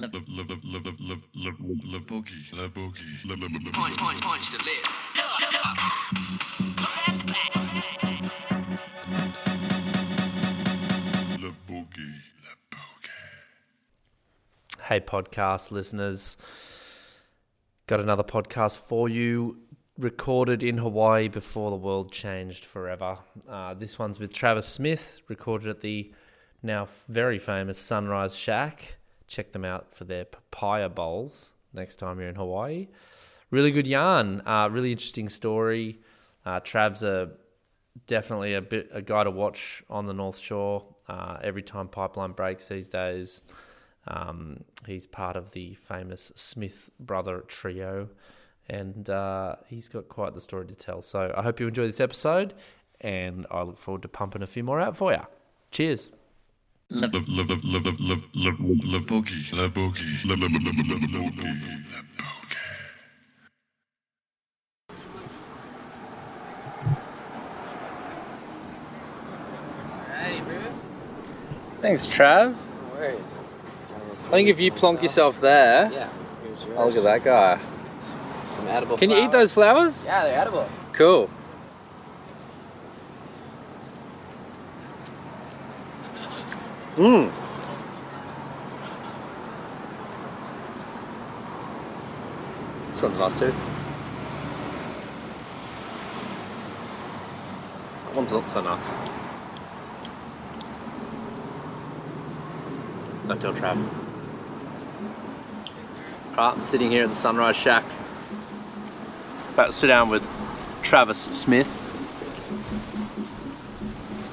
La 0.00 0.06
boogie 0.06 0.30
la 2.52 2.68
boogie 2.68 3.14
la 3.24 3.34
la 3.34 3.46
la 3.46 3.58
la 3.58 3.70
Punch, 3.72 3.96
punch, 3.98 4.20
punch 4.20 4.50
to 4.50 4.58
live. 4.64 5.88
la 11.40 11.50
boogie 11.66 12.22
la 12.44 12.54
boogie. 12.70 13.28
Hey, 14.82 15.00
podcast 15.00 15.70
listeners. 15.72 16.36
Got 17.86 18.00
another 18.00 18.22
podcast 18.22 18.78
for 18.78 19.08
you, 19.08 19.58
recorded 19.98 20.62
in 20.62 20.78
Hawaii 20.78 21.28
before 21.28 21.70
the 21.70 21.76
world 21.76 22.12
changed 22.12 22.64
forever. 22.64 23.18
Uh, 23.48 23.74
this 23.74 23.98
one's 23.98 24.20
with 24.20 24.32
Travis 24.32 24.66
Smith, 24.66 25.20
recorded 25.28 25.68
at 25.68 25.80
the 25.80 26.12
now 26.62 26.86
very 27.08 27.38
famous 27.38 27.78
Sunrise 27.78 28.36
Shack. 28.36 28.97
Check 29.28 29.52
them 29.52 29.64
out 29.64 29.92
for 29.92 30.04
their 30.04 30.24
papaya 30.24 30.88
bowls 30.88 31.52
next 31.72 31.96
time 31.96 32.18
you're 32.18 32.28
in 32.28 32.34
Hawaii. 32.34 32.88
Really 33.50 33.70
good 33.70 33.86
yarn, 33.86 34.42
uh, 34.44 34.68
really 34.70 34.92
interesting 34.92 35.28
story. 35.28 36.00
Uh, 36.44 36.60
Trav's 36.60 37.02
a 37.02 37.30
definitely 38.06 38.54
a 38.54 38.62
bit 38.62 38.88
a 38.92 39.02
guy 39.02 39.24
to 39.24 39.30
watch 39.30 39.82
on 39.88 40.06
the 40.06 40.12
North 40.12 40.38
Shore. 40.38 40.84
Uh, 41.08 41.38
every 41.42 41.62
time 41.62 41.88
pipeline 41.88 42.32
breaks 42.32 42.68
these 42.68 42.88
days, 42.88 43.42
um, 44.06 44.64
he's 44.86 45.06
part 45.06 45.36
of 45.36 45.52
the 45.52 45.74
famous 45.74 46.32
Smith 46.34 46.90
brother 47.00 47.44
trio, 47.46 48.08
and 48.68 49.08
uh, 49.08 49.56
he's 49.66 49.88
got 49.88 50.08
quite 50.08 50.34
the 50.34 50.40
story 50.40 50.66
to 50.66 50.74
tell. 50.74 51.00
So 51.00 51.32
I 51.36 51.42
hope 51.42 51.60
you 51.60 51.68
enjoy 51.68 51.86
this 51.86 52.00
episode, 52.00 52.54
and 53.00 53.46
I 53.50 53.62
look 53.62 53.78
forward 53.78 54.02
to 54.02 54.08
pumping 54.08 54.42
a 54.42 54.46
few 54.46 54.64
more 54.64 54.80
out 54.80 54.96
for 54.96 55.12
you. 55.12 55.22
Cheers. 55.70 56.10
La 56.90 57.06
boogie, 57.06 57.36
la 57.36 57.44
boogie, 57.44 57.68
la 57.68 57.80
boogie, 57.80 58.00
la 58.34 58.98
boogie, 58.98 59.58
la 59.58 59.68
boogie. 59.68 59.98
Thanks, 71.82 72.08
Trav. 72.08 72.52
No 72.52 72.56
worries. 72.94 73.38
I 74.12 74.30
think 74.30 74.48
if 74.48 74.58
you 74.58 74.72
plonk 74.72 75.02
yourself 75.02 75.42
there, 75.42 75.90
yeah, 75.92 76.08
here's 76.42 76.64
yours. 76.64 76.78
Look 76.78 76.96
at 76.96 77.02
that 77.04 77.22
guy. 77.22 77.60
Some, 78.00 78.18
some 78.48 78.68
edible. 78.68 78.96
Can 78.96 79.10
flowers. 79.10 79.20
you 79.20 79.28
eat 79.28 79.32
those 79.32 79.52
flowers? 79.52 80.04
Yeah, 80.06 80.24
they're 80.24 80.38
edible. 80.38 80.66
Cool. 80.94 81.28
Mmm. 86.98 87.30
This 92.90 93.00
one's 93.00 93.18
nice 93.20 93.38
too. 93.38 93.54
That 98.04 98.16
one's 98.16 98.32
not 98.32 98.50
so 98.50 98.60
nice. 98.62 98.88
Don't 103.28 103.40
tell 103.40 103.54
Trav. 103.54 103.76
Right, 106.36 106.52
I'm 106.52 106.62
sitting 106.62 106.90
here 106.90 107.04
at 107.04 107.10
the 107.10 107.14
Sunrise 107.14 107.56
Shack. 107.56 107.84
About 109.54 109.68
to 109.68 109.72
sit 109.72 109.86
down 109.86 110.10
with 110.10 110.26
Travis 110.82 111.18
Smith. 111.18 111.68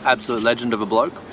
Absolute 0.04 0.42
legend 0.42 0.74
of 0.74 0.82
a 0.82 0.88
bloke. 0.88 1.25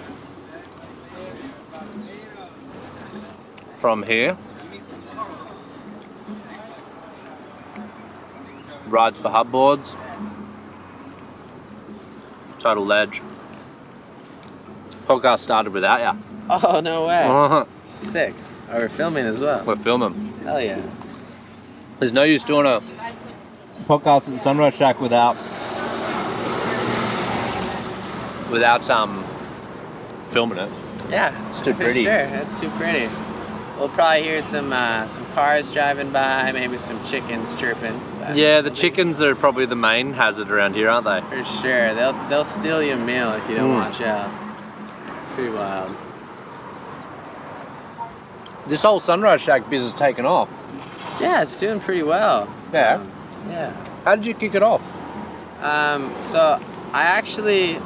From 3.83 4.05
here. 4.05 4.37
Rides 8.87 9.19
for 9.19 9.29
Hubboards. 9.29 9.97
Total 12.61 12.87
ledge. 12.87 13.21
Podcast 15.07 15.41
started 15.41 15.73
without 15.73 15.99
ya. 15.99 16.15
Oh 16.49 16.79
no 16.79 17.09
way. 17.09 17.25
Uh-huh. 17.25 17.65
Sick. 17.85 18.35
Oh, 18.71 18.77
we're 18.79 18.89
filming 18.89 19.27
as 19.27 19.41
well. 19.41 19.65
We're 19.65 19.75
filming. 19.75 20.33
Hell 20.45 20.63
yeah. 20.63 20.81
There's 21.99 22.13
no 22.13 22.23
use 22.23 22.45
doing 22.45 22.67
a 22.67 22.81
podcast 23.89 24.29
at 24.29 24.35
the 24.35 24.39
Sunrise 24.39 24.77
Shack 24.77 25.01
without 25.01 25.35
without 28.49 28.89
um 28.89 29.25
filming 30.29 30.59
it. 30.59 30.71
Yeah. 31.11 31.35
It's 31.51 31.63
too 31.63 31.75
pretty. 31.83 32.05
Sure, 32.05 32.13
it's 32.15 32.61
too 32.61 32.71
pretty. 32.71 33.09
We'll 33.83 33.91
probably 33.91 34.23
hear 34.23 34.43
some 34.43 34.73
uh, 34.73 35.09
some 35.09 35.27
cars 35.33 35.73
driving 35.73 36.13
by, 36.13 36.53
maybe 36.53 36.79
some 36.79 37.05
chickens 37.05 37.53
chirping. 37.57 38.01
Yeah, 38.33 38.61
the 38.61 38.71
chickens 38.71 39.21
are 39.21 39.35
probably 39.35 39.67
the 39.67 39.75
main 39.75 40.13
hazard 40.13 40.53
around 40.53 40.75
here, 40.77 40.89
aren't 40.89 41.05
they? 41.05 41.21
For 41.23 41.45
sure, 41.45 41.93
they'll 41.93 42.13
they'll 42.29 42.45
steal 42.45 42.81
your 42.81 42.97
meal 42.97 43.33
if 43.33 43.49
you 43.51 43.57
don't 43.57 43.71
Mm. 43.73 43.91
watch 43.91 44.01
out. 44.01 44.31
It's 45.25 45.33
pretty 45.35 45.51
wild. 45.51 45.97
This 48.69 48.85
whole 48.85 49.01
Sunrise 49.01 49.41
Shack 49.41 49.69
business 49.69 49.93
is 49.93 49.99
taken 49.99 50.27
off. 50.27 50.49
Yeah, 51.21 51.43
it's 51.43 51.59
doing 51.59 51.81
pretty 51.81 52.05
well. 52.05 52.49
Yeah. 52.73 52.95
Um, 53.01 53.11
yeah. 53.51 53.73
How 54.05 54.15
did 54.15 54.27
you 54.27 54.35
kick 54.35 54.55
it 54.55 54.63
off? 54.63 54.89
Um, 55.61 56.15
so 56.23 56.61
I 56.93 57.03
actually, 57.03 57.81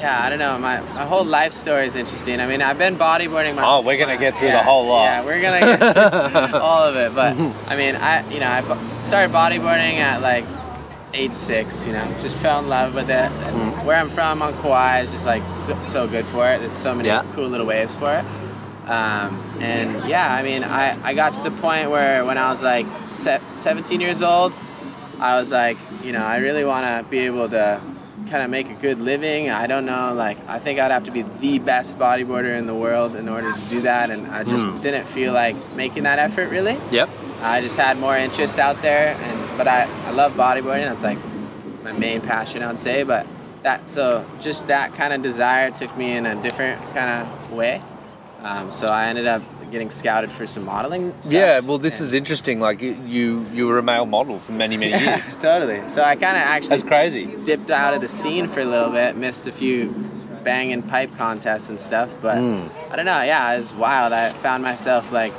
yeah, 0.00 0.24
I 0.24 0.30
don't 0.30 0.38
know. 0.38 0.58
My, 0.58 0.80
my 0.80 1.04
whole 1.04 1.24
life 1.24 1.52
story 1.52 1.86
is 1.86 1.94
interesting. 1.94 2.40
I 2.40 2.46
mean, 2.46 2.62
I've 2.62 2.78
been 2.78 2.96
bodyboarding 2.96 3.54
my. 3.56 3.62
Oh, 3.64 3.82
we're 3.82 3.98
gonna 3.98 4.16
get 4.18 4.36
through 4.36 4.50
the 4.50 4.62
whole 4.62 4.86
lot. 4.86 5.04
Yeah, 5.04 5.24
we're 5.24 5.40
gonna 5.42 5.60
get 5.78 6.50
through 6.50 6.58
all 6.70 6.82
of 6.88 6.96
it. 6.96 7.14
But 7.14 7.36
I 7.70 7.76
mean, 7.76 7.96
I 7.96 8.28
you 8.30 8.40
know 8.40 8.48
I 8.48 9.02
started 9.02 9.30
bodyboarding 9.32 9.96
at 9.96 10.22
like 10.22 10.44
age 11.14 11.32
six. 11.34 11.86
You 11.86 11.92
know, 11.92 12.04
just 12.22 12.40
fell 12.40 12.58
in 12.60 12.68
love 12.68 12.94
with 12.94 13.10
it. 13.10 13.30
And 13.30 13.56
Mm-hmm. 13.60 13.86
Where 13.86 13.96
I'm 13.96 14.08
from 14.10 14.42
on 14.42 14.52
Kauai 14.62 15.00
is 15.00 15.10
just 15.12 15.26
like 15.26 15.42
so, 15.48 15.74
so 15.82 16.06
good 16.08 16.24
for 16.26 16.46
it. 16.50 16.58
There's 16.60 16.72
so 16.72 16.94
many 16.94 17.08
Yeah. 17.08 17.24
cool 17.34 17.48
little 17.48 17.66
waves 17.66 17.94
for 17.96 18.12
it. 18.14 18.24
Um, 18.88 19.40
and 19.60 20.08
yeah, 20.08 20.34
I 20.34 20.42
mean, 20.42 20.64
I, 20.64 20.98
I 21.04 21.14
got 21.14 21.34
to 21.34 21.42
the 21.42 21.50
point 21.50 21.90
where 21.90 22.24
when 22.24 22.36
I 22.38 22.50
was 22.50 22.62
like 22.62 22.86
se- 23.16 23.40
17 23.56 24.00
years 24.00 24.20
old, 24.22 24.52
I 25.20 25.38
was 25.38 25.50
like, 25.52 25.76
you 26.04 26.12
know, 26.12 26.24
I 26.24 26.38
really 26.38 26.64
want 26.64 26.84
to 26.86 27.08
be 27.10 27.18
able 27.20 27.48
to 27.50 27.80
kind 28.28 28.42
of 28.42 28.50
make 28.50 28.70
a 28.70 28.74
good 28.74 28.98
living. 29.00 29.50
I 29.50 29.66
don't 29.66 29.86
know, 29.86 30.12
like, 30.14 30.38
I 30.48 30.58
think 30.58 30.78
I'd 30.78 30.90
have 30.90 31.04
to 31.04 31.10
be 31.10 31.22
the 31.40 31.58
best 31.58 31.98
bodyboarder 31.98 32.56
in 32.56 32.66
the 32.66 32.74
world 32.74 33.16
in 33.16 33.28
order 33.28 33.52
to 33.52 33.60
do 33.68 33.80
that. 33.82 34.10
And 34.10 34.26
I 34.28 34.44
just 34.44 34.66
Hmm. 34.66 34.80
didn't 34.80 35.06
feel 35.06 35.32
like 35.32 35.56
making 35.74 36.04
that 36.04 36.18
effort 36.18 36.48
really. 36.50 36.78
Yep. 36.90 37.08
I 37.42 37.60
just 37.60 37.76
had 37.76 37.98
more 37.98 38.16
interest 38.16 38.58
out 38.58 38.82
there, 38.82 39.16
and 39.18 39.58
but 39.58 39.66
I, 39.66 39.88
I 40.06 40.10
love 40.10 40.34
bodyboarding. 40.34 40.88
That's 40.88 41.02
like 41.02 41.18
my 41.82 41.92
main 41.92 42.20
passion, 42.20 42.62
I'd 42.62 42.78
say. 42.78 43.02
But 43.02 43.26
that 43.62 43.88
so 43.88 44.24
just 44.40 44.68
that 44.68 44.92
kind 44.94 45.12
of 45.12 45.22
desire 45.22 45.70
took 45.70 45.96
me 45.96 46.12
in 46.16 46.26
a 46.26 46.34
different 46.42 46.80
kind 46.94 47.22
of 47.22 47.52
way. 47.52 47.80
Um, 48.42 48.70
so 48.70 48.86
I 48.88 49.06
ended 49.08 49.26
up 49.26 49.42
getting 49.70 49.90
scouted 49.90 50.30
for 50.32 50.46
some 50.46 50.64
modeling. 50.64 51.14
Stuff. 51.20 51.32
Yeah, 51.32 51.60
well, 51.60 51.78
this 51.78 52.00
and- 52.00 52.06
is 52.08 52.14
interesting. 52.14 52.60
Like 52.60 52.80
you, 52.82 53.44
you, 53.52 53.66
were 53.66 53.78
a 53.78 53.82
male 53.82 54.06
model 54.06 54.38
for 54.38 54.52
many, 54.52 54.76
many 54.76 54.90
Yeah, 54.92 55.16
years. 55.16 55.34
totally. 55.38 55.80
So 55.90 56.02
I 56.02 56.14
kind 56.16 56.36
of 56.36 56.42
actually 56.42 56.68
That's 56.70 56.82
crazy. 56.82 57.26
dipped 57.44 57.70
out 57.70 57.94
of 57.94 58.00
the 58.00 58.08
scene 58.08 58.48
for 58.48 58.60
a 58.60 58.64
little 58.64 58.90
bit, 58.90 59.16
missed 59.16 59.46
a 59.48 59.52
few 59.52 59.90
banging 60.44 60.82
pipe 60.82 61.10
contests 61.18 61.68
and 61.68 61.78
stuff, 61.78 62.14
but 62.22 62.38
Hmm. 62.38 62.66
I 62.90 62.96
don't 62.96 63.04
know. 63.04 63.22
Yeah, 63.22 63.52
it 63.52 63.58
was 63.58 63.72
wild. 63.74 64.12
I 64.12 64.30
found 64.30 64.62
myself 64.62 65.12
like 65.12 65.34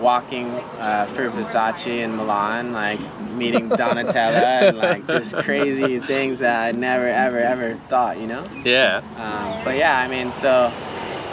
walking 0.00 0.46
uh, 0.78 1.06
for 1.06 1.28
Versace 1.30 1.88
in 1.88 2.16
Milan, 2.16 2.72
like 2.72 3.00
meeting 3.32 3.68
Donatella 3.80 4.68
and 4.68 4.78
like 4.78 5.06
just 5.08 5.34
crazy 5.38 5.98
things 5.98 6.38
that 6.38 6.68
I 6.68 6.78
never, 6.78 7.08
ever, 7.08 7.38
ever 7.38 7.74
thought, 7.88 8.18
you 8.20 8.28
know? 8.28 8.46
Yeah. 8.64 9.02
Um, 9.16 9.64
but 9.64 9.76
yeah, 9.76 9.98
I 9.98 10.06
mean, 10.06 10.32
so 10.32 10.72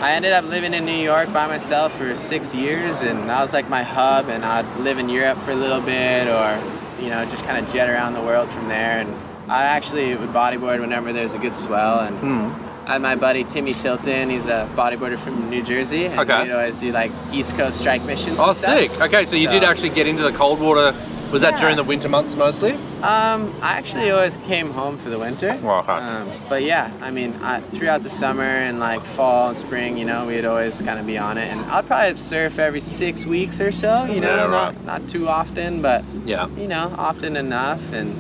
I 0.02 0.12
ended 0.12 0.34
up 0.34 0.46
living 0.46 0.74
in 0.74 0.86
New 0.86 0.92
York 0.92 1.32
by 1.34 1.48
myself 1.48 1.98
for 1.98 2.16
six 2.16 2.54
years, 2.54 3.02
and 3.02 3.30
that 3.30 3.42
was 3.42 3.54
like 3.54 3.70
my 3.70 3.84
hub. 3.84 4.28
And 4.30 4.44
I'd 4.44 4.66
live 4.78 4.98
in 4.98 5.10
Europe 5.10 5.38
for 5.40 5.52
a 5.52 5.56
little 5.56 5.82
bit, 5.82 6.28
or 6.28 6.62
you 7.02 7.10
know, 7.10 7.26
just 7.26 7.46
kind 7.46 7.64
of 7.64 7.72
jet 7.74 7.90
around 7.90 8.14
the 8.14 8.22
world 8.22 8.50
from 8.50 8.68
there. 8.68 9.00
And 9.00 9.16
I 9.50 9.64
actually 9.64 10.16
would 10.16 10.30
bodyboard 10.30 10.80
whenever 10.80 11.14
there's 11.14 11.34
a 11.34 11.40
good 11.40 11.56
swell. 11.56 12.02
And 12.02 12.18
hmm. 12.20 12.66
I 12.88 12.94
had 12.94 13.02
my 13.02 13.16
buddy 13.16 13.44
Timmy 13.44 13.74
Tilton. 13.74 14.30
He's 14.30 14.48
a 14.48 14.70
bodyboarder 14.76 15.18
from 15.18 15.50
New 15.50 15.64
Jersey, 15.64 16.06
and 16.06 16.20
Okay. 16.20 16.44
we'd 16.44 16.52
always 16.52 16.78
do 16.78 16.92
like 16.92 17.12
East 17.32 17.56
Coast 17.58 17.80
strike 17.80 18.04
missions. 18.04 18.40
Oh, 18.40 18.50
and 18.50 18.58
stuff. 18.58 18.78
sick. 18.78 19.02
Okay, 19.02 19.26
so 19.26 19.36
you 19.36 19.48
So- 19.48 19.54
did 19.54 19.64
actually 19.64 19.90
get 19.90 20.08
into 20.08 20.24
the 20.24 20.34
cold 20.34 20.60
water. 20.60 20.94
Was 21.32 21.42
that 21.42 21.60
during 21.60 21.76
the 21.76 21.84
winter 21.84 22.08
months 22.08 22.36
mostly? 22.36 22.74
Um, 23.02 23.54
I 23.62 23.74
actually 23.78 24.10
always 24.12 24.38
came 24.38 24.72
home 24.72 24.98
for 24.98 25.10
the 25.10 25.20
winter. 25.20 25.50
Okay. 25.52 25.92
Um, 25.92 26.30
but 26.48 26.64
yeah, 26.64 26.92
I 27.02 27.12
mean, 27.12 27.34
I, 27.42 27.60
throughout 27.60 28.04
the 28.04 28.10
summer 28.10 28.44
and 28.44 28.80
like 28.80 29.02
fall 29.02 29.50
and 29.50 29.58
spring, 29.58 29.98
you 29.98 30.06
know, 30.06 30.26
we'd 30.28 30.46
always 30.46 30.82
kind 30.82 30.98
of 30.98 31.06
be 31.06 31.18
on 31.18 31.38
it. 31.38 31.52
And 31.52 31.60
I'd 31.66 31.88
probably 31.88 32.16
surf 32.18 32.58
every 32.58 32.80
six 32.80 33.26
weeks 33.26 33.60
or 33.60 33.72
so, 33.74 34.06
you 34.06 34.22
know, 34.22 34.30
Yeah, 34.36 34.48
not, 34.48 34.50
right. 34.76 34.86
not 34.86 35.10
too 35.10 35.28
often, 35.28 35.82
but 35.82 36.06
Yeah. 36.26 36.48
you 36.56 36.68
know, 36.70 36.94
often 36.98 37.36
enough. 37.36 37.92
And 37.92 38.16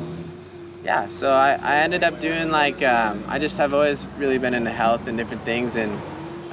yeah, 0.83 1.07
so 1.07 1.31
I, 1.31 1.57
I 1.61 1.75
ended 1.77 2.03
up 2.03 2.19
doing 2.19 2.49
like, 2.51 2.83
um, 2.83 3.23
I 3.27 3.39
just 3.39 3.57
have 3.57 3.73
always 3.73 4.05
really 4.17 4.39
been 4.39 4.53
into 4.53 4.71
health 4.71 5.07
and 5.07 5.17
different 5.17 5.43
things. 5.43 5.77
And 5.77 5.99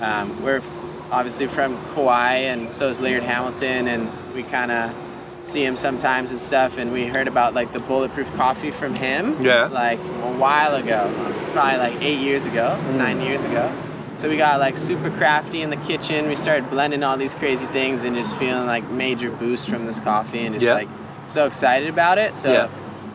um, 0.00 0.42
we're 0.44 0.62
obviously 1.10 1.46
from 1.48 1.76
Kauai, 1.94 2.34
and 2.36 2.72
so 2.72 2.88
is 2.88 3.00
Laird 3.00 3.22
Hamilton, 3.24 3.88
and 3.88 4.08
we 4.34 4.42
kind 4.44 4.70
of 4.70 4.94
see 5.44 5.64
him 5.64 5.76
sometimes 5.76 6.30
and 6.30 6.40
stuff. 6.40 6.78
And 6.78 6.92
we 6.92 7.06
heard 7.06 7.28
about 7.28 7.54
like 7.54 7.72
the 7.72 7.80
bulletproof 7.80 8.32
coffee 8.36 8.70
from 8.70 8.94
him, 8.94 9.42
Yeah. 9.42 9.66
like 9.66 9.98
a 9.98 10.32
while 10.38 10.74
ago, 10.74 11.12
probably 11.52 11.78
like 11.78 12.02
eight 12.02 12.18
years 12.20 12.46
ago, 12.46 12.78
mm. 12.80 12.96
nine 12.96 13.20
years 13.20 13.44
ago. 13.44 13.70
So 14.18 14.28
we 14.28 14.36
got 14.36 14.60
like 14.60 14.76
super 14.78 15.10
crafty 15.10 15.62
in 15.62 15.70
the 15.70 15.76
kitchen. 15.76 16.28
We 16.28 16.36
started 16.36 16.70
blending 16.70 17.02
all 17.02 17.16
these 17.16 17.34
crazy 17.34 17.66
things 17.66 18.04
and 18.04 18.14
just 18.14 18.36
feeling 18.36 18.66
like 18.66 18.88
major 18.90 19.30
boost 19.30 19.68
from 19.68 19.86
this 19.86 19.98
coffee 19.98 20.44
and 20.46 20.54
just 20.54 20.66
Yeah. 20.66 20.74
like 20.74 20.88
so 21.26 21.46
excited 21.46 21.88
about 21.88 22.18
it. 22.18 22.36
So 22.36 22.52
Yeah. 22.52 22.68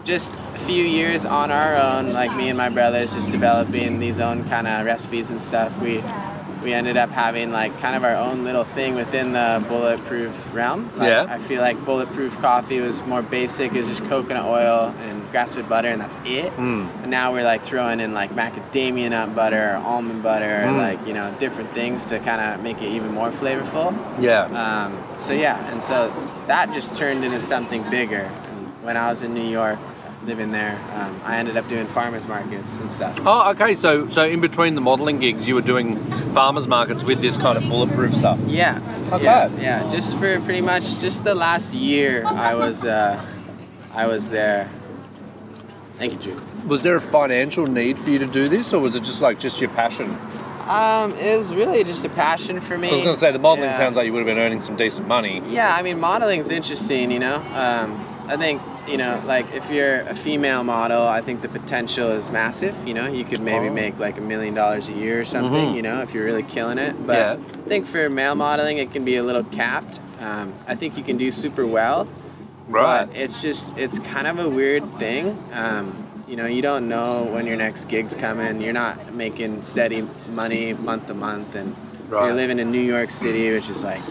just 0.03 0.33
a 0.55 0.59
few 0.59 0.83
years 0.83 1.25
on 1.25 1.51
our 1.51 1.75
own, 1.75 2.13
like 2.13 2.35
me 2.35 2.49
and 2.49 2.57
my 2.57 2.69
brothers, 2.69 3.13
just 3.13 3.31
developing 3.31 3.99
these 3.99 4.19
own 4.19 4.43
kind 4.49 4.67
of 4.67 4.85
recipes 4.85 5.29
and 5.29 5.41
stuff. 5.41 5.79
We 5.81 6.03
we 6.67 6.73
ended 6.73 6.97
up 6.97 7.09
having 7.11 7.49
like 7.53 7.71
kind 7.79 7.95
of 7.95 8.03
our 8.03 8.13
own 8.17 8.43
little 8.43 8.65
thing 8.65 8.93
within 8.93 9.31
the 9.31 9.63
bulletproof 9.69 10.53
realm. 10.53 10.91
Like, 10.97 11.07
Yeah. 11.07 11.25
I 11.29 11.37
feel 11.39 11.61
like 11.61 11.77
bulletproof 11.85 12.37
coffee 12.41 12.81
was 12.81 13.01
more 13.03 13.21
basic. 13.21 13.71
It 13.71 13.77
was 13.77 13.87
just 13.87 14.03
coconut 14.09 14.43
oil 14.43 14.93
and 15.05 15.31
grass-fed 15.31 15.69
butter, 15.69 15.87
and 15.87 16.01
that's 16.01 16.17
it. 16.25 16.51
Mm. 16.57 16.89
And 17.03 17.09
now 17.09 17.31
we're 17.31 17.45
like 17.45 17.63
throwing 17.63 18.01
in 18.01 18.13
like 18.13 18.31
macadamia 18.31 19.09
nut 19.11 19.33
butter, 19.33 19.75
or 19.75 19.77
almond 19.77 20.21
butter, 20.23 20.63
Mm. 20.65 20.77
like 20.77 21.07
you 21.07 21.13
know 21.13 21.33
different 21.39 21.69
things 21.71 22.03
to 22.09 22.19
kind 22.19 22.41
of 22.41 22.61
make 22.61 22.81
it 22.81 22.89
even 22.91 23.13
more 23.13 23.29
flavorful. 23.31 23.95
Yeah. 24.19 24.41
Um, 24.63 24.91
so 25.15 25.31
yeah, 25.31 25.71
and 25.71 25.81
so 25.81 26.11
that 26.47 26.73
just 26.73 26.95
turned 26.95 27.23
into 27.23 27.39
something 27.39 27.81
bigger. 27.89 28.29
And 28.49 28.59
when 28.83 28.97
I 28.97 29.07
was 29.07 29.23
in 29.23 29.33
New 29.33 29.47
York, 29.59 29.79
living 30.25 30.51
there, 30.51 30.77
um, 30.95 31.21
I 31.23 31.37
ended 31.37 31.57
up 31.57 31.67
doing 31.69 31.85
farmers 31.87 32.27
markets 32.27 32.77
and 32.77 32.91
stuff. 32.91 33.17
Oh, 33.25 33.51
okay. 33.51 33.73
So, 33.73 34.09
so 34.09 34.25
in 34.25 34.41
between 34.41 34.75
the 34.75 34.81
modelling 34.81 35.19
gigs, 35.19 35.47
you 35.47 35.55
were 35.55 35.61
doing 35.61 35.95
farmers 36.33 36.67
markets 36.67 37.03
with 37.03 37.21
this 37.21 37.37
kind 37.37 37.57
of 37.57 37.67
bulletproof 37.67 38.13
stuff. 38.15 38.39
Yeah. 38.47 38.81
Okay. 39.13 39.23
Yeah, 39.23 39.49
yeah. 39.59 39.89
Just 39.89 40.17
for 40.17 40.39
pretty 40.41 40.61
much 40.61 40.99
just 40.99 41.23
the 41.23 41.35
last 41.35 41.73
year, 41.73 42.25
I 42.25 42.55
was 42.55 42.83
uh, 42.83 43.23
I 43.93 44.07
was 44.07 44.29
there. 44.29 44.69
Thank 45.93 46.13
you, 46.13 46.19
Drew. 46.19 46.41
Was 46.67 46.83
there 46.83 46.95
a 46.95 47.01
financial 47.01 47.65
need 47.65 47.97
for 47.97 48.09
you 48.09 48.19
to 48.19 48.27
do 48.27 48.47
this, 48.49 48.73
or 48.73 48.81
was 48.81 48.95
it 48.95 49.03
just 49.03 49.21
like 49.21 49.39
just 49.39 49.61
your 49.61 49.69
passion? 49.71 50.17
Um, 50.67 51.13
it 51.15 51.37
was 51.37 51.53
really 51.53 51.83
just 51.85 52.03
a 52.03 52.09
passion 52.09 52.59
for 52.59 52.77
me. 52.77 52.89
I 52.89 52.91
was 52.91 53.01
going 53.01 53.13
to 53.15 53.19
say 53.19 53.31
the 53.31 53.39
modelling 53.39 53.69
Yeah. 53.69 53.77
sounds 53.77 53.95
like 53.95 54.05
you 54.05 54.11
would 54.11 54.19
have 54.19 54.25
been 54.27 54.37
earning 54.37 54.59
some 54.61 54.75
decent 54.75 55.07
money. 55.07 55.41
Yeah, 55.47 55.73
I 55.73 55.81
mean, 55.81 55.97
modeling's 55.97 56.51
interesting, 56.51 57.09
you 57.09 57.19
know. 57.19 57.37
Um, 57.55 58.05
I 58.27 58.35
think, 58.35 58.61
you 58.87 58.97
know, 58.97 59.21
like 59.25 59.53
if 59.53 59.69
you're 59.69 60.01
a 60.01 60.15
female 60.15 60.63
model, 60.63 61.01
I 61.07 61.21
think 61.21 61.41
the 61.41 61.49
potential 61.49 62.09
is 62.11 62.31
massive. 62.31 62.75
You 62.87 62.93
know, 62.93 63.07
you 63.07 63.23
could 63.23 63.41
maybe 63.41 63.67
Oh. 63.69 63.73
make 63.73 63.99
like 63.99 64.17
a 64.17 64.21
million 64.21 64.53
dollars 64.53 64.87
a 64.87 64.93
year 64.93 65.19
or 65.21 65.25
something, 65.25 65.69
Mhm. 65.69 65.75
you 65.75 65.81
know, 65.81 66.01
if 66.01 66.13
you're 66.13 66.25
really 66.25 66.43
killing 66.43 66.77
it. 66.77 66.95
But 67.05 67.15
Yeah. 67.17 67.33
I 67.65 67.69
think 67.69 67.85
for 67.85 68.09
male 68.09 68.35
modeling, 68.35 68.77
it 68.77 68.91
can 68.93 69.03
be 69.03 69.15
a 69.17 69.23
little 69.23 69.43
capped. 69.43 69.99
Um, 70.21 70.53
I 70.67 70.75
think 70.75 70.97
you 70.97 71.03
can 71.03 71.17
do 71.17 71.31
super 71.31 71.65
well. 71.65 72.07
But 72.69 73.09
it's 73.15 73.41
just, 73.41 73.71
it's 73.77 73.99
kind 73.99 74.27
of 74.27 74.39
a 74.39 74.49
weird 74.49 74.93
thing. 74.99 75.37
Um, 75.53 75.93
you 76.27 76.35
know, 76.35 76.45
you 76.45 76.61
don't 76.61 76.89
know 76.89 77.23
when 77.31 77.47
your 77.47 77.55
next 77.55 77.85
gig's 77.87 78.13
coming. 78.15 78.59
You're 78.61 78.73
not 78.73 79.13
making 79.13 79.61
steady 79.61 80.05
money 80.33 80.73
month 80.73 81.07
to 81.07 81.13
month, 81.13 81.55
and 81.55 81.75
Right. 82.09 82.25
you're 82.25 82.35
living 82.35 82.59
in 82.59 82.69
New 82.71 82.81
York 82.81 83.09
City, 83.09 83.53
which 83.53 83.69
is 83.69 83.83
like 83.85 84.01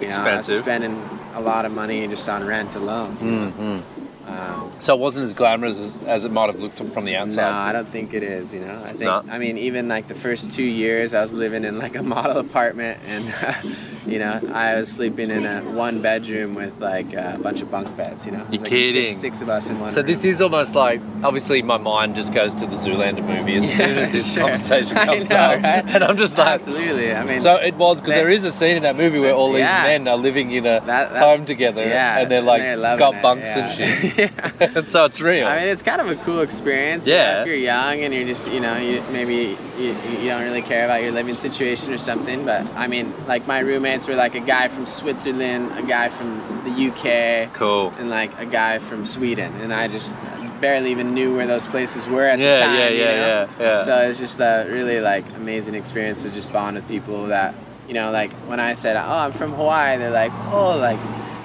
you 0.00 0.08
know, 0.08 0.14
Expensive. 0.16 0.62
spending 0.64 1.00
a 1.36 1.40
lot 1.40 1.64
of 1.64 1.72
money 1.72 2.08
just 2.08 2.28
on 2.28 2.44
rent 2.46 2.74
alone. 2.74 3.16
Mm-hmm. 3.22 3.91
Um, 4.26 4.70
So 4.80 4.94
it 4.94 5.00
wasn't 5.00 5.24
as 5.26 5.34
glamorous 5.34 5.78
as, 5.80 5.96
as 6.06 6.24
it 6.24 6.32
might 6.32 6.46
have 6.46 6.58
looked 6.58 6.76
from 6.76 7.04
the 7.04 7.16
outside. 7.16 7.42
no. 7.50 7.56
I 7.56 7.72
don't 7.72 7.88
think 7.88 8.14
it 8.14 8.22
is. 8.22 8.52
You 8.52 8.60
know, 8.60 8.74
I 8.84 8.88
think. 8.88 9.00
No? 9.00 9.22
I 9.30 9.38
mean, 9.38 9.58
even 9.58 9.88
like 9.88 10.08
the 10.08 10.14
first 10.14 10.50
two 10.50 10.64
years, 10.64 11.14
I 11.14 11.20
was 11.20 11.32
living 11.32 11.64
in 11.64 11.78
like 11.78 11.94
a 11.96 12.02
model 12.14 12.38
apartment, 12.38 12.98
and 13.06 13.24
you 14.06 14.18
know, 14.18 14.40
I 14.52 14.78
was 14.78 14.90
sleeping 14.90 15.30
in 15.30 15.46
a 15.46 15.60
one 15.62 16.00
bedroom 16.02 16.54
with 16.54 16.80
like 16.80 17.12
a 17.14 17.38
bunch 17.42 17.60
of 17.62 17.70
bunk 17.70 17.96
beds. 17.96 18.26
You 18.26 18.32
know, 18.32 18.46
You're 18.50 18.60
like 18.62 18.70
kidding. 18.70 19.12
Six, 19.12 19.20
six 19.20 19.42
of 19.42 19.48
us 19.48 19.70
in 19.70 19.78
one. 19.80 19.90
So 19.90 20.00
room. 20.00 20.06
this 20.08 20.24
is 20.24 20.42
almost 20.42 20.74
like 20.74 21.00
obviously 21.22 21.62
my 21.62 21.78
mind 21.78 22.14
just 22.16 22.32
goes 22.34 22.54
to 22.54 22.66
the 22.66 22.76
Zoolander 22.76 23.24
movie 23.26 23.56
as 23.56 23.72
soon 23.76 23.98
as 23.98 24.12
this 24.12 24.32
sure. 24.32 24.42
conversation 24.42 24.96
comes 24.96 25.30
know, 25.30 25.36
up, 25.36 25.62
right? 25.62 25.84
and 25.86 26.02
I'm 26.04 26.16
just 26.16 26.36
like, 26.38 26.48
Absolutely. 26.48 27.14
I 27.14 27.24
mean, 27.24 27.40
so 27.40 27.54
it 27.56 27.74
was 27.76 28.00
because 28.00 28.14
there 28.14 28.30
is 28.30 28.44
a 28.44 28.52
scene 28.52 28.76
in 28.76 28.82
that 28.84 28.96
movie 28.96 29.18
where 29.20 29.34
all 29.34 29.52
these 29.52 29.60
Yeah. 29.60 29.82
men 29.84 30.08
are 30.08 30.16
living 30.16 30.50
in 30.52 30.66
a 30.66 30.80
That- 30.80 31.10
home 31.12 31.44
together, 31.46 31.82
yeah, 31.86 32.18
and 32.18 32.30
they're 32.30 32.38
and 32.38 32.46
like 32.46 32.62
they're 32.62 32.76
loving 32.76 32.98
got 32.98 33.14
it, 33.14 33.22
bunks 33.22 33.54
yeah. 33.56 33.58
and 33.68 33.72
shit, 33.76 34.11
Yeah. 34.16 34.84
so 34.86 35.04
it's 35.04 35.20
real. 35.20 35.46
I 35.46 35.58
mean, 35.60 35.68
it's 35.68 35.82
kind 35.82 36.00
of 36.00 36.08
a 36.08 36.16
cool 36.24 36.40
experience. 36.40 37.06
you 37.06 37.14
know, 37.14 37.18
Yeah. 37.18 37.40
if 37.42 37.46
you're 37.46 37.56
young 37.56 38.00
and 38.00 38.12
you're 38.14 38.24
just, 38.26 38.50
you 38.50 38.60
know, 38.60 38.76
you, 38.76 39.02
maybe 39.12 39.56
you, 39.78 39.96
you 40.20 40.28
don't 40.28 40.42
really 40.42 40.62
care 40.62 40.84
about 40.84 41.02
your 41.02 41.12
living 41.12 41.36
situation 41.36 41.92
or 41.92 41.98
something. 41.98 42.44
But 42.44 42.66
I 42.76 42.86
mean, 42.86 43.12
like 43.26 43.46
my 43.46 43.60
roommates 43.60 44.06
were 44.06 44.14
like 44.14 44.34
a 44.34 44.40
guy 44.40 44.68
from 44.68 44.86
Switzerland, 44.86 45.70
a 45.78 45.82
guy 45.82 46.08
from 46.08 46.34
the 46.64 46.70
UK, 46.88 47.52
cool. 47.54 47.92
and 47.98 48.10
like 48.10 48.38
a 48.38 48.46
guy 48.46 48.78
from 48.78 49.06
Sweden. 49.06 49.52
And 49.60 49.72
I 49.72 49.88
just 49.88 50.16
barely 50.60 50.90
even 50.92 51.12
knew 51.12 51.34
where 51.34 51.46
those 51.46 51.66
places 51.66 52.06
were 52.06 52.24
at 52.24 52.38
Yeah, 52.38 52.54
the 52.54 52.60
time. 52.64 52.74
yeah, 52.78 52.88
you 52.88 52.98
yeah, 52.98 53.04
know? 53.06 53.16
yeah, 53.16 53.46
yeah. 53.78 53.82
So 53.82 53.96
it's 54.02 54.18
just 54.18 54.38
a 54.40 54.66
really 54.68 55.00
like 55.00 55.24
amazing 55.36 55.74
experience 55.74 56.22
to 56.22 56.30
just 56.30 56.52
bond 56.52 56.76
with 56.76 56.86
people 56.86 57.26
that, 57.26 57.54
you 57.88 57.94
know, 57.94 58.10
like 58.12 58.32
when 58.48 58.60
I 58.60 58.74
said, 58.74 58.96
oh, 58.96 59.00
I'm 59.18 59.32
from 59.32 59.52
Hawaii, 59.54 59.98
they're 59.98 60.10
like, 60.10 60.32
oh, 60.52 60.76
like, 60.78 60.98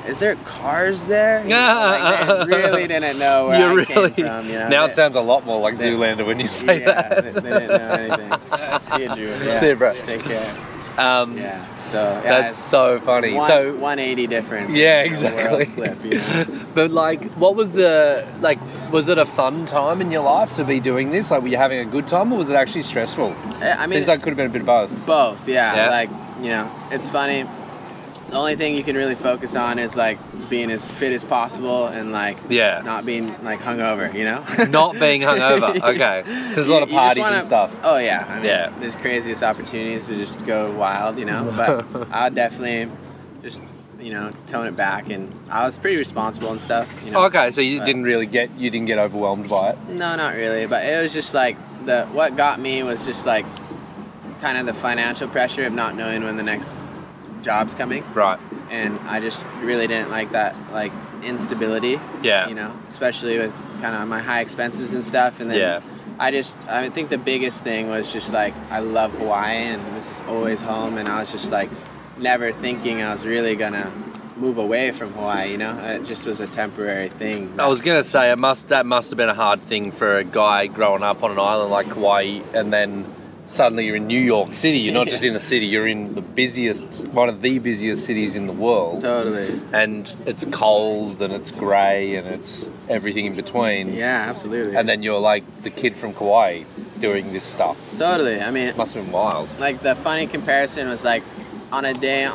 is 0.08 0.20
there 0.20 0.36
cars 0.46 1.06
there? 1.08 1.42
You 1.44 1.50
know, 1.50 1.56
like, 1.56 2.48
they 2.48 2.56
really 2.56 2.88
didn't 2.88 3.20
know 3.20 3.48
where 3.50 3.60
you 3.60 3.66
I 3.66 3.74
really 3.74 4.12
came 4.12 4.26
from. 4.26 4.48
You 4.48 4.54
know, 4.54 4.70
now 4.70 4.86
They- 4.86 4.92
it 4.92 4.96
sounds 4.96 5.16
a 5.16 5.22
lot 5.22 5.46
more 5.46 5.60
like 5.60 5.76
they- 5.78 5.90
Zoolander 5.92 6.26
when 6.26 6.40
you 6.40 6.48
say 6.48 6.82
yeah, 6.82 7.10
that. 7.10 7.24
They, 7.24 7.42
didn't 7.42 7.68
know 7.68 7.76
anything. 8.20 8.80
See 8.80 9.04
you, 9.04 9.10
Drew. 9.16 9.46
Yeah. 9.48 9.60
See 9.60 9.68
you, 9.70 9.76
bro. 9.76 9.94
Take 10.02 10.22
care. 10.22 10.58
Um, 10.98 11.38
Yeah. 11.38 11.64
So 11.76 11.98
yeah, 12.02 12.22
that's 12.42 12.58
so 12.58 13.00
funny. 13.00 13.34
one, 13.36 13.48
so 13.48 13.72
180 13.74 14.26
difference. 14.28 14.76
Yeah, 14.76 15.04
in 15.04 15.14
the 15.14 15.26
world 15.28 15.62
exactly. 15.62 15.66
Flip, 15.66 16.04
you 16.04 16.56
know? 16.56 16.66
But 16.74 16.90
like, 16.92 17.24
what 17.34 17.56
was 17.56 17.74
the 17.74 18.26
like? 18.42 18.58
Was 18.92 19.08
it 19.10 19.18
a 19.20 19.26
fun 19.26 19.66
time 19.68 20.02
in 20.02 20.12
your 20.12 20.24
life 20.24 20.56
to 20.56 20.64
be 20.64 20.80
doing 20.80 21.12
this? 21.12 21.30
Like, 21.30 21.42
were 21.44 21.50
you 21.50 21.58
having 21.58 21.80
a 21.80 21.86
good 21.86 22.08
time, 22.08 22.34
or 22.34 22.40
was 22.40 22.50
it 22.50 22.56
actually 22.56 22.82
stressful? 22.84 23.36
Eh, 23.62 23.76
I 23.78 23.82
mean, 23.82 23.90
Seems 23.90 24.08
like 24.08 24.22
it 24.22 24.24
could 24.24 24.30
have 24.32 24.38
been 24.38 24.48
a 24.48 24.50
bit 24.50 24.62
of 24.62 24.66
both. 24.68 25.06
both. 25.06 25.48
Yeah. 25.48 25.76
Yeah? 25.76 25.90
Like 25.92 26.10
you 26.42 26.50
know, 26.50 26.72
it's 26.90 27.08
funny. 27.08 27.46
The 28.30 28.36
only 28.36 28.56
thing 28.58 28.76
you 28.76 28.84
can 28.84 28.96
really 28.98 29.16
focus 29.16 29.56
on 29.56 29.80
is 29.80 29.96
like 29.96 30.18
being 30.50 30.70
as 30.70 30.90
fit 30.90 31.14
as 31.14 31.24
possible 31.24 31.88
and 31.88 32.12
like 32.12 32.38
Yeah. 32.50 32.82
not 32.84 33.06
being 33.06 33.34
like 33.44 33.60
hungover. 33.62 34.14
You 34.14 34.26
know. 34.26 34.44
Not 34.70 35.00
being 35.00 35.22
hungover. 35.22 35.76
Okay, 35.84 36.24
because 36.26 36.56
there's 36.56 36.68
a 36.68 36.74
lot 36.74 36.84
of 36.84 36.90
You- 36.90 36.96
you 36.96 37.00
just 37.00 37.08
parties 37.08 37.22
wanna- 37.22 37.36
and 37.38 37.46
stuff. 37.46 37.76
Oh 37.84 37.98
yeah, 37.98 38.26
I 38.30 38.36
mean, 38.36 38.46
Yeah. 38.46 38.72
There's 38.80 38.96
craziest 38.98 39.44
opportunities 39.44 40.08
to 40.08 40.16
just 40.16 40.46
go 40.46 40.72
wild, 40.74 41.18
you 41.20 41.26
know. 41.26 41.52
But 41.56 41.86
I 42.12 42.26
would 42.26 42.36
definitely 42.36 42.92
just 43.42 43.62
you 44.00 44.12
know 44.12 44.32
tone 44.46 44.68
it 44.68 44.76
back, 44.76 45.10
and 45.10 45.34
I 45.50 45.66
was 45.66 45.78
pretty 45.78 45.98
responsible 45.98 46.52
and 46.52 46.60
stuff. 46.60 46.88
You 47.06 47.12
know. 47.12 47.26
Okay, 47.26 47.50
so 47.52 47.62
you 47.62 47.80
But- 47.80 47.86
didn't 47.86 48.04
really 48.04 48.26
get 48.28 48.52
you 48.58 48.70
didn't 48.70 48.88
get 48.88 48.98
overwhelmed 49.00 49.48
by 49.50 49.70
it. 49.72 49.78
No, 49.90 50.16
not 50.18 50.36
really. 50.36 50.66
But 50.68 50.86
it 50.86 51.02
was 51.02 51.14
just 51.14 51.34
like 51.34 51.56
the 51.86 52.06
what 52.12 52.36
got 52.36 52.60
me 52.60 52.84
was 52.84 53.06
just 53.06 53.26
like 53.26 53.46
kind 54.42 54.58
of 54.58 54.66
the 54.66 54.74
financial 54.74 55.28
pressure 55.30 55.66
of 55.66 55.72
not 55.74 55.96
knowing 55.96 56.24
when 56.26 56.36
the 56.38 56.44
next 56.44 56.74
job's 57.48 57.74
coming, 57.74 58.04
Right. 58.14 58.40
and 58.70 59.00
I 59.08 59.20
just 59.20 59.44
really 59.62 59.88
didn't 59.88 60.12
like 60.12 60.30
that 60.32 60.56
like 60.72 60.92
instability. 61.24 62.00
Yeah. 62.22 62.48
You 62.48 62.56
know, 62.56 62.72
especially 62.88 63.38
with 63.40 63.54
kind 63.82 63.96
of 63.96 64.08
my 64.08 64.22
high 64.22 64.42
expenses 64.42 64.94
and 64.94 65.04
stuff, 65.04 65.40
and 65.40 65.50
then. 65.52 65.60
Yeah. 65.60 65.82
I 66.20 66.32
just, 66.32 66.58
I 66.68 66.90
think 66.90 67.10
the 67.10 67.20
biggest 67.20 67.64
thing 67.64 67.90
was 67.90 68.12
just 68.12 68.34
like, 68.34 68.56
I 68.72 68.80
love 68.80 69.12
Hawaii 69.20 69.58
and 69.74 69.96
this 69.96 70.10
is 70.10 70.22
always 70.28 70.62
home. 70.64 70.98
And 70.98 71.08
I 71.08 71.20
was 71.20 71.32
just 71.32 71.52
like, 71.52 71.70
never 72.18 72.52
thinking 72.52 73.04
I 73.04 73.12
was 73.12 73.24
really 73.24 73.56
gonna 73.56 73.92
move 74.36 74.58
away 74.58 74.90
from 74.90 75.14
Hawaii, 75.14 75.52
you 75.52 75.60
know? 75.60 75.78
It 75.78 76.06
just 76.06 76.26
was 76.26 76.40
a 76.40 76.48
temporary 76.48 77.10
thing. 77.10 77.54
I 77.60 77.68
was 77.68 77.82
gonna 77.82 78.02
say 78.02 78.32
it 78.32 78.40
must 78.40 78.70
that 78.70 78.88
must 78.88 79.12
have 79.12 79.18
been 79.18 79.30
a 79.30 79.36
hard 79.36 79.62
thing 79.62 79.92
for 79.92 80.18
a 80.18 80.24
guy 80.24 80.66
growing 80.66 81.04
up 81.04 81.22
on 81.24 81.30
an 81.30 81.38
island 81.40 81.70
like 81.70 81.88
Kauai, 81.92 82.40
and 82.56 82.74
then 82.74 83.06
suddenly 83.48 83.86
you're 83.86 83.96
in 83.96 84.08
New 84.08 84.20
York 84.20 84.54
City. 84.54 84.78
You're 84.80 84.94
not 84.94 85.08
just 85.08 85.24
in 85.24 85.36
a 85.36 85.40
city; 85.40 85.66
you're 85.66 85.88
in 85.88 86.16
the 86.16 86.22
busiest, 86.22 87.08
one 87.08 87.30
of 87.30 87.42
the 87.42 87.60
busiest 87.60 88.06
cities 88.06 88.36
in 88.36 88.46
the 88.48 88.54
world. 88.54 89.02
Totally. 89.02 89.62
and 89.74 90.14
it's 90.26 90.46
cold 90.52 91.22
and 91.22 91.34
it's 91.34 91.52
grey 91.52 92.16
and 92.16 92.28
it's 92.28 92.72
everything 92.90 93.26
in 93.26 93.36
between. 93.36 93.94
Yeah, 93.94 94.28
absolutely. 94.30 94.76
And 94.76 94.88
then 94.88 95.04
you're 95.04 95.20
like 95.20 95.44
the 95.64 95.70
kid 95.70 95.96
from 95.96 96.14
Kauai 96.14 96.64
doing 97.00 97.24
this 97.26 97.44
stuff. 97.44 97.78
Totally. 97.98 98.40
I 98.42 98.50
mean, 98.52 98.68
It 98.68 98.78
must 98.78 98.94
have 98.96 99.04
been 99.04 99.12
wild. 99.14 99.50
like 99.60 99.82
the 99.82 99.96
funny 99.96 100.26
comparison 100.28 100.88
was 100.90 101.04
like 101.04 101.24
on 101.72 101.86
a 101.86 101.94
day 101.94 102.30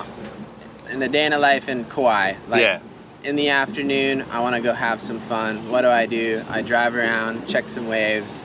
in 0.90 0.98
the 1.00 1.08
day 1.08 1.24
in 1.26 1.32
a 1.32 1.38
life 1.38 1.68
in 1.68 1.84
Kauai. 1.86 2.34
Like 2.48 2.60
Yeah. 2.60 2.78
in 3.24 3.36
the 3.36 3.48
afternoon, 3.48 4.24
I 4.30 4.40
want 4.40 4.54
to 4.56 4.62
go 4.62 4.72
have 4.72 5.00
some 5.00 5.18
fun. 5.20 5.68
What 5.70 5.82
do 5.82 5.88
I 5.88 6.06
do? 6.06 6.44
I 6.50 6.62
drive 6.62 6.94
around, 6.94 7.48
check 7.48 7.68
some 7.68 7.88
waves, 7.88 8.44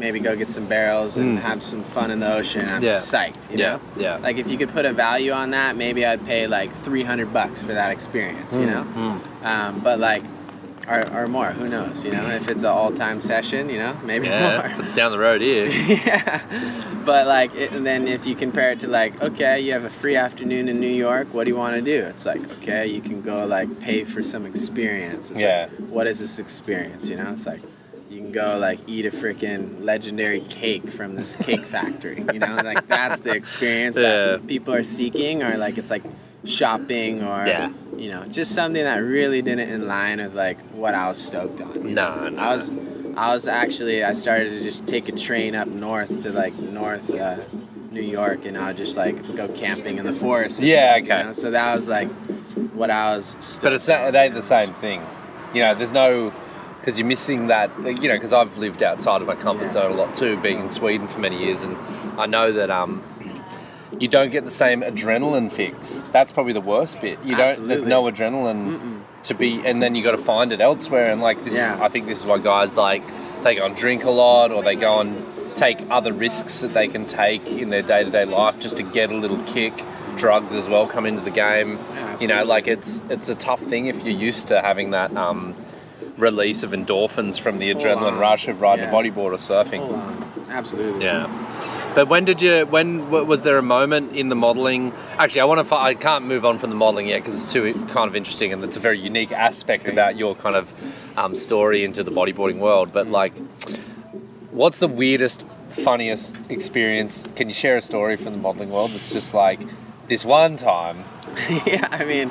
maybe 0.00 0.18
go 0.18 0.34
get 0.34 0.50
some 0.50 0.64
barrels 0.66 1.16
and 1.18 1.38
Mm. 1.38 1.42
have 1.42 1.62
some 1.62 1.82
fun 1.82 2.10
in 2.10 2.18
the 2.20 2.32
ocean. 2.32 2.68
I'm 2.68 2.82
Yeah. 2.82 2.94
psyched. 2.96 3.50
You 3.52 3.58
Yeah, 3.58 3.66
know. 3.72 3.80
yeah. 3.96 4.16
Like 4.16 4.38
if 4.38 4.50
you 4.50 4.56
could 4.58 4.72
put 4.72 4.84
a 4.86 4.92
value 4.92 5.30
on 5.32 5.50
that, 5.50 5.76
maybe 5.76 6.04
I'd 6.06 6.24
pay 6.26 6.46
like 6.48 6.70
300 6.82 7.32
bucks 7.32 7.62
for 7.62 7.74
that 7.74 7.90
experience. 7.92 8.54
You 8.54 8.66
Mm, 8.66 8.72
know. 8.72 8.84
mm. 8.96 9.46
Um, 9.46 9.80
but 9.84 10.00
like. 10.00 10.22
or, 10.88 11.04
or 11.14 11.26
more. 11.28 11.50
Who 11.52 11.68
knows? 11.68 12.04
You 12.04 12.10
know, 12.10 12.26
if 12.30 12.48
it's 12.48 12.64
an 12.64 12.70
all-time 12.70 13.20
session, 13.20 13.70
you 13.70 13.78
know, 13.78 13.94
maybe 14.02 14.26
Yeah, 14.26 14.56
more. 14.56 14.66
if 14.66 14.80
it's 14.80 14.92
down 14.92 15.12
the 15.12 15.20
road 15.20 15.40
here. 15.40 15.66
yeah. 16.08 16.40
But 17.04 17.28
like, 17.28 17.54
it, 17.54 17.70
and 17.70 17.86
then 17.86 18.08
if 18.08 18.26
you 18.26 18.34
compare 18.34 18.72
it 18.72 18.80
to 18.80 18.88
like, 18.88 19.12
okay, 19.22 19.60
you 19.60 19.72
have 19.72 19.84
a 19.84 19.90
free 19.90 20.16
afternoon 20.16 20.68
in 20.68 20.80
New 20.80 20.88
York. 21.06 21.28
What 21.32 21.44
do 21.44 21.50
you 21.50 21.56
want 21.56 21.76
to 21.76 21.82
do? 21.82 21.98
It's 22.06 22.26
like, 22.26 22.42
okay, 22.58 22.88
you 22.88 23.00
can 23.00 23.20
go 23.22 23.44
like 23.46 23.68
pay 23.80 24.02
for 24.02 24.20
some 24.22 24.44
experience. 24.46 25.30
It's 25.30 25.40
Yeah. 25.40 25.68
Like, 25.78 25.90
what 25.90 26.06
is 26.08 26.18
this 26.18 26.40
experience? 26.40 27.08
You 27.08 27.16
know, 27.18 27.30
it's 27.30 27.46
like. 27.46 27.60
You 28.30 28.34
go 28.34 28.58
like 28.58 28.78
eat 28.86 29.06
a 29.06 29.10
freaking 29.10 29.82
legendary 29.84 30.38
cake 30.42 30.88
from 30.88 31.16
this 31.16 31.34
cake 31.34 31.64
factory. 31.64 32.24
You 32.32 32.38
know, 32.38 32.60
like 32.62 32.86
that's 32.86 33.18
the 33.20 33.32
experience 33.32 33.96
Yeah. 33.96 34.02
that 34.36 34.46
people 34.46 34.72
are 34.72 34.84
seeking, 34.84 35.42
or 35.42 35.56
like 35.56 35.78
it's 35.78 35.90
like 35.90 36.04
shopping, 36.44 37.24
or 37.24 37.44
Yeah. 37.44 37.72
you 37.96 38.12
know, 38.12 38.24
just 38.26 38.52
something 38.54 38.84
that 38.84 38.98
really 38.98 39.42
didn't 39.42 39.68
in 39.68 39.88
line 39.88 40.18
with 40.18 40.36
like 40.36 40.60
what 40.70 40.94
I 40.94 41.08
was 41.08 41.18
stoked 41.18 41.60
on. 41.60 41.74
you 41.88 41.94
No. 41.94 42.32
I 42.38 42.54
was, 42.54 42.70
I 43.16 43.32
was 43.32 43.48
actually 43.48 44.04
I 44.04 44.12
started 44.12 44.50
to 44.50 44.62
just 44.62 44.86
take 44.86 45.08
a 45.08 45.12
train 45.12 45.56
up 45.56 45.66
north 45.66 46.22
to 46.22 46.30
like 46.30 46.54
North 46.56 47.10
uh, 47.12 47.38
New 47.90 48.00
York, 48.00 48.44
and 48.44 48.56
I 48.56 48.68
would 48.68 48.76
just 48.76 48.96
like 48.96 49.16
go 49.34 49.48
camping 49.48 49.98
in 49.98 50.06
the 50.06 50.14
forest. 50.14 50.60
Yeah, 50.60 50.94
stuff, 50.94 51.08
you 51.08 51.12
okay. 51.14 51.22
know? 51.24 51.32
So 51.32 51.50
that 51.50 51.74
was 51.74 51.88
like 51.88 52.08
what 52.78 52.90
I 52.92 53.16
was. 53.16 53.58
But 53.60 53.72
it's 53.72 53.88
not, 53.88 54.02
it 54.02 54.14
ain't 54.14 54.34
the 54.34 54.42
same 54.42 54.72
thing. 54.74 55.02
You 55.52 55.62
know, 55.62 55.74
there's 55.74 55.90
no 55.90 56.32
because 56.80 56.98
you're 56.98 57.06
missing 57.06 57.46
that. 57.48 57.70
You 57.78 58.08
know, 58.08 58.16
because 58.16 58.32
I've 58.32 58.56
lived 58.58 58.82
outside 58.82 59.20
of 59.20 59.26
my 59.26 59.36
comfort 59.36 59.70
zone 59.70 59.92
a 59.92 59.94
lot 59.94 60.14
too, 60.14 60.36
being 60.38 60.60
in 60.60 60.70
Sweden 60.70 61.06
for 61.08 61.18
many 61.20 61.38
years, 61.38 61.62
and 61.62 61.76
I 62.18 62.26
know 62.26 62.52
that 62.52 62.70
um, 62.70 63.02
you 63.98 64.08
don't 64.08 64.30
get 64.30 64.44
the 64.44 64.50
same 64.50 64.82
adrenaline 64.82 65.50
fix. 65.50 66.00
That's 66.12 66.32
probably 66.32 66.52
the 66.52 66.60
worst 66.60 67.00
bit. 67.00 67.22
You 67.24 67.36
don't. 67.36 67.68
There's 67.68 67.82
no 67.82 68.04
adrenaline 68.04 69.02
to 69.24 69.34
be, 69.34 69.64
and 69.66 69.82
then 69.82 69.94
you 69.94 70.02
got 70.02 70.12
to 70.12 70.18
find 70.18 70.52
it 70.52 70.60
elsewhere. 70.60 71.10
And 71.12 71.20
like 71.20 71.42
this, 71.44 71.54
Yeah. 71.54 71.78
I 71.80 71.88
think 71.88 72.06
this 72.06 72.20
is 72.20 72.26
why 72.26 72.38
guys 72.38 72.76
like 72.76 73.02
they 73.42 73.54
go 73.54 73.66
and 73.66 73.76
drink 73.76 74.04
a 74.04 74.10
lot, 74.10 74.50
or 74.52 74.62
they 74.62 74.76
go 74.76 75.00
and 75.00 75.24
take 75.56 75.78
other 75.90 76.12
risks 76.12 76.60
that 76.60 76.72
they 76.72 76.88
can 76.88 77.04
take 77.06 77.44
in 77.46 77.68
their 77.70 77.82
day 77.82 78.04
to 78.04 78.10
day 78.10 78.24
life 78.24 78.58
just 78.60 78.76
to 78.78 78.82
get 78.82 79.10
a 79.10 79.16
little 79.16 79.42
kick. 79.44 79.72
Drugs 80.16 80.54
as 80.54 80.68
well 80.68 80.86
come 80.86 81.06
into 81.06 81.22
the 81.22 81.30
game. 81.30 81.78
Yeah, 81.94 82.18
you 82.20 82.26
know, 82.28 82.44
like 82.44 82.66
it's 82.66 83.02
it's 83.08 83.28
a 83.28 83.34
tough 83.34 83.60
thing 83.60 83.86
if 83.86 84.04
you're 84.04 84.14
used 84.14 84.48
to 84.48 84.60
having 84.60 84.90
that 84.90 85.16
um, 85.16 85.54
release 86.20 86.62
of 86.62 86.70
endorphins 86.72 87.40
from 87.40 87.58
the 87.58 87.72
Full 87.72 87.82
adrenaline 87.82 88.12
on. 88.12 88.18
rush 88.18 88.48
of 88.48 88.60
riding 88.60 88.84
Yeah. 88.84 88.90
a 88.90 88.94
bodyboard 88.94 89.32
or 89.32 89.38
surfing. 89.38 89.82
On. 89.82 90.24
Absolutely. 90.50 91.04
Yeah. 91.04 91.28
But 91.94 92.08
when 92.08 92.24
did 92.24 92.40
you? 92.40 92.66
When 92.66 92.98
w- 93.06 93.24
was 93.24 93.42
there 93.42 93.58
a 93.58 93.62
moment 93.62 94.14
in 94.14 94.28
the 94.28 94.36
modelling? 94.36 94.92
Actually, 95.18 95.40
I 95.40 95.44
want 95.46 95.66
to. 95.68 95.74
I 95.76 95.94
can't 95.94 96.24
move 96.24 96.44
on 96.44 96.58
from 96.58 96.70
the 96.70 96.76
modelling 96.76 97.08
yet 97.08 97.18
because 97.22 97.34
it's 97.34 97.52
too 97.52 97.72
kind 97.90 98.08
of 98.08 98.14
interesting 98.14 98.52
and 98.52 98.62
it's 98.62 98.76
a 98.76 98.80
very 98.80 98.98
unique 98.98 99.32
aspect 99.32 99.88
about 99.88 100.16
your 100.16 100.36
kind 100.36 100.54
of 100.54 100.72
um, 101.18 101.34
story 101.34 101.82
into 101.82 102.04
the 102.04 102.12
bodyboarding 102.12 102.58
world. 102.58 102.92
But 102.92 103.08
like, 103.08 103.32
what's 104.52 104.78
the 104.78 104.86
weirdest, 104.88 105.42
funniest 105.68 106.36
experience? 106.48 107.26
Can 107.34 107.48
you 107.48 107.54
share 107.54 107.76
a 107.76 107.82
story 107.82 108.16
from 108.16 108.32
the 108.32 108.38
modelling 108.38 108.70
world 108.70 108.92
that's 108.92 109.12
just 109.12 109.34
like 109.34 109.60
this 110.08 110.24
one 110.24 110.56
time? 110.56 111.02
yeah, 111.66 111.88
I 111.90 112.04
mean, 112.04 112.30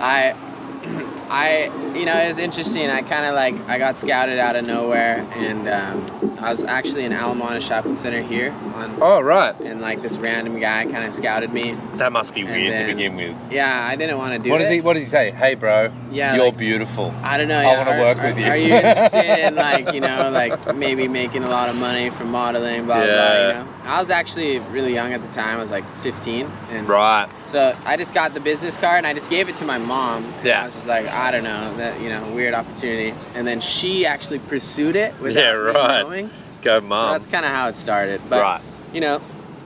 I, 0.00 0.34
I, 1.34 1.64
you 1.96 2.04
know, 2.04 2.14
it 2.18 2.28
was 2.28 2.36
interesting. 2.36 2.90
I 2.90 3.00
kind 3.00 3.24
of 3.24 3.34
like 3.34 3.54
I 3.66 3.78
got 3.78 3.96
scouted 3.96 4.38
out 4.38 4.54
of 4.54 4.66
nowhere, 4.66 5.26
and 5.34 5.66
um, 5.66 6.36
I 6.38 6.50
was 6.50 6.62
actually 6.62 7.04
in 7.06 7.12
Ala 7.12 7.34
Moana 7.34 7.62
Shopping 7.62 7.96
Center 7.96 8.20
here 8.20 8.52
on, 8.74 8.98
Oh 9.00 9.18
right, 9.20 9.58
and 9.60 9.80
like 9.80 10.02
this 10.02 10.18
random 10.18 10.60
guy 10.60 10.84
kind 10.84 11.04
of 11.06 11.14
scouted 11.14 11.50
me. 11.50 11.74
that 11.94 12.12
must 12.12 12.34
be 12.34 12.42
And 12.42 12.50
weird 12.50 12.78
to 12.80 12.86
begin 12.86 13.16
with. 13.16 13.34
Yeah, 13.50 13.86
I 13.90 13.96
didn't 13.96 14.18
want 14.18 14.34
to 14.34 14.40
do 14.40 14.50
What 14.50 14.60
it. 14.60 14.64
does 14.64 14.72
he? 14.72 14.80
What 14.82 14.92
does 14.92 15.04
he 15.04 15.08
say? 15.08 15.30
Hey, 15.30 15.54
bro. 15.54 15.90
Yeah, 16.10 16.36
you're 16.36 16.44
like- 16.46 16.58
beautiful. 16.58 17.14
I 17.22 17.38
don't 17.38 17.48
know. 17.48 17.58
I 17.58 17.62
yeah, 17.62 17.78
wanna 17.78 17.90
are- 17.92 18.00
work 18.00 18.18
are- 18.18 18.28
with 18.28 18.38
you. 18.38 18.44
Are 18.46 18.56
you 18.56 18.74
interested 18.74 19.38
in 19.46 19.54
like 19.54 19.94
you 19.94 20.00
know 20.00 20.30
like 20.30 20.74
maybe 20.76 21.08
making 21.08 21.44
a 21.44 21.48
lot 21.48 21.70
of 21.70 21.76
money 21.76 22.10
from 22.10 22.30
modeling? 22.30 22.84
Blah 22.84 22.96
blah. 22.96 23.04
blah 23.06 23.14
Yeah. 23.14 23.48
you 23.48 23.54
know, 23.64 23.68
I 23.86 24.00
was 24.00 24.10
actually 24.10 24.58
really 24.58 24.92
young 24.92 25.14
at 25.14 25.22
the 25.22 25.32
time. 25.32 25.56
I 25.56 25.60
was 25.62 25.70
like 25.70 25.84
15, 26.02 26.46
and 26.72 26.86
Right. 26.86 27.26
So 27.46 27.74
I 27.84 27.96
just 27.96 28.14
got 28.14 28.32
the 28.34 28.40
business 28.40 28.76
card 28.76 28.98
and 28.98 29.06
I 29.06 29.12
just 29.14 29.28
gave 29.28 29.48
it 29.48 29.56
to 29.56 29.64
my 29.64 29.76
mom. 29.78 30.24
And 30.24 30.44
Yeah. 30.46 30.62
I 30.62 30.64
was 30.66 30.74
just 30.74 30.86
like, 30.86 31.06
I 31.22 31.30
don't 31.30 31.44
know, 31.44 31.76
that 31.76 32.00
you 32.00 32.08
know, 32.08 32.22
weird 32.34 32.52
opportunity. 32.52 33.14
And 33.34 33.46
then 33.46 33.60
she 33.60 34.04
actually 34.06 34.40
pursued 34.40 34.96
it 34.96 35.14
without 35.20 35.40
Yeah, 35.40 35.50
right. 35.52 36.02
knowing. 36.02 36.30
Go, 36.62 36.80
So 36.80 36.88
that's 36.88 37.26
kind 37.26 37.44
of 37.44 37.52
how 37.52 37.68
it 37.68 37.76
started. 37.76 38.20
But 38.28 38.40
Right. 38.42 38.60
you 38.92 39.00
know, 39.00 39.20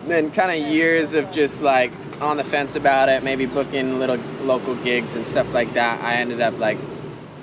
then 0.07 0.31
kind 0.31 0.51
of 0.51 0.71
years 0.71 1.15
of 1.15 1.33
just 1.33 1.63
like 1.63 1.93
on 2.21 2.37
the 2.37 2.45
fence 2.45 2.77
about 2.77 3.09
it, 3.09 3.23
maybe 3.23 3.47
booking 3.47 3.99
little 3.99 4.19
local 4.43 4.75
gigs 4.77 5.15
and 5.15 5.27
stuff 5.27 5.53
like 5.55 5.73
that. 5.75 6.03
I 6.03 6.15
ended 6.17 6.41
up 6.43 6.59
like 6.59 6.77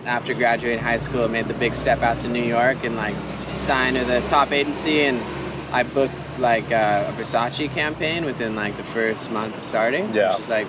after 0.06 0.34
graduating 0.36 0.80
high 0.84 0.98
school, 1.00 1.28
made 1.28 1.46
the 1.48 1.54
big 1.56 1.74
step 1.74 2.02
out 2.04 2.20
to 2.22 2.28
New 2.28 2.44
York 2.44 2.84
and 2.84 2.96
like 2.96 3.16
signed 3.58 3.96
with 3.98 4.10
a 4.10 4.22
top 4.30 4.52
agency 4.52 5.02
and 5.02 5.20
I 5.72 5.82
booked 5.84 6.40
like 6.40 6.72
uh, 6.72 7.06
a 7.10 7.12
Versace 7.20 7.68
campaign 7.74 8.26
within 8.26 8.56
like 8.56 8.78
the 8.78 8.84
first 8.84 9.32
month 9.32 9.58
of 9.58 9.64
starting, 9.64 10.14
Yeah. 10.14 10.32
which 10.32 10.42
is 10.42 10.50
like 10.50 10.68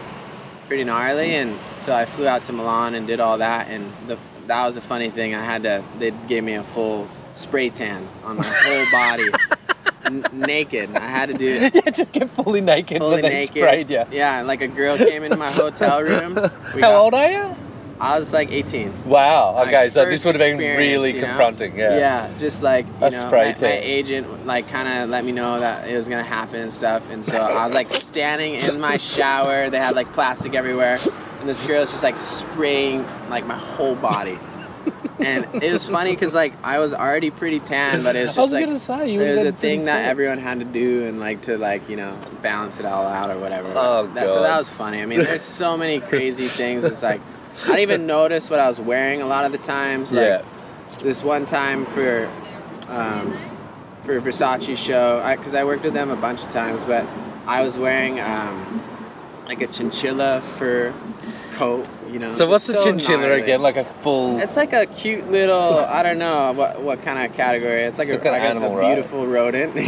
pretty 0.66 0.85
gnarly. 0.85 1.35
And 1.37 1.59
so 1.80 1.94
I 1.94 2.04
flew 2.04 2.26
out 2.26 2.44
to 2.47 2.52
Milan 2.52 2.94
and 2.94 3.06
did 3.06 3.21
all 3.21 3.38
that. 3.38 3.68
And 3.68 3.90
the, 4.06 4.18
that 4.47 4.64
was 4.66 4.76
a 4.76 4.80
funny 4.80 5.11
thing. 5.11 5.35
I 5.35 5.44
had 5.44 5.62
to, 5.64 5.83
they 5.99 6.11
gave 6.28 6.44
me 6.44 6.54
a 6.54 6.62
full 6.62 7.09
spray 7.35 7.71
tan 7.71 8.09
on 8.25 8.37
my 8.37 8.44
whole 8.44 8.85
body, 8.92 9.28
n- 10.04 10.25
naked. 10.33 10.94
I 10.94 11.00
had 11.09 11.30
to 11.30 11.37
do 11.38 11.47
it 11.49 11.75
you 11.75 11.83
had 11.85 11.94
to 11.97 12.04
get 12.04 12.30
fully 12.30 12.61
naked 12.61 12.99
fully 12.99 13.14
when 13.14 13.23
they 13.23 13.30
naked. 13.35 13.56
sprayed 13.56 13.90
you. 13.90 14.04
Yeah, 14.12 14.42
like 14.42 14.61
a 14.61 14.68
girl 14.68 14.97
came 14.97 15.23
into 15.25 15.37
my 15.37 15.50
hotel 15.50 16.02
room. 16.02 16.35
How 16.37 16.78
got- 16.80 16.94
old 16.94 17.14
are 17.14 17.30
you? 17.30 17.56
I 18.00 18.18
was 18.18 18.32
like 18.32 18.50
18. 18.50 19.04
Wow. 19.04 19.54
My 19.54 19.62
Okay, 19.62 19.88
so 19.90 20.04
this 20.04 20.24
would 20.24 20.38
have 20.40 20.58
been 20.58 20.58
really 20.58 21.14
you 21.14 21.20
know? 21.20 21.26
confronting. 21.28 21.76
Yeah. 21.76 21.98
Yeah, 21.98 22.30
just 22.38 22.62
like 22.62 22.86
you 22.86 23.06
A 23.06 23.10
know, 23.10 23.30
my, 23.30 23.54
my 23.60 23.78
agent 23.82 24.46
like 24.46 24.68
kind 24.68 24.88
of 24.88 25.10
let 25.10 25.24
me 25.24 25.32
know 25.32 25.60
that 25.60 25.88
it 25.88 25.96
was 25.96 26.08
gonna 26.08 26.22
happen 26.22 26.60
and 26.60 26.72
stuff, 26.72 27.08
and 27.10 27.24
so 27.24 27.36
I 27.36 27.66
was 27.66 27.74
like 27.74 27.90
standing 27.90 28.54
in 28.54 28.80
my 28.80 28.96
shower. 28.96 29.70
They 29.70 29.78
had 29.78 29.94
like 29.94 30.12
plastic 30.12 30.54
everywhere, 30.54 30.98
and 31.40 31.48
this 31.48 31.62
girl 31.62 31.74
girl's 31.74 31.90
just 31.90 32.04
like 32.04 32.16
spraying 32.18 33.04
like 33.28 33.46
my 33.46 33.56
whole 33.58 33.96
body. 33.96 34.38
And 35.18 35.62
it 35.62 35.72
was 35.72 35.86
funny 35.86 36.10
because 36.10 36.34
like 36.34 36.52
I 36.64 36.78
was 36.78 36.92
already 36.92 37.30
pretty 37.30 37.60
tan, 37.60 38.02
but 38.02 38.16
it 38.16 38.26
was 38.26 38.38
I 38.38 38.40
was 38.42 38.50
just 38.50 38.88
like 38.88 39.08
it 39.08 39.32
was 39.34 39.42
a 39.42 39.52
thing 39.52 39.84
that 39.86 40.04
everyone 40.08 40.38
had 40.38 40.58
to 40.58 40.64
do 40.64 41.06
and 41.06 41.20
like 41.20 41.42
to 41.42 41.56
like 41.56 41.88
you 41.88 41.96
know 41.96 42.18
balance 42.42 42.78
it 42.80 42.86
all 42.86 43.06
out 43.06 43.30
or 43.30 43.38
whatever. 43.38 43.72
Oh, 43.74 44.06
That- 44.14 44.28
so 44.30 44.42
that 44.42 44.58
was 44.58 44.70
funny. 44.70 45.02
I 45.02 45.06
mean, 45.06 45.20
there's 45.20 45.42
so 45.42 45.76
many 45.76 46.00
crazy 46.00 46.44
things. 46.46 46.84
It's 46.84 47.02
like 47.02 47.20
I 47.62 47.66
didn't 47.66 47.80
even 47.80 48.06
notice 48.06 48.50
what 48.50 48.58
I 48.58 48.66
was 48.66 48.80
wearing 48.80 49.23
a 49.23 49.26
lot 49.26 49.44
of 49.44 49.52
the 49.52 49.58
times. 49.58 50.12
Like, 50.12 50.26
Yeah. 50.26 50.42
this 51.02 51.23
one 51.23 51.44
time 51.46 51.87
for 51.87 52.28
um, 52.88 53.37
for 54.02 54.20
Versace 54.20 54.76
show 54.76 55.23
because 55.37 55.54
I, 55.54 55.64
worked 55.64 55.84
with 55.84 55.94
them 55.94 56.11
a 56.11 56.16
bunch 56.16 56.42
of 56.42 56.50
times, 56.50 56.84
but 56.84 57.06
I 57.46 57.62
was 57.62 57.78
wearing 57.78 58.20
um, 58.20 58.82
like 59.46 59.62
a 59.62 59.66
chinchilla 59.66 60.42
fur 60.42 60.92
coat. 61.52 61.87
You 62.14 62.21
know. 62.21 62.30
So 62.30 62.49
what's 62.49 62.66
so 62.66 62.80
chinchilla 62.85 63.23
gnarly. 63.23 63.42
again? 63.42 63.61
Like 63.61 63.76
a 63.76 63.85
full. 63.85 64.38
It's 64.38 64.56
like 64.56 64.73
a 64.73 64.87
cute 64.87 65.33
little, 65.33 65.78
I 65.78 66.04
don't 66.04 66.18
know 66.18 66.52
what, 66.52 66.80
what 66.80 67.02
kind 67.02 67.28
of 67.28 67.37
category. 67.37 67.83
It's 67.83 67.99
like 67.99 68.09
a, 68.09 68.21
I 68.21 68.38
guess 68.38 68.54
animal, 68.54 68.78
a 68.78 68.80
right? 68.80 68.94
beautiful 68.94 69.26
rodent. 69.26 69.73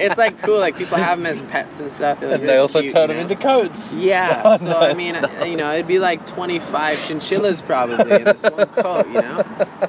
it's 0.00 0.16
like 0.16 0.40
cool. 0.42 0.60
Like 0.60 0.78
people 0.78 0.96
have 0.96 1.18
them 1.18 1.26
as 1.26 1.42
pets 1.42 1.80
and 1.80 1.90
stuff. 1.90 2.22
Like, 2.22 2.38
and 2.38 2.48
they 2.48 2.58
also 2.58 2.82
cute, 2.82 2.92
turn 2.92 3.10
you 3.10 3.16
them 3.16 3.22
into 3.28 3.34
coats. 3.34 3.96
Yeah. 3.96 4.42
Oh, 4.54 4.56
so 4.56 4.70
no, 4.70 4.78
I 4.78 4.92
mean, 4.94 5.14
not. 5.14 5.48
you 5.48 5.56
know, 5.56 5.72
it'd 5.72 5.88
be 5.88 5.98
like 5.98 6.26
25 6.26 6.94
chinchillas 6.94 7.62
probably 7.62 8.16
in 8.16 8.24
this 8.24 8.42
one 8.42 8.66
coat, 8.66 9.06
you 9.08 9.14
know. 9.14 9.42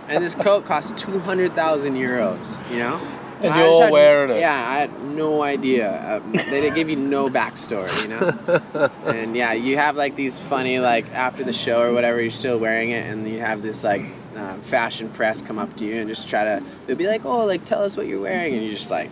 And 0.08 0.24
this 0.24 0.34
coat 0.34 0.66
costs 0.66 1.00
200,000 1.00 1.94
euros, 1.96 2.58
you 2.72 2.80
know. 2.80 3.00
And 3.42 3.54
I 3.54 3.64
you're 3.64 3.84
had- 3.84 3.92
wearing 3.92 4.32
it. 4.32 4.40
Yeah, 4.40 4.54
I 4.70 4.80
had 4.80 5.02
no 5.04 5.42
idea. 5.44 5.92
Uh, 5.92 6.20
they 6.32 6.62
didn't 6.62 6.76
give 6.76 6.90
you 6.90 6.96
no 6.96 7.30
backstory, 7.30 8.02
you 8.02 8.08
know. 8.08 8.90
and 9.12 9.36
yeah, 9.36 9.54
you 9.54 9.78
have 9.78 9.96
like 9.96 10.16
these 10.16 10.40
funny 10.40 10.80
like 10.80 11.06
after 11.14 11.44
the 11.44 11.54
show 11.54 11.82
or 11.82 11.94
whatever, 11.94 12.22
you're 12.22 12.32
still 12.32 12.58
wearing 12.58 12.92
it, 12.92 13.06
and 13.06 13.28
you 13.28 13.40
have 13.40 13.62
this 13.62 13.84
like 13.84 14.02
um, 14.36 14.62
fashion 14.62 15.10
press 15.10 15.42
come 15.42 15.60
up 15.60 15.76
to 15.78 15.86
you 15.86 15.96
and 15.96 16.08
just 16.10 16.28
try 16.30 16.44
to. 16.44 16.64
They'll 16.88 16.96
be 16.96 17.08
like, 17.08 17.26
"Oh, 17.26 17.46
like 17.46 17.66
tell 17.66 17.84
us 17.84 17.98
what 17.98 18.08
you're 18.08 18.22
wearing," 18.22 18.54
and 18.56 18.64
you're 18.64 18.76
just 18.76 18.92
like, 18.92 19.12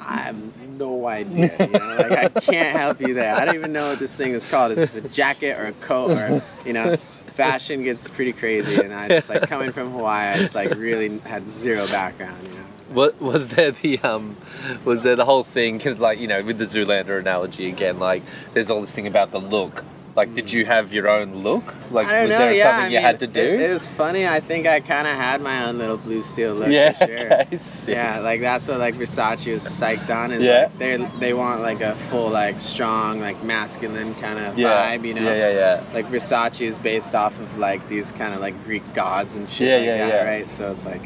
"I 0.00 0.16
have 0.18 0.36
no 0.78 1.06
idea. 1.06 1.54
You 1.60 1.66
know? 1.78 1.96
like 2.08 2.12
I 2.12 2.28
can't 2.40 2.76
help 2.78 3.00
you 3.00 3.14
there. 3.14 3.34
I 3.36 3.44
don't 3.44 3.54
even 3.56 3.72
know 3.72 3.90
what 3.90 3.98
this 3.98 4.16
thing 4.16 4.32
is 4.32 4.44
called. 4.46 4.72
Is 4.72 4.78
this 4.78 4.96
a 5.04 5.08
jacket 5.08 5.58
or 5.58 5.66
a 5.66 5.72
coat 5.74 6.12
or 6.12 6.42
you 6.64 6.72
know?" 6.72 6.96
Fashion 7.34 7.84
gets 7.84 8.06
pretty 8.06 8.32
crazy, 8.34 8.82
and 8.82 8.92
I 8.92 9.08
just 9.08 9.30
like 9.30 9.48
coming 9.48 9.72
from 9.72 9.92
Hawaii. 9.92 10.28
I 10.34 10.36
just 10.38 10.54
like 10.54 10.74
really 10.74 11.18
had 11.20 11.48
zero 11.48 11.86
background, 11.86 12.36
you 12.42 12.50
know. 12.50 12.64
What 12.90 13.20
was 13.20 13.48
there 13.48 13.70
the 13.70 13.98
um, 14.00 14.36
was 14.84 15.02
there 15.02 15.16
the 15.16 15.24
whole 15.24 15.44
thing? 15.44 15.78
Cause 15.78 15.98
like 15.98 16.18
you 16.18 16.26
know, 16.28 16.42
with 16.42 16.58
the 16.58 16.64
Zoolander 16.64 17.18
analogy 17.18 17.68
again, 17.68 17.98
like 17.98 18.22
there's 18.52 18.68
all 18.70 18.80
this 18.80 18.92
thing 18.92 19.06
about 19.06 19.30
the 19.30 19.40
look. 19.40 19.84
Like, 20.16 20.34
did 20.34 20.52
you 20.52 20.66
have 20.66 20.92
your 20.92 21.08
own 21.08 21.36
look? 21.44 21.62
Like, 21.92 22.06
was 22.08 22.28
know. 22.30 22.38
there 22.38 22.52
yeah, 22.52 22.62
something 22.64 22.84
I 22.86 22.88
you 22.88 22.94
mean, 22.96 23.02
had 23.02 23.20
to 23.20 23.28
do? 23.28 23.40
It, 23.40 23.60
it 23.60 23.72
was 23.72 23.86
funny. 23.86 24.26
I 24.26 24.40
think 24.40 24.66
I 24.66 24.80
kind 24.80 25.06
of 25.06 25.14
had 25.14 25.40
my 25.40 25.66
own 25.66 25.78
little 25.78 25.96
blue 25.96 26.20
steel 26.22 26.52
look. 26.54 26.68
yeah. 26.68 26.92
For 26.92 27.06
sure. 27.16 27.32
Okay. 27.42 27.92
Yeah, 27.92 28.18
like 28.18 28.40
that's 28.40 28.66
what 28.66 28.80
like 28.80 28.96
Versace 28.96 29.52
was 29.52 29.64
psyched 29.64 30.10
on. 30.14 30.32
Is 30.32 30.44
Yeah. 30.44 30.62
like 30.64 30.78
they 30.78 30.96
they 31.20 31.32
want 31.32 31.60
like 31.62 31.80
a 31.80 31.94
full 31.94 32.28
like 32.28 32.58
strong 32.58 33.20
like 33.20 33.42
masculine 33.44 34.14
kind 34.16 34.40
of 34.40 34.58
Yeah. 34.58 34.96
vibe, 34.96 35.04
you 35.06 35.14
know. 35.14 35.22
Yeah, 35.22 35.50
yeah, 35.50 35.50
yeah. 35.52 35.84
Like 35.94 36.06
Versace 36.06 36.62
is 36.66 36.76
based 36.76 37.14
off 37.14 37.38
of 37.38 37.56
like 37.58 37.88
these 37.88 38.10
kind 38.10 38.34
of 38.34 38.40
like 38.40 38.62
Greek 38.64 38.82
gods 38.94 39.36
and 39.36 39.48
shit 39.48 39.68
Yeah, 39.68 39.76
like 39.76 39.86
yeah, 39.86 39.98
that, 39.98 40.24
yeah. 40.24 40.30
right? 40.30 40.48
So 40.48 40.72
it's 40.72 40.84
like 40.84 41.02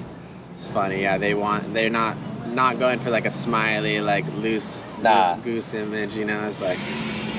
it's 0.55 0.67
funny. 0.69 1.03
Yeah, 1.03 1.19
they 1.19 1.35
want 1.35 1.73
they're 1.75 1.91
not 1.91 2.17
not 2.49 2.79
going 2.79 2.99
for 3.01 3.11
like 3.11 3.27
a 3.27 3.31
smiley 3.31 4.01
like 4.01 4.25
loose, 4.37 4.83
Nah. 5.03 5.35
loose 5.35 5.45
goose 5.45 5.75
image, 5.75 6.15
you 6.15 6.25
know. 6.25 6.47
It's 6.47 6.61
like 6.63 6.79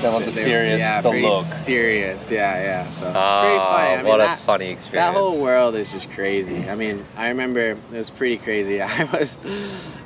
They 0.02 0.08
want 0.10 0.24
the 0.26 0.30
they- 0.30 0.42
serious, 0.42 0.80
yeah, 0.80 1.00
the 1.00 1.10
look. 1.10 1.42
serious. 1.42 2.30
Yeah, 2.30 2.60
yeah. 2.62 2.84
So 2.84 3.06
it's 3.06 3.16
Ah, 3.16 3.40
pretty 3.42 3.58
funny. 3.58 3.94
I 3.94 3.96
mean, 3.98 4.06
what 4.06 4.20
a 4.20 4.24
that, 4.24 4.38
funny 4.40 4.68
experience. 4.70 5.14
that 5.14 5.18
whole 5.18 5.40
world 5.40 5.74
is 5.74 5.90
just 5.90 6.10
crazy. 6.10 6.68
I 6.68 6.74
mean, 6.74 7.02
I 7.16 7.28
remember 7.28 7.60
it 7.70 7.78
was 7.90 8.10
pretty 8.10 8.36
crazy. 8.36 8.82
I 8.82 9.04
was, 9.04 9.38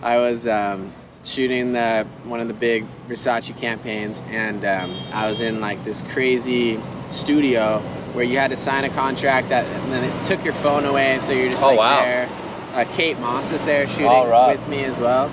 I 0.02 0.16
was 0.18 0.46
um, 0.46 0.92
shooting 1.24 1.72
the 1.72 2.06
one 2.24 2.38
of 2.38 2.46
the 2.46 2.54
big 2.54 2.84
Versace 3.08 3.56
campaigns, 3.58 4.22
and 4.30 4.64
um, 4.64 4.94
I 5.12 5.28
was 5.28 5.40
in 5.40 5.60
like 5.60 5.82
this 5.84 6.02
crazy 6.12 6.78
studio 7.08 7.80
where 8.12 8.24
you 8.24 8.38
had 8.38 8.50
to 8.52 8.56
sign 8.56 8.84
a 8.84 8.90
contract 8.90 9.48
that, 9.48 9.64
and 9.66 9.92
then 9.92 10.04
it 10.04 10.24
took 10.24 10.44
your 10.44 10.54
phone 10.54 10.84
away, 10.84 11.18
so 11.18 11.32
you're 11.32 11.50
just 11.50 11.62
Oh, 11.64 11.68
like 11.70 11.78
wow. 11.78 12.00
there. 12.02 12.28
Uh, 12.72 12.84
Kate 12.94 13.18
Moss 13.18 13.50
is 13.50 13.64
there 13.64 13.88
shooting 13.88 14.06
right. 14.06 14.58
with 14.58 14.68
me 14.68 14.84
as 14.84 15.00
well, 15.00 15.30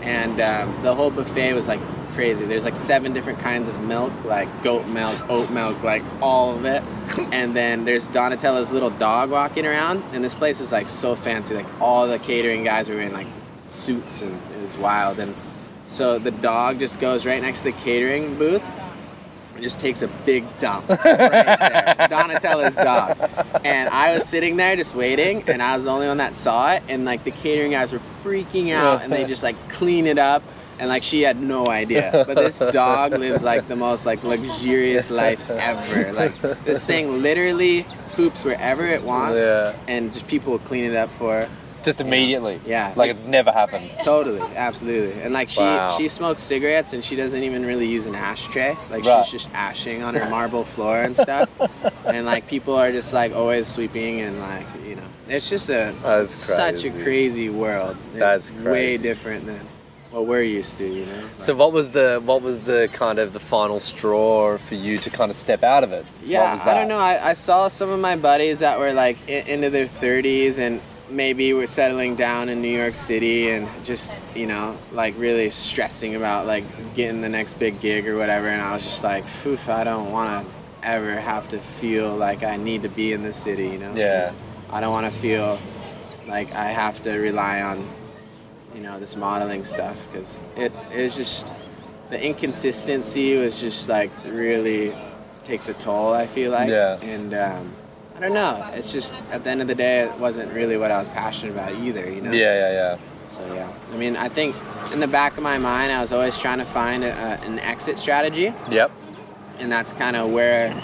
and 0.00 0.40
um, 0.40 0.82
the 0.82 0.94
whole 0.94 1.10
buffet 1.10 1.52
was 1.52 1.68
like 1.68 1.80
crazy. 2.12 2.44
There's 2.44 2.64
like 2.64 2.76
seven 2.76 3.12
different 3.12 3.38
kinds 3.40 3.68
of 3.68 3.80
milk, 3.82 4.12
like 4.24 4.48
goat 4.62 4.88
milk, 4.88 5.14
oat 5.30 5.50
milk, 5.50 5.82
like 5.82 6.02
all 6.20 6.54
of 6.54 6.64
it. 6.64 6.82
And 7.32 7.54
then 7.56 7.84
there's 7.84 8.06
Donatella's 8.08 8.70
little 8.70 8.90
dog 8.90 9.30
walking 9.30 9.66
around, 9.66 10.02
and 10.12 10.22
this 10.22 10.34
place 10.34 10.60
is 10.60 10.72
like 10.72 10.88
so 10.88 11.14
fancy. 11.14 11.54
Like 11.54 11.80
all 11.80 12.06
the 12.06 12.18
catering 12.18 12.64
guys 12.64 12.88
were 12.88 13.00
in 13.00 13.12
like 13.12 13.26
suits, 13.68 14.20
and 14.20 14.38
it 14.54 14.60
was 14.60 14.76
wild. 14.76 15.18
And 15.18 15.34
so 15.88 16.18
the 16.18 16.30
dog 16.30 16.78
just 16.78 17.00
goes 17.00 17.24
right 17.24 17.40
next 17.40 17.58
to 17.60 17.64
the 17.64 17.72
catering 17.72 18.34
booth. 18.36 18.62
And 19.58 19.64
Just 19.64 19.80
takes 19.80 20.02
a 20.02 20.08
big 20.24 20.44
dump 20.60 20.88
right 20.88 21.02
there. 21.02 22.06
Donatella's 22.08 22.76
dog, 22.76 23.16
and 23.64 23.88
I 23.88 24.14
was 24.14 24.24
sitting 24.24 24.56
there 24.56 24.76
just 24.76 24.94
waiting, 24.94 25.42
and 25.48 25.60
I 25.60 25.74
was 25.74 25.82
the 25.82 25.90
only 25.90 26.06
one 26.06 26.18
that 26.18 26.34
saw 26.36 26.72
it. 26.74 26.82
And 26.88 27.04
like 27.04 27.24
the 27.24 27.32
catering 27.32 27.72
guys 27.72 27.90
were 27.90 28.00
freaking 28.22 28.72
out, 28.72 29.02
and 29.02 29.12
they 29.12 29.24
just 29.24 29.42
like 29.42 29.56
clean 29.68 30.06
it 30.06 30.16
up, 30.16 30.44
and 30.78 30.88
like 30.88 31.02
she 31.02 31.22
had 31.22 31.40
no 31.40 31.66
idea. 31.66 32.24
But 32.26 32.36
this 32.36 32.60
dog 32.70 33.12
lives 33.12 33.42
like 33.42 33.66
the 33.66 33.74
most 33.76 34.06
like 34.06 34.22
luxurious 34.22 35.10
life 35.10 35.50
ever. 35.50 36.12
Like 36.12 36.40
this 36.64 36.84
thing 36.84 37.20
literally 37.20 37.84
poops 38.12 38.44
wherever 38.44 38.86
it 38.86 39.02
wants, 39.02 39.42
Yeah. 39.42 39.74
and 39.88 40.12
just 40.14 40.28
people 40.28 40.56
clean 40.60 40.84
it 40.90 40.94
up 40.96 41.10
for 41.10 41.32
her. 41.42 41.48
Just 41.88 42.02
immediately. 42.02 42.60
Yeah. 42.66 42.92
Like 42.96 43.12
it 43.12 43.26
never 43.26 43.50
happened. 43.50 43.90
Totally, 44.04 44.42
absolutely. 44.54 45.22
And 45.22 45.32
like 45.32 45.48
she 45.48 45.60
Wow. 45.62 45.96
she 45.96 46.08
smokes 46.08 46.42
cigarettes 46.42 46.92
and 46.92 47.02
she 47.02 47.16
doesn't 47.16 47.42
even 47.42 47.64
really 47.64 47.86
use 47.86 48.04
an 48.04 48.14
ashtray. 48.14 48.76
Like 48.90 49.04
Right. 49.06 49.24
she's 49.24 49.32
just 49.42 49.54
ashing 49.54 50.02
on 50.02 50.14
her 50.14 50.28
marble 50.28 50.64
floor 50.64 51.00
and 51.00 51.16
stuff. 51.16 51.48
and 52.06 52.26
like 52.26 52.46
people 52.46 52.74
are 52.74 52.92
just 52.92 53.14
like 53.14 53.34
always 53.34 53.66
sweeping 53.66 54.20
and 54.20 54.38
like 54.38 54.66
you 54.86 54.96
know 54.96 55.02
it's 55.28 55.48
just 55.48 55.70
a 55.70 55.94
That's 56.02 56.30
such 56.30 56.84
a 56.84 56.90
crazy. 56.90 57.02
crazy 57.04 57.48
world. 57.48 57.96
It's 58.10 58.18
That's 58.18 58.50
way 58.52 58.98
different 58.98 59.46
than 59.46 59.60
what 60.10 60.26
we're 60.26 60.42
used 60.42 60.76
to. 60.78 60.86
You 60.86 61.06
know. 61.06 61.22
So 61.38 61.54
what 61.56 61.72
was 61.72 61.90
the 61.92 62.20
what 62.22 62.42
was 62.42 62.60
the 62.60 62.90
kind 62.92 63.18
of 63.18 63.32
the 63.32 63.40
final 63.40 63.80
straw 63.80 64.58
for 64.58 64.74
you 64.74 64.98
to 64.98 65.08
kind 65.08 65.30
of 65.30 65.36
step 65.38 65.62
out 65.62 65.84
of 65.84 65.92
it? 65.92 66.04
Yeah, 66.22 66.60
I 66.64 66.74
don't 66.74 66.88
know. 66.88 66.98
I, 66.98 67.30
I 67.30 67.32
saw 67.32 67.68
some 67.68 67.88
of 67.88 67.98
my 68.00 68.16
buddies 68.16 68.58
that 68.58 68.78
were 68.78 68.92
like 68.92 69.16
in, 69.26 69.46
into 69.46 69.70
their 69.70 69.86
30s 69.86 70.58
and 70.58 70.80
maybe 71.10 71.52
we're 71.54 71.66
settling 71.66 72.16
down 72.16 72.48
in 72.48 72.60
New 72.60 72.76
York 72.76 72.94
City 72.94 73.50
and 73.50 73.66
just, 73.84 74.18
you 74.34 74.46
know, 74.46 74.76
like 74.92 75.14
really 75.18 75.50
stressing 75.50 76.14
about 76.14 76.46
like 76.46 76.64
getting 76.94 77.20
the 77.20 77.28
next 77.28 77.54
big 77.54 77.80
gig 77.80 78.06
or 78.06 78.16
whatever. 78.16 78.48
And 78.48 78.60
I 78.60 78.74
was 78.74 78.82
just 78.84 79.02
like, 79.02 79.24
Oof, 79.46 79.68
I 79.68 79.84
don't 79.84 80.10
want 80.12 80.46
to 80.46 80.54
ever 80.86 81.18
have 81.20 81.48
to 81.50 81.58
feel 81.58 82.14
like 82.16 82.42
I 82.42 82.56
need 82.56 82.82
to 82.82 82.88
be 82.88 83.12
in 83.12 83.22
the 83.22 83.32
city, 83.34 83.68
you 83.68 83.78
know? 83.78 83.94
Yeah. 83.94 84.32
I 84.70 84.80
don't 84.80 84.92
want 84.92 85.12
to 85.12 85.18
feel 85.20 85.58
like 86.26 86.52
I 86.52 86.66
have 86.66 87.02
to 87.04 87.12
rely 87.18 87.62
on, 87.62 87.88
you 88.74 88.80
know, 88.82 89.00
this 89.00 89.16
modeling 89.16 89.64
stuff 89.64 90.06
because 90.10 90.40
it 90.56 90.72
is 90.92 91.16
just 91.16 91.50
the 92.10 92.22
inconsistency 92.22 93.36
was 93.36 93.60
just 93.60 93.88
like 93.88 94.10
really 94.26 94.94
takes 95.44 95.68
a 95.68 95.74
toll. 95.74 96.12
I 96.12 96.26
feel 96.26 96.52
like, 96.52 96.68
Yeah. 96.68 96.98
and 97.00 97.32
um, 97.34 97.72
I 98.18 98.20
don't 98.20 98.34
know. 98.34 98.68
It's 98.74 98.90
just 98.90 99.14
at 99.30 99.44
the 99.44 99.50
end 99.50 99.62
of 99.62 99.68
the 99.68 99.76
day, 99.76 100.00
it 100.00 100.12
wasn't 100.18 100.52
really 100.52 100.76
what 100.76 100.90
I 100.90 100.98
was 100.98 101.08
passionate 101.08 101.52
about 101.52 101.72
either. 101.74 102.10
You 102.10 102.20
know. 102.20 102.32
Yeah, 102.32 102.54
yeah, 102.54 102.72
yeah. 102.72 102.98
So 103.28 103.54
yeah, 103.54 103.70
I 103.92 103.96
mean, 103.96 104.16
I 104.16 104.28
think 104.28 104.56
in 104.92 104.98
the 104.98 105.06
back 105.06 105.36
of 105.36 105.44
my 105.44 105.56
mind, 105.58 105.92
I 105.92 106.00
was 106.00 106.12
always 106.12 106.36
trying 106.38 106.58
to 106.58 106.64
find 106.64 107.04
a, 107.04 107.10
a, 107.12 107.46
an 107.46 107.60
exit 107.60 107.98
strategy. 107.98 108.52
Yep. 108.70 108.90
and 109.60 109.70
that's 109.70 109.92
kind 109.92 110.16
of 110.16 110.30
where 110.32 110.74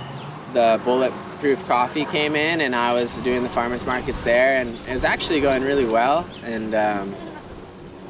the 0.52 0.80
bulletproof 0.84 1.66
coffee 1.66 2.04
came 2.04 2.36
in 2.36 2.60
and 2.60 2.76
i 2.76 2.94
was 2.94 3.16
doing 3.18 3.42
the 3.42 3.48
farmers 3.48 3.84
markets 3.84 4.22
there 4.22 4.60
and 4.60 4.68
it 4.88 4.92
was 4.92 5.02
actually 5.02 5.40
going 5.40 5.62
really 5.64 5.84
well 5.84 6.24
and 6.44 6.74
um, 6.76 7.12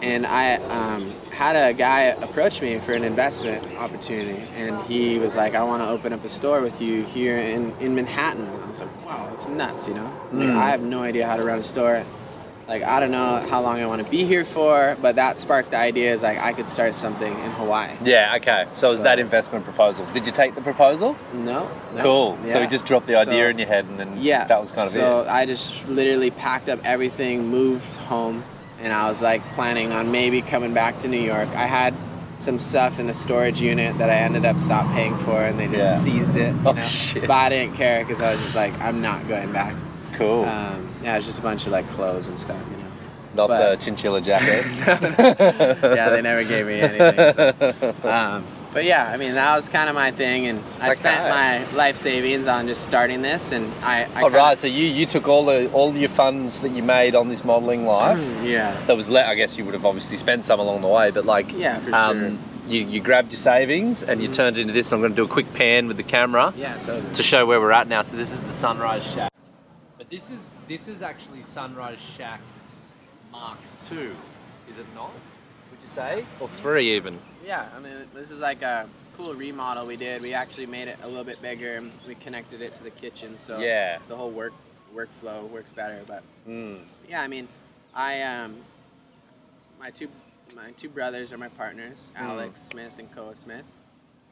and 0.03 0.27
i 0.27 0.57
um, 0.57 1.11
had 1.35 1.57
a 1.57 1.75
guy 1.75 2.03
approach 2.03 2.63
me 2.63 2.79
for 2.79 2.95
an 2.95 3.03
investment 3.03 3.63
opportunity 3.77 4.41
and 4.57 4.81
he 4.87 5.19
was 5.19 5.37
like 5.37 5.55
i 5.55 5.63
want 5.63 5.83
to 5.83 5.89
open 5.89 6.13
up 6.13 6.25
a 6.25 6.29
store 6.29 6.61
with 6.61 6.81
you 6.81 7.03
here 7.05 7.37
in, 7.37 7.73
in 7.79 7.95
manhattan 7.95 8.45
and 8.45 8.63
i 8.63 8.69
was 8.69 8.81
like 8.81 9.05
wow 9.07 9.27
that's 9.29 9.49
nuts 9.49 9.89
you 9.89 9.95
know 9.95 10.05
like, 10.33 10.49
hmm. 10.49 10.57
i 10.57 10.71
have 10.71 10.83
no 10.83 11.03
idea 11.03 11.27
how 11.27 11.37
to 11.37 11.45
run 11.45 11.59
a 11.59 11.65
store 11.65 12.05
like 12.69 12.83
i 12.85 13.01
don't 13.01 13.11
know 13.11 13.45
how 13.51 13.61
long 13.61 13.81
i 13.81 13.87
want 13.87 14.03
to 14.03 14.09
be 14.11 14.25
here 14.25 14.45
for 14.45 14.97
but 15.03 15.17
that 15.17 15.37
sparked 15.39 15.71
the 15.71 15.77
idea 15.77 16.13
is 16.13 16.23
like 16.23 16.39
i 16.39 16.53
could 16.53 16.69
start 16.69 16.95
something 16.95 17.33
in 17.33 17.51
hawaii 17.53 17.91
Yeah, 18.05 18.35
okay. 18.37 18.67
So 18.75 18.89
it 18.89 18.93
was 18.93 19.03
that 19.03 19.19
investment 19.19 19.65
proposal. 19.65 20.07
Did 20.15 20.27
you 20.27 20.33
take 20.33 20.55
the 20.55 20.61
proposal? 20.61 21.17
no, 21.35 21.69
no. 21.95 22.03
Cool. 22.03 22.39
So 22.47 22.61
you 22.61 22.69
just 22.69 22.87
dropped 22.87 23.07
the 23.07 23.17
idea 23.17 23.45
So- 23.45 23.49
in 23.49 23.59
your 23.59 23.69
head 23.69 23.85
and 23.87 23.99
then 23.99 24.23
Yeah. 24.23 24.45
that 24.45 24.61
was 24.61 24.73
kind 24.73 24.87
of 24.87 24.93
so 24.93 25.21
it. 25.21 25.25
So 25.25 25.31
I 25.31 25.47
just 25.47 25.87
literally 25.89 26.31
packed 26.31 26.69
up 26.69 26.79
everything, 26.85 27.49
moved 27.49 27.95
home, 27.97 28.45
and 28.85 28.93
I 28.93 29.09
was 29.09 29.21
like 29.23 29.43
planning 29.55 29.91
on 29.93 30.13
maybe 30.13 30.43
coming 30.43 30.73
back 30.75 31.01
to 31.01 31.09
New 31.09 31.21
York. 31.21 31.49
I 31.49 31.67
had 31.67 31.95
some 32.39 32.59
stuff 32.59 32.99
in 32.99 33.07
the 33.07 33.15
storage 33.15 33.61
unit 33.61 33.97
that 33.99 34.11
I 34.11 34.15
ended 34.17 34.45
up 34.45 34.59
stop 34.61 34.87
paying 34.93 35.17
for, 35.19 35.43
and 35.43 35.59
they 35.59 35.67
just 35.67 35.79
Yeah. 35.85 35.97
seized 35.97 36.37
it. 36.37 36.55
You 36.55 36.61
Oh, 36.67 36.73
know? 36.73 36.83
shit. 36.83 37.23
But 37.23 37.31
I 37.31 37.49
didn't 37.49 37.75
care 37.77 38.01
because 38.05 38.21
I 38.21 38.31
was 38.31 38.39
just 38.41 38.55
like, 38.57 38.79
I'm 38.81 39.01
not 39.01 39.27
going 39.29 39.51
back. 39.53 39.75
Cool. 40.15 40.45
Um, 40.45 40.89
yeah, 41.03 41.15
it 41.15 41.19
was 41.19 41.27
just 41.27 41.39
a 41.39 41.43
bunch 41.43 41.67
of 41.67 41.73
like 41.73 41.89
clothes 41.91 42.27
and 42.29 42.39
stuff, 42.39 42.59
you 42.71 42.77
know. 42.77 42.83
Not 43.35 43.49
but- 43.49 43.71
the 43.79 43.85
chinchilla 43.85 44.21
jacket. 44.21 44.65
yeah, 45.83 46.11
they 46.11 46.23
never 46.23 46.45
gave 46.45 46.67
me 46.67 46.81
anything. 46.81 47.33
so. 47.35 47.95
Um, 48.09 48.45
but 48.75 48.85
yeah, 48.85 49.09
I 49.09 49.17
mean 49.17 49.35
that 49.35 49.55
was 49.55 49.69
kind 49.69 49.89
of 49.89 49.95
my 49.95 50.11
thing, 50.11 50.49
and 50.49 50.61
I 50.81 50.93
spent 50.95 51.23
my 51.31 51.65
life 51.77 51.97
savings 51.97 52.49
on 52.49 52.67
just 52.67 52.85
starting 52.85 53.23
this, 53.23 53.53
and 53.53 53.73
I. 53.85 54.05
I 54.15 54.23
oh, 54.25 54.31
right. 54.31 54.59
So 54.59 54.67
you, 54.67 54.87
you 54.87 55.07
took 55.07 55.29
all 55.29 55.45
the 55.45 55.71
all 55.73 55.95
your 55.95 56.09
funds 56.09 56.61
that 56.63 56.71
you 56.71 56.83
made 56.83 57.15
on 57.15 57.29
this 57.29 57.45
modelling 57.45 57.87
life. 57.87 58.21
Yeah. 58.43 58.79
that 58.87 58.97
was 58.97 59.09
let. 59.09 59.27
I 59.27 59.37
guess 59.37 59.57
you 59.57 59.65
would 59.65 59.75
have 59.75 59.87
obviously 59.87 60.17
spent 60.17 60.45
some 60.45 60.59
along 60.59 60.83
the 60.83 60.89
way, 60.89 61.13
but 61.13 61.25
like, 61.25 61.53
Yeah, 61.53 61.79
for 61.79 61.95
um, 61.95 62.39
you, 62.67 62.81
you 62.81 63.01
grabbed 63.01 63.31
your 63.31 63.39
savings 63.39 64.03
and 64.03 64.21
you 64.21 64.29
turned 64.29 64.59
it 64.59 64.63
into 64.63 64.73
this. 64.73 64.93
I'm 64.93 65.01
going 65.01 65.13
to 65.13 65.17
do 65.17 65.25
a 65.25 65.29
quick 65.29 65.53
pan 65.55 65.87
with 65.87 65.97
the 65.97 66.03
camera 66.03 66.53
Yeah, 66.57 66.77
totally. 66.79 67.15
to 67.15 67.23
show 67.23 67.47
where 67.47 67.61
we're 67.61 67.73
at 67.73 67.87
now. 67.87 68.03
So 68.03 68.17
this 68.17 68.33
is 68.33 68.41
the 68.41 68.53
Sunrise 68.53 69.07
Shack. 69.07 69.31
But 69.97 70.11
this 70.11 70.31
is 70.31 70.51
this 70.67 70.89
is 70.89 71.01
actually 71.01 71.43
Sunrise 71.43 72.01
Shack 72.01 72.41
Mark 73.31 73.59
Two, 73.81 74.17
is 74.69 74.79
it 74.79 74.87
not? 74.97 75.13
Would 75.71 75.81
you 75.81 75.89
say, 75.89 76.27
or 76.41 76.49
three 76.49 76.97
even? 76.97 77.21
Yeah, 77.45 77.69
I 77.77 77.79
mean, 77.81 77.93
this 78.15 78.31
is 78.31 78.41
like 78.41 78.63
a 78.63 78.89
cool 79.17 79.35
remodel 79.35 79.87
we 79.87 79.97
did. 79.97 80.23
We 80.23 80.35
actually 80.35 80.67
made 80.67 80.89
it 80.89 80.99
a 81.03 81.09
little 81.09 81.25
bit 81.25 81.41
bigger. 81.43 81.77
and 81.77 81.93
We 82.07 82.15
connected 82.15 82.63
it 82.63 82.75
to 82.77 82.83
the 82.83 82.91
kitchen, 82.91 83.37
so 83.37 83.59
Yeah. 83.59 83.99
the 84.09 84.17
whole 84.17 84.31
work 84.31 84.53
workflow 84.95 85.49
works 85.51 85.71
better. 85.71 86.03
But 86.07 86.23
Mm. 86.47 86.85
yeah, 87.09 87.21
I 87.21 87.27
mean, 87.29 87.49
I 87.95 88.23
um, 88.23 88.63
my 89.79 89.91
two 89.91 90.09
my 90.55 90.71
two 90.73 90.89
brothers 90.89 91.33
are 91.33 91.39
my 91.39 91.49
partners, 91.49 92.11
Hmm. 92.17 92.23
Alex 92.25 92.61
Smith 92.63 92.93
and 92.99 93.13
Koa 93.15 93.35
Smith, 93.35 93.65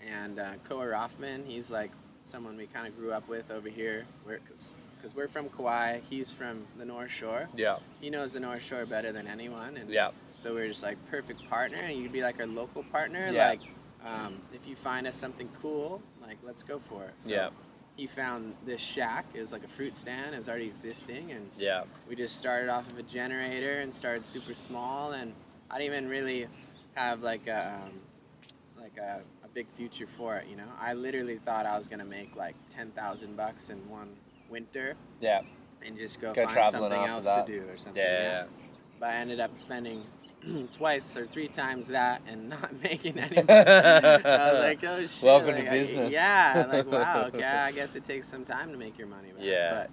and 0.01 0.39
uh, 0.39 0.53
Koa 0.69 0.87
Rothman. 0.87 1.45
He's 1.47 1.71
like 1.73 1.91
someone 2.25 2.57
we 2.57 2.67
kind 2.67 2.87
of 2.87 2.97
grew 2.97 3.13
up 3.13 3.27
with 3.29 3.51
over 3.51 3.69
here, 3.69 4.07
because 4.27 4.75
because 4.97 5.17
we're 5.17 5.27
from 5.27 5.49
Kauai. 5.49 5.99
He's 6.09 6.31
from 6.31 6.65
the 6.79 6.85
North 6.85 7.11
Shore. 7.11 7.49
Yeah. 7.57 7.79
He 8.01 8.09
knows 8.09 8.33
the 8.35 8.39
North 8.41 8.63
Shore 8.63 8.87
better 8.87 9.11
than 9.11 9.27
anyone, 9.27 9.77
and 9.77 9.91
Yeah. 9.91 10.13
So 10.43 10.53
we're 10.55 10.67
just 10.67 10.83
like 10.83 10.99
perfect 11.09 11.49
partner, 11.49 11.79
and 11.79 11.97
you 11.97 12.03
could 12.03 12.13
be 12.13 12.23
like 12.23 12.41
our 12.41 12.47
local 12.47 12.83
partner. 12.83 13.29
Yeah. 13.31 13.51
Like, 13.51 13.61
um, 14.05 14.39
if 14.53 14.67
you 14.67 14.75
find 14.75 15.07
us 15.07 15.17
something 15.17 15.49
cool, 15.63 16.03
like 16.21 16.39
let's 16.43 16.65
go 16.65 16.81
for 16.81 17.05
it. 17.05 17.15
So 17.19 17.33
Yeah. 17.33 17.51
He 17.95 18.07
found 18.07 18.55
this 18.65 18.81
shack. 18.81 19.27
It 19.35 19.41
was 19.41 19.53
like 19.53 19.65
a 19.65 19.69
fruit 19.69 19.95
stand. 19.95 20.35
It 20.35 20.39
was 20.39 20.49
already 20.49 20.67
existing, 20.67 21.31
and 21.31 21.51
Yeah. 21.57 21.85
we 22.09 22.17
just 22.17 22.39
started 22.39 22.69
off 22.71 22.91
of 22.91 22.99
a 22.99 23.03
generator 23.03 23.81
and 23.81 23.95
started 23.95 24.25
super 24.27 24.55
small. 24.55 25.13
And 25.13 25.35
I 25.71 25.79
didn't 25.79 25.93
even 25.95 26.09
really 26.09 26.49
have 26.95 27.23
like 27.23 27.47
a 27.47 27.81
um, 27.85 28.01
like 28.81 28.97
a, 28.99 29.21
a 29.45 29.49
big 29.55 29.69
future 29.77 30.09
for 30.17 30.37
it. 30.39 30.49
You 30.49 30.57
know, 30.57 30.69
I 30.81 30.95
literally 30.95 31.39
thought 31.39 31.67
I 31.67 31.77
was 31.77 31.87
gonna 31.87 32.05
make 32.05 32.35
like 32.35 32.57
ten 32.69 32.91
thousand 32.91 33.37
bucks 33.37 33.71
in 33.71 33.89
one 33.89 34.17
winter 34.51 34.97
Yeah. 35.21 35.43
and 35.87 35.97
just 35.97 36.21
go, 36.21 36.35
Go 36.35 36.49
find 36.49 36.73
something 36.73 36.93
else 36.93 37.27
to 37.27 37.45
do 37.47 37.63
or 37.69 37.79
something. 37.79 38.03
Yeah. 38.03 38.23
yeah. 38.23 38.45
But 38.99 39.11
I 39.11 39.15
ended 39.17 39.41
up 39.41 39.57
spending 39.59 40.05
twice 40.73 41.17
or 41.17 41.27
three 41.27 41.49
times 41.49 41.89
that 41.89 42.23
and 42.27 42.49
not 42.51 42.83
making 42.83 43.19
any 43.19 43.37
money. 43.43 43.49
I 43.49 44.53
was 44.53 44.59
like, 44.61 44.85
oh 44.85 45.07
shit. 45.07 45.23
Welcome 45.23 45.49
to 45.55 45.59
like, 45.61 45.69
I- 45.69 45.71
business. 45.71 46.13
yeah, 46.13 46.69
like 46.73 46.87
wow, 46.93 47.25
okay, 47.29 47.45
I 47.45 47.73
guess 47.73 47.95
it 47.95 48.05
takes 48.05 48.29
some 48.29 48.45
time 48.45 48.73
to 48.73 48.79
make 48.79 48.99
your 48.99 49.07
money 49.09 49.29
back. 49.33 49.45
Yeah. 49.45 49.87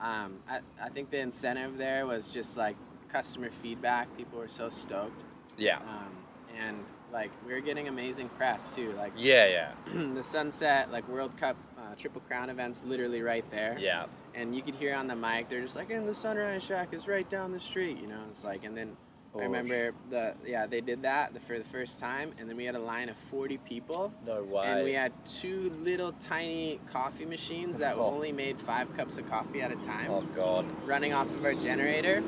But 0.00 0.04
um, 0.06 0.38
I, 0.48 0.60
I 0.82 0.88
think 0.88 1.10
the 1.10 1.18
incentive 1.18 1.78
there 1.78 2.06
was 2.06 2.30
just 2.30 2.56
like 2.56 2.76
customer 3.08 3.50
feedback. 3.50 4.14
People 4.16 4.38
were 4.38 4.48
so 4.48 4.68
stoked. 4.68 5.22
Yeah. 5.56 5.76
Um, 5.78 6.16
and 6.60 6.84
like 7.12 7.30
we 7.46 7.52
were 7.52 7.60
getting 7.60 7.88
amazing 7.88 8.28
press 8.30 8.70
too. 8.70 8.92
Like 8.96 9.12
Yeah. 9.16 9.70
Yeah. 9.86 10.02
the 10.14 10.22
Sunset, 10.22 10.90
like 10.90 11.08
World 11.08 11.36
Cup, 11.36 11.56
uh, 11.78 11.94
Triple 11.96 12.22
Crown 12.22 12.50
events, 12.50 12.82
literally 12.84 13.22
right 13.22 13.48
there. 13.50 13.76
Yeah. 13.78 14.06
And 14.34 14.56
you 14.56 14.62
could 14.62 14.74
hear 14.74 14.94
on 14.94 15.06
the 15.08 15.14
mic, 15.14 15.50
they're 15.50 15.60
just 15.60 15.76
like, 15.76 15.90
"And 15.90 16.08
the 16.08 16.14
Sunrise 16.14 16.62
Shack 16.62 16.94
is 16.94 17.06
right 17.06 17.28
down 17.28 17.52
the 17.52 17.60
street," 17.60 17.98
you 18.00 18.06
know. 18.06 18.22
It's 18.30 18.44
like, 18.44 18.64
and 18.64 18.74
then 18.74 18.96
I 19.34 19.44
remember 19.44 19.92
the 20.10 20.34
yeah 20.44 20.66
they 20.66 20.80
did 20.82 21.02
that 21.02 21.32
the, 21.32 21.40
for 21.40 21.56
the 21.58 21.64
first 21.64 21.98
time, 21.98 22.32
and 22.38 22.48
then 22.48 22.56
we 22.56 22.64
had 22.64 22.74
a 22.74 22.78
line 22.80 23.08
of 23.08 23.16
40 23.30 23.56
people, 23.58 24.12
No 24.26 24.42
way. 24.42 24.66
and 24.66 24.84
we 24.84 24.92
had 24.92 25.12
two 25.24 25.70
little 25.82 26.12
tiny 26.20 26.80
coffee 26.92 27.24
machines 27.24 27.78
that 27.78 27.96
Oh. 27.96 28.04
only 28.06 28.30
made 28.32 28.58
five 28.58 28.94
cups 28.96 29.16
of 29.18 29.28
coffee 29.30 29.62
at 29.62 29.70
a 29.72 29.76
time 29.76 30.10
Oh 30.10 30.20
God. 30.36 30.66
running 30.86 31.14
off 31.14 31.28
of 31.28 31.44
our 31.44 31.54
generator. 31.54 32.22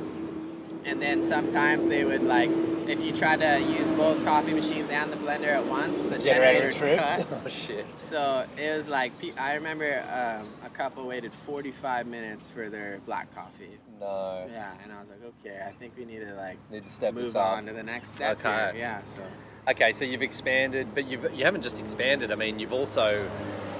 And 0.87 1.01
then 1.01 1.23
sometimes 1.23 1.87
they 1.87 2.05
would 2.05 2.23
like, 2.23 2.51
if 2.87 3.03
you 3.03 3.13
tried 3.13 3.41
to 3.41 3.59
use 3.73 3.89
both 3.93 4.23
coffee 4.23 4.53
machines 4.53 4.91
and 4.91 5.11
the 5.11 5.17
blender 5.17 5.47
at 5.49 5.65
once, 5.65 6.03
the 6.03 6.19
Generator 6.19 6.73
generator, 6.73 6.97
cut. 7.03 7.27
oh 7.47 7.49
shit. 7.49 7.87
So 7.97 8.45
it 8.59 8.77
was 8.77 8.87
like, 8.87 9.13
I 9.39 9.55
remember 9.55 10.05
um, 10.13 10.47
a 10.63 10.69
couple 10.69 11.07
waited 11.07 11.33
45 11.47 12.07
minutes 12.07 12.49
for 12.49 12.69
their 12.69 13.01
black 13.07 13.35
coffee. 13.35 13.79
No. 14.05 14.47
Yeah, 14.53 14.73
and 14.83 14.93
I 14.93 15.01
was 15.01 15.09
like, 15.09 15.21
okay, 15.41 15.61
I 15.67 15.73
think 15.73 15.95
we 15.97 16.05
need 16.05 16.21
to 16.21 16.35
like 16.35 16.59
Need 16.71 16.85
to 16.85 16.91
step 16.91 17.15
move 17.15 17.35
on 17.37 17.67
to 17.67 17.73
the 17.73 17.83
next 17.83 18.11
step 18.15 18.39
Okay. 18.39 18.73
here. 18.73 18.73
Yeah, 18.77 19.03
so 19.05 19.23
Okay, 19.67 19.93
so 19.95 20.05
you've 20.05 20.23
expanded, 20.23 20.89
but 20.95 21.07
you've 21.07 21.33
you 21.35 21.45
haven't 21.45 21.63
just 21.63 21.81
expanded. 21.81 22.31
I 22.31 22.35
mean, 22.35 22.59
you've 22.59 22.75
also, 22.75 23.27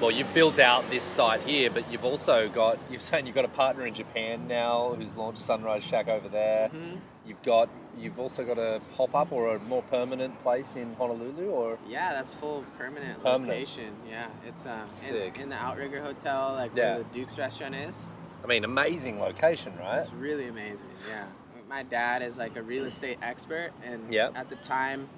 well, 0.01 0.11
you've 0.11 0.33
built 0.33 0.59
out 0.59 0.89
this 0.89 1.03
site 1.03 1.43
here, 1.43 1.69
but 1.71 1.85
you've 1.93 2.07
also 2.07 2.49
got 2.49 2.79
you've 2.91 3.03
saying 3.03 3.27
you've 3.27 3.35
got 3.35 3.45
a 3.45 3.49
partner 3.49 3.87
in 3.87 3.93
Japan 3.93 4.49
now 4.49 4.95
who's 4.97 5.15
launched 5.15 5.41
Sunrise 5.41 5.85
Shack 5.85 6.09
over 6.09 6.29
there. 6.29 6.71
Mhm. 6.71 7.01
You've 7.27 7.43
got 7.43 7.69
you've 7.99 8.19
also 8.19 8.45
got 8.45 8.59
a 8.59 8.81
pop 8.97 9.15
up 9.15 9.31
or 9.31 9.55
a 9.57 9.59
more 9.61 9.83
permanent 9.83 10.43
place 10.43 10.75
in 10.77 10.95
Honolulu, 10.95 11.49
or 11.51 11.79
yeah, 11.87 12.13
that's 12.15 12.31
full 12.33 12.65
permanent, 12.79 13.23
Permanent. 13.23 13.49
location. 13.51 13.93
Yeah, 14.09 14.29
it's 14.47 14.65
um 14.65 14.89
Sick. 14.89 15.37
in, 15.37 15.43
in 15.45 15.49
the 15.51 15.57
Outrigger 15.57 16.03
Hotel, 16.03 16.55
like 16.57 16.73
Yeah. 16.75 16.95
where 16.95 16.99
the 17.05 17.11
Duke's 17.13 17.37
restaurant 17.37 17.75
is. 17.75 18.09
I 18.45 18.47
mean, 18.47 18.65
amazing 18.65 19.19
location, 19.21 19.73
right? 19.79 19.99
It's 19.99 20.13
really 20.13 20.49
amazing. 20.49 20.91
Yeah. 21.09 21.25
My 21.67 21.83
dad 21.83 22.21
is 22.23 22.37
like 22.37 22.57
a 22.57 22.63
real 22.63 22.85
estate 22.85 23.19
expert, 23.23 23.73
and 23.83 24.13
Yep. 24.13 24.33
at 24.37 24.51
the 24.51 24.57
time, 24.57 25.09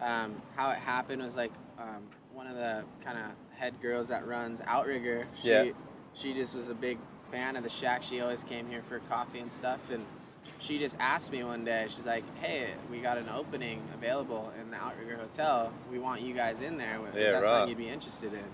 um, 0.00 0.40
how 0.54 0.70
it 0.70 0.78
happened 0.78 1.20
was 1.22 1.36
like 1.36 1.50
um, 1.78 2.04
one 2.32 2.46
of 2.46 2.54
the 2.56 2.84
kind 3.04 3.18
of 3.18 3.24
head 3.58 3.74
girls 3.82 4.08
that 4.08 4.26
runs 4.26 4.60
Outrigger. 4.66 5.26
She, 5.42 5.48
Yeah. 5.50 5.64
She 6.14 6.32
just 6.32 6.54
was 6.54 6.70
a 6.70 6.74
big 6.74 6.96
fan 7.30 7.56
of 7.56 7.62
the 7.64 7.68
shack. 7.68 8.02
She 8.02 8.20
always 8.22 8.42
came 8.42 8.68
here 8.70 8.80
for 8.88 9.00
coffee 9.00 9.40
and 9.40 9.52
stuff, 9.52 9.90
and 9.90 10.06
she 10.58 10.78
just 10.78 10.96
asked 11.00 11.30
me 11.32 11.42
one 11.44 11.64
day. 11.66 11.86
She's 11.90 12.06
like, 12.06 12.24
"Hey, 12.38 12.68
we 12.90 13.00
got 13.00 13.18
an 13.18 13.28
opening 13.28 13.82
available 13.92 14.50
in 14.58 14.70
the 14.70 14.76
Outrigger 14.78 15.16
Hotel. 15.16 15.70
We 15.90 15.98
want 15.98 16.22
you 16.22 16.32
guys 16.32 16.62
in 16.62 16.78
there. 16.78 16.98
Is 17.08 17.14
Yeah, 17.14 17.32
that 17.32 17.34
right. 17.34 17.44
something 17.44 17.68
you'd 17.68 17.76
be 17.78 17.88
interested 17.90 18.32
in?" 18.32 18.44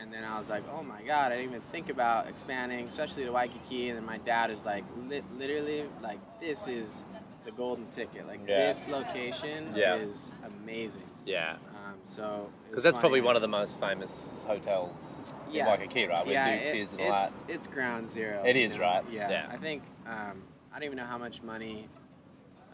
And 0.00 0.12
then 0.12 0.24
I 0.24 0.38
was 0.38 0.48
like, 0.48 0.62
oh 0.72 0.82
my 0.82 1.02
God, 1.02 1.32
I 1.32 1.36
didn't 1.36 1.50
even 1.50 1.60
think 1.72 1.90
about 1.90 2.28
expanding, 2.28 2.86
especially 2.86 3.24
to 3.24 3.30
Waikiki. 3.32 3.88
And 3.88 3.98
then 3.98 4.06
my 4.06 4.18
dad 4.18 4.50
is 4.50 4.64
like, 4.64 4.84
li- 5.08 5.22
literally, 5.36 5.84
like, 6.02 6.18
this 6.40 6.68
is 6.68 7.02
the 7.44 7.50
golden 7.50 7.86
ticket. 7.88 8.26
Like, 8.26 8.40
Yeah. 8.46 8.66
this 8.68 8.86
location 8.86 9.72
Yeah. 9.74 9.96
is 9.96 10.32
amazing. 10.44 11.08
Yeah, 11.26 11.56
Um, 11.74 11.94
so, 12.04 12.50
because 12.68 12.82
that's 12.82 12.96
probably 12.98 13.20
one 13.20 13.34
of 13.36 13.42
the 13.42 13.48
most 13.48 13.78
famous 13.80 14.42
hotels 14.46 15.32
Yeah. 15.50 15.64
in 15.64 15.80
Waikiki, 15.80 16.06
right? 16.06 16.24
Where 16.24 16.32
yeah, 16.34 16.58
Dukes 16.58 16.70
it- 16.70 16.76
is 16.78 16.92
and 16.92 17.00
it's, 17.00 17.34
it's 17.48 17.66
ground 17.66 18.06
zero. 18.08 18.42
It 18.44 18.56
is, 18.56 18.78
right? 18.78 19.04
Yeah. 19.10 19.30
Yeah. 19.30 19.48
I 19.50 19.56
think, 19.56 19.82
um, 20.06 20.42
I 20.72 20.76
don't 20.78 20.84
even 20.84 20.96
know 20.98 21.04
how 21.06 21.18
much 21.18 21.42
money 21.42 21.88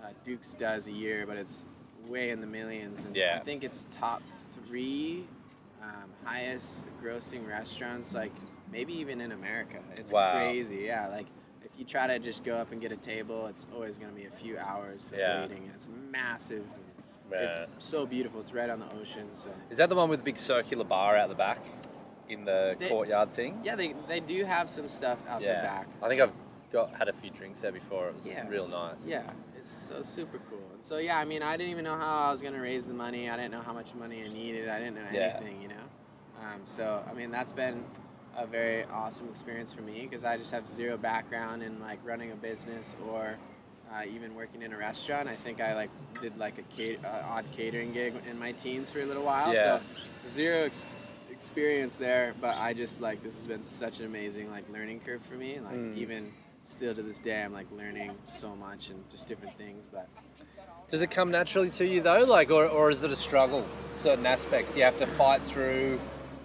uh, 0.03 0.09
Duke's 0.25 0.55
does 0.55 0.87
a 0.89 0.93
year, 0.93 1.25
but 1.27 1.37
it's 1.39 1.65
way 2.07 2.29
in 2.31 2.41
the 2.43 2.47
millions. 2.47 3.05
And 3.07 3.17
Yeah. 3.17 3.39
I 3.41 3.45
think 3.45 3.65
it's 3.65 3.87
top 3.91 4.23
three 4.67 5.27
um, 5.85 6.11
highest 6.25 6.87
grossing 7.03 7.49
restaurants, 7.49 8.15
like 8.15 8.33
maybe 8.73 8.93
even 8.95 9.21
in 9.21 9.33
America. 9.33 9.79
It's 9.97 10.13
Wow. 10.13 10.33
crazy. 10.35 10.85
Yeah. 10.87 11.09
Like 11.09 11.27
if 11.65 11.71
you 11.79 11.85
try 11.85 12.07
to 12.07 12.19
just 12.19 12.45
go 12.45 12.57
up 12.57 12.73
and 12.73 12.81
get 12.81 12.93
a 12.93 12.97
table, 12.97 13.47
it's 13.47 13.67
always 13.75 13.99
going 13.99 14.11
to 14.11 14.17
be 14.17 14.27
a 14.27 14.31
few 14.31 14.59
hours 14.59 15.11
of 15.13 15.19
Yeah. 15.19 15.43
waiting. 15.43 15.71
It's 15.75 15.89
massive. 16.11 16.65
Yeah. 17.31 17.67
It's 17.77 17.85
so 17.85 18.07
beautiful. 18.07 18.41
It's 18.41 18.53
right 18.53 18.71
on 18.71 18.81
the 18.81 18.91
ocean. 19.01 19.29
So. 19.35 19.51
Is 19.71 19.79
that 19.79 19.89
the 19.89 19.95
one 19.97 20.09
with 20.09 20.21
the 20.21 20.25
big 20.25 20.39
circular 20.39 20.85
bar 20.85 21.17
out 21.17 21.29
the 21.29 21.35
back 21.35 21.59
in 22.29 22.45
the 22.45 22.77
They- 22.79 22.89
courtyard 22.89 23.33
thing? 23.33 23.61
Yeah, 23.65 23.77
they, 23.77 23.95
they 24.09 24.21
do 24.21 24.45
have 24.45 24.69
some 24.71 24.89
stuff 24.89 25.19
out 25.29 25.41
the 25.41 25.47
back. 25.47 25.87
I 26.03 26.09
think 26.09 26.21
I've 26.21 26.33
got 26.73 26.93
had 26.95 27.09
a 27.09 27.13
few 27.13 27.31
drinks 27.31 27.61
there 27.63 27.73
before. 27.73 28.09
It 28.09 28.15
was 28.15 28.27
Yeah. 28.29 28.47
real 28.49 28.69
nice. 28.69 29.09
Yeah, 29.09 29.23
it's 29.75 29.87
so 29.87 30.03
super 30.03 30.39
cool. 30.51 30.59
And 30.75 30.85
so 30.85 30.99
yeah, 30.99 31.19
I 31.19 31.25
mean, 31.25 31.43
I 31.43 31.57
didn't 31.57 31.71
even 31.73 31.85
know 31.85 31.97
how 31.97 32.29
I 32.29 32.31
was 32.31 32.43
gonna 32.43 32.61
raise 32.61 32.87
the 32.87 32.95
money. 32.95 33.31
I 33.31 33.37
didn't 33.37 33.53
know 33.53 33.63
how 33.63 33.73
much 33.73 33.95
money 33.95 34.23
I 34.25 34.29
needed. 34.29 34.69
I 34.69 34.79
didn't 34.79 34.97
know 34.97 35.03
Yeah. 35.13 35.37
anything, 35.41 35.63
you 35.63 35.69
know. 35.69 35.85
Um, 36.43 36.61
so 36.67 37.05
I 37.11 37.15
mean, 37.15 37.31
that's 37.31 37.53
been 37.53 37.85
a 38.37 38.47
very 38.47 38.85
awesome 38.85 39.29
experience 39.29 39.73
for 39.73 39.83
me 39.83 40.03
because 40.03 40.25
I 40.25 40.37
just 40.37 40.51
have 40.51 40.69
zero 40.69 40.97
background 40.97 41.63
in 41.63 41.81
like 41.81 42.01
running 42.05 42.33
a 42.33 42.37
business 42.37 42.97
or 43.09 43.37
uh, 43.93 44.03
even 44.13 44.35
working 44.35 44.63
in 44.63 44.73
a 44.73 44.77
restaurant. 44.77 45.29
I 45.29 45.35
think 45.35 45.61
I 45.61 45.75
like 45.75 45.91
did 46.21 46.37
like 46.37 46.55
a 46.79 46.97
uh, 47.07 47.23
odd 47.29 47.45
catering 47.53 47.93
gig 47.93 48.15
in 48.29 48.39
my 48.39 48.53
teens 48.53 48.91
for 48.91 49.01
a 49.01 49.07
little 49.07 49.23
while. 49.23 49.55
Yeah. 49.55 49.79
So 49.79 50.29
zero 50.29 50.65
ex- 50.65 50.85
experience 51.31 51.97
there, 51.97 52.35
but 52.41 52.57
I 52.59 52.75
just 52.75 53.01
like 53.01 53.23
this 53.23 53.37
has 53.37 53.47
been 53.47 53.63
such 53.63 54.01
an 54.01 54.07
amazing 54.07 54.51
like 54.51 54.69
learning 54.71 55.01
curve 55.01 55.23
for 55.23 55.35
me. 55.35 55.61
Like 55.61 55.75
Mm. 55.75 55.97
even 55.97 56.33
still 56.65 56.95
to 56.95 57.03
this 57.03 57.21
day, 57.21 57.43
I'm 57.43 57.53
like 57.53 57.67
learning 57.73 58.13
so 58.25 58.55
much 58.57 58.91
and 58.91 59.09
just 59.11 59.27
different 59.29 59.57
things. 59.57 59.87
But 59.91 60.09
Does 60.89 61.03
it 61.03 61.11
come 61.11 61.31
naturally 61.31 61.71
to 61.71 61.87
you 61.87 62.01
though, 62.01 62.21
like, 62.25 62.51
or, 62.51 62.67
or 62.67 62.91
is 62.91 63.03
it 63.03 63.11
a 63.11 63.17
struggle? 63.17 63.65
Certain 63.95 64.27
aspects 64.27 64.77
you 64.77 64.83
have 64.83 64.99
to 64.99 65.07
fight 65.07 65.43
through, 65.43 66.01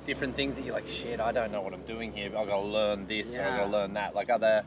different 0.05 0.36
things 0.36 0.55
that 0.58 0.65
you're 0.65 0.75
like, 0.75 0.88
shit, 0.88 1.19
I 1.19 1.32
don't 1.32 1.51
know 1.51 1.62
what 1.62 1.73
I'm 1.73 1.86
doing 1.86 2.13
here. 2.13 2.29
But 2.29 2.41
I've 2.41 2.47
got 2.47 2.62
to 2.62 2.67
learn 2.67 3.08
this, 3.08 3.36
or 3.36 3.41
I've 3.41 3.58
got 3.58 3.65
to 3.65 3.71
learn 3.71 3.93
that. 3.93 4.13
Like, 4.15 4.29
are 4.29 4.39
there, 4.39 4.63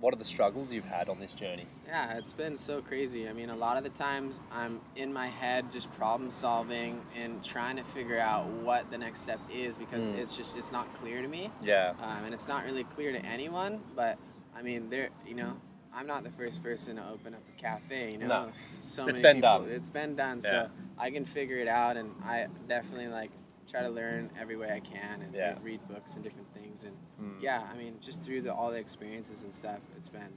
what 0.00 0.14
are 0.14 0.16
the 0.16 0.24
struggles 0.24 0.70
you've 0.72 0.84
had 0.84 1.08
on 1.08 1.18
this 1.20 1.34
journey? 1.34 1.66
yeah, 1.88 2.18
it's 2.18 2.34
been 2.34 2.54
so 2.56 2.82
crazy. 2.82 3.28
I 3.28 3.32
mean, 3.32 3.48
a 3.50 3.56
lot 3.56 3.78
of 3.78 3.82
the 3.82 3.88
times 3.90 4.40
I'm 4.52 4.80
in 4.94 5.10
my 5.12 5.26
head 5.28 5.72
just 5.72 5.90
problem 5.96 6.30
solving 6.30 7.00
and 7.16 7.42
trying 7.42 7.76
to 7.76 7.82
figure 7.82 8.18
out 8.20 8.46
what 8.46 8.90
the 8.90 8.98
next 8.98 9.22
step 9.22 9.40
is 9.52 9.74
because 9.76 10.06
Mm. 10.06 10.18
it's 10.18 10.36
just 10.36 10.56
it's 10.58 10.70
not 10.70 10.92
clear 10.94 11.22
to 11.22 11.26
me. 11.28 11.50
Yeah. 11.62 11.94
um, 12.02 12.24
and 12.26 12.34
it's 12.34 12.46
not 12.46 12.64
really 12.66 12.84
clear 12.84 13.10
to 13.12 13.24
anyone. 13.24 13.80
But 13.96 14.18
I 14.58 14.62
mean, 14.62 14.90
there, 14.90 15.10
you 15.26 15.34
know, 15.34 15.54
I'm 15.94 16.06
not 16.06 16.24
the 16.24 16.30
first 16.30 16.62
person 16.62 16.96
to 16.96 17.08
open 17.08 17.34
up 17.34 17.40
a 17.56 17.60
cafe. 17.60 18.12
You 18.12 18.18
know, 18.18 18.26
No. 18.26 18.50
so 18.82 19.06
It's 19.06 19.20
many 19.20 19.22
been 19.22 19.36
people, 19.36 19.58
done. 19.60 19.70
It's 19.70 19.90
been 19.90 20.16
done, 20.16 20.40
Yeah. 20.42 20.50
so 20.66 20.70
I 20.98 21.10
can 21.10 21.24
figure 21.24 21.56
it 21.58 21.68
out, 21.68 21.96
and 21.96 22.10
I 22.24 22.48
definitely 22.66 23.08
like 23.08 23.30
try 23.68 23.82
to 23.82 23.88
learn 23.90 24.30
every 24.40 24.56
way 24.56 24.72
I 24.72 24.80
can 24.80 25.22
and 25.22 25.34
Yeah. 25.34 25.56
read 25.62 25.86
books 25.88 26.14
and 26.14 26.24
different 26.24 26.52
things. 26.54 26.84
And 26.84 26.96
Mm. 27.20 27.40
yeah, 27.42 27.68
I 27.72 27.76
mean, 27.76 27.98
just 28.00 28.22
through 28.22 28.42
the 28.42 28.52
all 28.54 28.70
the 28.70 28.78
experiences 28.78 29.42
and 29.44 29.54
stuff, 29.54 29.80
it's 29.96 30.08
been 30.08 30.36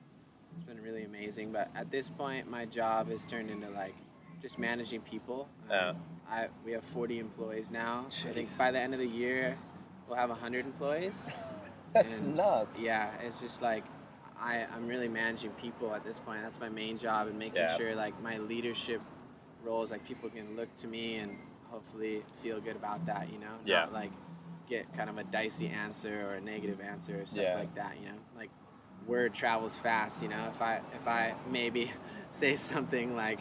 it's 0.56 0.66
been 0.66 0.82
really 0.84 1.04
amazing. 1.06 1.52
But 1.54 1.70
at 1.76 1.90
this 1.92 2.10
point, 2.10 2.50
my 2.50 2.66
job 2.66 3.10
has 3.10 3.26
turned 3.26 3.50
into 3.50 3.70
like 3.70 3.96
just 4.42 4.60
managing 4.60 5.02
people. 5.02 5.48
Um, 5.70 5.96
I 6.30 6.50
we 6.66 6.74
have 6.74 6.84
40 6.84 7.20
employees 7.20 7.72
now. 7.72 8.06
I 8.08 8.34
think 8.34 8.50
by 8.58 8.70
the 8.72 8.80
end 8.80 8.94
of 8.94 9.00
the 9.00 9.08
year, 9.08 9.58
we'll 10.08 10.18
have 10.18 10.30
100 10.30 10.66
employees. 10.66 11.32
That's 11.94 12.18
And, 12.18 12.36
nuts. 12.38 12.82
Yeah, 12.84 13.12
it's 13.22 13.42
just 13.42 13.62
like 13.62 13.84
I, 14.42 14.66
I'm 14.76 14.88
really 14.88 15.08
managing 15.08 15.52
people 15.52 15.94
at 15.94 16.04
this 16.04 16.20
point. 16.20 16.42
That's 16.42 16.60
my 16.60 16.70
main 16.70 16.98
job 16.98 17.28
and 17.28 17.38
making 17.38 17.58
Yeah. 17.62 17.78
sure 17.78 17.96
like 17.96 18.20
my 18.22 18.38
leadership 18.40 19.02
roles, 19.64 19.92
like 19.92 20.04
people 20.06 20.30
can 20.30 20.56
look 20.56 20.74
to 20.78 20.88
me 20.88 21.18
and 21.18 21.38
hopefully 21.70 22.24
feel 22.42 22.60
good 22.60 22.76
about 22.76 23.06
that, 23.06 23.32
you 23.32 23.40
know? 23.40 23.54
Yeah. 23.66 23.82
Not 23.82 23.94
like 23.94 24.12
get 24.68 24.92
kind 24.94 25.10
of 25.10 25.18
a 25.18 25.24
dicey 25.24 25.68
answer 25.68 26.28
or 26.30 26.34
a 26.36 26.42
negative 26.42 26.82
answer 26.82 27.22
or 27.22 27.26
stuff 27.26 27.44
Yeah. 27.44 27.56
like 27.60 27.76
that, 27.76 27.98
you 28.00 28.08
know? 28.08 28.18
Like 28.36 28.50
word 29.08 29.34
travels 29.34 29.78
fast, 29.78 30.22
you 30.24 30.30
know? 30.30 30.48
If 30.50 30.62
I 30.62 30.82
if 30.96 31.08
I 31.08 31.36
maybe 31.50 31.92
say 32.32 32.56
something 32.56 33.16
like 33.16 33.40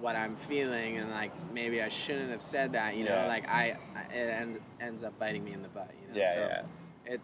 what 0.00 0.14
I'm 0.14 0.36
feeling 0.36 0.98
and 0.98 1.10
like 1.10 1.32
maybe 1.52 1.82
I 1.82 1.88
shouldn't 1.88 2.30
have 2.30 2.42
said 2.42 2.72
that, 2.74 2.96
you 2.96 3.04
Yeah. 3.04 3.22
know, 3.22 3.28
like 3.28 3.48
I, 3.48 3.76
I 3.96 4.14
it 4.14 4.28
end, 4.30 4.60
ends 4.80 5.02
up 5.02 5.18
biting 5.18 5.42
me 5.44 5.52
in 5.52 5.62
the 5.62 5.68
butt, 5.68 5.90
you 6.00 6.14
know. 6.14 6.20
Yeah, 6.20 6.32
so 6.34 6.40
yeah. 6.40 7.14
it 7.14 7.20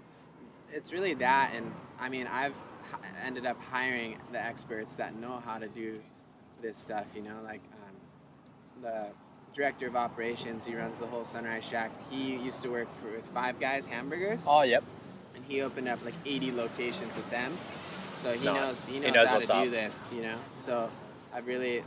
it's 0.73 0.93
really 0.93 1.15
that 1.15 1.53
and 1.55 1.73
I 2.01 2.09
mean 2.09 2.27
I've 2.27 2.57
ended 3.25 3.47
up 3.47 3.61
hiring 3.71 4.17
the 4.33 4.43
experts 4.43 4.97
that 4.97 5.15
know 5.17 5.41
how 5.45 5.59
to 5.59 5.69
do 5.69 6.01
this 6.63 6.77
stuff, 6.79 7.07
you 7.15 7.23
know, 7.23 7.37
like 7.45 7.61
um, 7.73 8.83
the 8.83 9.07
director 9.55 9.87
of 9.87 9.97
operations. 9.97 10.65
He 10.65 10.75
runs 10.75 10.99
the 10.99 11.07
whole 11.07 11.25
Sunrise 11.25 11.65
Shack. 11.65 11.91
He 12.11 12.37
used 12.37 12.63
to 12.63 12.69
work 12.71 12.89
for 12.97 13.11
with 13.11 13.25
Five 13.27 13.61
Guys 13.61 13.87
Hamburgers, 13.87 14.47
Oh, 14.49 14.63
yep. 14.63 14.83
and 15.35 15.45
he 15.45 15.61
opened 15.63 15.89
up 15.89 16.05
like 16.05 16.15
80 16.27 16.53
locations 16.53 17.15
with 17.17 17.31
them. 17.31 17.53
So 18.21 18.33
he 18.33 18.45
knows 18.47 18.85
he 18.85 18.95
He 18.95 19.01
knows, 19.01 19.15
knows 19.15 19.49
how 19.49 19.59
to 19.61 19.65
do 19.65 19.71
this, 19.71 20.07
you 20.13 20.23
know. 20.23 20.37
So 20.55 20.91
I 21.33 21.39
really 21.41 21.83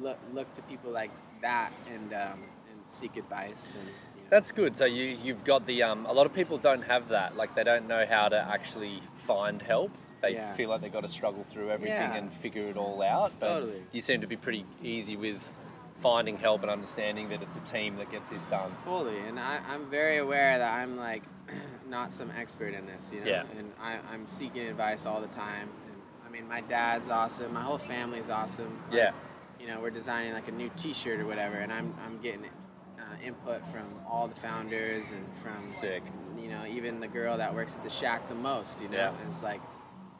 look 0.00 0.18
look 0.32 0.52
to 0.54 0.62
people 0.62 0.92
like 0.92 1.10
that 1.42 1.72
and 1.92 2.12
um, 2.12 2.42
and 2.70 2.80
seek 2.86 3.16
advice. 3.16 3.74
And, 3.76 3.88
you 3.88 4.22
know. 4.22 4.28
That's 4.30 4.52
good. 4.52 4.76
So 4.76 4.84
you 4.84 5.18
you've 5.20 5.42
got 5.44 5.66
the 5.66 5.82
um. 5.82 6.06
A 6.06 6.12
lot 6.12 6.26
of 6.26 6.32
people 6.34 6.58
don't 6.58 6.82
have 6.82 7.08
that. 7.08 7.36
Like 7.36 7.56
they 7.56 7.64
don't 7.64 7.88
know 7.88 8.06
how 8.08 8.28
to 8.28 8.36
actually 8.38 9.00
find 9.18 9.60
help. 9.60 9.90
They 10.22 10.34
Yeah. 10.34 10.52
feel 10.54 10.68
like 10.68 10.80
they've 10.82 10.92
got 10.92 11.02
to 11.02 11.08
struggle 11.08 11.44
through 11.44 11.70
everything 11.70 11.96
Yeah. 12.10 12.14
and 12.16 12.32
figure 12.32 12.66
it 12.68 12.76
all 12.76 13.00
out. 13.02 13.32
But 13.38 13.48
Totally. 13.48 13.82
you 13.92 14.00
seem 14.00 14.20
to 14.20 14.26
be 14.26 14.36
pretty 14.36 14.64
easy 14.82 15.16
with 15.16 15.52
finding 16.00 16.36
help 16.38 16.62
and 16.62 16.70
understanding 16.70 17.28
that 17.28 17.42
it's 17.42 17.56
a 17.58 17.62
team 17.62 17.96
that 17.96 18.10
gets 18.10 18.30
this 18.30 18.44
done. 18.46 18.70
Fully, 18.84 19.18
and 19.20 19.38
I, 19.38 19.60
I'm 19.68 19.90
very 19.90 20.18
aware 20.18 20.58
that 20.58 20.78
I'm 20.80 20.96
like 20.96 21.22
not 21.88 22.12
some 22.12 22.30
expert 22.38 22.74
in 22.74 22.86
this, 22.86 23.10
you 23.12 23.20
know. 23.20 23.26
Yeah. 23.26 23.44
And 23.58 23.72
I, 23.80 23.98
I'm 24.12 24.26
seeking 24.28 24.66
advice 24.66 25.04
all 25.06 25.20
the 25.20 25.26
time. 25.28 25.68
And 25.86 26.02
I 26.26 26.30
mean, 26.30 26.48
my 26.48 26.60
dad's 26.62 27.08
awesome. 27.10 27.52
My 27.52 27.62
whole 27.62 27.78
family's 27.78 28.30
awesome. 28.30 28.78
Like, 28.88 28.96
Yeah. 28.98 29.10
You 29.58 29.66
know, 29.66 29.80
we're 29.80 29.90
designing 29.90 30.32
like 30.32 30.48
a 30.48 30.52
new 30.52 30.70
T-shirt 30.76 31.20
or 31.20 31.26
whatever, 31.26 31.56
and 31.56 31.70
I'm 31.70 31.94
I'm 32.06 32.18
getting 32.22 32.46
uh, 32.98 33.02
input 33.22 33.66
from 33.66 33.84
all 34.08 34.26
the 34.26 34.34
founders 34.34 35.10
and 35.10 35.26
from 35.42 35.62
Sick. 35.64 36.02
you 36.38 36.48
know 36.48 36.64
even 36.66 36.98
the 37.00 37.08
girl 37.08 37.36
that 37.36 37.54
works 37.54 37.74
at 37.74 37.82
the 37.84 37.90
shack 37.90 38.26
the 38.30 38.34
most. 38.34 38.80
You 38.80 38.88
know, 38.88 38.96
Yeah. 38.96 39.12
It's 39.28 39.42
like. 39.42 39.60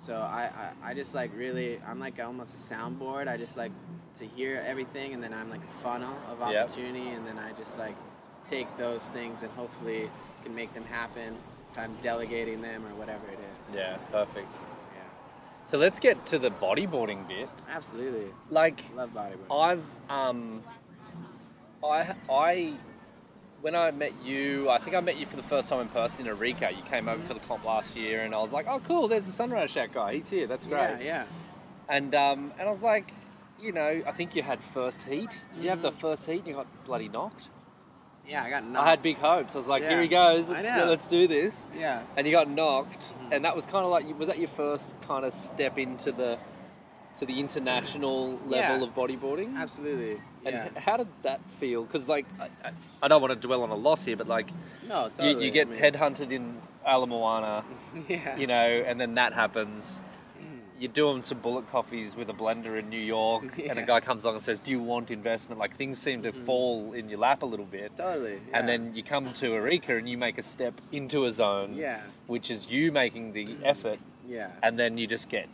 So 0.00 0.14
I, 0.14 0.50
I, 0.82 0.90
I 0.90 0.94
just 0.94 1.14
like 1.14 1.30
really 1.36 1.78
I'm 1.86 2.00
like 2.00 2.18
almost 2.18 2.54
a 2.54 2.74
soundboard. 2.74 3.28
I 3.28 3.36
just 3.36 3.58
like 3.58 3.70
to 4.14 4.24
hear 4.26 4.64
everything 4.66 5.12
and 5.12 5.22
then 5.22 5.34
I'm 5.34 5.50
like 5.50 5.60
a 5.62 5.82
funnel 5.82 6.14
of 6.30 6.40
Yep. 6.40 6.64
opportunity 6.64 7.10
and 7.10 7.26
then 7.26 7.38
I 7.38 7.52
just 7.52 7.78
like 7.78 7.94
take 8.42 8.66
those 8.78 9.10
things 9.10 9.42
and 9.42 9.52
hopefully 9.52 10.08
can 10.42 10.54
make 10.54 10.72
them 10.72 10.84
happen 10.84 11.36
if 11.70 11.78
I'm 11.78 11.94
delegating 12.02 12.62
them 12.62 12.86
or 12.86 12.94
whatever 12.94 13.26
it 13.30 13.38
is. 13.68 13.76
Yeah, 13.76 13.98
perfect. 14.10 14.54
Yeah. 14.54 15.02
So 15.64 15.76
let's 15.76 15.98
get 15.98 16.24
to 16.26 16.38
the 16.38 16.50
bodyboarding 16.50 17.28
bit. 17.28 17.50
Absolutely. 17.68 18.32
Like 18.48 18.82
Love 18.96 19.10
bodyboarding. 19.14 19.60
I've 19.60 19.84
um, 20.08 20.62
I 21.84 22.14
I 22.30 22.72
when 23.60 23.74
I 23.74 23.90
met 23.90 24.12
you, 24.24 24.68
I 24.70 24.78
think 24.78 24.96
I 24.96 25.00
met 25.00 25.16
you 25.18 25.26
for 25.26 25.36
the 25.36 25.42
first 25.42 25.68
time 25.68 25.80
in 25.80 25.88
person 25.88 26.26
in 26.26 26.32
Arica. 26.32 26.70
You 26.72 26.82
came 26.84 27.08
over 27.08 27.22
for 27.24 27.34
the 27.34 27.40
comp 27.40 27.64
last 27.64 27.96
year, 27.96 28.20
and 28.22 28.34
I 28.34 28.38
was 28.38 28.52
like, 28.52 28.66
"Oh, 28.68 28.80
cool! 28.80 29.08
There's 29.08 29.26
the 29.26 29.32
Sunrise 29.32 29.70
Shack 29.70 29.92
guy. 29.92 30.14
He's 30.14 30.28
here. 30.30 30.46
That's 30.46 30.66
great." 30.66 30.80
yeah, 30.80 30.98
yeah. 31.00 31.24
And 31.88 32.14
um, 32.14 32.52
and 32.58 32.68
I 32.68 32.70
was 32.70 32.82
like, 32.82 33.12
you 33.60 33.72
know, 33.72 34.02
I 34.06 34.12
think 34.12 34.34
you 34.34 34.42
had 34.42 34.62
first 34.62 35.02
heat. 35.02 35.30
Did 35.54 35.64
you 35.64 35.70
have 35.70 35.82
the 35.82 35.92
first 35.92 36.26
heat? 36.26 36.38
and 36.38 36.46
You 36.48 36.54
got 36.54 36.84
bloody 36.84 37.08
knocked. 37.08 37.48
Yeah, 38.28 38.44
I 38.44 38.50
got 38.50 38.64
knocked. 38.64 38.86
I 38.86 38.90
had 38.90 39.02
big 39.02 39.16
hopes. 39.16 39.54
I 39.56 39.58
was 39.58 39.66
like, 39.66 39.82
Yeah. 39.82 39.88
here 39.90 40.02
he 40.02 40.08
goes. 40.08 40.48
Let's 40.48 40.64
know. 40.64 40.84
let's 40.84 41.08
do 41.08 41.26
this. 41.26 41.66
Yeah. 41.76 42.02
And 42.16 42.26
you 42.26 42.32
got 42.32 42.48
knocked, 42.48 43.12
and 43.32 43.44
that 43.44 43.56
was 43.56 43.66
kind 43.66 43.84
of 43.84 43.90
like, 43.90 44.06
was 44.18 44.28
that 44.28 44.38
your 44.38 44.48
first 44.48 44.94
kind 45.00 45.24
of 45.24 45.32
step 45.32 45.78
into 45.78 46.12
the 46.12 46.38
to 47.18 47.26
the 47.26 47.40
international 47.40 48.38
level 48.46 48.78
Yeah. 48.78 48.82
of 48.84 48.94
bodyboarding? 48.94 49.56
Absolutely. 49.56 50.20
And 50.44 50.54
Yeah. 50.54 50.80
how 50.80 50.96
did 50.96 51.08
that 51.22 51.40
feel? 51.58 51.84
Because 51.84 52.08
like, 52.08 52.26
I, 52.40 52.48
I- 53.02 53.08
don't 53.08 53.20
want 53.20 53.32
to 53.32 53.46
dwell 53.46 53.62
on 53.62 53.70
a 53.70 53.74
loss 53.74 54.04
here, 54.04 54.16
but 54.16 54.28
like, 54.28 54.50
No, 54.88 55.04
you, 55.04 55.10
totally. 55.10 55.44
you 55.46 55.50
get 55.50 55.68
I 55.68 55.70
mean, 55.70 55.80
headhunted 55.80 56.32
in 56.32 56.60
Ala 56.86 57.06
Moana, 57.06 57.64
Yeah. 58.08 58.36
you 58.36 58.46
know, 58.46 58.54
and 58.54 59.00
then 59.00 59.14
that 59.14 59.32
happens. 59.32 60.00
Mm. 60.38 60.60
You're 60.80 60.92
doing 60.92 61.22
some 61.22 61.38
bullet 61.40 61.70
coffees 61.70 62.16
with 62.16 62.30
a 62.30 62.32
blender 62.32 62.78
in 62.78 62.88
New 62.88 63.00
York, 63.00 63.58
and 63.68 63.78
a 63.78 63.82
guy 63.82 64.00
comes 64.00 64.24
along 64.24 64.36
and 64.36 64.42
says, 64.44 64.60
"Do 64.60 64.70
you 64.70 64.80
want 64.80 65.10
investment?" 65.10 65.58
Like 65.58 65.76
things 65.76 65.98
seem 66.00 66.22
to 66.22 66.32
mm-hmm. 66.32 66.44
fall 66.46 66.92
in 66.94 67.10
your 67.10 67.18
lap 67.18 67.42
a 67.42 67.46
little 67.46 67.66
bit. 67.66 67.96
Totally. 67.96 68.40
And 68.54 68.66
then 68.66 68.94
you 68.94 69.02
come 69.02 69.32
to 69.34 69.54
Arica 69.54 69.96
and 69.96 70.08
you 70.08 70.16
make 70.16 70.38
a 70.38 70.42
step 70.42 70.80
into 70.90 71.26
a 71.26 71.32
zone, 71.32 71.74
Yeah. 71.74 72.00
which 72.26 72.50
is 72.50 72.66
you 72.66 72.92
making 72.92 73.34
the 73.34 73.46
mm. 73.46 73.60
effort, 73.64 73.98
Yeah. 74.26 74.52
and 74.62 74.78
then 74.78 74.96
you 74.96 75.06
just 75.06 75.28
get 75.28 75.48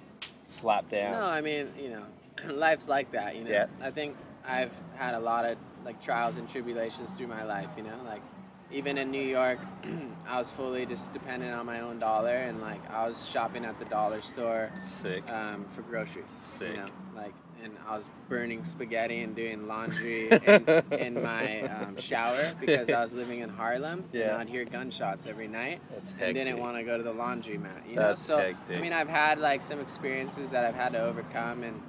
slapped 0.46 0.90
down. 0.92 1.12
No, 1.12 1.24
I 1.24 1.40
mean, 1.40 1.72
you 1.76 1.90
know, 1.90 2.04
life's 2.54 2.88
like 2.88 3.10
that, 3.12 3.34
you 3.36 3.44
know. 3.44 3.50
Yeah. 3.50 3.66
I 3.82 3.90
think 3.90 4.16
I've 4.46 4.72
had 4.96 5.14
a 5.14 5.20
lot 5.20 5.44
of 5.44 5.56
like 5.84 6.02
trials 6.02 6.36
and 6.36 6.48
tribulations 6.48 7.16
through 7.16 7.28
my 7.28 7.44
life, 7.44 7.68
you 7.76 7.82
know, 7.82 7.96
like 8.04 8.22
even 8.70 8.98
in 8.98 9.10
New 9.10 9.22
York, 9.22 9.58
I 10.28 10.38
was 10.38 10.50
fully 10.50 10.86
just 10.86 11.12
dependent 11.12 11.54
on 11.54 11.66
my 11.66 11.80
own 11.80 11.98
dollar 11.98 12.34
and 12.34 12.60
like 12.60 12.88
I 12.90 13.06
was 13.08 13.28
shopping 13.28 13.64
at 13.64 13.78
the 13.78 13.84
dollar 13.84 14.20
store 14.22 14.72
Sick. 14.84 15.28
um, 15.30 15.64
for 15.74 15.82
groceries. 15.82 16.28
Sick. 16.42 16.70
You 16.70 16.76
know, 16.78 16.86
like, 17.14 17.32
and 17.62 17.72
I 17.88 17.96
was 17.96 18.10
burning 18.28 18.64
spaghetti 18.64 19.22
and 19.22 19.34
doing 19.34 19.66
laundry 19.66 20.28
in, 20.28 20.82
in 20.98 21.22
my 21.22 21.62
um, 21.62 21.96
shower 21.98 22.52
because 22.60 22.90
I 22.90 23.00
was 23.00 23.14
living 23.14 23.40
in 23.40 23.48
Harlem 23.48 24.04
Yeah. 24.12 24.32
and 24.32 24.42
I'd 24.42 24.48
hear 24.48 24.64
gunshots 24.64 25.26
every 25.26 25.48
night 25.48 25.80
That's 25.92 26.12
and 26.20 26.34
didn't 26.34 26.58
want 26.58 26.76
to 26.76 26.82
go 26.82 26.96
to 26.96 27.02
the 27.04 27.14
laundromat. 27.14 27.88
You 27.88 27.96
That's 27.96 28.28
know, 28.28 28.36
so 28.36 28.42
hectic. 28.42 28.76
I 28.76 28.80
mean, 28.80 28.92
I've 28.92 29.08
had 29.08 29.38
like 29.38 29.62
some 29.62 29.80
experiences 29.80 30.50
that 30.50 30.64
I've 30.64 30.74
had 30.74 30.92
to 30.92 31.00
overcome, 31.00 31.62
and 31.62 31.80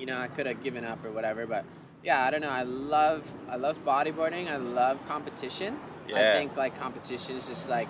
you 0.00 0.06
know, 0.06 0.18
I 0.18 0.28
could 0.28 0.46
have 0.46 0.64
given 0.64 0.84
up 0.84 1.04
or 1.04 1.12
whatever, 1.12 1.46
but 1.46 1.64
yeah, 2.02 2.24
I 2.24 2.30
don't 2.30 2.40
know. 2.40 2.48
I 2.48 2.62
love 2.62 3.22
I 3.48 3.56
love 3.56 3.76
bodyboarding. 3.84 4.50
I 4.50 4.56
love 4.56 4.98
competition. 5.06 5.78
Yeah. 6.08 6.30
I 6.30 6.32
think 6.32 6.56
like 6.56 6.78
competition 6.80 7.36
is 7.36 7.46
just 7.46 7.68
like 7.68 7.88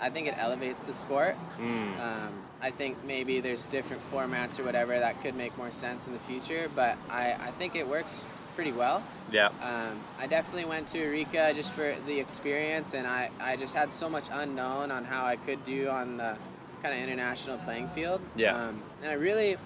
I 0.00 0.08
think 0.08 0.26
it 0.26 0.34
elevates 0.38 0.84
the 0.84 0.94
sport. 0.94 1.36
Mm. 1.58 2.00
Um, 2.00 2.32
I 2.62 2.70
think 2.70 3.04
maybe 3.04 3.40
there's 3.40 3.66
different 3.66 4.02
formats 4.10 4.58
or 4.58 4.64
whatever 4.64 4.98
that 4.98 5.22
could 5.22 5.34
make 5.34 5.56
more 5.58 5.70
sense 5.70 6.06
in 6.06 6.14
the 6.14 6.18
future, 6.18 6.70
but 6.74 6.96
I, 7.10 7.32
I 7.32 7.50
think 7.52 7.76
it 7.76 7.86
works 7.86 8.20
pretty 8.54 8.72
well. 8.72 9.02
Yeah. 9.30 9.48
Um, 9.62 10.00
I 10.18 10.26
definitely 10.26 10.64
went 10.64 10.88
to 10.88 10.98
Arica 10.98 11.52
just 11.54 11.70
for 11.72 11.94
the 12.06 12.18
experience, 12.18 12.94
and 12.94 13.06
I, 13.06 13.30
I 13.40 13.56
just 13.56 13.74
had 13.74 13.92
so 13.92 14.08
much 14.08 14.24
unknown 14.30 14.90
on 14.90 15.04
how 15.04 15.24
I 15.24 15.36
could 15.36 15.64
do 15.64 15.88
on 15.88 16.16
the 16.16 16.36
kind 16.82 16.94
of 16.94 17.00
international 17.00 17.58
playing 17.58 17.88
field. 17.88 18.20
Yeah. 18.36 18.56
Um, 18.56 18.82
and 19.02 19.10
I 19.10 19.14
really, 19.14 19.56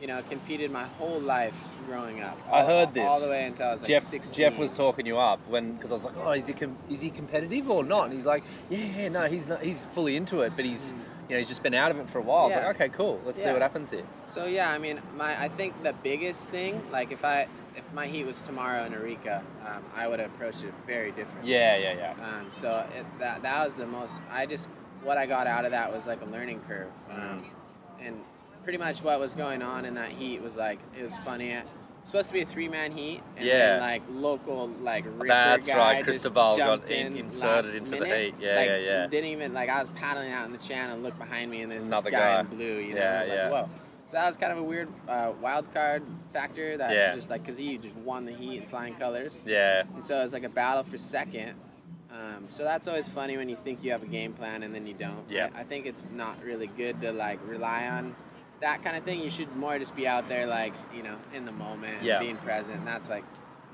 you 0.00 0.06
know, 0.06 0.22
competed 0.30 0.70
my 0.70 0.84
whole 0.84 1.20
life 1.20 1.56
growing 1.86 2.22
up. 2.22 2.38
I 2.50 2.64
heard 2.64 2.94
this. 2.94 3.04
all 3.10 3.20
the 3.20 3.30
way 3.30 3.44
until 3.46 3.68
I 3.68 3.72
was 3.72 3.82
like 3.82 3.88
Jeff 3.88 4.02
16. 4.04 4.34
Jeff 4.36 4.58
was 4.58 4.74
talking 4.74 5.04
you 5.06 5.18
up 5.18 5.40
when 5.48 5.74
because 5.74 5.90
I 5.90 5.94
was 5.94 6.04
like, 6.04 6.16
oh, 6.16 6.32
is 6.32 6.46
he 6.46 6.54
com- 6.54 6.78
is 6.88 7.00
he 7.02 7.10
competitive 7.10 7.68
or 7.70 7.84
not? 7.84 8.06
And 8.06 8.14
he's 8.14 8.26
like, 8.26 8.42
yeah, 8.70 8.78
yeah, 8.78 9.08
no, 9.08 9.26
he's 9.26 9.46
not. 9.46 9.62
He's 9.62 9.84
fully 9.86 10.16
into 10.16 10.40
it, 10.40 10.54
but 10.56 10.64
he's 10.64 10.94
you 11.28 11.34
know 11.34 11.38
he's 11.38 11.48
just 11.48 11.62
been 11.62 11.74
out 11.74 11.90
of 11.90 11.98
it 11.98 12.08
for 12.08 12.18
a 12.18 12.22
while. 12.22 12.44
I 12.44 12.46
was 12.46 12.54
Mm. 12.54 12.64
Like, 12.66 12.74
okay, 12.76 12.88
cool. 12.88 13.20
Let's 13.26 13.42
see 13.42 13.50
what 13.50 13.62
happens 13.62 13.90
here. 13.90 14.04
So 14.26 14.46
yeah, 14.46 14.70
I 14.70 14.78
mean, 14.78 15.00
my 15.16 15.40
I 15.40 15.48
think 15.48 15.82
the 15.82 15.92
biggest 15.92 16.48
thing, 16.50 16.82
like 16.90 17.12
if 17.12 17.24
I 17.24 17.46
if 17.76 17.84
my 17.92 18.06
heat 18.06 18.24
was 18.24 18.40
tomorrow 18.42 18.84
in 18.84 18.94
Arica, 18.94 19.42
um, 19.66 19.84
I 19.94 20.08
would 20.08 20.18
approach 20.20 20.62
it 20.62 20.72
very 20.86 21.12
differently. 21.12 21.52
Yeah, 21.52 21.76
yeah, 21.76 22.14
yeah. 22.18 22.38
Um, 22.38 22.50
so 22.50 22.86
it, 22.96 23.04
that 23.18 23.42
that 23.42 23.64
was 23.64 23.76
the 23.76 23.86
most. 23.86 24.20
I 24.30 24.46
just 24.46 24.68
what 25.02 25.18
I 25.18 25.26
got 25.26 25.46
out 25.46 25.64
of 25.66 25.70
that 25.72 25.92
was 25.92 26.06
like 26.06 26.20
a 26.22 26.26
learning 26.26 26.60
curve, 26.66 26.92
um, 27.10 27.44
and 28.00 28.20
pretty 28.62 28.78
much 28.78 29.02
what 29.02 29.18
was 29.20 29.34
going 29.34 29.62
on 29.62 29.84
in 29.84 29.94
that 29.94 30.10
heat 30.10 30.42
was 30.42 30.56
like 30.56 30.78
it 30.98 31.02
was 31.02 31.16
funny. 31.18 31.50
It's 31.50 32.10
supposed 32.10 32.28
to 32.28 32.34
be 32.34 32.40
a 32.40 32.46
three 32.46 32.68
man 32.68 32.92
heat, 32.92 33.20
and 33.36 33.44
Yeah. 33.46 33.58
then 33.58 33.80
like 33.80 34.02
local 34.10 34.68
like 34.80 35.04
ripper 35.04 35.26
That's 35.28 35.66
guy 35.66 35.76
right, 35.76 36.04
Cristobal 36.04 36.56
got 36.56 36.66
jumped 36.66 36.90
in- 36.90 37.08
in 37.08 37.16
inserted 37.26 37.74
into 37.74 37.90
the 37.92 38.00
minute. 38.00 38.20
heat. 38.24 38.34
Yeah, 38.40 38.54
like, 38.56 38.66
yeah, 38.68 38.76
yeah. 38.78 39.06
Didn't 39.06 39.30
even 39.30 39.52
like 39.52 39.68
I 39.68 39.78
was 39.80 39.90
paddling 39.90 40.32
out 40.32 40.46
in 40.46 40.52
the 40.52 40.58
channel, 40.58 40.94
and 40.94 41.02
looked 41.02 41.18
behind 41.18 41.50
me, 41.50 41.60
and 41.62 41.70
there's 41.70 41.84
Another 41.86 42.10
this 42.10 42.18
guy, 42.18 42.34
guy. 42.34 42.40
in 42.40 42.46
blue. 42.46 42.78
You 42.78 42.94
know, 42.94 43.00
Yeah, 43.00 43.16
I 43.16 43.20
was 43.20 43.28
yeah. 43.28 43.42
like, 43.48 43.52
whoa. 43.52 43.70
So 44.06 44.16
that 44.16 44.26
was 44.26 44.36
kind 44.38 44.50
of 44.52 44.58
a 44.58 44.62
weird 44.62 44.88
uh, 45.08 45.32
wild 45.40 45.72
card 45.72 46.02
factor 46.32 46.76
that 46.78 46.90
Yeah. 46.92 47.14
just 47.14 47.30
like 47.30 47.42
because 47.42 47.58
he 47.58 47.76
just 47.78 47.96
won 47.98 48.24
the 48.24 48.32
heat 48.32 48.62
in 48.62 48.66
flying 48.66 48.94
colors. 48.96 49.38
Yeah, 49.46 49.84
And 49.94 50.04
so 50.04 50.20
it's 50.22 50.32
like 50.32 50.42
a 50.42 50.48
battle 50.48 50.82
for 50.82 50.98
second. 50.98 51.54
Um, 52.10 52.46
so 52.48 52.64
that's 52.64 52.88
always 52.88 53.08
funny 53.08 53.36
when 53.36 53.48
you 53.48 53.54
think 53.56 53.84
you 53.84 53.92
have 53.92 54.02
a 54.02 54.06
game 54.06 54.32
plan 54.32 54.64
and 54.64 54.74
then 54.74 54.84
you 54.86 54.94
don't. 54.94 55.24
Yeah. 55.28 55.48
I, 55.54 55.60
I 55.60 55.64
think 55.64 55.86
it's 55.86 56.06
not 56.12 56.42
really 56.42 56.66
good 56.66 57.00
to 57.02 57.12
like 57.12 57.38
rely 57.46 57.86
on 57.86 58.16
that 58.60 58.82
kind 58.82 58.96
of 58.96 59.04
thing. 59.04 59.20
You 59.20 59.30
should 59.30 59.54
more 59.56 59.78
just 59.78 59.94
be 59.96 60.06
out 60.06 60.28
there 60.28 60.46
like 60.46 60.72
you 60.94 61.02
know 61.02 61.16
in 61.32 61.44
the 61.44 61.52
moment, 61.52 62.02
Yeah. 62.02 62.18
being 62.18 62.36
present. 62.36 62.78
And 62.78 62.86
that's 62.86 63.08
like 63.10 63.24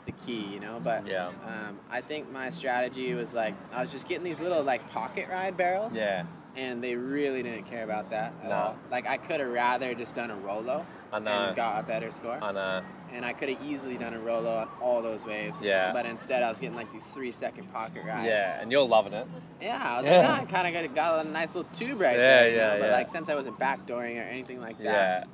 the 0.06 0.12
key, 0.12 0.44
you 0.52 0.60
know. 0.60 0.80
But 0.82 1.06
Yeah. 1.06 1.28
um, 1.46 1.78
I 1.90 2.00
think 2.00 2.30
my 2.30 2.50
strategy 2.50 3.12
was 3.14 3.34
like 3.34 3.54
I 3.72 3.80
was 3.80 3.92
just 3.92 4.08
getting 4.08 4.24
these 4.24 4.40
little 4.40 4.62
like 4.62 4.88
pocket 4.90 5.28
ride 5.28 5.56
barrels. 5.56 5.96
yeah. 5.96 6.24
And 6.54 6.82
they 6.82 6.94
really 6.94 7.42
didn't 7.42 7.64
care 7.64 7.84
about 7.84 8.10
that 8.10 8.32
at 8.42 8.48
No. 8.48 8.54
all. 8.54 8.76
Like 8.90 9.06
I 9.06 9.18
could 9.18 9.40
have 9.40 9.50
rather 9.50 9.94
just 9.94 10.14
done 10.14 10.30
a 10.30 10.36
Rolo 10.36 10.86
I 11.16 11.18
know. 11.18 11.30
and 11.48 11.56
got 11.56 11.82
a 11.82 11.86
better 11.86 12.10
score 12.10 12.38
I 12.42 12.52
know. 12.52 12.82
and 13.12 13.24
I 13.24 13.32
could 13.32 13.48
have 13.48 13.62
easily 13.64 13.96
done 13.96 14.14
a 14.14 14.18
Rolo 14.20 14.56
on 14.56 14.68
all 14.80 15.02
those 15.02 15.24
waves. 15.26 15.64
Yeah. 15.64 15.92
But 15.92 16.06
instead, 16.06 16.42
I 16.42 16.48
was 16.48 16.58
getting 16.60 16.76
like 16.76 16.92
these 16.92 17.06
three 17.10 17.30
second 17.30 17.72
pocket 17.72 18.04
rides. 18.04 18.26
Yeah, 18.26 18.60
and 18.60 18.70
you're 18.70 18.82
loving 18.86 19.12
it. 19.12 19.26
Yeah, 19.60 19.82
I 19.82 19.98
was 19.98 20.06
Yeah. 20.06 20.20
like, 20.20 20.40
oh, 20.40 20.42
I 20.42 20.44
kind 20.46 20.66
of 20.76 20.94
got, 20.94 20.94
got 20.94 21.26
a 21.26 21.28
nice 21.28 21.54
little 21.54 21.70
tube 21.72 22.00
right 22.00 22.12
Yeah, 22.12 22.18
there. 22.18 22.50
you 22.50 22.56
yeah, 22.56 22.74
know? 22.74 22.80
But 22.80 22.90
like, 22.92 23.08
since 23.08 23.28
I 23.28 23.34
wasn't 23.34 23.58
backdooring 23.58 24.16
or 24.18 24.22
anything 24.28 24.60
like 24.60 24.78
that. 24.78 24.84
Yeah. 24.84 25.24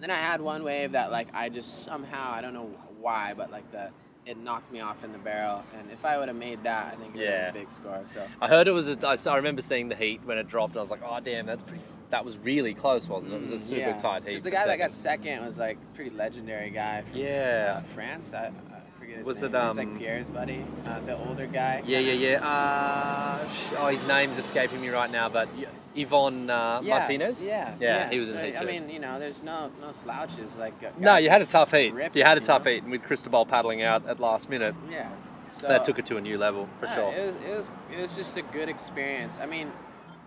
Then 0.00 0.10
I 0.10 0.16
had 0.16 0.40
one 0.40 0.62
wave 0.64 0.92
that 0.92 1.10
like 1.10 1.28
I 1.32 1.48
just 1.48 1.84
somehow 1.84 2.32
I 2.32 2.40
don't 2.42 2.52
know 2.54 2.70
why, 3.00 3.32
but 3.36 3.50
like 3.50 3.70
the 3.72 3.90
it 4.26 4.36
knocked 4.36 4.72
me 4.72 4.80
off 4.80 5.04
in 5.04 5.12
the 5.12 5.18
barrel. 5.18 5.62
And 5.78 5.88
if 5.92 6.04
I 6.04 6.18
would 6.18 6.26
have 6.28 6.36
made 6.36 6.64
that, 6.64 6.88
I 6.92 6.96
think 6.96 7.14
it 7.14 7.18
would 7.18 7.24
Yeah. 7.24 7.44
have 7.46 7.54
been 7.54 7.62
a 7.62 7.64
big 7.66 7.72
score. 7.72 8.00
So 8.04 8.26
I 8.42 8.48
heard 8.48 8.66
it 8.68 8.72
was. 8.72 8.88
A, 8.88 8.98
I, 9.06 9.16
I 9.32 9.36
remember 9.36 9.62
seeing 9.62 9.88
the 9.88 9.94
heat 9.94 10.20
when 10.24 10.36
it 10.36 10.48
dropped. 10.48 10.76
I 10.76 10.80
was 10.80 10.90
like, 10.90 11.00
oh 11.06 11.20
damn, 11.20 11.46
that's 11.46 11.62
pretty. 11.62 11.82
That 12.10 12.24
was 12.24 12.38
really 12.38 12.72
close, 12.74 13.08
wasn't 13.08 13.34
it? 13.34 13.36
It 13.36 13.42
was 13.42 13.52
a 13.52 13.60
super 13.60 13.80
yeah. 13.90 13.98
tight 13.98 14.26
heat. 14.26 14.42
the 14.42 14.50
guy 14.50 14.64
that 14.66 14.78
got 14.78 14.92
second. 14.92 15.44
was 15.44 15.58
like 15.58 15.76
pretty 15.94 16.10
legendary 16.10 16.70
guy 16.70 17.02
from 17.02 17.18
Yeah. 17.18 17.76
uh, 17.78 17.80
France. 17.82 18.32
I, 18.32 18.46
I 18.46 18.52
forget 19.00 19.16
his 19.18 19.26
Was 19.26 19.42
name. 19.42 19.54
it, 19.54 19.64
He's 19.66 19.76
like 19.76 19.86
um, 19.88 19.98
Pierre's 19.98 20.28
buddy, 20.30 20.64
uh, 20.88 21.00
the 21.00 21.16
older 21.28 21.46
guy. 21.46 21.82
Yeah, 21.84 21.98
yeah, 21.98 22.12
yeah. 22.12 22.46
Uh, 22.46 23.48
oh, 23.78 23.88
his 23.88 24.06
name's 24.06 24.38
escaping 24.38 24.80
me 24.80 24.88
right 24.88 25.10
now, 25.10 25.28
but 25.28 25.48
y- 25.56 25.64
Yvonne 25.96 26.48
uh, 26.50 26.80
Yeah, 26.82 26.98
Martinez. 26.98 27.40
Yeah, 27.40 27.74
Yeah, 27.80 28.08
he 28.10 28.18
was 28.18 28.28
in 28.30 28.36
so, 28.36 28.42
heat 28.44 28.56
I 28.56 28.60
too. 28.60 28.66
mean, 28.66 28.88
you 28.90 28.98
know, 29.00 29.18
there's 29.18 29.42
no 29.42 29.70
no 29.80 29.92
slouches 29.92 30.54
like. 30.56 30.74
uh, 30.84 30.90
No, 30.98 31.16
you 31.16 31.30
had 31.30 31.42
a 31.42 31.46
tough 31.46 31.72
heat. 31.72 31.92
ripped 31.92 32.14
You 32.16 32.22
had 32.24 32.36
a 32.38 32.40
tough 32.40 32.64
know? 32.66 32.70
heat, 32.70 32.82
and 32.82 32.92
with 32.92 33.02
Cristobal 33.02 33.46
paddling 33.46 33.82
out 33.82 34.06
at 34.06 34.20
last 34.20 34.48
minute, 34.50 34.74
Yeah. 34.90 35.08
So 35.52 35.68
that 35.68 35.84
took 35.86 35.98
it 35.98 36.04
to 36.06 36.18
a 36.18 36.20
new 36.20 36.36
level 36.36 36.68
for 36.78 36.86
yeah, 36.86 36.94
sure. 36.94 37.12
It 37.14 37.26
was 37.26 37.36
it 37.36 37.56
was 37.56 37.70
it 37.96 38.00
was 38.02 38.14
just 38.14 38.36
a 38.36 38.42
good 38.42 38.68
experience. 38.68 39.38
I 39.40 39.46
mean, 39.46 39.72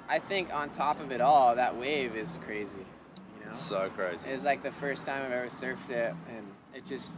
I 0.10 0.20
think 0.20 0.54
on 0.54 0.70
top 0.72 1.00
of 1.00 1.12
it 1.12 1.22
all, 1.22 1.56
that 1.56 1.78
wave 1.78 2.16
is 2.16 2.40
crazy. 2.46 2.86
You 3.40 3.46
know, 3.46 3.54
so 3.54 3.90
crazy. 3.96 4.28
It's 4.28 4.44
like 4.44 4.64
the 4.64 4.72
first 4.72 5.06
time 5.06 5.24
I've 5.26 5.32
ever 5.32 5.48
surfed 5.48 5.90
it, 5.92 6.14
and 6.28 6.48
it 6.74 6.86
just 6.86 7.12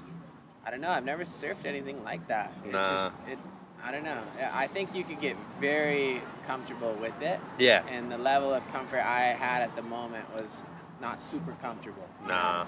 I 0.66 0.70
don't 0.72 0.82
know. 0.82 0.90
I've 0.92 1.06
never 1.06 1.24
surfed 1.24 1.66
anything 1.66 2.04
like 2.04 2.28
that. 2.28 2.52
It 2.66 2.74
Nah. 2.74 2.96
just 3.06 3.18
it. 3.28 3.40
I 3.84 3.92
don't 3.92 4.04
know. 4.04 4.22
I 4.54 4.68
think 4.68 4.94
you 4.94 5.04
could 5.04 5.20
get 5.20 5.36
very 5.60 6.22
comfortable 6.46 6.94
with 7.02 7.20
it. 7.22 7.40
Yeah. 7.58 7.84
And 7.90 8.12
the 8.12 8.18
level 8.18 8.54
of 8.54 8.68
comfort 8.72 9.00
I 9.04 9.22
had 9.34 9.64
at 9.64 9.76
the 9.76 9.82
moment 9.82 10.26
was 10.36 10.64
not 11.02 11.20
super 11.20 11.54
comfortable. 11.64 12.08
Nah. 12.28 12.68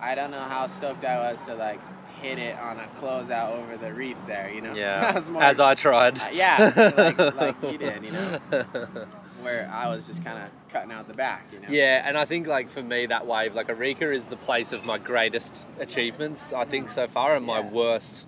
I 0.00 0.14
don't 0.14 0.30
know 0.30 0.40
how 0.40 0.66
stoked 0.66 1.04
I 1.04 1.18
was 1.30 1.42
to 1.44 1.54
like 1.54 1.80
hit 2.22 2.38
it 2.38 2.56
on 2.58 2.78
a 2.80 2.86
closeout 2.98 3.50
over 3.52 3.76
the 3.76 3.92
reef 3.92 4.16
there, 4.26 4.50
you 4.54 4.62
know? 4.62 4.72
Yeah. 4.72 5.20
More- 5.30 5.42
As 5.42 5.60
I 5.60 5.74
tried. 5.74 6.18
Uh, 6.18 6.28
yeah, 6.32 6.92
like, 6.96 7.18
like 7.34 7.62
you 7.70 7.76
did, 7.84 8.02
you 8.02 8.12
know? 8.12 8.38
Where 9.44 9.70
I 9.72 9.88
was 9.88 10.06
just 10.06 10.24
kind 10.24 10.42
of 10.42 10.50
cutting 10.72 10.90
out 10.90 11.06
the 11.06 11.14
back, 11.14 11.46
you 11.52 11.60
know? 11.60 11.68
Yeah, 11.68 12.02
and 12.06 12.16
I 12.16 12.24
think 12.24 12.46
like 12.46 12.70
for 12.70 12.82
me 12.82 13.06
that 13.06 13.26
wave, 13.26 13.54
like 13.54 13.68
Arica 13.68 14.10
is 14.10 14.24
the 14.24 14.36
place 14.36 14.72
of 14.72 14.84
my 14.86 14.98
greatest 14.98 15.68
achievements, 15.78 16.52
I 16.52 16.64
think 16.64 16.90
so 16.90 17.06
far, 17.06 17.36
and 17.36 17.44
my 17.44 17.60
worst, 17.60 18.26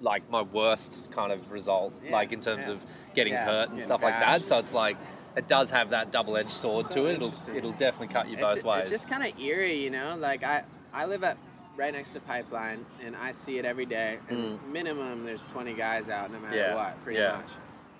like 0.00 0.28
my 0.30 0.42
worst 0.42 1.10
kind 1.12 1.32
of 1.32 1.50
result, 1.52 1.92
Yeah, 2.04 2.12
like 2.12 2.32
in 2.32 2.40
terms 2.40 2.66
yeah. 2.66 2.72
of 2.74 2.80
getting 3.14 3.32
Yeah, 3.32 3.44
hurt 3.44 3.70
and 3.70 3.82
stuff 3.82 4.02
like 4.02 4.18
that. 4.18 4.42
So 4.42 4.58
it's 4.58 4.74
like 4.74 4.96
it 5.36 5.48
does 5.48 5.70
have 5.70 5.90
that 5.90 6.10
double-edged 6.12 6.48
sword 6.50 6.86
So 6.86 6.94
to 6.94 7.06
it. 7.06 7.14
It'll 7.14 7.32
it'll 7.56 7.72
definitely 7.72 8.08
cut 8.14 8.26
you 8.28 8.34
It's 8.34 8.42
both 8.42 8.62
ju- 8.62 8.68
ways. 8.68 8.82
It's 8.82 8.90
just 8.90 9.08
kind 9.08 9.24
of 9.26 9.38
eerie, 9.40 9.82
you 9.82 9.90
know? 9.90 10.16
Like, 10.18 10.44
I, 10.44 10.62
I 10.92 11.06
live 11.06 11.24
at 11.24 11.36
right 11.76 11.92
next 11.92 12.10
to 12.12 12.20
Pipeline, 12.20 12.84
and 13.04 13.16
I 13.16 13.32
see 13.32 13.58
it 13.58 13.64
every 13.64 13.86
day, 13.86 14.18
and 14.28 14.60
minimum 14.72 15.24
there's 15.24 15.46
20 15.48 15.72
guys 15.74 16.08
out 16.08 16.30
no 16.30 16.38
matter 16.38 16.54
Mm. 16.56 16.58
Yeah, 16.58 16.74
what, 16.76 17.02
pretty 17.04 17.18
yeah. 17.18 17.36
much. 17.36 17.48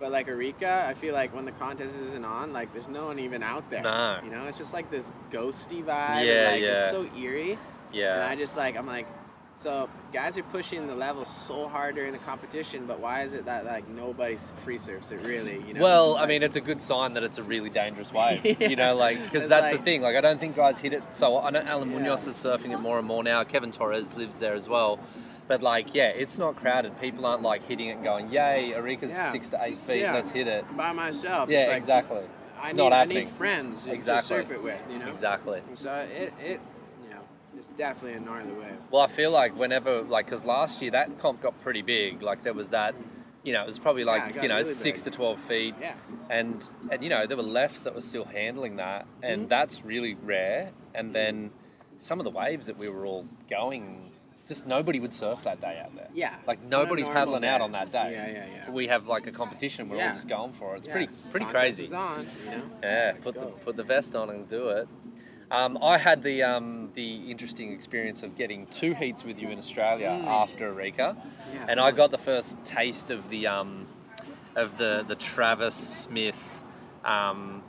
But 0.05 0.13
like 0.13 0.29
Arica, 0.29 0.85
I 0.87 0.93
feel 0.93 1.15
like 1.15 1.35
when 1.35 1.47
the 1.47 1.53
contest 1.53 1.99
isn't 1.99 2.27
on, 2.27 2.53
like 2.53 2.75
there's 2.75 2.89
no 2.89 3.07
one 3.07 3.19
even 3.19 3.43
out 3.43 3.71
there. 3.71 3.81
No. 3.81 4.19
You 4.23 4.31
know, 4.31 4.45
it's 4.45 4.59
just 4.59 4.75
like 4.75 4.91
this 4.91 5.11
ghosty 5.31 5.83
vibe. 5.83 6.27
Yeah, 6.27 6.51
and, 6.51 6.53
like, 6.53 6.63
yeah. 6.63 6.83
It's 6.83 6.91
so 6.91 7.09
eerie. 7.19 7.59
Yeah. 7.91 8.17
And. 8.17 8.25
I 8.25 8.37
just 8.37 8.55
like 8.55 8.77
I'm 8.77 8.87
like, 8.87 9.07
so 9.55 9.89
guys 10.13 10.37
are 10.37 10.43
pushing 10.43 10.87
the 10.89 10.95
level 10.95 11.25
so 11.25 11.69
hard 11.69 11.95
during 11.95 12.13
the 12.13 12.19
competition, 12.19 12.85
but 12.85 13.01
why 13.01 13.23
is 13.23 13.33
it 13.33 13.47
that 13.47 13.65
like 13.65 13.89
nobody 13.89 14.37
free 14.57 14.77
surfs 14.77 15.11
it 15.11 15.23
really? 15.23 15.65
You 15.67 15.73
know. 15.73 15.81
well, 15.81 16.09
It's 16.11 16.19
I 16.19 16.21
like- 16.21 16.29
mean, 16.29 16.43
it's 16.43 16.57
a 16.57 16.61
good 16.61 16.83
sign 16.83 17.15
that 17.15 17.23
it's 17.23 17.39
a 17.39 17.43
really 17.43 17.71
dangerous 17.71 18.13
wave. 18.13 18.45
Yeah. 18.45 18.69
You 18.69 18.77
know, 18.77 18.95
like 18.97 19.23
because 19.25 19.49
that's 19.49 19.73
the 19.75 19.83
thing. 19.83 20.03
Like, 20.03 20.17
I 20.17 20.21
don't 20.21 20.39
think 20.39 20.55
guys 20.55 20.77
hit 20.79 20.93
it. 20.93 21.03
So 21.13 21.39
I 21.41 21.49
know 21.49 21.61
Alan 21.61 21.89
Yeah. 21.91 22.01
Munoz 22.01 22.27
is 22.27 22.37
surfing 22.37 22.75
it 22.75 22.79
more 22.79 22.99
and 22.99 23.07
more 23.09 23.25
now. 23.25 23.43
Kevin 23.45 23.73
Torres 23.73 24.15
lives 24.15 24.39
there 24.39 24.53
as 24.53 24.69
well. 24.69 25.01
But 25.47 25.63
like, 25.63 25.95
yeah, 25.95 26.09
it's 26.09 26.39
not 26.39 26.57
crowded. 26.57 26.99
People 27.01 27.27
aren't 27.27 27.43
like 27.43 27.67
hitting 27.67 27.89
it, 27.89 27.93
and 27.93 28.05
going, 28.05 28.31
"Yay, 28.31 28.73
Arica's 28.75 29.13
Yeah. 29.13 29.31
six 29.31 29.49
to 29.49 29.59
eight 29.63 29.79
feet. 29.81 30.01
Yeah. 30.01 30.15
Let's 30.15 30.31
hit 30.31 30.47
it." 30.49 30.65
by 30.77 30.93
myself. 30.93 31.49
Yeah, 31.51 31.61
it's 31.61 31.69
like, 31.69 31.77
exactly. 31.77 32.23
I 32.59 32.65
It's 32.69 32.75
need, 32.75 32.83
not 32.83 32.93
I 32.95 33.05
need 33.05 33.29
friends 33.29 33.87
Exactly. 33.87 34.37
to 34.39 34.43
surf 34.43 34.51
it 34.53 34.63
with. 34.63 34.81
You 34.91 34.99
know. 35.01 35.09
Exactly. 35.09 35.61
And 35.69 35.79
so 35.79 35.93
it 35.93 36.33
it 36.41 36.61
you 37.03 37.11
know 37.11 37.21
it's 37.59 37.73
definitely 37.75 38.17
a 38.17 38.21
gnarly 38.21 38.53
wave. 38.53 38.79
Well, 38.91 39.03
I 39.03 39.07
feel 39.07 39.31
like 39.31 39.55
whenever, 39.59 40.01
like, 40.03 40.25
because 40.27 40.45
last 40.47 40.81
year 40.81 40.91
that 40.93 41.19
comp 41.19 41.43
got 41.43 41.61
pretty 41.61 41.83
big. 41.83 42.23
Like, 42.23 42.43
there 42.43 42.55
was 42.55 42.71
that, 42.71 42.95
you 43.43 43.53
know, 43.53 43.63
it 43.63 43.67
was 43.67 43.79
probably 43.79 44.05
like, 44.05 44.35
got 44.35 44.43
you 44.43 44.49
know, 44.49 44.57
really 44.57 44.65
six 44.73 45.03
big. 45.03 45.13
to 45.13 45.17
12 45.17 45.41
feet. 45.41 45.75
Yeah. 45.79 45.95
And, 46.31 46.65
and, 46.91 47.03
you 47.05 47.11
know, 47.11 47.27
there 47.27 47.37
were 47.37 47.43
lefts 47.43 47.83
that 47.85 47.95
were 47.95 48.01
still 48.01 48.25
handling 48.25 48.77
that. 48.77 49.07
And 49.23 49.45
Mhm. 49.45 49.49
that's 49.51 49.85
really 49.85 50.15
rare. 50.15 50.71
And 50.95 51.15
then 51.15 51.51
some 51.99 52.19
of 52.19 52.25
the 52.25 52.31
waves 52.31 52.67
that 52.67 52.79
we 52.79 52.89
were 52.89 53.05
all 53.05 53.27
going, 53.51 54.13
just 54.47 54.67
nobody 54.67 55.01
would 55.01 55.15
surf 55.15 55.45
that 55.45 55.61
day 55.61 55.81
out 55.83 55.95
there. 55.97 56.09
Yeah. 56.15 56.37
Like, 56.47 56.63
nobody's 56.63 57.09
paddling 57.09 57.45
out 57.45 57.61
on 57.61 57.73
that 57.73 57.91
day. 57.91 58.13
Yeah, 58.13 58.29
yeah, 58.29 58.47
yeah. 58.67 58.71
We 58.71 58.89
have 58.89 59.07
like 59.09 59.27
a 59.27 59.33
competition, 59.33 59.89
we're 59.89 59.97
Yeah. 59.97 60.09
all 60.09 60.13
just 60.15 60.29
going 60.29 60.53
for 60.53 60.75
it. 60.75 60.79
It's 60.79 60.87
Yeah. 60.89 60.95
pretty, 60.95 61.13
pretty 61.31 61.47
Contest 61.47 61.79
crazy. 61.79 61.95
on, 61.97 62.21
you 62.21 62.51
know. 62.59 62.63
Yeah, 62.83 63.13
put 63.23 63.35
the 63.35 63.47
put 63.47 63.77
the 63.77 63.83
vest 63.85 64.15
on 64.15 64.31
and 64.31 64.47
do 64.47 64.69
it. 64.69 64.87
Um, 65.51 65.79
I 65.83 65.99
had 65.99 66.23
the 66.23 66.43
um, 66.43 66.91
the 66.95 67.31
interesting 67.31 67.73
experience 67.73 68.23
of 68.23 68.37
getting 68.37 68.67
two 68.67 68.95
heats 68.95 69.25
with 69.25 69.41
you 69.41 69.49
in 69.51 69.59
Australia 69.59 70.09
Mm. 70.09 70.27
after 70.27 70.69
Arica, 70.69 71.17
Yeah. 71.55 71.67
and 71.69 71.81
I 71.81 71.91
got 71.91 72.11
the 72.11 72.19
first 72.19 72.57
taste 72.65 73.11
of 73.11 73.29
the 73.31 73.47
um, 73.47 73.87
of 74.57 74.77
the 74.79 75.05
the 75.09 75.15
Travis 75.17 75.75
Smith 75.75 76.61
um, 77.05 77.63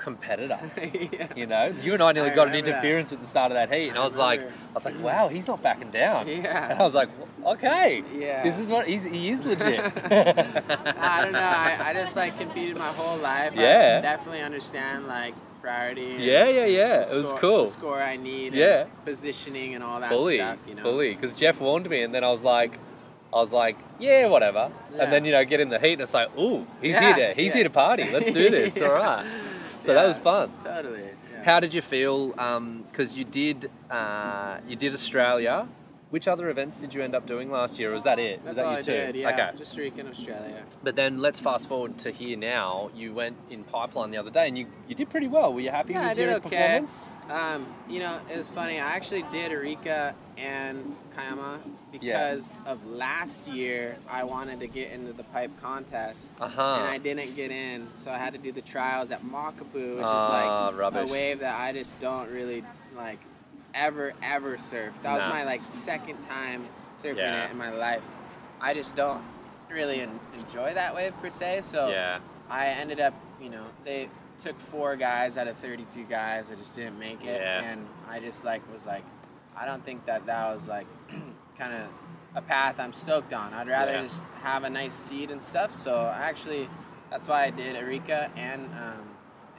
competitor. 0.00 0.58
yeah. 1.12 1.28
You 1.36 1.46
know, 1.46 1.74
you 1.82 1.94
and 1.94 2.02
I 2.02 2.12
nearly 2.12 2.30
I 2.30 2.34
got 2.34 2.48
an 2.48 2.52
remember 2.54 2.70
that. 2.70 2.78
interference 2.78 3.12
at 3.12 3.20
the 3.20 3.26
start 3.26 3.52
of 3.52 3.56
that 3.56 3.72
heat, 3.72 3.88
and 3.90 3.98
I, 3.98 4.02
I 4.02 4.04
was 4.04 4.16
like. 4.16 4.40
I 4.40 4.72
was 4.74 4.84
like, 4.84 5.00
wow, 5.02 5.26
he's 5.28 5.48
not 5.48 5.62
backing 5.62 5.90
down. 5.90 6.28
Yeah. 6.28 6.70
And 6.70 6.78
I 6.80 6.82
was 6.84 6.94
like, 6.94 7.08
okay, 7.44 8.04
Yeah. 8.16 8.44
this 8.44 8.58
is 8.60 8.68
what 8.68 8.86
he's, 8.86 9.02
he 9.02 9.30
is 9.30 9.44
legit. 9.50 9.80
I 9.80 11.20
don't 11.22 11.32
know. 11.32 11.38
I, 11.40 11.76
I 11.88 11.92
just 11.92 12.14
like 12.14 12.38
competed 12.38 12.76
my 12.76 12.86
whole 12.86 13.18
life. 13.18 13.52
Yeah. 13.54 13.96
I 13.98 14.00
definitely 14.00 14.42
understand 14.42 15.08
like 15.08 15.34
priority. 15.60 16.16
yeah, 16.20 16.48
yeah, 16.48 16.66
yeah. 16.66 17.00
It 17.10 17.14
was 17.16 17.32
cool. 17.34 17.66
Score 17.66 18.00
I 18.02 18.16
need. 18.16 18.54
Yeah. 18.54 18.82
And 18.82 19.04
positioning 19.04 19.74
and 19.74 19.82
all 19.82 19.98
that 20.00 20.08
fully, 20.08 20.36
stuff. 20.38 20.58
You 20.68 20.76
know. 20.76 20.82
fully. 20.82 21.14
Because 21.14 21.34
Jeff 21.34 21.60
warned 21.60 21.88
me, 21.90 22.02
and 22.02 22.14
then 22.14 22.22
I 22.22 22.30
was 22.30 22.44
like, 22.44 22.78
I 23.32 23.36
was 23.36 23.50
like, 23.52 23.76
yeah, 23.98 24.26
whatever. 24.26 24.70
Yeah. 24.94 25.02
And 25.02 25.12
then 25.12 25.24
you 25.24 25.32
know, 25.32 25.44
get 25.44 25.58
in 25.60 25.68
the 25.68 25.78
heat, 25.80 25.94
and 25.94 26.02
it's 26.02 26.14
like, 26.14 26.30
ooh, 26.38 26.64
he's 26.80 26.94
Yeah, 26.94 27.14
here 27.16 27.28
to, 27.28 27.34
he's 27.34 27.48
yeah. 27.52 27.54
here 27.56 27.64
to 27.64 27.70
party. 27.70 28.08
Let's 28.10 28.30
do 28.30 28.50
this. 28.56 28.80
All 28.80 28.92
right. 28.92 29.26
So 29.80 29.94
that 29.94 30.06
was 30.06 30.18
fun. 30.18 30.52
Totally. 30.62 31.02
Yeah. 31.32 31.44
How 31.44 31.60
did 31.60 31.72
you 31.74 31.82
feel? 31.82 32.28
Because 32.90 33.16
you 33.16 33.24
did, 33.24 33.70
uh, 33.90 34.58
you 34.66 34.76
did 34.76 34.92
Australia. 34.94 35.68
Which 36.10 36.26
other 36.26 36.50
events 36.50 36.76
did 36.76 36.92
you 36.92 37.02
end 37.02 37.14
up 37.14 37.24
doing 37.24 37.52
last 37.52 37.78
year? 37.78 37.90
Or 37.92 37.94
was 37.94 38.02
that 38.02 38.18
it? 38.18 38.38
was 38.38 38.46
That's 38.46 38.56
that 38.58 38.66
all 38.66 38.72
you 38.72 38.78
I 38.78 38.82
two? 38.82 38.92
did. 38.92 39.14
Yeah. 39.16 39.28
Okay. 39.30 39.50
Just 39.58 39.78
Rican 39.78 40.08
Australia. 40.08 40.64
But 40.82 40.96
then 40.96 41.18
let's 41.20 41.38
fast 41.38 41.68
forward 41.68 41.98
to 41.98 42.10
here 42.10 42.36
now. 42.36 42.90
You 42.96 43.14
went 43.14 43.36
in 43.48 43.62
pipeline 43.62 44.10
the 44.10 44.16
other 44.16 44.30
day, 44.32 44.48
and 44.48 44.58
you, 44.58 44.66
you 44.88 44.96
did 44.96 45.08
pretty 45.08 45.28
well. 45.28 45.54
Were 45.54 45.60
you 45.60 45.70
happy 45.70 45.92
Yeah, 45.92 46.00
with 46.00 46.10
I 46.10 46.14
did 46.14 46.22
your 46.28 46.34
okay. 46.38 46.48
performance? 46.50 47.00
Um, 47.30 47.66
you 47.88 48.00
know, 48.00 48.18
it 48.28 48.36
was 48.36 48.50
funny. 48.50 48.80
I 48.80 48.90
actually 48.90 49.22
did 49.30 49.52
Arica 49.52 50.16
and 50.36 50.96
Because 51.90 52.52
of 52.66 52.84
last 52.86 53.48
year. 53.48 53.96
I 54.08 54.24
wanted 54.24 54.60
to 54.60 54.66
get 54.66 54.92
into 54.92 55.12
the 55.12 55.24
pipe 55.24 55.50
contest, 55.62 56.28
Uh 56.40 56.44
and. 56.44 56.86
I 56.86 56.98
didn't 56.98 57.34
get 57.36 57.50
in, 57.50 57.88
so 57.96 58.10
I 58.10 58.18
had 58.18 58.32
to 58.34 58.38
do 58.38 58.52
the 58.52 58.62
trials 58.62 59.10
at 59.10 59.22
Makapu, 59.24 59.96
which 59.96 60.04
Ah, 60.04 60.68
is 60.68 60.70
like 60.72 60.80
rubbish. 60.80 61.10
a 61.10 61.12
wave 61.12 61.40
that 61.40 61.58
I 61.60 61.72
just 61.72 61.98
don't 62.00 62.30
really 62.30 62.64
like 62.96 63.18
ever 63.74 64.12
ever 64.22 64.58
surf. 64.58 65.00
That 65.02 65.14
was 65.14 65.22
Nah. 65.24 65.30
my 65.30 65.44
like 65.44 65.62
second 65.64 66.22
time 66.22 66.64
surfing 67.02 67.16
Yeah. 67.16 67.44
it 67.46 67.50
in 67.50 67.58
my 67.58 67.70
life. 67.70 68.04
I 68.60 68.74
just 68.74 68.94
don't 68.96 69.22
really 69.70 70.00
en- 70.00 70.20
enjoy 70.38 70.74
that 70.74 70.94
wave 70.94 71.14
per 71.20 71.30
se. 71.30 71.60
So 71.62 71.88
Yeah. 71.88 72.18
I 72.48 72.66
ended 72.68 73.00
up, 73.00 73.14
you 73.40 73.48
know, 73.48 73.64
they 73.84 74.08
took 74.38 74.58
four 74.58 74.96
guys 74.96 75.36
out 75.38 75.46
of 75.48 75.56
32 75.58 76.04
guys. 76.04 76.50
I 76.50 76.54
just 76.56 76.74
didn't 76.74 76.98
make 76.98 77.22
it, 77.24 77.40
Yeah. 77.40 77.62
and 77.62 77.86
I 78.08 78.18
just 78.20 78.44
like 78.44 78.60
was 78.72 78.86
like, 78.86 79.04
I 79.56 79.66
don't 79.66 79.84
think 79.84 80.06
that 80.06 80.26
that 80.26 80.52
was 80.52 80.68
like 80.68 80.86
kind 81.58 81.74
of 81.74 81.88
a 82.34 82.42
path 82.42 82.78
I'm 82.78 82.92
stoked 82.92 83.32
on. 83.32 83.52
I'd 83.52 83.68
rather 83.68 83.92
Yeah. 83.92 84.02
just 84.02 84.22
have 84.42 84.64
a 84.64 84.70
nice 84.70 84.94
seed 84.94 85.30
and 85.30 85.42
stuff. 85.42 85.72
So 85.72 85.94
I 85.96 86.28
actually, 86.28 86.68
that's 87.10 87.26
why 87.28 87.44
I 87.44 87.50
did 87.50 87.76
Arica 87.76 88.30
and 88.36 88.66
um, 88.66 89.06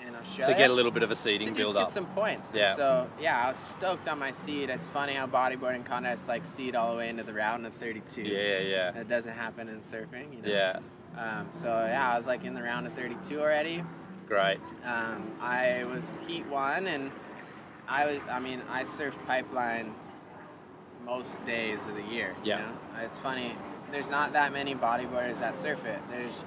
in 0.07 0.15
Australia 0.15 0.53
To 0.53 0.57
get 0.57 0.69
a 0.69 0.73
little 0.73 0.91
bit 0.91 1.03
of 1.03 1.11
a 1.11 1.15
seeding 1.15 1.49
just 1.49 1.57
build 1.57 1.73
get 1.75 1.83
up. 1.83 1.89
some 1.91 2.05
points. 2.07 2.51
And 2.51 2.59
Yeah. 2.59 2.73
So 2.75 3.07
yeah, 3.19 3.45
I 3.45 3.49
was 3.49 3.57
stoked 3.57 4.07
on 4.07 4.17
my 4.19 4.31
seed. 4.31 4.69
It's 4.69 4.87
funny 4.87 5.13
how 5.13 5.27
bodyboarding 5.27 5.85
contests 5.85 6.27
like 6.29 6.45
seed 6.45 6.75
all 6.75 6.91
the 6.93 6.97
way 6.97 7.09
into 7.09 7.23
the 7.23 7.33
round 7.33 7.65
of 7.67 7.73
32. 7.73 8.21
Yeah, 8.21 8.37
yeah, 8.37 8.59
yeah. 8.59 8.91
That 8.91 9.07
doesn't 9.09 9.33
happen 9.35 9.67
in 9.69 9.81
surfing. 9.81 10.33
You 10.33 10.41
know? 10.41 10.49
Yeah. 10.49 10.79
Um, 11.17 11.49
so 11.51 11.67
yeah, 11.67 12.13
I 12.13 12.15
was 12.15 12.25
like 12.25 12.45
in 12.45 12.53
the 12.55 12.63
round 12.63 12.87
of 12.87 12.93
32 12.93 13.39
already. 13.39 13.83
Great. 14.27 14.59
Um, 14.85 15.29
I 15.41 15.83
was 15.83 16.13
heat 16.25 16.47
one, 16.47 16.87
and 16.87 17.11
I 17.91 18.05
was. 18.07 18.17
I 18.31 18.39
mean, 18.39 18.61
I 18.69 18.83
surf 18.85 19.17
pipeline 19.27 19.93
most 21.05 21.45
days 21.45 21.87
of 21.87 21.95
the 21.95 22.03
year. 22.03 22.35
Yeah. 22.43 22.57
You 22.59 22.63
know? 22.63 23.03
It's 23.05 23.17
funny. 23.17 23.55
There's 23.91 24.09
not 24.09 24.33
that 24.33 24.53
many 24.53 24.75
bodyboarders 24.75 25.39
that 25.39 25.57
surf 25.57 25.85
it. 25.85 25.99
There's. 26.09 26.43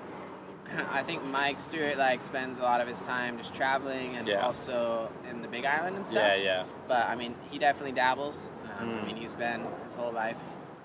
I 0.90 1.02
think 1.02 1.22
Mike 1.26 1.60
Stewart 1.60 1.98
like 1.98 2.22
spends 2.22 2.58
a 2.58 2.62
lot 2.62 2.80
of 2.80 2.88
his 2.88 3.02
time 3.02 3.36
just 3.36 3.54
traveling 3.54 4.16
and 4.16 4.26
Yeah. 4.26 4.46
also 4.46 5.10
in 5.30 5.42
the 5.42 5.48
Big 5.48 5.66
Island 5.66 5.96
and 5.96 6.06
stuff. 6.06 6.22
Yeah, 6.38 6.42
yeah. 6.42 6.64
But 6.88 7.06
I 7.06 7.14
mean, 7.16 7.34
he 7.50 7.58
definitely 7.58 7.92
dabbles. 7.92 8.50
Um, 8.78 8.88
Mm. 8.88 9.02
I 9.02 9.06
mean, 9.06 9.16
he's 9.16 9.34
been 9.34 9.66
his 9.86 9.94
whole 9.94 10.10
life. 10.12 10.40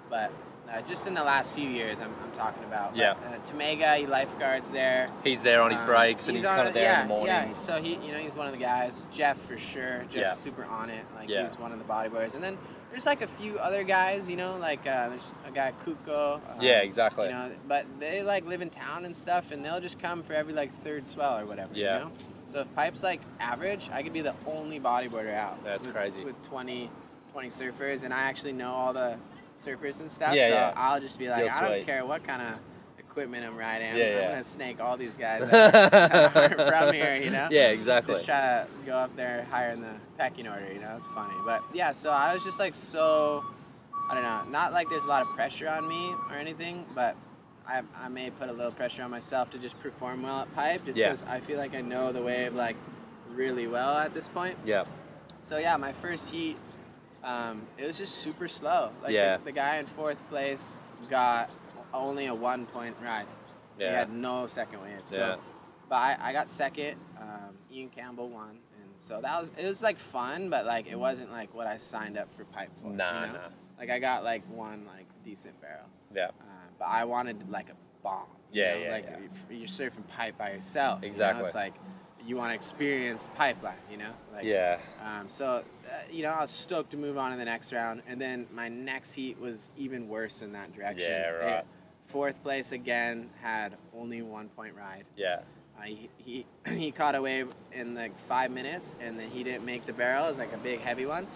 But 0.09 0.31
Uh, 0.71 0.81
just 0.83 1.07
in 1.07 1.15
the 1.15 1.23
last 1.23 1.51
few 1.51 1.67
years, 1.67 1.99
I'm, 1.99 2.13
I'm 2.23 2.31
talking 2.31 2.63
about. 2.63 2.95
Yeah. 2.95 3.15
But, 3.19 3.33
uh, 3.33 3.39
Tamega, 3.39 3.97
he 3.97 4.05
lifeguards 4.05 4.69
there. 4.69 5.09
He's 5.23 5.41
there 5.41 5.61
on 5.61 5.71
his 5.71 5.79
Um, 5.79 5.87
breaks 5.87 6.27
and 6.27 6.37
he's, 6.37 6.45
on 6.45 6.55
kind 6.57 6.67
of 6.67 6.73
there 6.75 6.83
yeah, 6.83 7.01
in 7.01 7.07
the 7.07 7.13
mornings. 7.13 7.27
Yeah, 7.57 7.75
so 7.75 7.81
he, 7.81 7.95
you 7.95 8.11
know, 8.11 8.19
he's 8.19 8.35
one 8.35 8.45
of 8.45 8.53
the 8.53 8.59
guys. 8.59 9.07
Jeff 9.11 9.37
for 9.39 9.57
sure. 9.57 10.01
Jeff's 10.09 10.13
Yeah. 10.15 10.33
super 10.33 10.65
on 10.65 10.89
it. 10.91 11.05
Like 11.15 11.27
Yeah. 11.27 11.43
he's 11.43 11.57
one 11.57 11.71
of 11.71 11.79
the 11.79 11.85
bodybuilders. 11.85 12.35
And 12.35 12.43
then 12.43 12.57
there's 12.91 13.07
like 13.07 13.21
a 13.21 13.27
few 13.27 13.57
other 13.57 13.83
guys, 13.83 14.29
you 14.29 14.35
know, 14.35 14.57
like 14.57 14.81
uh, 14.81 15.09
there's 15.09 15.33
a 15.47 15.51
guy 15.51 15.73
Kuko. 15.85 16.35
Um, 16.35 16.61
Yeah, 16.61 16.79
exactly. 16.81 17.25
You 17.27 17.31
know, 17.33 17.51
but 17.67 17.85
they 17.99 18.21
like 18.21 18.45
live 18.45 18.61
in 18.61 18.69
town 18.69 19.05
and 19.05 19.17
stuff, 19.17 19.51
and 19.51 19.65
they'll 19.65 19.79
just 19.81 19.99
come 19.99 20.21
for 20.21 20.33
every 20.33 20.53
like 20.53 20.71
third 20.83 21.07
swell 21.07 21.39
or 21.39 21.45
whatever. 21.47 21.71
Yeah. 21.73 21.97
You 21.97 22.03
know? 22.05 22.11
So 22.45 22.59
if 22.61 22.75
pipe's 22.75 23.01
like 23.01 23.21
average, 23.39 23.89
I 23.91 24.03
could 24.03 24.13
be 24.13 24.21
the 24.21 24.35
only 24.45 24.79
bodyboarder 24.79 25.33
out. 25.33 25.63
That's 25.63 25.85
with, 25.87 25.95
crazy. 25.95 26.23
With 26.23 26.39
20, 26.43 26.89
20 27.31 27.47
surfers, 27.49 28.03
and 28.03 28.13
I 28.13 28.21
actually 28.21 28.53
know 28.53 28.71
all 28.71 28.93
the 28.93 29.17
surfers 29.59 29.99
and 29.99 30.09
stuff. 30.09 30.33
Yeah, 30.35 30.47
so 30.47 30.53
yeah. 30.53 30.73
I'll 30.75 30.99
just 30.99 31.19
be 31.19 31.29
like, 31.29 31.45
You'll 31.45 31.53
I 31.53 31.75
don't 31.77 31.85
care 31.85 32.05
what 32.05 32.23
kind 32.23 32.41
of 32.41 32.59
equipment 32.97 33.45
I'm 33.45 33.55
riding. 33.57 33.89
I'm, 33.91 33.97
Yeah, 33.97 34.05
I'm 34.05 34.13
yeah. 34.13 34.29
gonna 34.29 34.43
snake 34.43 34.79
all 34.79 34.95
these 34.97 35.17
guys 35.17 35.41
from 35.49 36.93
here, 36.93 37.15
you 37.17 37.29
know? 37.31 37.47
Yeah, 37.51 37.69
exactly. 37.69 38.13
Just 38.15 38.25
try 38.25 38.39
to 38.39 38.67
go 38.85 38.93
up 38.97 39.15
there 39.15 39.45
higher 39.49 39.69
in 39.71 39.81
the 39.81 39.93
pecking 40.17 40.47
order, 40.47 40.71
you 40.71 40.79
know? 40.79 40.95
It's 40.97 41.07
funny. 41.07 41.33
But 41.45 41.61
yeah, 41.73 41.91
so 41.91 42.11
I 42.11 42.33
was 42.33 42.43
just 42.43 42.59
like 42.59 42.75
so, 42.75 43.43
I 44.09 44.13
don't 44.13 44.23
know, 44.23 44.43
not 44.51 44.73
like 44.73 44.89
there's 44.89 45.05
a 45.05 45.09
lot 45.09 45.21
of 45.21 45.29
pressure 45.29 45.67
on 45.67 45.87
me 45.87 46.13
or 46.29 46.35
anything, 46.37 46.85
but 46.95 47.15
I, 47.67 47.81
I 47.99 48.07
may 48.09 48.29
put 48.31 48.49
a 48.49 48.53
little 48.53 48.71
pressure 48.71 49.03
on 49.03 49.11
myself 49.11 49.49
to 49.51 49.59
just 49.59 49.79
perform 49.79 50.23
well 50.23 50.41
at 50.41 50.55
pipe 50.55 50.85
just 50.85 50.97
Yeah. 50.99 51.09
because 51.09 51.23
I 51.23 51.39
feel 51.39 51.57
like 51.57 51.75
I 51.75 51.81
know 51.81 52.11
the 52.11 52.21
wave 52.21 52.53
like 52.55 52.75
really 53.29 53.67
well 53.67 53.97
at 53.97 54.13
this 54.13 54.27
point. 54.27 54.57
Yeah. 54.65 54.85
So 55.45 55.57
yeah, 55.57 55.77
my 55.77 55.91
first 55.91 56.31
heat, 56.31 56.57
um, 57.23 57.63
it 57.77 57.85
was 57.85 57.97
just 57.97 58.15
super 58.15 58.47
slow. 58.47 58.91
Like 59.03 59.11
Yeah. 59.11 59.37
the, 59.37 59.45
the 59.45 59.51
guy 59.51 59.77
in 59.77 59.85
fourth 59.85 60.17
place 60.29 60.75
got 61.09 61.49
only 61.93 62.27
a 62.27 62.33
one 62.35 62.65
point 62.65 62.95
ride. 63.03 63.25
He 63.77 63.85
had 63.85 64.11
no 64.11 64.45
second 64.47 64.81
wave. 64.81 65.01
So, 65.05 65.17
Yeah. 65.19 65.35
but 65.87 65.95
I, 65.95 66.17
I 66.19 66.33
got 66.33 66.49
second. 66.49 66.97
Um, 67.19 67.57
Ian 67.71 67.89
Campbell 67.89 68.29
won, 68.29 68.49
and 68.49 68.91
so 68.99 69.21
that 69.21 69.39
was 69.39 69.51
it 69.57 69.65
was 69.65 69.81
like 69.81 69.97
fun, 69.99 70.49
but 70.49 70.65
like 70.65 70.87
it 70.87 70.97
wasn't 70.99 71.31
like 71.31 71.53
what 71.53 71.67
I 71.67 71.77
signed 71.77 72.17
up 72.17 72.33
for 72.33 72.43
pipe 72.45 72.71
for. 72.81 72.87
Nah, 72.87 73.21
you 73.21 73.27
know? 73.27 73.33
nah. 73.33 73.39
Like 73.79 73.89
I 73.89 73.99
got 73.99 74.23
like 74.25 74.43
one 74.49 74.85
like 74.85 75.05
decent 75.23 75.59
barrel, 75.61 75.85
Yeah. 76.13 76.27
uh, 76.27 76.43
but 76.77 76.85
I 76.89 77.05
wanted 77.05 77.49
like 77.49 77.69
a 77.69 77.75
bomb. 78.03 78.25
you 78.51 78.61
Yeah, 78.63 78.73
know? 78.73 78.79
yeah, 78.81 78.91
Like 78.91 79.05
yeah. 79.05 79.55
you're 79.57 79.67
surfing 79.67 80.07
pipe 80.09 80.37
by 80.37 80.51
yourself. 80.51 80.99
you 81.01 81.07
know? 81.07 81.11
Exactly. 81.11 81.45
It's 81.45 81.55
like 81.55 81.73
you 82.25 82.35
want 82.35 82.49
to 82.51 82.55
experience 82.55 83.29
pipeline. 83.35 83.77
You 83.89 83.97
know. 83.97 84.11
Like, 84.33 84.43
Yeah. 84.43 84.79
um, 85.01 85.29
so, 85.29 85.63
you 86.11 86.23
know, 86.23 86.29
I 86.29 86.41
was 86.41 86.51
stoked 86.51 86.91
to 86.91 86.97
move 86.97 87.17
on 87.17 87.31
in 87.33 87.39
the 87.39 87.45
next 87.45 87.71
round, 87.73 88.01
and 88.07 88.19
then 88.19 88.47
my 88.53 88.69
next 88.69 89.13
heat 89.13 89.39
was 89.39 89.69
even 89.77 90.07
worse 90.07 90.41
in 90.41 90.53
that 90.53 90.73
direction. 90.75 91.11
Yeah, 91.11 91.29
right. 91.29 91.47
It- 91.59 91.65
fourth 92.05 92.41
place 92.43 92.71
again 92.71 93.29
had 93.39 93.75
only 93.95 94.23
one 94.23 94.49
point 94.49 94.73
ride. 94.75 95.05
Yeah. 95.15 95.41
Uh, 95.77 95.83
he, 95.83 96.09
he 96.17 96.45
he 96.67 96.91
caught 96.91 97.13
a 97.15 97.21
wave 97.21 97.47
in 97.71 97.93
like 97.95 98.17
five 98.19 98.51
minutes, 98.51 98.95
and 98.99 99.19
then 99.19 99.29
he 99.29 99.43
didn't 99.43 99.65
make 99.65 99.85
the 99.85 99.93
barrel. 99.93 100.25
It 100.25 100.29
was 100.29 100.39
like 100.39 100.53
a 100.53 100.57
big 100.57 100.79
heavy 100.79 101.05
one, 101.05 101.27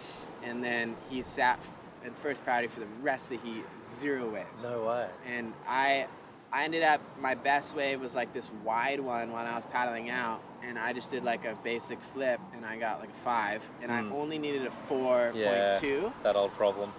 and 0.44 0.64
then 0.64 0.96
he 1.10 1.22
sat 1.22 1.60
in 2.04 2.12
first 2.14 2.44
priority 2.44 2.68
for 2.68 2.80
the 2.82 2.88
rest 3.02 3.32
of 3.32 3.42
the 3.42 3.48
heat, 3.50 3.64
zero 3.82 4.30
waves 4.30 4.64
No 4.64 4.84
way. 4.86 5.08
and 5.28 5.54
I 5.68 6.08
I 6.52 6.66
ended 6.66 6.84
up 6.84 7.00
my 7.20 7.34
best 7.36 7.76
wave 7.76 8.02
was 8.02 8.16
like 8.16 8.34
this 8.34 8.50
wide 8.64 9.00
one 9.00 9.32
when 9.32 9.46
I 9.46 9.56
was 9.56 9.66
paddling 9.68 10.10
out 10.10 10.42
and 10.68 10.78
I 10.80 10.94
just 10.94 11.12
did 11.12 11.24
like 11.24 11.46
a 11.46 11.56
basic 11.64 12.02
flip 12.02 12.40
and 12.56 12.66
I 12.66 12.78
got 12.78 13.00
like 13.00 13.10
a 13.10 13.14
five 13.14 13.64
and 13.82 13.92
I 13.92 14.02
Mm. 14.02 14.12
only 14.14 14.38
needed 14.38 14.66
a 14.66 14.72
four 14.72 15.32
point 15.32 15.38
Yeah. 15.38 15.80
two 15.80 16.14
That 16.24 16.36
old 16.36 16.54
problem. 16.54 16.92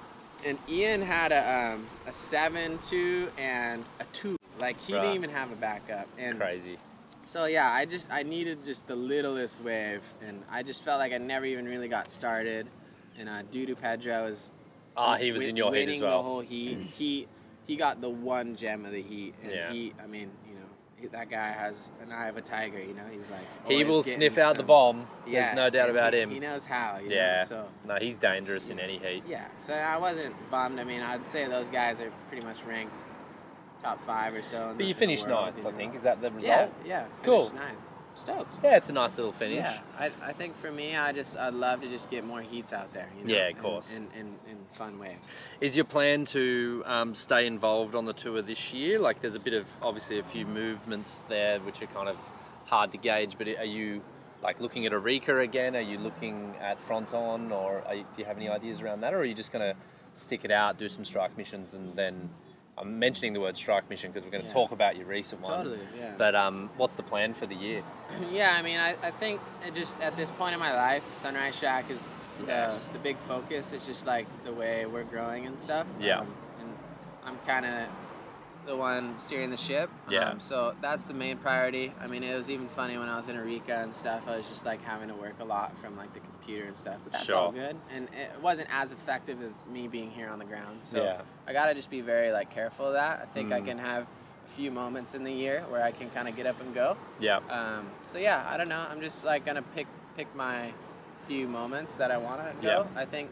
and 0.44 0.58
Ian 0.68 1.00
had 1.02 1.32
a 1.32 1.72
um, 1.74 1.86
a 2.06 2.12
seven 2.12 2.78
two 2.78 3.30
and 3.38 3.84
a 4.00 4.04
two 4.12 4.36
like 4.58 4.78
he 4.80 4.92
didn't 4.92 5.14
even 5.14 5.30
have 5.30 5.50
a 5.50 5.56
backup 5.56 6.06
and 6.18 6.38
Crazy. 6.38 6.78
so 7.24 7.46
yeah 7.46 7.70
I 7.70 7.86
just 7.86 8.10
I 8.10 8.22
needed 8.22 8.64
just 8.64 8.86
the 8.86 8.94
littlest 8.96 9.62
wave 9.62 10.02
and 10.26 10.42
I 10.50 10.62
just 10.62 10.82
felt 10.82 10.98
like 11.00 11.12
I 11.12 11.18
never 11.18 11.46
even 11.46 11.66
really 11.66 11.88
got 11.88 12.10
started 12.10 12.68
and 13.18 13.28
uh, 13.28 13.42
Dudu 13.50 13.74
Pedro 13.80 14.24
was 14.26 14.50
Ah, 14.96 15.16
he 15.16 15.32
was 15.32 15.42
in 15.42 15.56
your 15.56 15.74
heat 15.74 15.88
as 15.88 15.98
the 15.98 16.06
well. 16.06 16.22
whole 16.22 16.40
heat. 16.40 16.78
He 16.96 17.26
he 17.66 17.76
got 17.76 18.00
the 18.00 18.08
one 18.10 18.54
gem 18.56 18.84
of 18.84 18.92
the 18.92 19.00
heat, 19.02 19.34
and 19.42 19.50
Yeah. 19.50 19.72
he, 19.72 19.92
I 19.98 20.06
mean, 20.06 20.20
you 20.20 20.26
know, 20.26 20.30
he, 20.43 20.43
that 21.12 21.30
guy 21.30 21.48
has 21.52 21.90
an 22.02 22.12
eye 22.12 22.28
of 22.28 22.36
a 22.36 22.40
tiger. 22.40 22.78
You 22.78 22.94
know, 22.94 23.02
he's 23.11 23.30
like 23.30 23.40
He 23.68 23.84
will 23.84 24.02
sniff 24.02 24.38
out 24.38 24.55
the 24.55 24.61
some- 24.61 24.66
bomb. 24.66 25.07
Yeah, 25.26 25.42
There's 25.42 25.57
no 25.57 25.70
doubt 25.70 25.90
about 25.90 26.12
he, 26.14 26.20
him. 26.20 26.30
He 26.30 26.38
knows 26.40 26.64
how. 26.64 26.98
You 27.02 27.11
yeah. 27.11 27.36
Know? 27.38 27.44
So 27.44 27.68
no, 27.86 27.96
he's 27.96 28.18
dangerous 28.18 28.68
in 28.70 28.78
any 28.78 28.98
heat. 28.98 29.22
yeah, 29.28 29.46
so 29.59 29.72
I 29.74 29.96
wasn't 29.96 30.34
bummed. 30.50 30.78
I 30.80 30.84
mean, 30.84 31.00
I'd 31.00 31.26
say 31.26 31.46
those 31.46 31.70
guys 31.70 32.00
are 32.00 32.11
pretty 32.28 32.46
much 32.46 32.62
ranked 32.64 32.96
top 33.82 34.00
five 34.05 34.34
or 34.34 34.42
so. 34.42 34.62
in 34.62 34.68
But 34.68 34.78
the- 34.78 34.84
you 34.86 34.94
finished 34.94 35.28
ninth, 35.28 35.64
I 35.66 35.72
think. 35.72 35.94
Is 35.94 36.02
that 36.02 36.20
the 36.20 36.30
result? 36.30 36.70
Yeah, 36.84 36.88
yeah. 36.88 37.05
Cool. 37.22 37.46
finished 37.46 37.55
Ninth. 37.55 37.78
Stoked. 38.14 38.58
Yeah, 38.62 38.76
it's 38.76 38.88
a 38.88 38.92
nice 38.92 39.16
little 39.16 39.32
finish. 39.32 39.64
Yeah, 39.64 39.80
I, 39.98 40.10
I 40.22 40.32
think 40.32 40.54
for 40.54 40.70
me, 40.70 40.96
I 40.96 41.12
just 41.12 41.36
I'd 41.36 41.52
love 41.52 41.80
to 41.80 41.88
just 41.88 42.10
get 42.10 42.24
more 42.24 42.42
heats 42.42 42.72
out 42.72 42.92
there. 42.94 43.08
You 43.18 43.26
know, 43.26 43.34
Yeah, 43.34 43.48
of 43.48 43.58
course. 43.58 43.94
And, 43.94 44.08
and, 44.16 44.38
and 44.48 44.58
fun 44.70 44.98
waves. 45.00 45.34
Is 45.60 45.74
your 45.74 45.84
plan 45.84 46.24
to 46.26 46.84
um, 46.86 47.14
stay 47.14 47.46
involved 47.46 47.96
on 47.96 48.04
the 48.04 48.12
tour 48.12 48.40
this 48.40 48.72
year? 48.72 49.00
Like, 49.00 49.20
there's 49.20 49.34
a 49.34 49.40
bit 49.40 49.54
of 49.54 49.66
obviously 49.82 50.20
a 50.20 50.22
few 50.22 50.46
movements 50.46 51.24
there 51.28 51.58
which 51.60 51.82
are 51.82 51.86
kind 51.86 52.08
of 52.08 52.16
hard 52.66 52.92
to 52.92 52.98
gauge. 52.98 53.36
But 53.36 53.48
are 53.48 53.64
you 53.64 54.00
like 54.42 54.60
looking 54.60 54.86
at 54.86 54.92
Arica 54.92 55.38
again? 55.38 55.74
Are 55.74 55.80
you 55.80 55.98
looking 55.98 56.54
at 56.60 56.80
Fronton, 56.80 57.50
or 57.50 57.82
are 57.86 57.94
you, 57.96 58.02
do 58.14 58.20
you 58.20 58.24
have 58.26 58.36
any 58.36 58.48
ideas 58.48 58.80
around 58.80 59.00
that, 59.00 59.12
or 59.12 59.18
are 59.18 59.24
you 59.24 59.34
just 59.34 59.50
going 59.50 59.74
to 59.74 59.80
stick 60.14 60.44
it 60.44 60.52
out, 60.52 60.78
do 60.78 60.88
some 60.88 61.04
strike 61.04 61.36
missions, 61.36 61.74
and 61.74 61.96
then? 61.96 62.30
I'm 62.76 62.98
mentioning 62.98 63.32
the 63.34 63.40
word 63.40 63.56
strike 63.56 63.88
mission 63.88 64.10
because 64.10 64.24
we're 64.24 64.32
going 64.32 64.42
to 64.42 64.48
Yeah. 64.48 64.54
talk 64.54 64.72
about 64.72 64.96
your 64.96 65.06
recent 65.06 65.40
one. 65.42 65.58
Totally, 65.58 65.78
yeah. 65.96 66.14
But 66.18 66.34
um, 66.34 66.70
what's 66.76 66.94
the 66.96 67.02
plan 67.04 67.34
for 67.34 67.46
the 67.46 67.54
year? 67.54 67.82
Yeah, 68.32 68.54
I 68.56 68.62
mean, 68.62 68.78
I, 68.78 68.96
I 69.02 69.10
think 69.10 69.40
just 69.74 70.00
at 70.00 70.16
this 70.16 70.30
point 70.32 70.54
in 70.54 70.60
my 70.60 70.74
life, 70.74 71.04
Sunrise 71.14 71.54
Shack 71.56 71.90
is 71.90 72.10
Yeah. 72.46 72.70
uh, 72.72 72.78
the 72.92 72.98
big 72.98 73.16
focus. 73.18 73.72
It's 73.72 73.86
just 73.86 74.06
like 74.06 74.26
the 74.44 74.52
way 74.52 74.86
we're 74.86 75.04
growing 75.04 75.46
and 75.46 75.58
stuff. 75.58 75.86
Yeah. 76.00 76.20
Um, 76.20 76.34
and 76.60 76.68
I'm 77.24 77.38
kind 77.46 77.64
of 77.66 77.88
the 78.66 78.76
one 78.76 79.18
steering 79.18 79.50
the 79.50 79.56
ship. 79.56 79.88
Yeah. 80.10 80.30
Um, 80.30 80.40
so 80.40 80.74
that's 80.80 81.04
the 81.04 81.14
main 81.14 81.36
priority. 81.38 81.92
I 82.00 82.06
mean, 82.08 82.22
it 82.24 82.34
was 82.34 82.50
even 82.50 82.66
funny 82.68 82.96
when 82.98 83.08
I 83.08 83.16
was 83.16 83.28
in 83.28 83.36
Arica 83.36 83.76
and 83.82 83.94
stuff. 83.94 84.26
I 84.26 84.36
was 84.36 84.48
just 84.48 84.64
like 84.64 84.82
having 84.82 85.08
to 85.08 85.14
work 85.14 85.34
a 85.40 85.44
lot 85.44 85.76
from 85.78 85.96
like 85.96 86.12
the 86.14 86.20
computer 86.20 86.64
and 86.66 86.76
stuff. 86.76 86.96
But 87.04 87.12
that's 87.12 87.30
all 87.30 87.52
good. 87.52 87.76
And 87.94 88.08
it 88.14 88.40
wasn't 88.42 88.68
as 88.72 88.90
effective 88.90 89.40
as 89.42 89.52
me 89.72 89.86
being 89.86 90.10
here 90.10 90.28
on 90.28 90.38
the 90.38 90.44
ground. 90.46 90.78
So 90.80 91.02
Yeah. 91.04 91.20
I 91.47 91.53
gotta 91.53 91.74
just 91.74 91.90
be 91.90 92.01
very 92.01 92.32
like 92.32 92.51
careful 92.51 92.86
of 92.86 92.92
that. 92.95 93.20
I 93.22 93.26
think 93.34 93.53
I 93.53 93.61
Mm. 93.61 93.64
can 93.66 93.78
have 93.78 94.07
a 94.47 94.49
few 94.51 94.70
moments 94.70 95.14
in 95.14 95.24
the 95.24 95.32
year 95.32 95.64
where 95.68 95.82
I 95.82 95.90
can 95.90 96.11
kind 96.11 96.28
of 96.28 96.36
get 96.36 96.47
up 96.47 96.61
and 96.61 96.74
go. 96.74 96.97
Yeah. 97.20 97.38
Um, 97.51 97.90
so 98.07 98.18
yeah, 98.18 98.47
I 98.49 98.57
don't 98.57 98.68
know. 98.68 98.84
I'm 98.90 99.01
just 99.01 99.24
like 99.24 99.45
gonna 99.45 99.62
pick 99.74 99.86
pick 100.16 100.34
my 100.34 100.72
few 101.26 101.49
moments 101.49 101.97
that 101.97 102.11
I 102.11 102.16
want 102.18 102.40
to 102.40 102.53
go. 102.62 102.86
Yeah. 102.95 103.01
I 103.01 103.05
think 103.05 103.30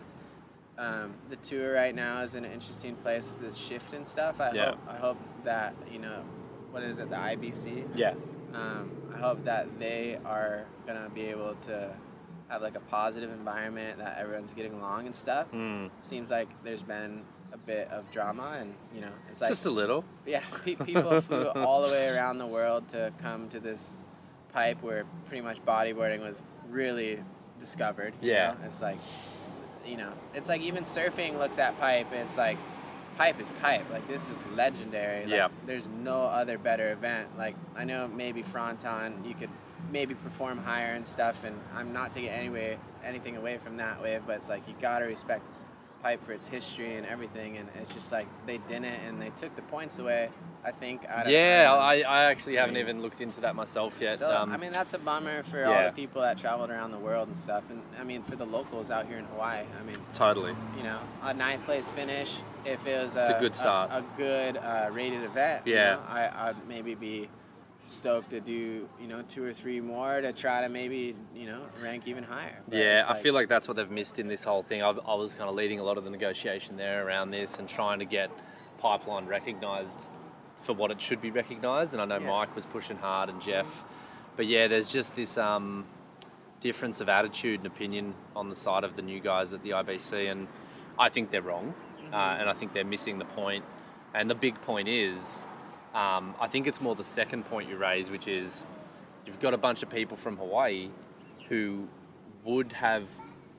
um, 0.79 1.15
the 1.29 1.37
tour 1.37 1.75
right 1.75 1.95
now 1.95 2.21
is 2.23 2.35
in 2.35 2.45
an 2.45 2.51
interesting 2.53 2.97
place 2.97 3.31
with 3.31 3.41
this 3.41 3.57
shift 3.57 3.93
and 3.93 4.07
stuff. 4.07 4.41
I 4.41 4.53
Yeah. 4.53 4.65
hope 4.71 4.79
I 4.89 4.97
hope 4.97 5.19
that 5.45 5.75
you 5.91 5.99
know 5.99 6.23
what 6.71 6.83
is 6.83 6.99
it 6.99 7.11
the 7.11 7.17
IBC. 7.17 7.85
Yeah. 7.95 8.15
Um, 8.55 8.91
I 9.15 9.19
hope 9.19 9.45
that 9.45 9.79
they 9.79 10.19
are 10.25 10.65
gonna 10.87 11.09
be 11.15 11.27
able 11.27 11.55
to 11.67 11.95
have 12.49 12.63
like 12.63 12.75
a 12.77 12.81
positive 12.81 13.31
environment 13.31 13.99
that 13.99 14.19
everyone's 14.19 14.53
getting 14.53 14.75
along 14.75 15.07
and 15.07 15.15
stuff. 15.15 15.51
Mm. 15.53 15.91
Seems 16.01 16.31
like 16.31 16.49
there's 16.65 16.83
been 16.83 17.25
a 17.53 17.59
bit 17.59 17.89
of 17.91 18.11
drama 18.11 18.57
and 18.61 18.75
you 18.95 19.01
know 19.01 19.11
it's 19.29 19.41
like 19.41 19.51
Just 19.51 19.67
a 19.67 19.71
little. 19.71 20.05
yeah, 20.27 20.43
pe- 20.65 20.75
people 20.77 21.21
flew 21.29 21.49
all 21.49 21.83
the 21.83 21.89
way 21.89 22.09
around 22.09 22.39
the 22.39 22.47
world 22.47 22.89
to 22.91 23.13
come 23.21 23.49
to 23.51 23.61
this 23.61 23.95
pipe 24.53 24.83
where 24.83 25.05
pretty 25.27 25.43
much 25.43 25.65
bodyboarding 25.65 26.21
was 26.21 26.43
really 26.69 27.23
discovered. 27.59 28.15
you 28.21 28.33
Yeah. 28.33 28.55
know? 28.61 28.67
It's 28.67 28.83
like, 28.83 28.99
you 29.87 29.97
know, 29.97 30.13
it's 30.35 30.49
like 30.49 30.61
even 30.63 30.83
surfing 30.85 31.39
looks 31.39 31.59
at 31.59 31.79
pipe 31.81 32.07
and 32.13 32.21
it's 32.21 32.37
like, 32.39 32.59
pipe 33.19 33.41
is 33.41 33.49
pipe. 33.61 33.85
Like, 33.91 34.07
this 34.09 34.31
is 34.31 34.45
legendary. 34.57 35.23
Like, 35.23 35.31
Yeah. 35.31 35.49
There's 35.67 35.89
no 35.89 36.23
other 36.23 36.59
better 36.59 36.93
event. 36.93 37.29
Like, 37.39 37.57
I 37.77 37.85
know 37.85 38.09
maybe 38.09 38.43
Fronton, 38.43 39.25
you 39.25 39.35
could 39.35 39.51
maybe 39.91 40.15
perform 40.15 40.59
higher 40.59 40.93
and 40.95 41.05
stuff, 41.05 41.45
and 41.45 41.59
I'm 41.75 41.93
not 41.93 42.13
taking 42.13 42.31
any 42.31 42.49
way, 42.49 42.79
anything 43.05 43.37
away 43.37 43.59
from 43.59 43.77
that 43.79 44.01
wave, 44.03 44.23
but 44.27 44.37
it's 44.37 44.49
like, 44.49 44.67
you 44.69 44.75
gotta 44.81 45.05
respect 45.07 45.43
pipe 46.03 46.25
for 46.25 46.33
its 46.33 46.47
history 46.49 46.97
and 46.97 47.07
everything 47.07 47.57
and 47.57 47.69
it's 47.81 47.95
just 47.95 48.11
like 48.11 48.27
they 48.47 48.59
didn't 48.69 48.85
and 48.85 49.21
they 49.23 49.31
took 49.31 49.55
the 49.55 49.63
points 49.63 49.99
away 49.99 50.29
i 50.65 50.71
think 50.71 51.05
out 51.09 51.27
of 51.27 51.33
Yeah, 51.33 51.71
um, 51.73 51.81
I, 51.81 52.03
I 52.03 52.25
actually 52.25 52.57
haven't 52.57 52.77
even 52.77 53.03
looked 53.03 53.21
into 53.21 53.41
that 53.43 53.55
myself 53.55 53.99
yet. 54.01 54.19
so 54.19 54.29
um, 54.31 54.51
i 54.53 54.57
mean 54.57 54.73
that's 54.73 54.95
a 54.95 54.99
bummer 54.99 55.43
for 55.45 55.65
all 55.65 55.85
the 55.85 55.93
people 55.93 56.23
that 56.23 56.39
traveled 56.39 56.71
around 56.71 56.91
the 56.91 56.99
world 56.99 57.29
and 57.29 57.39
stuff 57.39 57.65
and 57.71 57.81
i 58.01 58.05
mean 58.05 58.23
for 58.23 58.37
the 58.37 58.45
locals 58.47 58.91
out 58.91 59.07
here 59.07 59.19
in 59.19 59.25
hawaii 59.27 59.65
i 59.79 59.83
mean 59.85 59.97
totally. 60.15 60.55
you 60.77 60.83
know 60.83 60.99
a 61.23 61.33
ninth 61.35 61.65
place 61.65 61.89
finish 61.91 62.39
if 62.65 62.85
it 62.87 63.03
was 63.03 63.17
a, 63.17 63.21
It's 63.21 63.29
a 63.31 63.41
good 63.41 63.55
start. 63.55 63.91
a, 63.93 64.03
good 64.17 64.57
uh, 64.57 64.89
rated 64.93 65.23
event 65.25 65.67
you 65.67 65.75
Yeah. 65.75 65.95
know, 65.95 66.01
I, 66.09 66.49
i'd 66.49 66.69
maybe 66.69 66.95
be 66.95 67.29
stoked 67.85 68.31
to 68.31 68.41
do 68.41 68.89
you 69.01 69.09
know 69.09 69.23
two 69.29 69.43
or 69.45 69.53
three 69.53 69.81
more 69.81 70.21
to 70.21 70.33
try 70.33 70.61
to 70.63 70.69
maybe 70.69 71.15
you 71.35 71.47
know 71.47 71.61
rank 71.83 72.07
even 72.07 72.23
higher 72.25 72.59
But 72.69 72.79
Yeah, 72.79 73.01
it's 73.01 73.09
I 73.09 73.21
feel 73.21 73.35
like 73.35 73.49
that's 73.49 73.67
what 73.69 73.77
they've 73.77 73.91
missed 73.91 74.19
in 74.19 74.29
this 74.29 74.45
whole 74.45 74.63
thing. 74.63 74.83
I, 74.83 74.91
I 74.91 75.15
was 75.15 75.35
kind 75.35 75.49
of 75.49 75.55
leading 75.57 75.81
a 75.81 75.83
lot 75.83 75.99
of 75.99 76.05
the 76.05 76.11
negotiation 76.11 76.77
there 76.77 77.07
around 77.07 77.31
this 77.31 77.59
and 77.59 77.69
trying 77.69 77.99
to 77.99 78.05
get 78.05 78.31
pipeline 78.79 79.27
recognised 79.27 80.11
for 80.57 80.75
what 80.75 80.91
it 80.91 81.01
should 81.01 81.21
be 81.21 81.31
recognised. 81.31 81.93
And 81.93 82.01
I 82.01 82.05
know 82.05 82.19
Yeah. 82.19 82.31
Mike 82.31 82.55
was 82.55 82.67
pushing 82.67 82.97
hard 82.97 83.29
and 83.29 83.41
Jeff, 83.41 83.85
but 84.37 84.47
yeah, 84.47 84.69
there's 84.69 84.91
just 84.91 85.17
this 85.17 85.37
um, 85.37 85.85
difference 86.61 87.01
of 87.01 87.09
attitude 87.09 87.61
and 87.61 87.67
opinion 87.67 88.15
on 88.37 88.49
the 88.49 88.57
side 88.57 88.85
of 88.85 88.95
the 88.95 89.03
new 89.03 89.19
guys 89.21 89.53
at 89.53 89.63
the 89.63 89.71
IBC, 89.71 90.31
and 90.31 90.47
I 90.99 91.09
think 91.09 91.31
they're 91.33 91.43
wrong, 91.43 91.75
uh, 92.13 92.17
and 92.39 92.49
I 92.49 92.53
think 92.53 92.73
they're 92.73 92.85
missing 92.85 93.19
the 93.19 93.25
point. 93.25 93.65
And 94.15 94.31
the 94.31 94.35
big 94.35 94.61
point 94.61 94.89
is, 94.89 95.45
um, 95.95 96.35
I 96.41 96.49
think 96.49 96.67
it's 96.67 96.81
more 96.81 96.95
the 96.95 97.05
second 97.05 97.45
point 97.47 97.69
you 97.69 97.77
raise, 97.77 98.11
which 98.11 98.27
is 98.29 98.65
you've 99.27 99.41
got 99.41 99.55
a 99.55 99.59
bunch 99.59 99.83
of 99.83 99.91
people 99.91 100.17
from 100.17 100.37
Hawaii 100.37 100.91
who 101.49 101.89
would 102.45 102.73
have 102.73 103.05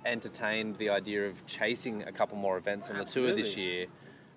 entertained 0.06 0.76
the 0.78 0.90
idea 0.90 1.28
of 1.28 1.46
chasing 1.46 2.04
a 2.04 2.12
couple 2.12 2.38
more 2.38 2.58
events 2.58 2.90
on 2.90 2.98
the 2.98 3.06
tour 3.06 3.34
this 3.36 3.56
year, 3.56 3.86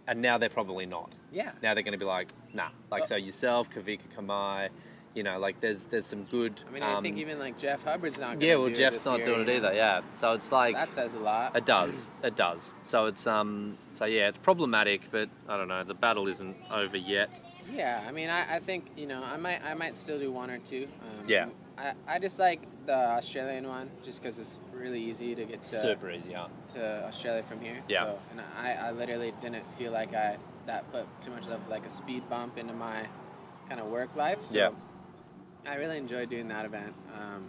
and 0.07 0.20
now 0.20 0.38
they're 0.38 0.49
probably 0.49 0.86
not. 0.86 1.14
Yeah. 1.32 1.53
Now 1.62 1.74
they're 1.74 1.82
going 1.82 1.92
to 1.92 1.99
be 1.99 2.05
like, 2.05 2.28
nah. 2.53 2.68
Like 2.90 3.07
so, 3.07 3.16
yourself, 3.16 3.70
Kavika 3.70 4.01
Kamai, 4.16 4.68
you 5.14 5.22
know, 5.22 5.38
like 5.38 5.61
there's 5.61 5.86
there's 5.86 6.05
some 6.07 6.24
good. 6.24 6.62
I 6.68 6.72
mean, 6.72 6.82
I 6.82 7.01
think 7.01 7.14
um, 7.14 7.20
even 7.20 7.38
like 7.38 7.57
Jeff 7.59 7.84
Hubbard's 7.84 8.20
not. 8.20 8.40
Yeah, 8.40 8.57
well, 8.57 8.68
Jeff's 8.68 9.07
not 9.07 9.18
year, 9.18 9.26
doing 9.26 9.40
it 9.40 9.49
either. 9.49 9.72
Yeah, 9.72 10.03
so 10.12 10.32
it's 10.34 10.53
like 10.53 10.76
That 10.76 10.92
says 10.92 11.14
a 11.14 11.18
lot. 11.18 11.57
it 11.57 11.64
does, 11.64 12.07
it 12.22 12.36
does. 12.36 12.74
So 12.82 13.07
it's 13.07 13.26
um, 13.26 13.78
so 13.92 14.05
yeah, 14.05 14.28
it's 14.28 14.38
problematic, 14.38 15.09
but 15.11 15.30
I 15.49 15.57
don't 15.57 15.68
know. 15.68 15.82
The 15.84 15.94
battle 15.94 16.28
isn't 16.28 16.57
over 16.70 16.99
yet. 16.99 17.30
Yeah, 17.73 18.05
I 18.07 18.12
mean, 18.12 18.29
I, 18.29 18.57
I 18.57 18.59
think 18.61 18.87
you 18.97 19.07
know, 19.07 19.23
I 19.23 19.37
might 19.37 19.64
I 19.64 19.75
might 19.75 19.97
still 19.97 20.19
do 20.19 20.31
one 20.33 20.51
or 20.51 20.59
two. 20.59 20.89
Um, 21.03 21.29
Yeah. 21.29 21.47
I, 21.79 21.93
I 22.09 22.19
just 22.19 22.39
like 22.39 22.62
the 22.87 22.95
Australian 22.97 23.69
one 23.69 23.91
just 24.03 24.23
because 24.23 24.39
it's 24.39 24.61
really 24.73 25.01
easy 25.03 25.35
to 25.35 25.45
get 25.45 25.62
to, 25.64 25.77
Super 25.77 26.11
easy, 26.11 26.31
yeah. 26.31 26.47
to 26.69 27.05
Australia 27.05 27.43
from 27.43 27.61
here. 27.61 27.83
Yeah. 27.89 28.05
So, 28.05 28.19
and 28.31 28.41
I, 28.59 28.73
I 28.73 28.93
literally 28.93 29.35
didn't 29.43 29.71
feel 29.73 29.93
like 29.93 30.14
I 30.14 30.39
that 30.67 30.91
put 30.91 31.07
too 31.21 31.31
much 31.31 31.47
of 31.49 31.69
like 31.69 31.85
a 31.85 31.91
speed 31.91 32.29
bump 32.31 32.57
into 32.57 32.73
my 32.73 33.07
kind 33.69 33.81
of 33.81 33.89
work 33.89 34.14
life. 34.17 34.43
So 34.43 34.57
Yeah. 34.59 34.71
I 35.67 35.75
really 35.77 35.99
enjoyed 35.99 36.31
doing 36.31 36.49
that 36.49 36.64
event. 36.64 36.95
Um, 37.14 37.45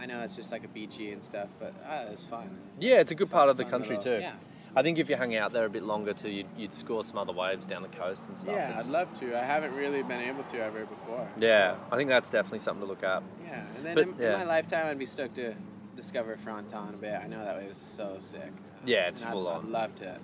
I 0.00 0.06
know 0.06 0.20
it's 0.22 0.34
just 0.34 0.50
like 0.50 0.64
a 0.64 0.68
beachy 0.68 1.12
and 1.12 1.22
stuff, 1.22 1.48
but 1.58 1.74
uh, 1.86 2.06
it 2.08 2.10
was 2.12 2.24
fun. 2.24 2.56
Yeah, 2.78 3.00
it's 3.00 3.10
a 3.10 3.14
good 3.14 3.30
part 3.30 3.50
of 3.50 3.58
the 3.58 3.66
country 3.66 3.98
too. 3.98 4.18
Yeah. 4.20 4.32
I 4.74 4.82
think 4.82 4.98
if 4.98 5.10
you 5.10 5.16
hung 5.16 5.36
out 5.36 5.52
there 5.52 5.66
a 5.66 5.70
bit 5.70 5.82
longer 5.82 6.14
too, 6.14 6.30
you'd, 6.30 6.46
you'd 6.56 6.72
score 6.72 7.04
some 7.04 7.18
other 7.18 7.34
waves 7.34 7.66
down 7.66 7.82
the 7.82 7.88
coast 7.88 8.26
and 8.26 8.38
stuff. 8.38 8.54
Yeah, 8.54 8.68
I'd 8.68 8.70
It's- 8.86 8.90
love 8.92 9.12
to. 9.20 9.38
I 9.38 9.44
haven't 9.44 9.74
really 9.74 10.02
been 10.02 10.22
able 10.22 10.42
to 10.44 10.58
ever 10.62 10.86
before. 10.86 11.28
Yeah, 11.38 11.76
I 11.92 11.96
think 11.96 12.08
that's 12.08 12.30
definitely 12.30 12.60
something 12.60 12.80
to 12.80 12.86
look 12.88 13.02
at. 13.04 13.22
Yeah, 13.44 13.62
and 13.76 13.84
then 13.84 13.94
But, 13.94 14.08
in, 14.08 14.14
yeah. 14.18 14.32
in 14.32 14.38
my 14.40 14.44
lifetime, 14.46 14.86
I'd 14.86 14.98
be 14.98 15.04
stoked 15.06 15.34
to 15.34 15.54
discover 15.96 16.34
Fronton 16.38 16.94
a 16.94 16.96
bit. 16.96 17.14
I 17.22 17.26
know 17.26 17.44
that 17.44 17.58
wave 17.58 17.70
is 17.70 17.76
so 17.76 18.16
sick. 18.20 18.52
Yeah, 18.86 19.08
it's 19.08 19.20
and 19.20 19.28
I'd- 19.28 19.34
full 19.34 19.48
on. 19.48 19.64
I'd 19.66 19.70
love 19.70 19.94
to 19.96 20.18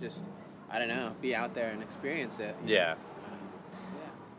just, 0.00 0.24
I 0.70 0.78
don't 0.78 0.86
know, 0.88 1.12
be 1.20 1.34
out 1.34 1.54
there 1.54 1.70
and 1.70 1.82
experience 1.82 2.38
it. 2.38 2.54
Yeah. 2.64 2.94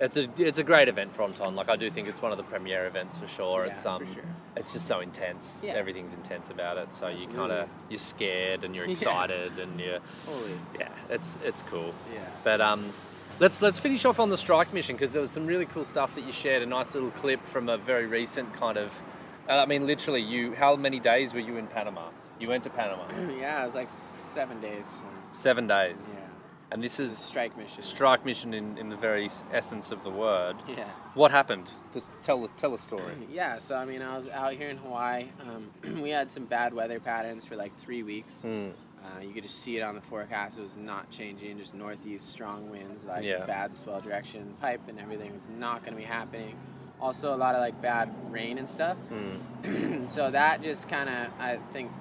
It's 0.01 0.15
a 0.17 0.29
it's 0.37 0.59
a 0.59 0.63
great 0.63 0.87
event, 0.87 1.13
Fronton. 1.13 1.55
Like 1.55 1.67
I 1.69 1.75
do 1.75 1.89
think 1.89 2.07
it's 2.07 2.21
one 2.21 2.31
of 2.31 2.37
the 2.37 2.43
premier 2.43 2.85
events 2.87 3.17
for 3.17 3.27
sure. 3.27 3.65
Yeah, 3.65 3.71
it's 3.73 3.83
for 3.83 3.89
um, 3.89 4.13
sure. 4.13 4.23
it's 4.55 4.71
just 4.73 4.87
so 4.87 5.01
intense. 5.01 5.61
Yeah. 5.65 5.73
Everything's 5.73 6.13
intense 6.13 6.49
about 6.49 6.77
it. 6.77 6.93
So 6.93 7.07
you 7.07 7.13
Absolutely. 7.13 7.35
kind 7.37 7.51
of 7.51 7.69
you're 7.89 7.99
scared 7.99 8.63
and 8.63 8.73
you're 8.75 8.85
Yeah. 8.87 8.91
excited 8.91 9.59
and 9.59 9.79
you're 9.79 9.93
yeah. 9.95 9.99
Holy. 10.25 10.51
yeah, 10.79 10.89
it's 11.09 11.37
it's 11.43 11.63
cool. 11.63 11.93
Yeah. 12.13 12.21
But 12.45 12.61
um, 12.61 12.93
let's 13.39 13.61
let's 13.61 13.77
finish 13.77 14.05
off 14.05 14.19
on 14.21 14.29
the 14.29 14.37
strike 14.37 14.73
mission 14.73 14.95
because 14.95 15.11
there 15.11 15.21
was 15.21 15.31
some 15.31 15.45
really 15.45 15.65
cool 15.65 15.83
stuff 15.83 16.15
that 16.15 16.25
you 16.25 16.31
shared. 16.31 16.63
A 16.63 16.65
nice 16.65 16.93
little 16.95 17.11
clip 17.11 17.45
from 17.45 17.67
a 17.67 17.77
very 17.77 18.05
recent 18.05 18.53
kind 18.53 18.77
of. 18.77 19.01
uh, 19.49 19.53
I 19.57 19.65
mean, 19.65 19.85
literally, 19.85 20.21
you. 20.21 20.53
How 20.55 20.77
many 20.77 21.01
days 21.01 21.33
were 21.33 21.41
you 21.41 21.57
in 21.57 21.67
Panama? 21.67 22.07
You 22.39 22.47
went 22.47 22.63
to 22.63 22.69
Panama. 22.69 23.03
yeah, 23.37 23.61
it 23.61 23.65
was 23.65 23.75
like 23.75 23.91
seven 23.91 24.61
days 24.61 24.87
or 24.87 24.91
something. 24.95 25.23
Seven 25.33 25.67
days. 25.67 26.17
Yeah. 26.17 26.25
And 26.71 26.83
this 26.83 26.99
is 26.99 27.17
Strike 27.17 27.57
mission. 27.57 27.81
strike 27.81 28.23
mission 28.25 28.53
in, 28.53 28.77
in 28.77 28.89
the 28.89 28.95
very 28.95 29.27
essence 29.51 29.89
of 29.91 30.03
the 30.03 30.11
word. 30.11 30.55
Yeah. 30.67 30.87
What 31.15 31.31
happened? 31.31 31.69
Just 31.93 32.11
tell 32.21 32.47
tell 32.57 32.73
a 32.73 32.77
story. 32.77 33.15
Yeah, 33.31 33.57
so 33.57 33.75
I 33.75 33.85
mean, 33.85 34.01
I 34.03 34.15
was 34.15 34.27
out 34.27 34.53
here 34.53 34.69
in 34.69 34.77
Hawaii. 34.77 35.29
Um, 35.41 36.01
we 36.03 36.11
had 36.11 36.29
some 36.29 36.45
bad 36.45 36.73
weather 36.73 36.99
patterns 36.99 37.43
for 37.45 37.55
like 37.55 37.75
three 37.79 38.03
weeks. 38.03 38.43
Mm. 38.45 38.71
Uh, 39.03 39.21
you 39.21 39.31
could 39.33 39.43
just 39.43 39.59
see 39.59 39.77
it 39.77 39.81
on 39.81 39.95
the 39.95 40.01
forecast. 40.01 40.59
It 40.59 40.61
was 40.61 40.75
not 40.77 41.09
changing, 41.09 41.57
just 41.57 41.73
northeast 41.73 42.29
strong 42.29 42.69
winds, 42.69 43.05
like 43.05 43.23
Yeah. 43.23 43.45
bad 43.45 43.73
swell 43.73 44.01
direction, 44.01 44.53
pipe 44.61 44.81
and 44.89 44.99
everything 44.99 45.33
was 45.33 45.47
not 45.57 45.81
going 45.83 45.93
to 45.93 45.97
be 45.99 46.03
happening. 46.05 46.55
Also, 47.01 47.33
a 47.33 47.37
lot 47.37 47.55
of 47.55 47.61
like 47.61 47.81
bad 47.81 48.13
rain 48.29 48.57
and 48.59 48.67
stuff. 48.69 48.97
Mm. 49.11 50.09
so 50.15 50.29
that 50.29 50.61
just 50.61 50.87
kind 50.89 51.09
of, 51.09 51.31
I 51.39 51.57
think, 51.73 51.91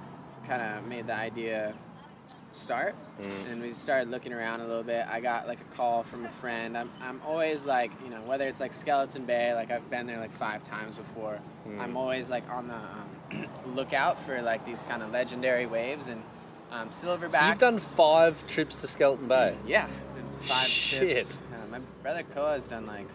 kind 0.47 0.61
of 0.61 0.85
made 0.87 1.07
the 1.07 1.15
idea 1.15 1.73
start. 2.51 2.95
Mm. 3.21 3.53
And 3.53 3.63
we 3.63 3.73
started 3.73 4.11
looking 4.11 4.33
around 4.33 4.61
a 4.61 4.67
little 4.67 4.83
bit. 4.83 5.07
I 5.09 5.21
got 5.21 5.47
like 5.47 5.61
a 5.61 5.77
call 5.77 6.03
from 6.03 6.25
a 6.25 6.29
friend. 6.29 6.77
I'm, 6.77 6.91
I'm 7.01 7.21
always 7.27 7.67
like, 7.67 7.93
you 8.03 8.11
know, 8.11 8.21
whether 8.23 8.47
it's 8.47 8.61
like 8.61 8.73
Skeleton 8.73 9.25
Bay, 9.25 9.55
like 9.55 9.71
I've 9.71 9.89
been 9.91 10.07
there 10.07 10.19
like 10.19 10.33
five 10.33 10.65
times 10.65 10.97
before. 10.97 11.41
Mm. 11.67 11.81
I'm 11.81 11.97
always 11.97 12.31
like 12.31 12.49
on 12.51 12.69
the 12.69 12.75
um, 12.75 13.49
lookout 13.75 14.21
for 14.21 14.41
like 14.43 14.65
these 14.65 14.85
kind 14.85 15.03
of 15.03 15.11
legendary 15.11 15.67
waves 15.67 16.09
and 16.09 16.23
um, 16.71 16.91
silverbacks. 16.91 17.33
So 17.33 17.47
you've 17.49 17.59
done 17.59 17.79
five 17.79 18.47
trips 18.47 18.81
to 18.83 18.87
Skeleton 18.87 19.29
Bay. 19.29 19.57
Yeah, 19.67 19.89
it's 20.25 20.37
five 20.37 20.67
Shit. 20.67 21.01
trips. 21.01 21.41
Uh, 21.53 21.67
my 21.71 21.81
brother 22.03 22.23
Koa 22.23 22.53
has 22.53 22.69
done 22.69 22.87
like 22.87 23.07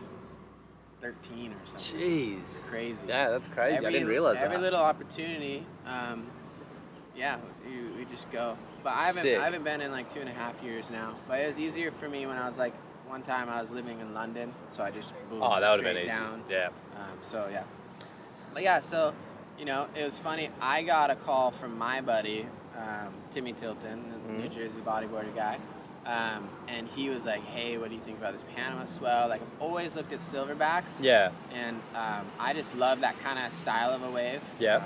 13 1.02 1.52
or 1.52 1.56
something. 1.66 2.00
Jeez, 2.00 2.38
It's 2.38 2.70
crazy. 2.70 3.08
Yeah, 3.08 3.30
that's 3.30 3.48
crazy. 3.50 3.78
Every, 3.78 3.88
I 3.88 3.92
didn't 3.92 4.08
realize 4.08 4.38
every 4.38 4.56
that. 4.56 4.64
little 4.64 4.80
opportunity, 4.80 5.66
um, 5.86 6.28
yeah, 7.16 7.38
we, 7.66 7.84
we 7.98 8.06
just 8.06 8.32
go. 8.32 8.58
But 8.84 8.94
I 8.94 9.04
haven't 9.06 9.22
Sick. 9.22 9.38
I 9.40 9.46
haven't 9.46 9.64
been 9.64 9.82
in 9.82 9.92
like 9.92 10.12
two 10.12 10.20
and 10.20 10.30
a 10.30 10.34
half 10.34 10.62
years 10.62 10.90
now. 10.90 11.16
But 11.28 11.40
it 11.40 11.48
was 11.48 11.58
easier 11.60 11.92
for 11.92 12.10
me 12.10 12.26
when 12.26 12.38
I 12.38 12.46
was 12.46 12.58
like 12.60 12.74
one 13.08 13.22
time 13.22 13.48
I 13.50 13.60
was 13.60 13.72
living 13.72 14.00
in 14.00 14.14
London, 14.14 14.54
so 14.70 14.84
I 14.84 14.92
just 14.92 15.14
boom, 15.30 15.40
oh, 15.42 15.60
that 15.60 15.60
would 15.60 15.64
have 15.64 15.80
straight 15.80 15.94
been 15.94 15.98
easy. 16.06 16.08
down. 16.20 16.44
Yeah. 16.50 16.68
Um, 16.96 17.18
so 17.22 17.48
yeah, 17.52 17.64
but 18.54 18.64
yeah, 18.64 18.80
so 18.80 19.14
you 19.58 19.66
know, 19.66 19.88
it 19.96 20.04
was 20.04 20.18
funny. 20.20 20.50
I 20.60 20.82
got 20.84 21.10
a 21.12 21.16
call 21.16 21.52
from 21.52 21.78
my 21.78 22.02
buddy 22.02 22.48
um, 22.76 23.14
Timmy 23.32 23.54
Tilton, 23.54 24.04
the 24.28 24.34
New 24.34 24.50
Mhm. 24.50 24.52
Jersey 24.54 24.82
bodyboarder 24.82 25.36
guy, 25.36 25.60
um, 26.08 26.50
and 26.68 26.88
he 26.88 27.10
was 27.10 27.26
like, 27.26 27.44
"Hey, 27.46 27.78
what 27.78 27.90
do 27.90 27.96
you 27.96 28.02
think 28.02 28.18
about 28.18 28.34
this 28.34 28.44
Panama 28.56 28.86
swell?" 28.86 29.30
Like, 29.30 29.42
I've 29.42 29.62
always 29.62 29.96
looked 29.96 30.12
at 30.12 30.20
silverbacks, 30.20 30.96
Yeah. 31.00 31.30
and 31.54 31.80
um, 31.96 32.26
I 32.40 32.54
just 32.54 32.76
love 32.76 33.02
that 33.02 33.18
kind 33.24 33.38
of 33.38 33.54
style 33.54 33.92
of 33.92 34.02
a 34.04 34.10
wave. 34.10 34.42
Yeah. 34.60 34.78
Um, 34.78 34.84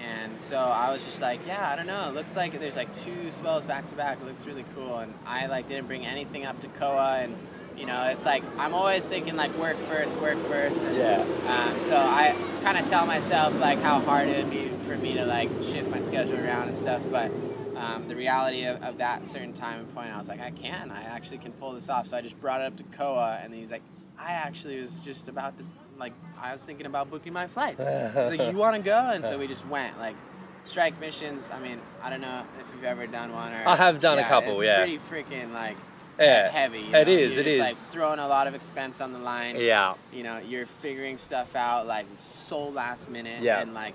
and 0.00 0.40
so 0.40 0.56
I 0.58 0.90
was 0.92 1.04
just 1.04 1.20
like, 1.20 1.40
yeah, 1.46 1.70
I 1.70 1.76
don't 1.76 1.86
know. 1.86 2.08
It 2.08 2.14
looks 2.14 2.36
like 2.36 2.58
there's 2.58 2.76
like 2.76 2.92
two 2.94 3.30
swells 3.30 3.64
back 3.64 3.86
to 3.86 3.94
back. 3.94 4.18
It 4.20 4.26
looks 4.26 4.44
really 4.44 4.64
cool. 4.74 4.98
And 4.98 5.14
I 5.26 5.46
like 5.46 5.66
didn't 5.66 5.86
bring 5.86 6.06
anything 6.06 6.44
up 6.44 6.60
to 6.60 6.68
Koa, 6.68 7.18
and 7.18 7.36
you 7.76 7.86
know, 7.86 8.04
it's 8.04 8.24
like 8.24 8.42
I'm 8.58 8.74
always 8.74 9.08
thinking 9.08 9.36
like 9.36 9.56
work 9.58 9.76
first, 9.76 10.18
work 10.20 10.38
first. 10.44 10.84
And, 10.84 10.96
Yeah. 10.96 11.20
Um, 11.48 11.80
so 11.82 11.96
I 11.96 12.36
kind 12.62 12.78
of 12.78 12.88
tell 12.88 13.06
myself 13.06 13.58
like 13.60 13.80
how 13.80 14.00
hard 14.00 14.28
it 14.28 14.44
would 14.44 14.52
be 14.52 14.68
for 14.86 14.96
me 14.96 15.14
to 15.14 15.24
like 15.24 15.50
shift 15.62 15.90
my 15.90 16.00
schedule 16.00 16.38
around 16.38 16.68
and 16.68 16.76
stuff, 16.76 17.02
but. 17.10 17.30
Um, 17.76 18.08
the 18.08 18.16
reality 18.16 18.64
of, 18.64 18.82
of 18.82 18.98
that 18.98 19.24
certain 19.24 19.52
time 19.52 19.78
and 19.78 19.94
point, 19.94 20.12
I 20.12 20.18
was 20.18 20.28
like, 20.28 20.40
I 20.40 20.50
can, 20.50 20.90
I 20.90 21.02
actually 21.02 21.38
can 21.38 21.52
pull 21.52 21.74
this 21.74 21.88
off. 21.88 22.08
So 22.08 22.16
I 22.16 22.20
just 22.20 22.40
brought 22.40 22.60
it 22.60 22.66
up 22.66 22.76
to 22.78 22.82
Koa, 22.82 23.38
and 23.40 23.54
he's 23.54 23.70
like, 23.70 23.82
I 24.18 24.32
actually 24.32 24.80
was 24.80 24.98
just 24.98 25.28
about 25.28 25.56
to, 25.58 25.64
like, 25.98 26.12
I 26.40 26.52
was 26.52 26.62
thinking 26.62 26.86
about 26.86 27.10
booking 27.10 27.32
my 27.32 27.46
flights. 27.46 27.84
He's 27.84 28.38
like, 28.38 28.52
you 28.52 28.58
want 28.58 28.76
to 28.76 28.82
go? 28.82 28.98
And 29.12 29.24
so 29.24 29.38
we 29.38 29.46
just 29.46 29.66
went. 29.66 29.98
Like, 29.98 30.16
strike 30.64 31.00
missions. 31.00 31.50
I 31.52 31.58
mean, 31.60 31.78
I 32.02 32.10
don't 32.10 32.20
know 32.20 32.42
if 32.60 32.66
you've 32.74 32.84
ever 32.84 33.06
done 33.06 33.32
one 33.32 33.52
or. 33.52 33.66
I 33.66 33.76
have 33.76 34.00
done 34.00 34.18
a 34.18 34.24
couple, 34.24 34.54
it's 34.54 34.64
yeah. 34.64 34.76
Pretty 34.84 34.98
freaking 34.98 35.52
like 35.52 35.76
Yeah. 36.18 36.48
heavy. 36.50 36.80
You 36.80 36.94
It 36.94 37.06
know? 37.06 37.12
is, 37.12 37.36
You're 37.36 37.46
it 37.46 37.56
just, 37.56 37.60
like 37.60 37.76
throwing 37.76 38.18
a 38.18 38.28
lot 38.28 38.46
of 38.46 38.54
expense 38.54 39.00
on 39.00 39.12
the 39.12 39.18
line. 39.18 39.56
Yeah. 39.58 39.94
You 40.12 40.22
know, 40.24 40.38
you're 40.38 40.66
figuring 40.66 41.16
stuff 41.18 41.56
out 41.56 41.86
like 41.86 42.06
so 42.18 42.68
last 42.68 43.08
minute. 43.10 43.42
Yeah. 43.42 43.60
And 43.60 43.72
like, 43.74 43.94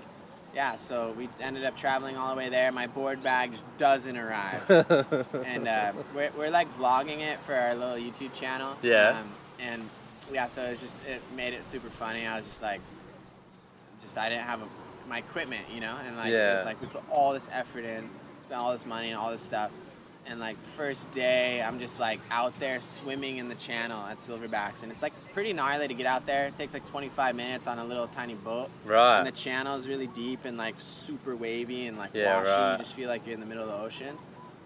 yeah. 0.54 0.76
So 0.76 1.12
we 1.16 1.28
ended 1.40 1.64
up 1.64 1.76
traveling 1.76 2.16
all 2.16 2.30
the 2.34 2.38
way 2.38 2.48
there. 2.48 2.72
My 2.72 2.86
board 2.88 3.22
bag 3.22 3.52
just 3.52 3.64
doesn't 3.78 4.16
arrive 4.16 4.68
and 5.44 5.68
uh, 5.68 5.92
we're, 6.14 6.30
we're 6.36 6.50
like 6.50 6.72
vlogging 6.76 7.20
it 7.20 7.38
for 7.40 7.54
our 7.54 7.74
little 7.74 7.96
YouTube 7.96 8.34
channel. 8.34 8.76
Yeah. 8.82 9.18
Um, 9.20 9.28
and 9.60 9.88
yeah, 10.32 10.46
so 10.46 10.62
it's 10.62 10.80
just 10.80 10.96
it 11.06 11.20
made 11.36 11.54
it 11.54 11.64
super 11.64 11.88
funny. 11.90 12.26
I 12.26 12.36
was 12.36 12.46
just 12.46 12.62
like, 12.62 12.80
just 14.02 14.16
I 14.18 14.28
didn't 14.28 14.44
have 14.44 14.62
a, 14.62 14.66
my 15.08 15.18
equipment, 15.18 15.62
you 15.74 15.80
know, 15.80 15.96
and 16.06 16.16
like 16.16 16.32
Yeah. 16.32 16.56
it's 16.56 16.64
like 16.66 16.80
we 16.80 16.86
put 16.88 17.02
all 17.10 17.32
this 17.32 17.48
effort 17.52 17.84
in, 17.84 18.08
spent 18.46 18.60
all 18.60 18.72
this 18.72 18.86
money 18.86 19.08
and 19.10 19.18
all 19.18 19.30
this 19.30 19.42
stuff. 19.42 19.70
And 20.26 20.40
like 20.40 20.56
first 20.78 21.10
day, 21.10 21.60
I'm 21.60 21.78
just 21.78 22.00
like 22.00 22.18
out 22.30 22.58
there 22.58 22.80
swimming 22.80 23.36
in 23.36 23.48
the 23.50 23.54
channel 23.56 24.02
at 24.06 24.16
Silverbacks, 24.16 24.82
and 24.82 24.90
it's 24.90 25.02
like 25.02 25.12
pretty 25.34 25.52
gnarly 25.52 25.86
to 25.86 25.92
get 25.92 26.06
out 26.06 26.24
there. 26.24 26.46
It 26.46 26.54
takes 26.56 26.72
like 26.72 26.86
25 26.86 27.36
minutes 27.36 27.66
on 27.66 27.78
a 27.78 27.84
little 27.84 28.06
tiny 28.06 28.32
boat. 28.34 28.70
Right. 28.86 29.18
And 29.18 29.26
the 29.26 29.32
channel 29.32 29.76
is 29.76 29.86
really 29.86 30.06
deep 30.06 30.46
and 30.46 30.56
like 30.56 30.76
super 30.78 31.36
wavy 31.36 31.86
and 31.88 31.98
like 31.98 32.10
Yeah, 32.14 32.36
washy. 32.38 32.48
right. 32.50 32.72
You 32.72 32.78
just 32.78 32.94
feel 32.94 33.10
like 33.10 33.26
you're 33.26 33.34
in 33.34 33.40
the 33.40 33.46
middle 33.46 33.64
of 33.64 33.68
the 33.68 33.76
ocean. 33.84 34.16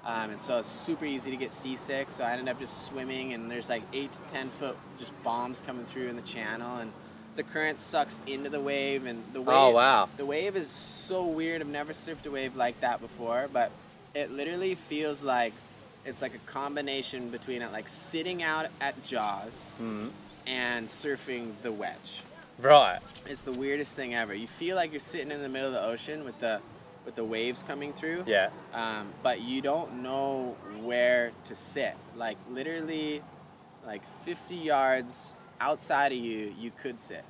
Um, 0.08 0.30
and 0.30 0.40
so 0.40 0.58
it's 0.58 0.68
super 0.68 1.04
easy 1.04 1.30
to 1.30 1.36
get 1.36 1.52
seasick. 1.52 2.10
So 2.10 2.24
I 2.24 2.32
ended 2.32 2.48
up 2.48 2.58
just 2.58 2.86
swimming, 2.86 3.34
and 3.34 3.50
there's 3.50 3.68
like 3.68 3.82
eight 3.92 4.10
to 4.14 4.22
ten 4.22 4.48
foot 4.48 4.74
just 4.98 5.12
bombs 5.22 5.60
coming 5.66 5.84
through 5.84 6.08
in 6.08 6.16
the 6.16 6.22
channel, 6.22 6.78
and 6.78 6.90
the 7.36 7.42
current 7.42 7.78
sucks 7.78 8.18
into 8.26 8.48
the 8.48 8.58
wave, 8.60 9.04
and 9.04 9.22
the 9.34 9.42
wave. 9.42 9.56
Oh, 9.56 9.70
wow. 9.70 10.08
The 10.16 10.24
wave 10.24 10.56
is 10.56 10.70
so 10.70 11.24
weird. 11.26 11.60
I've 11.60 11.68
never 11.68 11.92
surfed 11.92 12.24
a 12.24 12.30
wave 12.30 12.56
like 12.56 12.80
that 12.80 13.00
before, 13.02 13.48
but 13.52 13.70
it 14.14 14.30
literally 14.30 14.74
feels 14.74 15.22
like 15.22 15.52
it's 16.06 16.22
like 16.22 16.34
a 16.34 16.50
combination 16.50 17.28
between 17.28 17.60
it 17.60 17.70
like 17.70 17.86
sitting 17.88 18.42
out 18.42 18.66
at 18.80 19.04
Jaws 19.04 19.74
Mm. 19.78 20.08
and 20.46 20.88
surfing 20.88 21.52
the 21.62 21.70
wedge. 21.70 22.22
Right. 22.58 23.00
It's 23.26 23.42
the 23.42 23.52
weirdest 23.52 23.94
thing 23.94 24.14
ever. 24.14 24.32
You 24.34 24.46
feel 24.46 24.74
like 24.74 24.90
you're 24.90 25.00
sitting 25.00 25.30
in 25.30 25.42
the 25.42 25.50
middle 25.50 25.68
of 25.68 25.74
the 25.74 25.82
ocean 25.84 26.24
with 26.24 26.40
the 26.40 26.60
with 27.08 27.14
the 27.14 27.24
waves 27.24 27.64
coming 27.66 27.94
through. 27.94 28.22
Yeah. 28.26 28.50
Um, 28.74 29.14
but 29.22 29.40
you 29.40 29.62
don't 29.62 30.02
know 30.02 30.54
where 30.82 31.32
to 31.44 31.56
sit. 31.56 31.94
Like 32.14 32.36
literally, 32.50 33.22
like 33.86 34.02
50 34.26 34.54
yards 34.54 35.34
outside 35.58 36.12
of 36.12 36.18
you, 36.18 36.54
you 36.58 36.70
could 36.70 37.00
sit, 37.00 37.24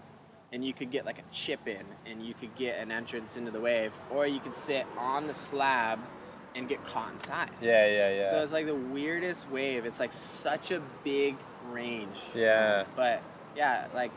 and 0.52 0.64
you 0.64 0.72
could 0.72 0.90
get 0.90 1.06
like 1.06 1.20
a 1.20 1.32
chip 1.32 1.68
in, 1.68 1.84
and 2.06 2.26
you 2.26 2.34
could 2.34 2.56
get 2.56 2.80
an 2.80 2.90
entrance 2.90 3.36
into 3.36 3.52
the 3.52 3.60
wave, 3.60 3.92
or 4.10 4.26
you 4.26 4.40
could 4.40 4.56
sit 4.56 4.84
on 4.98 5.28
the 5.28 5.34
slab 5.34 6.00
and 6.56 6.68
get 6.68 6.84
caught 6.84 7.12
inside. 7.12 7.50
Yeah, 7.62 7.86
yeah, 7.86 8.10
yeah. 8.10 8.30
So 8.30 8.42
it's 8.42 8.52
like 8.52 8.66
the 8.66 8.74
weirdest 8.74 9.48
wave. 9.48 9.84
It's 9.84 10.00
like 10.00 10.12
such 10.12 10.72
a 10.72 10.82
big 11.04 11.36
range. 11.70 12.18
Yeah. 12.34 12.82
But 12.96 13.22
yeah, 13.54 13.86
like 13.94 14.10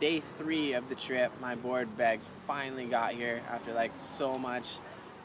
day 0.00 0.20
three 0.38 0.72
of 0.72 0.88
the 0.88 0.94
trip, 0.94 1.30
my 1.42 1.56
board 1.56 1.94
bags 1.98 2.26
finally 2.46 2.86
got 2.86 3.12
here 3.12 3.42
after 3.50 3.74
like 3.74 3.92
so 3.98 4.38
much 4.38 4.78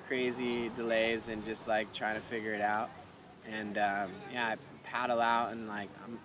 crazy 0.09 0.69
delays 0.75 1.29
and 1.29 1.45
just 1.45 1.67
like 1.67 1.93
trying 1.93 2.15
to 2.15 2.21
figure 2.21 2.53
it 2.53 2.61
out. 2.61 2.89
And 3.49 3.77
um, 3.77 4.09
yeah, 4.33 4.47
I 4.47 4.55
paddle 4.83 5.21
out 5.21 5.51
and 5.51 5.67
like 5.67 5.89
I'm, 6.03 6.19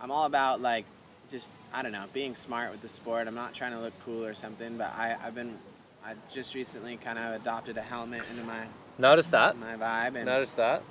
I'm 0.00 0.10
all 0.10 0.26
about 0.26 0.60
like 0.60 0.84
just 1.30 1.50
I 1.72 1.80
don't 1.82 1.92
know 1.92 2.04
being 2.12 2.34
smart 2.34 2.70
with 2.70 2.82
the 2.82 2.88
sport. 2.88 3.26
I'm 3.26 3.34
not 3.34 3.54
trying 3.54 3.72
to 3.72 3.80
look 3.80 3.94
cool 4.04 4.24
or 4.24 4.34
something, 4.34 4.76
but 4.76 4.92
I 4.94 5.16
I've 5.24 5.34
been 5.34 5.58
I 6.04 6.14
just 6.32 6.54
recently 6.54 6.96
kind 6.98 7.18
of 7.18 7.40
adopted 7.40 7.76
a 7.78 7.82
helmet 7.82 8.22
into 8.30 8.44
my 8.44 8.64
Notice 8.98 9.28
that. 9.28 9.56
my 9.58 9.76
vibe 9.76 10.16
and 10.16 10.26
Notice 10.26 10.52
that. 10.52 10.82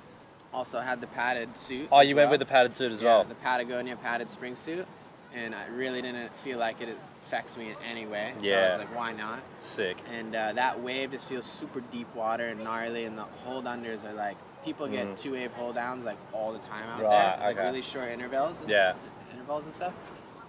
also 0.52 0.80
had 0.80 1.00
the 1.00 1.06
padded 1.06 1.56
suit. 1.56 1.88
Oh, 1.92 2.00
you 2.00 2.16
went 2.16 2.30
with 2.32 2.40
the 2.40 2.46
padded 2.46 2.74
suit 2.74 2.90
as 2.90 3.00
Yeah, 3.00 3.08
well. 3.18 3.24
The 3.24 3.36
Patagonia 3.36 3.94
padded 3.96 4.28
spring 4.30 4.56
suit, 4.56 4.86
and 5.32 5.54
I 5.54 5.66
really 5.68 6.02
didn't 6.02 6.36
feel 6.38 6.58
like 6.58 6.80
it 6.80 6.96
affects 7.24 7.56
me 7.56 7.70
in 7.70 7.76
any 7.88 8.06
way. 8.06 8.32
So 8.42 8.54
I 8.54 8.68
was 8.68 8.78
like, 8.78 8.96
why 8.96 9.12
not? 9.12 9.40
Sick. 9.60 9.98
And 10.12 10.34
uh, 10.34 10.52
that 10.54 10.80
wave 10.80 11.10
just 11.12 11.28
feels 11.28 11.46
super 11.46 11.80
deep 11.80 12.12
water 12.14 12.48
and 12.48 12.64
gnarly, 12.64 13.04
and 13.04 13.16
the 13.16 13.22
hold 13.44 13.64
unders 13.66 14.04
are 14.04 14.12
like 14.14 14.36
people 14.64 14.86
get 14.88 15.06
Mm. 15.06 15.16
two 15.18 15.32
wave 15.32 15.52
hold 15.52 15.74
downs 15.76 16.04
like 16.04 16.18
all 16.34 16.52
the 16.52 16.58
time 16.58 16.86
out 16.88 17.02
Right, 17.02 17.10
there, 17.38 17.46
like 17.48 17.56
okay. 17.56 17.66
really 17.66 17.82
short 17.82 18.08
intervals. 18.10 18.60
And 18.62 18.70
Yeah. 18.70 18.90
s- 18.90 18.96
intervals 19.32 19.64
and 19.64 19.74
stuff. 19.74 19.92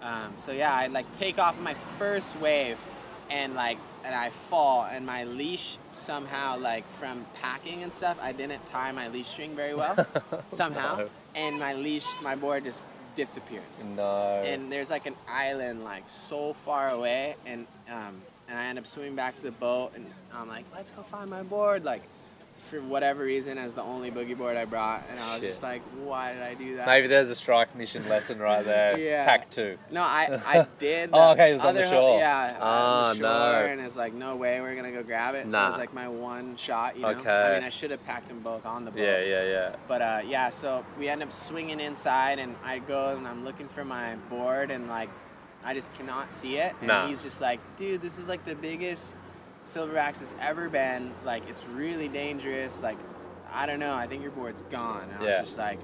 Um, 0.01 0.33
so 0.35 0.51
yeah, 0.51 0.73
I 0.73 0.87
like 0.87 1.11
take 1.13 1.37
off 1.39 1.59
my 1.59 1.75
first 1.99 2.39
wave, 2.39 2.77
and 3.29 3.53
like 3.53 3.77
and 4.03 4.15
I 4.15 4.31
fall, 4.31 4.85
and 4.91 5.05
my 5.05 5.25
leash 5.25 5.77
somehow 5.91 6.57
like 6.57 6.85
from 6.99 7.23
packing 7.41 7.83
and 7.83 7.93
stuff, 7.93 8.17
I 8.21 8.31
didn't 8.31 8.65
tie 8.65 8.91
my 8.91 9.09
leash 9.09 9.27
string 9.27 9.55
very 9.55 9.75
well 9.75 9.95
somehow, 10.49 10.97
No. 10.97 11.09
and 11.35 11.59
my 11.59 11.73
leash, 11.75 12.07
my 12.23 12.35
board 12.35 12.63
just 12.63 12.81
disappears 13.15 13.85
No. 13.95 14.41
and 14.45 14.71
there's 14.71 14.89
like 14.89 15.05
an 15.05 15.15
island 15.27 15.83
like 15.83 16.03
so 16.07 16.53
far 16.53 16.89
away 16.89 17.35
and 17.45 17.67
um, 17.89 18.21
and 18.49 18.57
I 18.59 18.65
end 18.65 18.77
up 18.79 18.85
swimming 18.87 19.15
back 19.15 19.35
to 19.37 19.41
the 19.43 19.51
boat 19.51 19.91
and 19.95 20.05
I'm 20.33 20.47
like 20.47 20.65
let's 20.73 20.91
go 20.91 21.01
find 21.03 21.29
my 21.29 21.43
board 21.43 21.83
like 21.83 22.01
for 22.71 22.81
whatever 22.81 23.23
reason 23.25 23.57
as 23.57 23.73
the 23.73 23.81
only 23.83 24.09
boogie 24.09 24.37
board 24.37 24.55
I 24.55 24.63
brought 24.63 25.03
and 25.11 25.19
I 25.19 25.33
was 25.33 25.41
Shit. 25.41 25.49
just 25.49 25.61
like 25.61 25.81
why 26.05 26.31
did 26.31 26.41
I 26.41 26.53
do 26.53 26.77
that 26.77 26.87
Maybe 26.87 27.07
there's 27.07 27.29
a 27.29 27.35
strike 27.35 27.75
mission 27.75 28.07
lesson 28.07 28.39
right 28.39 28.63
there. 28.63 28.97
Yeah. 29.11 29.25
Pack 29.25 29.49
two. 29.49 29.77
no 29.91 30.01
I 30.03 30.39
I 30.47 30.65
did 30.79 31.09
Oh, 31.11 31.31
okay, 31.31 31.49
it 31.49 31.53
was 31.53 31.63
on 31.65 31.75
the 31.75 31.83
ho- 31.85 31.91
shore. 31.91 32.19
yeah 32.19 32.57
Ah, 32.61 33.09
on 33.09 33.17
the 33.17 33.23
shore 33.23 33.27
no. 33.65 33.65
and 33.73 33.81
it's 33.81 33.97
like 33.97 34.13
no 34.13 34.37
way 34.37 34.61
we're 34.61 34.75
gonna 34.75 34.91
go 34.93 35.03
grab 35.03 35.35
it 35.35 35.51
so 35.51 35.61
it 35.61 35.67
was 35.67 35.77
like 35.77 35.93
my 35.93 36.07
one 36.07 36.55
shot 36.55 36.95
you 36.95 37.01
know 37.01 37.09
Okay. 37.09 37.29
I 37.29 37.53
mean 37.55 37.63
I 37.65 37.69
should 37.69 37.91
have 37.91 38.03
packed 38.05 38.29
them 38.29 38.39
both 38.39 38.65
on 38.65 38.85
the 38.85 38.91
boat 38.91 39.01
Yeah, 39.01 39.21
yeah, 39.21 39.43
yeah. 39.43 39.75
But 39.89 40.01
uh, 40.01 40.21
yeah, 40.25 40.47
so 40.49 40.85
we 40.97 41.09
end 41.09 41.21
up 41.21 41.33
swinging 41.33 41.81
inside, 41.81 42.39
and 42.39 42.55
I 42.63 42.79
go 42.79 43.17
and 43.17 43.27
I'm 43.27 43.43
looking 43.43 43.67
for 43.67 43.83
my 43.83 44.15
board, 44.29 44.71
and 44.71 44.87
like, 44.87 45.09
I 45.65 45.73
just 45.73 45.93
cannot 45.93 46.31
see 46.31 46.55
it. 46.57 46.73
And 46.79 46.87
Nah. 46.87 47.07
he's 47.07 47.21
just 47.21 47.41
like, 47.41 47.59
dude, 47.75 48.01
this 48.01 48.17
is 48.17 48.29
like 48.29 48.45
the 48.45 48.55
biggest 48.55 49.15
silverbacks 49.63 50.19
has 50.19 50.33
ever 50.41 50.69
been. 50.69 51.11
Like, 51.23 51.49
it's 51.49 51.65
really 51.67 52.07
dangerous. 52.07 52.81
Like, 52.83 52.97
I 53.51 53.65
don't 53.65 53.79
know. 53.79 53.93
I 53.93 54.07
think 54.07 54.21
your 54.23 54.31
board's 54.31 54.61
gone. 54.63 55.09
And 55.13 55.21
I 55.23 55.23
Yeah. 55.23 55.39
was 55.39 55.47
just 55.49 55.57
like, 55.57 55.79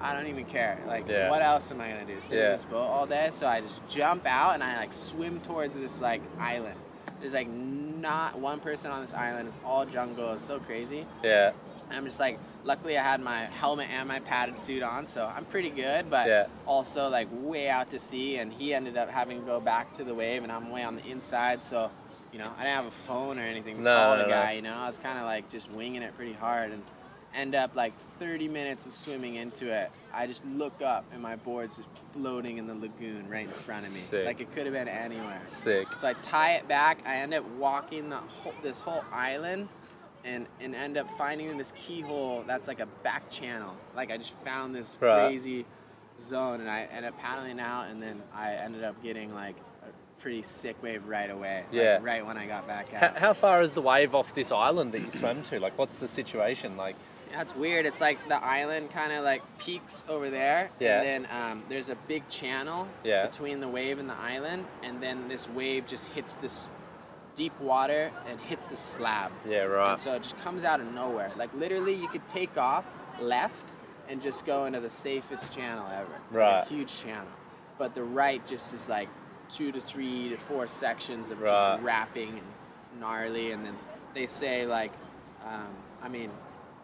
I 0.00 0.12
don't 0.12 0.28
even 0.28 0.44
care. 0.44 0.78
Like, 0.86 1.08
Yeah. 1.08 1.28
what 1.30 1.42
else 1.42 1.70
am 1.72 1.80
I 1.80 1.88
gonna 1.88 2.04
do? 2.04 2.20
Sit 2.20 2.38
Yeah. 2.38 2.46
in 2.46 2.52
this 2.52 2.64
boat 2.64 2.86
all 2.86 3.06
day? 3.06 3.30
So 3.32 3.48
I 3.48 3.60
just 3.60 3.86
jump 3.88 4.26
out 4.26 4.54
and 4.54 4.62
I 4.62 4.76
like 4.76 4.92
swim 4.92 5.40
towards 5.40 5.76
this 5.76 6.00
like 6.00 6.22
island. 6.38 6.76
There's 7.20 7.34
like 7.34 7.48
not 7.48 8.38
one 8.38 8.60
person 8.60 8.92
on 8.92 9.00
this 9.00 9.12
island. 9.12 9.48
It's 9.48 9.56
all 9.64 9.84
jungle. 9.84 10.34
It's 10.34 10.44
so 10.44 10.60
crazy. 10.60 11.04
Yeah. 11.24 11.50
I'm 11.90 12.04
just 12.04 12.20
like, 12.20 12.38
luckily 12.62 12.96
I 12.96 13.02
had 13.02 13.20
my 13.20 13.46
helmet 13.46 13.88
and 13.90 14.06
my 14.06 14.20
padded 14.20 14.56
suit 14.56 14.82
on, 14.84 15.04
so 15.04 15.26
I'm 15.26 15.44
pretty 15.46 15.70
good. 15.70 16.08
But 16.08 16.28
Yeah. 16.28 16.46
also 16.64 17.08
like 17.08 17.26
way 17.32 17.68
out 17.68 17.90
to 17.90 17.98
sea, 17.98 18.36
and 18.36 18.52
he 18.52 18.72
ended 18.74 18.96
up 18.96 19.10
having 19.10 19.40
to 19.40 19.44
go 19.46 19.58
back 19.58 19.94
to 19.94 20.04
the 20.04 20.14
wave, 20.14 20.44
and 20.44 20.52
I'm 20.52 20.70
way 20.70 20.84
on 20.84 20.94
the 20.94 21.04
inside, 21.10 21.60
so 21.62 21.90
you 22.32 22.38
know 22.38 22.50
I 22.58 22.62
didn't 22.64 22.76
have 22.76 22.86
a 22.86 22.90
phone 22.90 23.38
or 23.38 23.42
anything 23.42 23.76
to 23.76 23.82
No, 23.82 23.94
call 23.96 24.12
no, 24.16 24.22
the 24.22 24.28
no. 24.28 24.34
guy. 24.34 24.52
You 24.52 24.62
know, 24.62 24.74
I 24.74 24.86
was 24.86 24.98
kind 24.98 25.18
of 25.18 25.24
like 25.24 25.48
just 25.50 25.70
winging 25.70 26.02
it 26.02 26.14
pretty 26.16 26.32
hard, 26.34 26.72
and 26.72 26.82
end 27.34 27.54
up 27.54 27.76
like 27.76 27.92
30 28.18 28.48
minutes 28.48 28.86
of 28.86 28.94
swimming 28.94 29.34
into 29.34 29.70
it. 29.70 29.90
I 30.14 30.26
just 30.26 30.44
look 30.46 30.80
up, 30.82 31.04
and 31.12 31.20
my 31.22 31.36
board's 31.36 31.76
just 31.76 31.88
floating 32.12 32.56
in 32.58 32.66
the 32.66 32.74
lagoon 32.74 33.28
right 33.28 33.42
in 33.44 33.48
front 33.48 33.86
of 33.86 33.92
me, 33.92 33.98
Sick. 34.00 34.24
like 34.26 34.40
it 34.40 34.50
could 34.52 34.64
have 34.64 34.72
been 34.74 34.88
anywhere. 34.88 35.42
Sick. 35.46 35.86
So 35.98 36.08
I 36.08 36.14
tie 36.14 36.52
it 36.54 36.66
back. 36.68 37.00
I 37.06 37.16
end 37.16 37.34
up 37.34 37.44
walking 37.58 38.08
the 38.08 38.16
whole, 38.16 38.54
this 38.62 38.80
whole 38.80 39.04
island, 39.12 39.68
and 40.24 40.46
and 40.60 40.74
end 40.74 40.96
up 40.96 41.08
finding 41.18 41.56
this 41.58 41.72
keyhole 41.76 42.44
that's 42.46 42.66
like 42.68 42.80
a 42.80 42.86
back 43.04 43.30
channel. 43.30 43.76
Like 43.94 44.10
I 44.10 44.16
just 44.16 44.32
found 44.40 44.74
this 44.74 44.96
Right. 45.00 45.26
crazy 45.28 45.66
zone, 46.20 46.60
and 46.60 46.68
I 46.70 46.88
end 46.90 47.04
up 47.04 47.16
paddling 47.18 47.60
out, 47.60 47.88
and 47.90 48.02
then 48.02 48.22
I 48.34 48.54
ended 48.54 48.82
up 48.84 49.00
getting 49.02 49.34
like 49.34 49.54
pretty 50.18 50.42
sick 50.42 50.76
wave 50.82 51.06
right 51.06 51.30
away. 51.30 51.64
like, 51.70 51.72
Yeah. 51.82 51.98
right 52.02 52.24
when 52.26 52.36
I 52.36 52.46
got 52.46 52.66
back 52.66 52.90
How, 52.92 53.06
out. 53.08 53.16
how 53.18 53.32
far 53.32 53.62
is 53.62 53.72
the 53.72 53.82
wave 53.82 54.14
off 54.14 54.34
this 54.34 54.50
island 54.52 54.92
that 54.92 55.00
you 55.02 55.10
swam 55.10 55.42
to? 55.44 55.60
Like, 55.60 55.76
what's 55.78 55.96
the 55.96 56.08
situation? 56.08 56.76
Like, 56.76 56.96
Yeah, 57.30 57.42
it's 57.42 57.54
weird. 57.54 57.84
It's 57.84 58.00
like 58.00 58.18
the 58.28 58.42
island 58.42 58.90
kind 58.90 59.12
of 59.12 59.22
like 59.22 59.42
peaks 59.58 60.02
over 60.08 60.30
there, 60.30 60.70
Yeah. 60.80 61.02
and 61.02 61.26
then 61.26 61.28
um, 61.30 61.62
there's 61.68 61.90
a 61.90 61.94
big 61.94 62.26
channel 62.28 62.88
Yeah. 63.04 63.26
between 63.26 63.60
the 63.60 63.68
wave 63.68 63.98
and 63.98 64.08
the 64.08 64.16
island, 64.16 64.64
and 64.82 65.02
then 65.02 65.28
this 65.28 65.46
wave 65.48 65.86
just 65.86 66.06
hits 66.12 66.34
this 66.34 66.68
deep 67.34 67.52
water 67.60 68.10
and 68.26 68.40
hits 68.40 68.66
the 68.68 68.76
slab. 68.76 69.30
yeah, 69.46 69.64
And 69.64 69.72
right. 69.72 69.98
so 69.98 70.14
it 70.14 70.22
just 70.22 70.38
comes 70.38 70.64
out 70.64 70.80
of 70.80 70.92
nowhere. 70.92 71.30
Like 71.36 71.50
literally, 71.54 71.94
you 71.94 72.08
could 72.08 72.26
take 72.26 72.56
off 72.56 72.86
left 73.20 73.70
and 74.08 74.20
just 74.22 74.46
go 74.46 74.64
into 74.64 74.80
the 74.80 74.90
safest 74.90 75.54
channel 75.54 75.86
ever. 75.92 76.08
Like, 76.10 76.32
Right. 76.32 76.62
a 76.64 76.64
huge 76.68 76.98
channel. 77.02 77.28
But 77.76 77.94
the 77.94 78.02
right 78.02 78.44
just 78.46 78.72
is 78.74 78.88
like 78.88 79.08
two 79.48 79.72
to 79.72 79.80
three 79.80 80.28
to 80.30 80.36
four 80.36 80.66
sections 80.66 81.30
of 81.30 81.40
Right. 81.40 81.50
just 81.74 81.82
rapping 81.82 82.28
and 82.30 83.00
gnarly. 83.00 83.52
And 83.52 83.64
then 83.64 83.76
they 84.14 84.26
say 84.26 84.66
like, 84.66 84.92
um, 85.46 85.68
I 86.02 86.08
mean, 86.08 86.30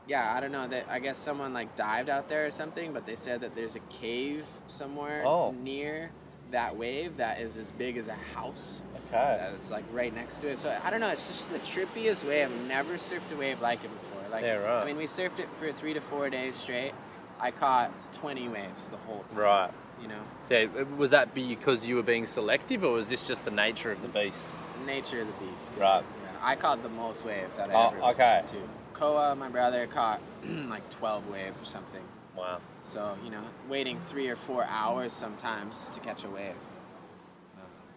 yeah, 0.06 0.34
I 0.34 0.40
don't 0.40 0.52
know. 0.52 0.66
That 0.68 0.86
I 0.90 0.98
guess 0.98 1.16
someone 1.18 1.52
like 1.52 1.76
dived 1.76 2.08
out 2.08 2.28
there 2.28 2.46
or 2.46 2.50
something. 2.50 2.92
But 2.92 3.06
they 3.06 3.16
said 3.16 3.40
that 3.42 3.54
there's 3.54 3.76
a 3.76 3.80
cave 3.90 4.46
somewhere 4.66 5.22
Oh. 5.26 5.52
near 5.52 6.10
that 6.50 6.76
wave 6.76 7.16
that 7.16 7.40
is 7.40 7.56
as 7.58 7.72
big 7.72 7.96
as 7.96 8.06
a 8.08 8.14
house 8.34 8.80
Okay. 9.08 9.48
that's 9.50 9.70
like 9.70 9.84
right 9.92 10.14
next 10.14 10.38
to 10.40 10.48
it. 10.48 10.58
So 10.58 10.76
I 10.84 10.90
don't 10.90 11.00
know. 11.00 11.08
It's 11.08 11.26
just 11.26 11.50
the 11.50 11.58
trippiest 11.60 12.26
wave. 12.26 12.50
I've 12.50 12.66
never 12.68 12.94
surfed 12.94 13.32
a 13.32 13.36
wave 13.36 13.60
like 13.60 13.82
it 13.84 13.90
before. 13.92 14.22
Like, 14.30 14.42
Yeah, 14.44 14.56
right. 14.56 14.82
I 14.82 14.84
mean, 14.84 14.96
we 14.96 15.04
surfed 15.04 15.38
it 15.38 15.48
for 15.54 15.70
three 15.72 15.94
to 15.94 16.00
four 16.00 16.28
days 16.30 16.56
straight. 16.56 16.92
I 17.40 17.50
caught 17.50 17.90
20 18.12 18.48
waves 18.48 18.88
the 18.90 18.96
whole 18.98 19.24
time. 19.28 19.38
Right. 19.38 19.70
You 20.04 20.10
know, 20.10 20.20
So, 20.42 20.68
was 20.98 21.12
that 21.12 21.34
because 21.34 21.86
you 21.86 21.96
were 21.96 22.02
being 22.02 22.26
selective, 22.26 22.84
or 22.84 22.92
was 22.92 23.08
this 23.08 23.26
just 23.26 23.46
the 23.46 23.50
nature 23.50 23.90
of 23.90 24.02
the 24.02 24.08
beast? 24.08 24.46
nature 24.84 25.22
of 25.22 25.26
the 25.28 25.46
beast. 25.46 25.72
Right. 25.78 26.02
Yeah, 26.22 26.30
I 26.42 26.56
caught 26.56 26.82
the 26.82 26.90
most 26.90 27.24
waves 27.24 27.56
out 27.58 27.70
of 27.70 27.74
Oh, 27.74 27.86
everyone. 27.88 28.10
okay. 28.12 28.42
Too. 28.46 28.68
Koa, 28.92 29.34
my 29.34 29.48
brother, 29.48 29.86
caught 29.86 30.20
like 30.68 30.88
12 30.90 31.26
waves 31.30 31.58
or 31.58 31.64
something. 31.64 32.02
Wow. 32.36 32.58
So 32.82 33.16
you 33.24 33.30
know, 33.30 33.40
waiting 33.66 33.98
three 34.10 34.28
or 34.28 34.36
four 34.36 34.64
hours 34.64 35.14
sometimes 35.14 35.86
to 35.94 36.00
catch 36.00 36.22
a 36.24 36.28
wave. 36.28 36.52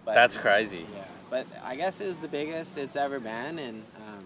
But, 0.05 0.13
That's 0.15 0.37
crazy. 0.37 0.85
Yeah, 0.95 1.03
but 1.29 1.45
I 1.65 1.75
guess 1.75 1.99
it 1.99 2.07
was 2.07 2.19
the 2.19 2.29
biggest 2.29 2.77
it's 2.77 2.95
ever 2.95 3.19
been, 3.19 3.59
and 3.59 3.83
um, 3.97 4.23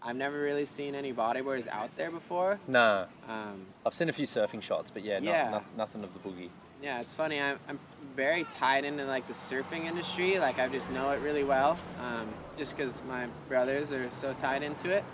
I've 0.00 0.14
never 0.14 0.40
really 0.40 0.64
seen 0.66 0.94
any 0.94 1.12
bodyboarders 1.12 1.66
out 1.66 1.90
there 1.96 2.12
before. 2.12 2.60
Nah, 2.68 3.06
Um, 3.28 3.66
I've 3.84 3.94
seen 3.94 4.08
a 4.08 4.12
few 4.12 4.26
surfing 4.26 4.62
shots, 4.62 4.92
but 4.92 5.02
yeah, 5.02 5.18
no- 5.18 5.32
Yeah. 5.32 5.50
no- 5.50 5.62
nothing 5.76 6.04
of 6.04 6.12
the 6.12 6.20
boogie. 6.20 6.50
Yeah, 6.82 7.00
it's 7.00 7.12
funny. 7.12 7.40
I'm, 7.40 7.58
I'm 7.68 7.78
very 8.16 8.44
tied 8.44 8.84
into 8.84 9.04
like 9.04 9.26
the 9.26 9.32
surfing 9.32 9.84
industry. 9.84 10.38
Like 10.38 10.58
I 10.58 10.68
just 10.68 10.90
know 10.92 11.10
it 11.10 11.20
really 11.20 11.44
well, 11.44 11.78
um, 12.00 12.28
just 12.56 12.76
because 12.76 13.02
my 13.08 13.26
brothers 13.48 13.92
are 13.92 14.10
so 14.10 14.32
tied 14.32 14.62
into 14.62 14.90
it, 14.90 15.04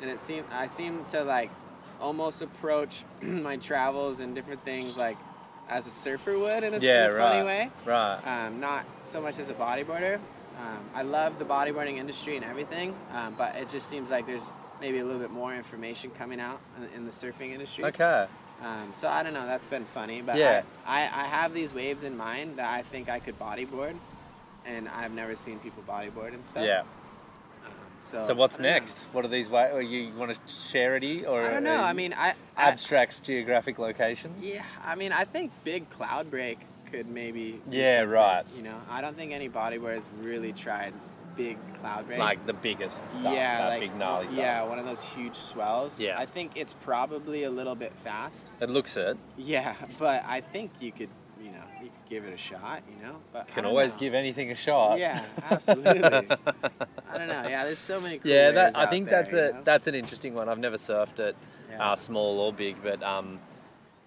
and 0.00 0.10
it 0.10 0.20
seem 0.20 0.44
I 0.52 0.66
seem 0.66 1.04
to 1.10 1.24
like 1.24 1.50
almost 2.00 2.42
approach 2.42 3.04
my 3.22 3.56
travels 3.56 4.20
and 4.20 4.34
different 4.34 4.64
things 4.64 4.96
like 4.96 5.16
as 5.68 5.86
a 5.86 5.90
surfer 5.90 6.36
would 6.36 6.64
in 6.64 6.74
a, 6.74 6.78
yeah, 6.78 7.06
a 7.06 7.14
right. 7.14 7.30
funny 7.30 7.44
way. 7.44 7.70
Right. 7.84 8.46
um, 8.46 8.60
not 8.60 8.84
so 9.02 9.20
much 9.20 9.38
as 9.38 9.48
a 9.48 9.54
bodyboarder. 9.54 10.16
Um, 10.16 10.84
I 10.94 11.02
love 11.02 11.38
the 11.38 11.44
bodyboarding 11.44 11.96
industry 11.96 12.36
and 12.36 12.44
everything, 12.44 12.94
um, 13.12 13.34
but 13.38 13.56
it 13.56 13.68
just 13.70 13.88
seems 13.88 14.10
like 14.10 14.26
there's 14.26 14.52
maybe 14.80 14.98
a 14.98 15.04
little 15.04 15.20
bit 15.20 15.30
more 15.30 15.54
information 15.54 16.10
coming 16.10 16.40
out 16.40 16.60
in, 16.76 16.98
in 16.98 17.04
the 17.04 17.12
surfing 17.12 17.52
industry. 17.52 17.84
Okay. 17.84 18.26
Um, 18.62 18.90
so 18.92 19.08
I 19.08 19.22
don't 19.22 19.32
know. 19.34 19.46
That's 19.46 19.66
been 19.66 19.84
funny, 19.86 20.22
but 20.22 20.36
Yeah. 20.36 20.62
I, 20.86 21.00
I, 21.00 21.04
I 21.04 21.24
have 21.24 21.54
these 21.54 21.72
waves 21.72 22.04
in 22.04 22.16
mind 22.16 22.56
that 22.56 22.72
I 22.72 22.82
think 22.82 23.08
I 23.08 23.18
could 23.18 23.38
bodyboard, 23.38 23.94
and 24.66 24.88
I've 24.88 25.12
never 25.12 25.34
seen 25.34 25.58
people 25.60 25.82
bodyboard 25.88 26.34
and 26.34 26.44
stuff. 26.44 26.64
Yeah. 26.64 26.80
Um, 27.64 27.72
so 28.02 28.18
So 28.20 28.34
what's 28.34 28.60
I 28.60 28.62
don't 28.62 28.72
know. 28.72 28.78
next? 28.78 28.98
What 29.12 29.24
are 29.24 29.28
these? 29.28 29.48
wa- 29.48 29.70
Or 29.72 29.80
you 29.80 30.12
want 30.14 30.32
to 30.34 30.70
charity 30.70 31.24
or 31.24 31.42
I 31.42 31.50
don't 31.50 31.64
know. 31.64 31.82
I 31.82 31.92
mean, 31.94 32.12
I, 32.12 32.34
I 32.56 32.68
abstract 32.68 33.22
geographic 33.22 33.78
locations? 33.78 34.44
Yeah, 34.44 34.62
I 34.84 34.94
mean, 34.94 35.12
I 35.12 35.24
think 35.24 35.52
big 35.64 35.88
cloud 35.90 36.30
break 36.30 36.58
could 36.90 37.08
maybe. 37.08 37.60
Yeah, 37.70 38.00
right. 38.02 38.44
You 38.56 38.62
know, 38.62 38.76
I 38.90 39.00
don't 39.00 39.16
think 39.16 39.32
any 39.32 39.48
bodyboarders 39.48 40.04
really 40.22 40.52
tried 40.52 40.92
big 41.42 41.74
cloud 41.74 42.06
break. 42.06 42.18
Like 42.18 42.46
the 42.46 42.52
biggest 42.52 43.08
stuff, 43.10 43.22
yeah, 43.34 43.58
that 43.58 43.68
like 43.68 43.80
big 43.80 43.96
gnarly 43.96 44.26
stuff. 44.28 44.38
yeah, 44.38 44.62
one 44.64 44.78
of 44.78 44.84
those 44.84 45.02
huge 45.02 45.34
swells. 45.36 46.00
Yeah. 46.00 46.18
I 46.18 46.26
think 46.26 46.52
it's 46.56 46.72
probably 46.72 47.44
a 47.44 47.50
little 47.50 47.74
bit 47.74 47.92
fast. 47.96 48.50
It 48.60 48.68
looks 48.70 48.96
it. 48.96 49.16
Yeah, 49.38 49.74
but 49.98 50.24
I 50.26 50.40
think 50.40 50.70
you 50.80 50.92
could, 50.92 51.08
you 51.42 51.50
know, 51.52 51.64
you 51.82 51.88
could 51.88 52.08
give 52.10 52.24
it 52.24 52.34
a 52.34 52.36
shot. 52.36 52.82
You 52.90 53.06
know, 53.06 53.16
but 53.32 53.46
Can 53.48 53.64
always 53.64 53.92
know. 53.94 53.98
give 54.00 54.14
anything 54.14 54.50
a 54.50 54.54
shot. 54.54 54.98
Yeah, 54.98 55.24
absolutely. 55.50 56.02
I 57.12 57.18
don't 57.18 57.28
know. 57.28 57.46
Yeah, 57.48 57.64
there's 57.64 57.78
so 57.78 58.00
many. 58.00 58.18
Cool 58.18 58.30
Yeah, 58.30 58.50
that 58.52 58.78
I 58.78 58.86
think 58.86 59.08
there, 59.08 59.22
that's 59.22 59.32
a 59.32 59.52
know? 59.52 59.62
that's 59.64 59.86
an 59.86 59.94
interesting 59.94 60.34
one. 60.34 60.48
I've 60.48 60.58
never 60.58 60.76
surfed 60.76 61.18
it, 61.20 61.36
Yeah. 61.70 61.92
uh, 61.92 61.96
small 61.96 62.38
or 62.40 62.52
big, 62.52 62.76
but 62.82 63.02
um, 63.02 63.40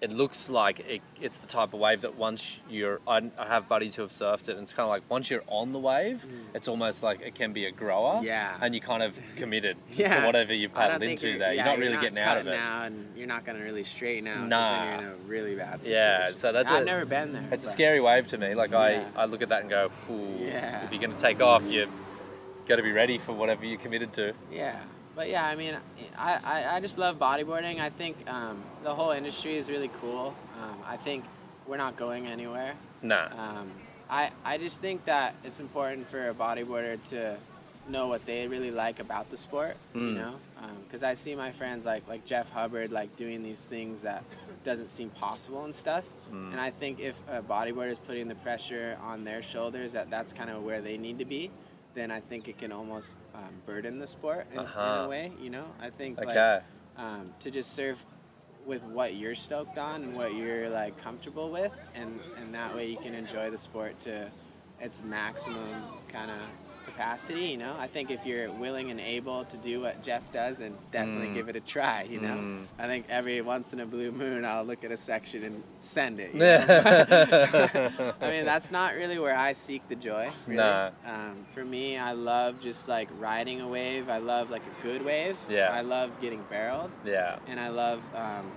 it 0.03 0.11
looks 0.11 0.49
like 0.49 0.81
it, 0.81 1.01
it's 1.21 1.37
the 1.39 1.47
type 1.47 1.73
of 1.73 1.79
wave 1.79 2.01
that 2.01 2.15
once 2.15 2.59
you're, 2.69 2.99
I, 3.07 3.31
I 3.39 3.45
have 3.47 3.69
buddies 3.69 3.95
who 3.95 4.01
have 4.01 4.11
surfed 4.11 4.49
it, 4.49 4.49
and 4.49 4.59
it's 4.59 4.73
kind 4.73 4.83
of 4.83 4.89
like 4.89 5.03
once 5.09 5.29
you're 5.31 5.43
on 5.47 5.71
the 5.71 5.79
wave, 5.79 6.25
it's 6.53 6.67
almost 6.67 7.01
like 7.03 7.21
it 7.21 7.35
can 7.35 7.53
be 7.53 7.65
a 7.65 7.71
grower. 7.71 8.15
Mm. 8.15 8.23
Yeah. 8.23 8.57
And 8.59 8.75
you're 8.75 8.83
kind 8.83 9.01
of 9.01 9.17
committed 9.37 9.77
Yeah. 9.91 10.19
to 10.19 10.25
whatever 10.25 10.53
you've 10.53 10.73
paddled 10.73 11.03
into 11.03 11.27
you're- 11.27 11.39
there. 11.39 11.53
yeah, 11.53 11.63
you're 11.63 11.71
not 11.73 11.79
really 11.79 11.93
not 11.93 12.01
getting 12.01 12.19
out 12.19 12.37
of 12.37 12.47
it. 12.47 12.59
Out 12.59 12.87
and 12.87 13.07
you're 13.17 13.27
not 13.27 13.45
going 13.45 13.57
to 13.57 13.63
really 13.63 13.85
straighten 13.85 14.27
out 14.27 14.45
Nah. 14.47 14.83
You're 14.85 14.93
in 14.93 15.03
a 15.07 15.15
really 15.25 15.55
bad 15.55 15.81
situation. 15.83 15.91
Yeah, 15.93 16.31
so 16.33 16.51
that's 16.51 16.69
I've 16.69 16.81
a- 16.81 16.85
never 16.85 17.05
been 17.05 17.31
there. 17.31 17.47
It's 17.53 17.65
a 17.65 17.69
scary 17.69 18.01
wave 18.01 18.27
to 18.27 18.37
me. 18.37 18.55
Like 18.55 18.71
Yeah. 18.71 19.05
I, 19.15 19.21
I 19.21 19.25
look 19.25 19.41
at 19.41 19.47
that 19.49 19.61
and 19.61 19.69
go, 19.69 19.89
Yeah. 20.39 20.83
if 20.85 20.91
you're 20.91 20.99
going 21.01 21.15
to 21.15 21.17
take 21.21 21.41
off, 21.41 21.63
you've 21.71 21.89
got 22.67 22.75
to 22.75 22.83
be 22.83 22.91
ready 22.91 23.17
for 23.17 23.31
whatever 23.31 23.65
you're 23.65 23.79
committed 23.79 24.11
to. 24.13 24.33
Yeah, 24.51 24.79
but 25.15 25.29
yeah, 25.29 25.45
I 25.45 25.55
mean, 25.55 25.75
I, 26.17 26.39
I, 26.43 26.75
I 26.75 26.79
just 26.79 26.97
love 26.97 27.17
bodyboarding. 27.19 27.79
I 27.79 27.89
think 27.89 28.17
um, 28.29 28.61
the 28.83 28.93
whole 28.93 29.11
industry 29.11 29.57
is 29.57 29.69
really 29.69 29.89
cool. 30.01 30.33
Um, 30.61 30.77
I 30.85 30.97
think 30.97 31.23
we're 31.67 31.77
not 31.77 31.95
going 31.97 32.27
anywhere. 32.27 32.73
Nah. 33.01 33.27
Um, 33.37 33.71
I, 34.09 34.31
I 34.43 34.57
just 34.57 34.81
think 34.81 35.05
that 35.05 35.35
it's 35.43 35.59
important 35.59 36.07
for 36.07 36.29
a 36.29 36.33
bodyboarder 36.33 37.01
to 37.09 37.37
know 37.89 38.07
what 38.07 38.25
they 38.25 38.47
really 38.47 38.71
like 38.71 38.99
about 38.99 39.29
the 39.29 39.37
sport, 39.37 39.75
you 39.93 40.01
Mm. 40.01 40.15
know? 40.15 40.35
Because 40.85 41.03
I 41.03 41.13
see 41.15 41.35
my 41.35 41.51
friends 41.51 41.85
like 41.85 42.07
like 42.07 42.23
Jeff 42.23 42.49
Hubbard 42.51 42.91
like 42.91 43.17
doing 43.17 43.43
these 43.43 43.65
things 43.65 44.03
that 44.03 44.23
doesn't 44.63 44.87
seem 44.89 45.09
possible 45.09 45.65
and 45.65 45.73
stuff. 45.75 46.05
Mm. 46.31 46.51
And 46.51 46.61
I 46.61 46.69
think 46.69 46.99
if 47.01 47.15
a 47.27 47.41
bodyboarder 47.41 47.91
is 47.91 47.97
putting 47.97 48.27
the 48.29 48.35
pressure 48.35 48.97
on 49.01 49.23
their 49.25 49.41
shoulders 49.43 49.91
that 49.93 50.09
that's 50.09 50.31
kind 50.31 50.49
of 50.49 50.63
where 50.63 50.79
they 50.81 50.95
need 50.97 51.17
to 51.19 51.25
be, 51.25 51.51
then 51.93 52.11
I 52.11 52.19
think 52.21 52.47
it 52.47 52.57
can 52.57 52.71
almost 52.71 53.17
um, 53.35 53.61
burden 53.65 53.99
the 53.99 54.07
sport 54.07 54.47
in, 54.51 54.59
in 54.59 54.65
Uh-huh. 54.65 55.03
a 55.05 55.07
way, 55.09 55.31
you 55.39 55.49
know? 55.49 55.65
I 55.79 55.89
think 55.89 56.17
like 56.19 56.29
um, 56.97 57.33
to 57.39 57.51
just 57.51 57.73
surf 57.73 58.03
with 58.65 58.81
what 58.83 59.15
you're 59.15 59.35
stoked 59.35 59.77
on 59.77 60.03
and 60.03 60.15
what 60.15 60.33
you're 60.35 60.69
like 60.69 60.97
comfortable 60.97 61.51
with 61.51 61.73
and 61.95 62.19
and 62.37 62.55
that 62.55 62.73
way 62.73 62.87
you 62.87 62.95
can 62.97 63.13
enjoy 63.13 63.49
the 63.49 63.57
sport 63.57 63.99
to 63.99 64.29
its 64.79 65.03
maximum 65.03 65.83
kind 66.07 66.31
of 66.31 66.37
capacity 66.85 67.45
you 67.45 67.57
know 67.57 67.73
i 67.79 67.87
think 67.87 68.11
if 68.11 68.25
you're 68.25 68.49
willing 68.51 68.91
and 68.91 68.99
able 68.99 69.43
to 69.45 69.57
do 69.57 69.81
what 69.81 70.03
jeff 70.03 70.21
does 70.33 70.59
and 70.61 70.75
definitely 70.91 71.27
Mm. 71.27 71.33
give 71.33 71.49
it 71.49 71.55
a 71.55 71.59
try 71.61 72.03
you 72.03 72.19
know 72.19 72.35
Mm. 72.35 72.65
i 72.79 72.85
think 72.85 73.05
every 73.09 73.41
once 73.41 73.73
in 73.73 73.79
a 73.79 73.85
blue 73.85 74.11
moon 74.11 74.45
i'll 74.45 74.63
look 74.63 74.83
at 74.83 74.91
a 74.91 74.97
section 74.97 75.43
and 75.43 75.63
send 75.79 76.19
it 76.19 76.33
you 76.33 76.39
know? 76.39 76.55
I 78.21 78.29
mean, 78.29 78.45
that's 78.45 78.71
not 78.71 78.95
really 78.95 79.19
where 79.19 79.35
I 79.35 79.53
seek 79.53 79.87
the 79.89 79.95
joy. 79.95 80.29
Really. 80.47 80.57
Nah. 80.57 80.91
Um, 81.05 81.45
for 81.53 81.63
me, 81.63 81.97
I 81.97 82.11
love 82.13 82.59
just 82.61 82.87
like 82.87 83.09
riding 83.19 83.61
a 83.61 83.67
wave. 83.67 84.09
I 84.09 84.17
love 84.17 84.49
like 84.49 84.61
a 84.63 84.83
good 84.83 85.03
wave. 85.03 85.37
Yeah. 85.49 85.69
I 85.71 85.81
love 85.81 86.19
getting 86.21 86.41
barreled, 86.49 86.91
yeah. 87.05 87.37
and 87.47 87.59
I 87.59 87.69
love 87.69 88.01
um, 88.15 88.51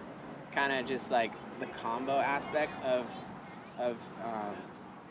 kind 0.52 0.72
of 0.72 0.86
just 0.86 1.10
like 1.10 1.32
the 1.60 1.66
combo 1.66 2.12
aspect 2.18 2.82
of 2.84 3.06
of 3.78 3.96
um, 4.24 4.54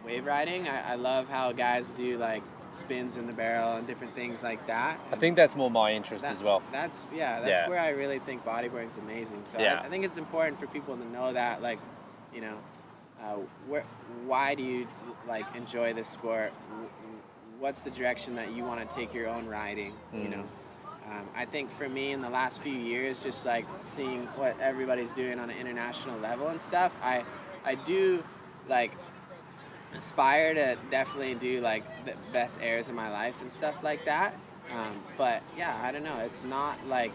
wave 0.05 0.25
riding. 0.25 0.67
I, 0.67 0.93
I 0.93 0.95
love 0.95 1.29
how 1.29 1.51
guys 1.51 1.89
do 1.89 2.17
like 2.17 2.43
spins 2.75 3.17
in 3.17 3.27
the 3.27 3.33
barrel 3.33 3.73
and 3.77 3.87
different 3.87 4.13
things 4.15 4.43
like 4.43 4.65
that. 4.67 4.99
I 5.11 5.15
think 5.15 5.35
that's 5.35 5.55
more 5.55 5.71
my 5.71 5.91
interest 5.93 6.23
That- 6.23 6.33
as 6.33 6.43
well. 6.43 6.61
That's 6.71 7.05
yeah. 7.13 7.39
That's 7.39 7.61
Yeah. 7.61 7.69
where 7.69 7.79
I 7.79 7.89
really 7.89 8.19
think 8.19 8.45
bodyboarding 8.45 8.87
is 8.87 8.97
amazing. 8.97 9.43
So 9.43 9.59
Yeah. 9.59 9.79
I, 9.81 9.85
I 9.85 9.89
think 9.89 10.03
it's 10.05 10.17
important 10.17 10.59
for 10.59 10.67
people 10.67 10.95
to 10.97 11.05
know 11.07 11.33
that, 11.33 11.61
like, 11.61 11.79
you 12.33 12.41
know, 12.41 12.57
uh, 13.23 13.35
where, 13.67 13.83
why 14.25 14.53
do 14.55 14.63
you 14.63 14.87
like 15.27 15.45
enjoy 15.55 15.93
this 15.93 16.07
sport? 16.07 16.51
What's 17.59 17.81
the 17.81 17.89
direction 17.91 18.35
that 18.35 18.51
you 18.53 18.63
want 18.65 18.87
to 18.87 18.95
take 18.95 19.13
your 19.13 19.29
own 19.29 19.47
riding? 19.47 19.93
You 20.13 20.19
Mm. 20.27 20.31
know, 20.31 20.43
um, 21.09 21.29
I 21.35 21.45
think 21.45 21.71
for 21.71 21.87
me 21.87 22.11
in 22.11 22.21
the 22.21 22.29
last 22.29 22.61
few 22.61 22.73
years, 22.73 23.23
just 23.23 23.45
like 23.45 23.65
seeing 23.79 24.25
what 24.35 24.59
everybody's 24.59 25.13
doing 25.13 25.39
on 25.39 25.49
an 25.49 25.57
international 25.57 26.19
level 26.19 26.47
and 26.49 26.59
stuff, 26.59 26.93
I 27.01 27.23
I 27.63 27.75
do 27.75 28.23
like 28.67 28.91
aspire 29.97 30.53
to 30.53 30.77
definitely 30.91 31.35
do 31.35 31.61
like 31.61 31.83
the 32.05 32.13
best 32.33 32.59
airs 32.61 32.89
of 32.89 32.95
my 32.95 33.09
life 33.11 33.39
and 33.41 33.51
stuff 33.51 33.83
like 33.83 34.05
that. 34.05 34.33
Um, 34.71 35.01
but 35.17 35.41
yeah, 35.57 35.79
I 35.83 35.91
don't 35.91 36.03
know. 36.03 36.17
It's 36.19 36.43
not 36.43 36.75
like 36.87 37.11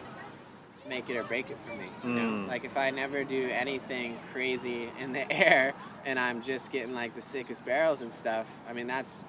make 0.89 1.09
it 1.11 1.17
or 1.17 1.25
break 1.25 1.51
it 1.51 1.59
for 1.67 1.75
me. 1.75 1.87
You 2.05 2.11
know, 2.11 2.31
Mm. 2.45 2.49
like 2.49 2.65
if 2.65 2.77
I 2.77 2.91
never 2.91 3.23
do 3.25 3.49
anything 3.51 4.19
crazy 4.33 4.91
in 4.99 5.13
the 5.13 5.31
air 5.49 5.73
and 6.05 6.19
I'm 6.19 6.43
just 6.43 6.73
getting 6.73 6.95
like 6.95 7.15
the 7.15 7.23
sickest 7.23 7.65
barrels 7.65 8.01
and 8.03 8.13
stuff, 8.13 8.47
I 8.69 8.73
mean 8.73 8.87
that's 8.87 9.23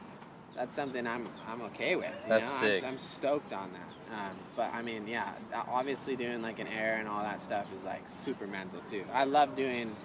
that's 0.56 0.74
something 0.74 1.06
I'm 1.08 1.28
I'm 1.48 1.62
okay 1.64 1.96
with. 1.96 2.12
You 2.24 2.30
That's 2.30 2.62
know? 2.62 2.68
I'm- 2.68 2.80
sick. 2.80 2.88
I'm, 2.88 2.98
stoked 2.98 3.54
on 3.54 3.72
that. 3.74 3.88
Um, 4.14 4.36
but 4.58 4.74
I 4.74 4.82
mean, 4.82 5.08
yeah, 5.08 5.32
obviously 5.70 6.18
doing 6.18 6.42
like 6.42 6.60
an 6.60 6.68
air 6.68 6.98
and 6.98 7.08
all 7.08 7.24
that 7.24 7.40
stuff 7.40 7.66
is 7.74 7.86
like 7.86 8.02
super 8.10 8.46
mental 8.46 8.82
too. 8.82 9.06
I 9.14 9.24
love 9.24 9.56
doing 9.56 9.96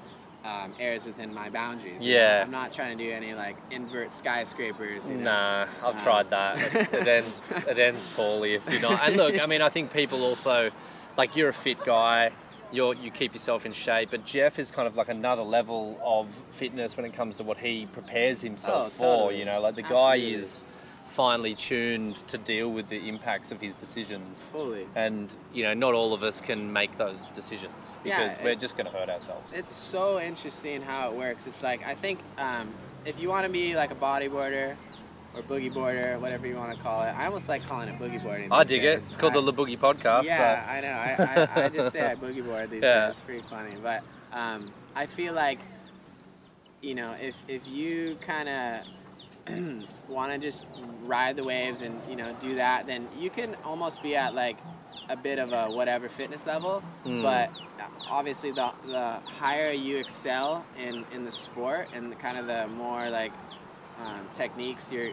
um, 0.47 0.73
airs 0.79 1.05
within 1.05 1.35
my 1.35 1.51
boundaries. 1.51 2.05
Yeah. 2.07 2.43
I'm 2.45 2.51
not 2.51 2.73
trying 2.73 2.97
to 2.97 3.05
do 3.05 3.11
any 3.11 3.35
like 3.35 3.57
invert 3.71 4.13
skyscrapers. 4.15 5.09
You 5.11 5.17
know? 5.17 5.25
Nah, 5.25 5.67
I've 5.83 5.97
Um, 5.97 6.01
tried 6.03 6.31
that. 6.31 6.59
It, 6.59 6.75
it 6.95 7.09
ends 7.09 7.43
it 7.67 7.79
ends 7.79 8.07
poorly 8.15 8.55
if 8.55 8.71
you're 8.71 8.81
not. 8.81 9.01
And 9.07 9.17
look, 9.17 9.39
I 9.41 9.47
mean, 9.47 9.63
I 9.63 9.69
think 9.69 9.93
people 9.93 10.23
also 10.23 10.71
like 11.17 11.37
you're 11.37 11.49
a 11.49 11.53
fit 11.55 11.85
guy. 11.85 12.31
You're, 12.73 12.95
you 12.95 13.13
keep 13.13 13.33
yourself 13.33 13.65
in 13.65 13.73
shape, 13.73 14.09
but 14.11 14.25
Jeff 14.25 14.59
is 14.59 14.73
kind 14.73 14.89
of 14.89 14.97
like 14.97 15.09
another 15.09 15.43
level 15.43 16.01
of 16.05 16.27
fitness 16.51 16.97
when 16.97 17.07
it 17.07 17.13
comes 17.15 17.37
to 17.37 17.45
what 17.45 17.59
he 17.59 17.87
prepares 17.87 18.41
himself 18.41 18.87
Oh, 18.87 18.99
for. 18.99 19.05
totally. 19.05 19.39
You 19.39 19.45
know, 19.45 19.61
like 19.61 19.77
the 19.77 19.83
guy 19.83 20.15
Absolutely. 20.17 20.35
is 20.35 20.65
finely 21.17 21.55
tuned 21.55 22.17
to 22.29 22.37
deal 22.37 22.71
with 22.71 22.91
the 22.91 23.09
impacts 23.09 23.51
of 23.51 23.59
his 23.59 23.75
decisions. 23.75 24.47
Fully. 24.53 24.87
And 24.95 25.35
you 25.55 25.64
know, 25.64 25.73
not 25.73 25.95
all 25.95 26.12
of 26.12 26.23
us 26.23 26.43
can 26.43 26.71
make 26.73 26.99
those 26.99 27.31
decisions 27.31 27.97
Yeah, 28.05 28.23
because 28.23 28.39
we're 28.45 28.55
just 28.55 28.77
going 28.77 28.87
to 28.87 28.93
hurt 28.93 29.09
ourselves. 29.09 29.55
It's 29.55 29.73
so 29.73 30.21
interesting 30.21 30.83
how 30.83 31.09
it 31.11 31.17
works. 31.17 31.47
It's 31.47 31.62
like 31.62 31.87
I 31.87 31.95
think 31.95 32.19
um, 32.37 32.69
if 33.07 33.19
you 33.19 33.31
want 33.31 33.47
to 33.47 33.53
be 33.53 33.75
like 33.75 33.91
a 33.91 33.95
bodyboarder 33.95 34.77
or 35.35 35.43
boogie 35.43 35.73
boarder, 35.73 36.19
whatever 36.19 36.47
you 36.47 36.57
want 36.57 36.77
to 36.77 36.83
call 36.83 37.01
it, 37.03 37.12
I 37.17 37.25
almost 37.27 37.49
like 37.49 37.67
calling 37.67 37.89
it 37.89 37.99
boogie 37.99 38.23
boarding. 38.23 38.53
I 38.53 38.64
dig 38.64 38.85
it. 38.85 38.99
It's 38.99 39.17
called 39.17 39.33
I- 39.33 39.41
the 39.41 39.41
Le 39.41 39.53
Boogie 39.55 39.79
Podcast. 39.79 40.25
Yeah, 40.25 40.37
so- 40.37 40.73
I 40.73 40.81
know. 40.83 40.89
I, 40.93 41.62
I, 41.62 41.64
I 41.64 41.69
just 41.79 41.93
say 41.93 42.11
I 42.11 42.14
boogie 42.14 42.45
board 42.45 42.71
these 42.71 42.83
Yeah. 42.83 43.07
days. 43.07 43.12
It's 43.12 43.21
pretty 43.21 43.43
funny, 43.49 43.77
but 43.83 44.03
um, 44.33 44.71
I 44.95 45.07
feel 45.07 45.33
like 45.33 45.61
you 46.83 46.95
know 46.95 47.12
if 47.21 47.43
if 47.49 47.67
you 47.67 48.17
kind 48.21 48.49
of 48.51 48.83
want 50.09 50.33
to 50.33 50.39
just 50.39 50.63
ride 51.05 51.37
the 51.37 51.45
waves 51.45 51.83
and 51.83 52.01
you 52.09 52.17
know 52.17 52.35
do 52.41 52.55
that, 52.57 52.87
then 52.87 53.09
you 53.19 53.31
can 53.31 53.57
almost 53.65 54.03
be 54.03 54.17
at 54.17 54.35
like 54.35 54.57
a 55.09 55.17
bit 55.17 55.39
of 55.39 55.53
a 55.53 55.67
whatever 55.71 56.09
fitness 56.09 56.47
level. 56.47 56.83
Mm. 57.05 57.23
But 57.23 57.51
obviously, 58.09 58.51
the 58.53 58.73
the 58.85 59.11
higher 59.39 59.71
you 59.73 59.97
excel 59.99 60.65
in 60.79 61.05
in 61.15 61.25
the 61.25 61.33
sport 61.33 61.89
and 61.95 62.11
the 62.11 62.17
kind 62.17 62.39
of 62.39 62.47
the 62.47 62.67
more 62.69 63.09
like 63.11 63.33
um, 64.03 64.29
techniques 64.35 64.93
you're 64.93 65.13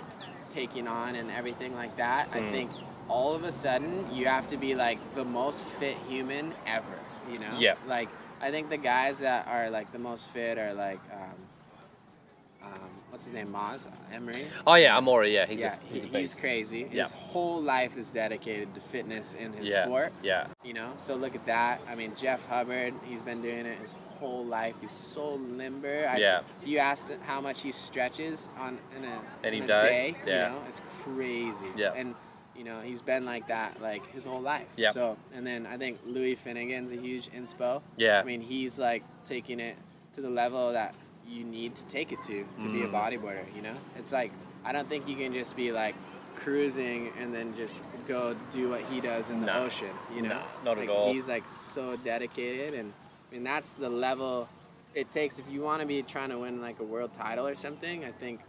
taking 0.49 0.87
on 0.87 1.15
and 1.15 1.31
everything 1.31 1.73
like 1.75 1.95
that, 1.97 2.29
I 2.33 2.39
Mm. 2.39 2.51
think 2.51 2.71
all 3.09 3.33
of 3.35 3.43
a 3.43 3.51
sudden 3.51 4.07
you 4.13 4.27
have 4.27 4.47
to 4.49 4.57
be 4.57 4.75
like 4.75 4.99
the 5.15 5.25
most 5.25 5.63
fit 5.65 5.97
human 6.07 6.53
ever. 6.65 6.99
You 7.31 7.39
know? 7.39 7.55
Yeah. 7.57 7.75
Like 7.87 8.09
I 8.41 8.51
think 8.51 8.69
the 8.69 8.77
guys 8.77 9.19
that 9.19 9.47
are 9.47 9.69
like 9.69 9.91
the 9.91 9.99
most 9.99 10.27
fit 10.29 10.57
are 10.57 10.73
like. 10.73 10.99
Um, 11.11 12.69
um, 12.71 12.89
what's 13.13 13.25
his 13.25 13.33
name? 13.33 13.53
Maz 13.53 13.87
Emery. 14.11 14.47
Oh 14.65 14.73
yeah, 14.73 14.99
Amaury. 14.99 15.31
Yeah, 15.33 15.45
he's 15.45 15.59
yeah, 15.61 15.75
a 15.75 15.93
he's 15.93 16.01
he- 16.01 16.09
beast. 16.09 16.39
crazy. 16.39 16.89
Yeah. 16.91 17.03
His 17.03 17.11
whole 17.11 17.61
life 17.61 17.95
is 17.95 18.09
dedicated 18.09 18.73
to 18.73 18.81
fitness 18.81 19.35
in 19.35 19.53
his 19.53 19.69
yeah, 19.69 19.85
sport. 19.85 20.13
yeah. 20.23 20.47
You 20.63 20.73
know, 20.73 20.93
so 20.97 21.13
look 21.15 21.35
at 21.35 21.45
that. 21.45 21.79
I 21.87 21.93
mean, 21.93 22.13
Jeff 22.15 22.43
Hubbard, 22.47 22.95
he's 23.05 23.21
been 23.21 23.43
doing 23.43 23.67
it 23.67 23.77
his 23.77 23.93
whole 24.19 24.43
life. 24.43 24.75
He's 24.81 24.91
so 24.91 25.35
limber. 25.35 26.07
I, 26.09 26.17
Yeah. 26.17 26.41
If 26.63 26.67
you 26.67 26.79
asked 26.79 27.09
him 27.09 27.19
how 27.21 27.39
much 27.39 27.61
he 27.61 27.71
stretches 27.71 28.49
on 28.57 28.79
in 28.97 29.05
a, 29.05 29.21
Any 29.43 29.57
in 29.57 29.63
a 29.63 29.67
day, 29.67 30.15
yeah. 30.25 30.49
you 30.49 30.55
know, 30.55 30.63
it's 30.67 30.81
crazy. 31.03 31.67
Yeah. 31.77 31.93
And 31.95 32.09
you 32.09 32.15
you 32.55 32.63
know, 32.63 32.81
he's 32.81 33.01
been 33.01 33.25
like 33.25 33.47
that 33.47 33.79
like 33.81 34.05
his 34.11 34.25
whole 34.25 34.41
life. 34.41 34.67
Yeah. 34.75 34.91
So, 34.91 35.17
and 35.33 35.45
then 35.45 35.65
I 35.67 35.77
think 35.77 36.03
Lewy 36.07 36.37
Finnegan's 36.37 36.91
a 36.91 36.95
huge 36.95 37.29
inspo. 37.31 37.81
Yeah. 37.97 38.19
I 38.21 38.23
mean, 38.23 38.41
he's 38.41 38.77
like 38.79 39.03
taking 39.25 39.59
it 39.59 39.75
to 40.13 40.21
the 40.21 40.29
level 40.29 40.71
that 40.73 40.93
you 41.27 41.43
need 41.43 41.75
to 41.75 41.85
take 41.87 42.11
it 42.11 42.23
to 42.25 42.45
to 42.61 42.67
be 42.71 42.83
a 42.83 42.87
Mm. 42.87 42.93
bodyboarder. 42.93 43.45
You 43.55 43.61
know, 43.61 43.75
it's 43.97 44.11
like 44.11 44.31
I 44.65 44.71
don't 44.71 44.87
think 44.89 45.07
you 45.07 45.15
can 45.15 45.33
just 45.33 45.55
be 45.55 45.71
like 45.71 45.95
cruising 46.35 47.11
and 47.19 47.33
then 47.33 47.55
just 47.55 47.83
go 48.07 48.35
do 48.51 48.69
what 48.69 48.81
he 48.81 48.99
does 49.01 49.29
in 49.29 49.39
the 49.41 49.47
No. 49.47 49.63
ocean. 49.65 49.89
You 50.13 50.23
know, 50.23 50.29
No, 50.29 50.41
not 50.75 50.77
at 50.79 50.89
all. 50.89 51.11
He's 51.11 51.27
like 51.29 51.47
so 51.47 51.95
dedicated, 51.97 52.73
and 52.73 52.93
I 53.29 53.33
mean 53.35 53.43
that's 53.43 53.73
the 53.73 53.89
level 53.89 54.47
it 54.95 55.09
takes 55.11 55.39
if 55.39 55.49
you 55.49 55.61
want 55.61 55.81
to 55.81 55.87
be 55.87 56.03
trying 56.03 56.29
to 56.29 56.37
win 56.39 56.61
like 56.61 56.79
a 56.79 56.83
world 56.83 57.13
title 57.13 57.47
or 57.47 57.55
something. 57.55 58.05
I 58.05 58.11
think 58.11 58.41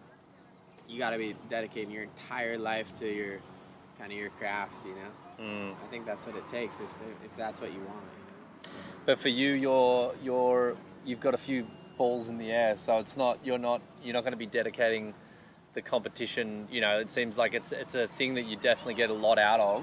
you 0.88 0.98
got 0.98 1.10
to 1.10 1.18
be 1.18 1.34
dedicating 1.48 1.90
your 1.90 2.02
entire 2.02 2.58
life 2.58 2.94
to 2.96 3.06
your 3.10 3.38
kind 3.98 4.12
of 4.12 4.18
your 4.18 4.30
craft. 4.30 4.74
You 4.84 4.94
know, 4.94 5.10
Mm. 5.40 5.72
I 5.72 5.86
think 5.90 6.06
that's 6.06 6.26
what 6.26 6.36
it 6.36 6.46
takes 6.46 6.80
if 6.80 6.88
if 7.24 7.34
that's 7.36 7.60
what 7.60 7.72
you 7.72 7.80
want. 7.80 8.04
You 8.18 8.70
know? 8.70 8.72
But 9.06 9.18
for 9.18 9.28
you, 9.30 9.52
you're 9.52 10.14
you're 10.22 10.76
you've 11.04 11.20
got 11.20 11.34
a 11.34 11.38
few 11.38 11.66
balls 11.96 12.28
in 12.28 12.38
the 12.38 12.50
air, 12.50 12.76
so 12.76 12.98
it's 12.98 13.16
not 13.16 13.38
you're 13.44 13.58
not 13.58 13.80
you're 14.02 14.14
not 14.14 14.22
going 14.22 14.32
to 14.32 14.38
be 14.38 14.46
dedicating 14.46 15.14
the 15.74 15.82
competition. 15.82 16.66
You 16.70 16.80
know, 16.80 16.98
it 16.98 17.10
seems 17.10 17.36
like 17.38 17.54
it's 17.54 17.72
it's 17.72 17.94
a 17.94 18.06
thing 18.06 18.34
that 18.34 18.42
you 18.46 18.56
definitely 18.56 18.94
get 18.94 19.10
a 19.10 19.14
lot 19.14 19.38
out 19.38 19.60
of 19.60 19.82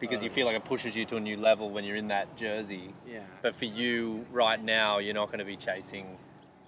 because 0.00 0.22
you 0.22 0.30
Uh. 0.30 0.32
feel 0.34 0.46
like 0.46 0.56
it 0.56 0.64
pushes 0.64 0.94
you 0.96 1.04
to 1.06 1.16
a 1.16 1.20
new 1.20 1.36
level 1.36 1.70
when 1.70 1.84
you're 1.84 1.96
in 1.96 2.08
that 2.08 2.36
jersey. 2.36 2.92
Yeah. 3.06 3.20
But 3.42 3.54
for 3.54 3.64
you 3.66 4.26
right 4.32 4.62
now, 4.62 4.98
you're 4.98 5.14
not 5.14 5.26
going 5.26 5.38
to 5.38 5.44
be 5.44 5.56
chasing. 5.56 6.18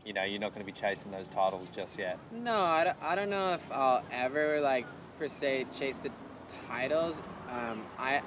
You 0.05 0.15
know, 0.15 0.25
you're 0.25 0.41
not 0.41 0.55
going 0.55 0.65
to 0.67 0.73
be 0.73 0.73
chasing 0.73 1.11
those 1.11 1.29
titles 1.29 1.69
just 1.71 1.99
yet. 1.99 2.19
No, 2.33 2.63
I 2.63 2.85
don't, 2.85 2.97
I 3.03 3.15
don't 3.15 3.29
know 3.29 3.53
if 3.53 3.71
I'll 3.71 4.03
ever 4.11 4.59
like 4.61 4.87
per 5.19 5.29
se 5.29 5.67
chase 5.79 5.99
the 5.99 6.11
titles. 6.69 7.21
Um, 7.51 7.83
I 7.99 8.23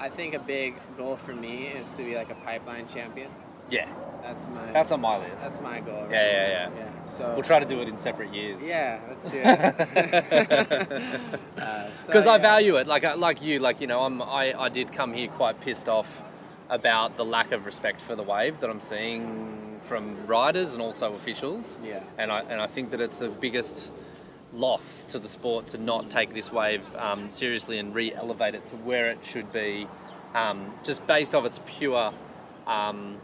I 0.00 0.08
think 0.08 0.34
a 0.34 0.38
big 0.40 0.74
goal 0.96 1.16
for 1.16 1.34
me 1.34 1.66
is 1.68 1.92
to 1.92 2.02
be 2.02 2.16
like 2.16 2.30
a 2.30 2.34
pipeline 2.34 2.88
champion. 2.88 3.30
Yeah, 3.70 3.88
That's 4.22 4.46
my 4.48 4.72
that's 4.72 4.92
on 4.92 5.00
my 5.00 5.18
list. 5.18 5.44
that's 5.44 5.60
my 5.60 5.80
goal. 5.80 6.02
Right 6.02 6.10
Yeah, 6.10 6.32
yeah, 6.32 6.48
yeah. 6.48 6.70
yeah. 6.76 7.04
So 7.06 7.32
we'll 7.34 7.42
try 7.42 7.58
to 7.58 7.66
do 7.66 7.80
it 7.80 7.88
in 7.88 7.96
separate 7.96 8.32
years. 8.34 8.66
Yeah, 8.66 9.00
let's 9.08 9.26
do 9.26 9.40
it. 9.42 11.20
Uh, 11.60 11.90
so, 11.92 12.06
because 12.06 12.26
I 12.26 12.36
yeah. 12.36 12.42
value 12.42 12.76
it. 12.76 12.86
Like 12.86 13.04
like 13.16 13.42
you, 13.42 13.58
like 13.58 13.80
you 13.80 13.86
know, 13.86 14.00
I'm 14.00 14.22
I, 14.22 14.54
I 14.58 14.68
did 14.70 14.92
come 14.92 15.12
here 15.12 15.28
quite 15.28 15.60
pissed 15.60 15.88
off 15.88 16.22
about 16.70 17.16
the 17.16 17.24
lack 17.24 17.52
of 17.52 17.66
respect 17.66 18.00
for 18.00 18.14
the 18.14 18.22
wave 18.22 18.60
that 18.60 18.70
I'm 18.70 18.80
seeing 18.80 19.78
from 19.82 20.26
riders 20.26 20.72
and 20.72 20.80
also 20.80 21.12
officials. 21.12 21.78
Yeah. 21.84 22.02
And 22.16 22.30
I 22.32 22.40
and 22.42 22.60
I 22.62 22.66
think 22.66 22.90
that 22.92 23.00
it's 23.00 23.18
the 23.18 23.28
biggest 23.28 23.92
loss 24.52 25.04
to 25.04 25.18
the 25.18 25.28
sport 25.28 25.68
to 25.68 25.78
not 25.78 26.10
take 26.10 26.32
this 26.34 26.50
wave 26.52 26.82
um, 26.96 27.30
seriously 27.30 27.78
and 27.78 27.94
re-elevate 27.94 28.54
it 28.54 28.66
to 28.66 28.76
where 28.76 29.08
it 29.10 29.18
should 29.22 29.52
be, 29.52 29.86
um, 30.34 30.72
just 30.82 31.06
based 31.06 31.34
off 31.34 31.44
its 31.44 31.60
pure. 31.66 32.12
Um, 32.66 33.18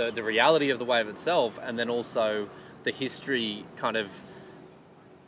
the, 0.00 0.10
the 0.10 0.22
reality 0.22 0.70
of 0.70 0.78
the 0.78 0.84
wave 0.84 1.08
itself, 1.08 1.58
and 1.62 1.78
then 1.78 1.90
also 1.90 2.48
the 2.84 2.90
history 2.90 3.64
kind 3.76 3.96
of 3.96 4.08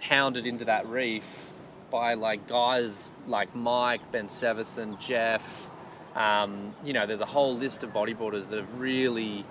pounded 0.01 0.47
into 0.47 0.65
that 0.65 0.87
reef 0.89 1.51
by 1.91 2.15
like 2.15 2.49
guys 2.49 3.11
like 3.27 3.55
Mike, 3.55 4.01
Ben 4.11 4.27
Severson, 4.27 4.99
Jeff. 4.99 5.69
Um, 6.17 6.75
you 6.83 6.93
know, 6.95 7.07
there's 7.07 7.21
a 7.21 7.27
whole 7.27 7.55
list 7.55 7.83
of 7.85 7.93
bodyboarders 7.93 8.49
that 8.49 8.59
have 8.59 8.81
really 8.81 9.45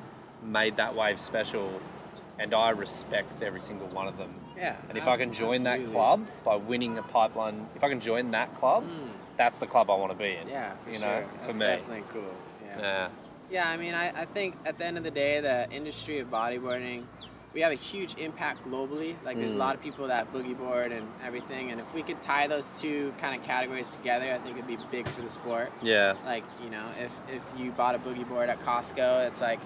made 0.44 0.78
that 0.78 0.96
wave 0.96 1.20
special, 1.20 1.70
and 2.40 2.54
I 2.54 2.72
respect 2.72 3.44
every 3.44 3.62
single 3.62 3.88
one 3.90 4.08
of 4.08 4.18
them. 4.18 4.34
Yeah. 4.58 4.76
And 4.90 4.98
if 4.98 5.08
I 5.08 5.18
can 5.18 5.34
join 5.34 5.64
that 5.64 5.86
club 5.86 6.26
by 6.44 6.56
winning 6.56 6.98
a 6.98 7.04
pipeline, 7.04 7.68
if 7.76 7.84
I 7.84 7.90
can 7.90 8.00
join 8.00 8.32
that 8.32 8.56
club, 8.56 8.84
that's 9.38 9.60
the 9.60 9.68
club 9.68 9.90
I 9.92 9.96
want 9.96 10.12
to 10.12 10.18
be 10.18 10.32
in. 10.32 10.48
Mm. 10.48 10.52
Yeah, 10.52 10.74
for 10.84 10.90
you 10.90 10.98
sure. 10.98 11.08
know, 11.08 11.24
That's 11.34 11.46
for 11.48 11.54
me. 11.54 11.60
definitely 11.60 12.04
cool. 12.10 12.34
Yeah. 12.66 12.80
Yeah. 12.80 13.08
Yeah, 13.52 13.70
I 13.70 13.76
mean, 13.78 13.94
I, 13.94 14.08
I 14.22 14.26
think 14.26 14.56
at 14.66 14.78
the 14.78 14.86
end 14.86 14.98
of 14.98 15.04
the 15.04 15.12
day, 15.12 15.42
the 15.42 15.70
industry 15.72 16.20
of 16.20 16.30
bodyboarding, 16.30 17.04
we 17.54 17.60
have 17.60 17.74
a 17.74 17.76
huge 17.76 18.16
impact 18.18 18.66
globally. 18.66 19.16
Like, 19.26 19.36
there's 19.38 19.52
a 19.52 19.56
Mm. 19.56 19.60
lot 19.60 19.76
of 19.76 19.82
people 19.84 20.08
that 20.08 20.32
boogie 20.32 20.58
board 20.58 20.94
and 20.94 21.06
everything. 21.22 21.70
And 21.70 21.82
if 21.82 21.94
we 21.94 22.02
could 22.02 22.22
tie 22.24 22.48
those 22.48 22.72
two 22.80 23.14
kind 23.20 23.36
of 23.38 23.46
categories 23.46 23.90
together, 23.90 24.32
I 24.34 24.38
think 24.38 24.56
it'd 24.56 24.68
be 24.68 24.78
big 24.90 25.06
for 25.06 25.22
the 25.22 25.30
sport. 25.30 25.70
Yeah. 25.84 26.14
Like, 26.26 26.46
you 26.64 26.70
know, 26.70 26.86
if, 26.98 27.12
if 27.30 27.44
you 27.60 27.72
bought 27.72 27.94
a 27.94 28.00
boogie 28.00 28.28
board 28.28 28.48
at 28.50 28.62
Costco, 28.62 29.28
it's 29.28 29.42
like, 29.42 29.60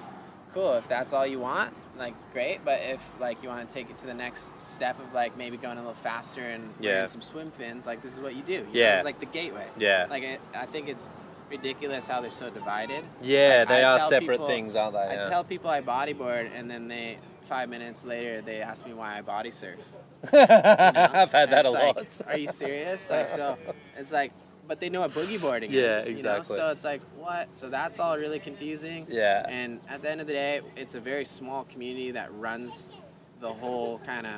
cool. 0.56 0.74
If 0.74 0.88
that's 0.88 1.14
all 1.14 1.28
you 1.28 1.40
want, 1.40 1.72
like, 1.96 2.16
great. 2.34 2.66
But 2.66 2.80
if, 2.82 3.08
like, 3.20 3.44
you 3.44 3.50
want 3.50 3.70
to 3.70 3.72
take 3.72 3.92
it 3.92 4.00
to 4.00 4.08
the 4.08 4.16
next 4.16 4.60
step 4.60 5.00
of, 5.00 5.14
like, 5.14 5.38
maybe 5.38 5.58
going 5.58 5.78
a 5.78 5.82
little 5.82 5.94
faster 5.94 6.42
and 6.42 6.74
Yeah. 6.80 6.94
wearing 6.94 7.08
some 7.10 7.22
swim 7.22 7.52
fins, 7.52 7.86
like, 7.86 8.02
this 8.02 8.14
is 8.14 8.20
what 8.20 8.36
you 8.36 8.42
do. 8.42 8.54
You 8.54 8.60
know, 8.62 8.66
Yeah. 8.72 8.96
It's 8.96 9.06
like 9.06 9.20
the 9.20 9.28
gateway. 9.28 9.68
Yeah. 9.78 10.08
Like, 10.10 10.24
it, 10.24 10.42
I 10.56 10.66
think 10.66 10.90
it's 10.90 11.12
ridiculous 11.60 12.08
how 12.08 12.22
they're 12.22 12.30
so 12.32 12.49
divided. 12.49 13.03
Yeah, 13.22 13.60
like, 13.60 13.68
they 13.70 13.84
are 13.84 13.99
separate 13.99 14.36
people- 14.36 14.47
things, 14.47 14.76
aren't 14.76 14.93
they? 14.95 15.26
I 15.26 15.30
tell 15.30 15.43
people 15.43 15.70
I 15.70 15.82
bodyboard, 15.82 16.49
and 16.56 16.70
then 16.70 16.88
they 16.88 17.18
five 17.41 17.70
minutes 17.70 18.03
later 18.06 18.41
they 18.41 18.62
ask 18.62 18.86
me 18.86 18.93
why 18.93 19.18
I 19.18 19.22
body 19.22 19.51
surf. 19.51 19.80
I've 20.34 21.32
had 21.32 21.49
And 21.49 21.51
that 21.53 21.66
a 21.66 21.70
like, 21.70 21.95
lot. 21.95 22.22
Are 22.28 22.38
you 22.38 22.47
serious? 22.47 23.10
Like 23.10 23.30
so, 23.30 23.58
it's 23.97 24.12
like, 24.12 24.32
but 24.68 24.80
they 24.80 24.89
know 24.89 25.01
what 25.01 25.12
boogie 25.12 25.39
boarding 25.41 25.72
Yeah, 25.72 25.99
is. 25.99 26.06
You 26.08 26.12
know? 26.14 26.18
exactly. 26.18 26.56
So 26.56 26.70
it's 26.70 26.84
like 26.84 27.01
what? 27.18 27.56
So 27.56 27.70
that's 27.70 27.99
all 27.99 28.18
really 28.18 28.39
confusing. 28.39 29.06
Yeah. 29.10 29.45
And 29.47 29.80
at 29.88 30.01
the 30.01 30.10
end 30.10 30.22
of 30.22 30.28
the 30.28 30.34
day, 30.34 30.62
it's 30.76 30.95
a 30.95 30.99
very 30.99 31.26
small 31.26 31.66
community 31.66 32.12
that 32.12 32.34
runs 32.34 32.89
the 33.41 33.53
whole 33.53 33.99
kind 33.99 34.26
of 34.26 34.34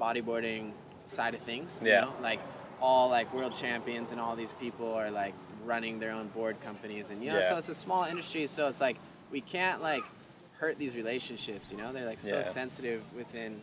bodyboarding 0.00 0.72
side 1.06 1.34
of 1.34 1.40
things. 1.42 1.80
You 1.82 1.90
Yeah. 1.90 2.00
know? 2.02 2.14
Like 2.20 2.40
all 2.80 3.08
like 3.08 3.32
world 3.32 3.54
champions 3.54 4.10
and 4.10 4.20
all 4.20 4.34
these 4.34 4.52
people 4.52 4.92
are 4.94 5.10
like 5.10 5.34
running 5.64 5.98
their 5.98 6.12
own 6.12 6.28
board 6.28 6.60
companies 6.60 7.10
and 7.10 7.22
you 7.22 7.30
know 7.30 7.38
Yeah. 7.38 7.48
so 7.48 7.56
it's 7.56 7.68
a 7.68 7.74
small 7.74 8.04
industry 8.04 8.46
so 8.46 8.68
it's 8.68 8.80
like 8.80 8.96
we 9.30 9.40
can't 9.40 9.82
like 9.82 10.02
hurt 10.58 10.78
these 10.78 10.94
relationships 10.94 11.70
you 11.70 11.76
know 11.76 11.92
they're 11.92 12.06
like 12.06 12.20
so 12.20 12.36
Yeah. 12.36 12.42
sensitive 12.42 13.02
within 13.16 13.60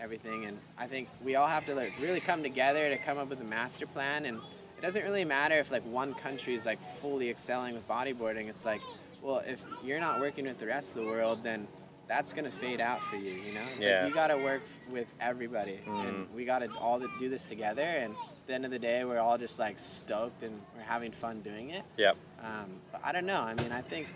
everything 0.00 0.44
and 0.44 0.58
i 0.78 0.86
think 0.86 1.08
we 1.24 1.34
all 1.34 1.46
have 1.48 1.66
to 1.66 1.74
like 1.74 1.92
really 2.00 2.20
come 2.20 2.42
together 2.42 2.88
to 2.88 2.96
come 2.98 3.18
up 3.18 3.28
with 3.28 3.40
a 3.40 3.44
master 3.44 3.86
plan 3.86 4.24
and 4.26 4.38
it 4.76 4.80
doesn't 4.80 5.02
really 5.02 5.24
matter 5.24 5.56
if 5.56 5.72
like 5.72 5.82
one 5.82 6.14
country 6.14 6.54
is 6.54 6.64
like 6.66 6.80
fully 7.00 7.28
excelling 7.30 7.74
with 7.74 7.86
bodyboarding 7.88 8.48
it's 8.48 8.64
like 8.64 8.80
well 9.22 9.42
if 9.46 9.62
you're 9.84 9.98
not 10.00 10.20
working 10.20 10.44
with 10.44 10.58
the 10.60 10.66
rest 10.66 10.96
of 10.96 11.02
the 11.02 11.08
world 11.08 11.42
then 11.42 11.66
that's 12.06 12.32
gonna 12.32 12.50
fade 12.50 12.80
out 12.80 13.00
for 13.00 13.16
you 13.16 13.32
you 13.32 13.52
know 13.52 13.60
it's 13.74 13.84
Yeah. 13.84 14.02
like 14.02 14.08
you 14.08 14.14
gotta 14.14 14.36
work 14.38 14.62
with 14.90 15.08
everybody 15.20 15.80
and 15.86 15.86
mm-hmm. 15.86 16.36
we 16.36 16.44
gotta 16.44 16.68
all 16.80 17.00
do 17.18 17.28
this 17.28 17.46
together 17.46 17.82
and 17.82 18.14
the 18.48 18.54
end 18.54 18.64
of 18.64 18.70
the 18.70 18.78
day 18.78 19.04
we're 19.04 19.18
all 19.18 19.36
just 19.38 19.58
like 19.58 19.78
stoked 19.78 20.42
and 20.42 20.60
we're 20.74 20.82
having 20.82 21.12
fun 21.12 21.40
doing 21.42 21.70
it 21.70 21.82
Yep. 21.98 22.16
um, 22.42 22.64
but 22.90 23.00
I 23.04 23.12
don't 23.12 23.26
know. 23.26 23.40
I 23.40 23.54
mean, 23.54 23.70
I 23.72 23.80
think 23.82 24.08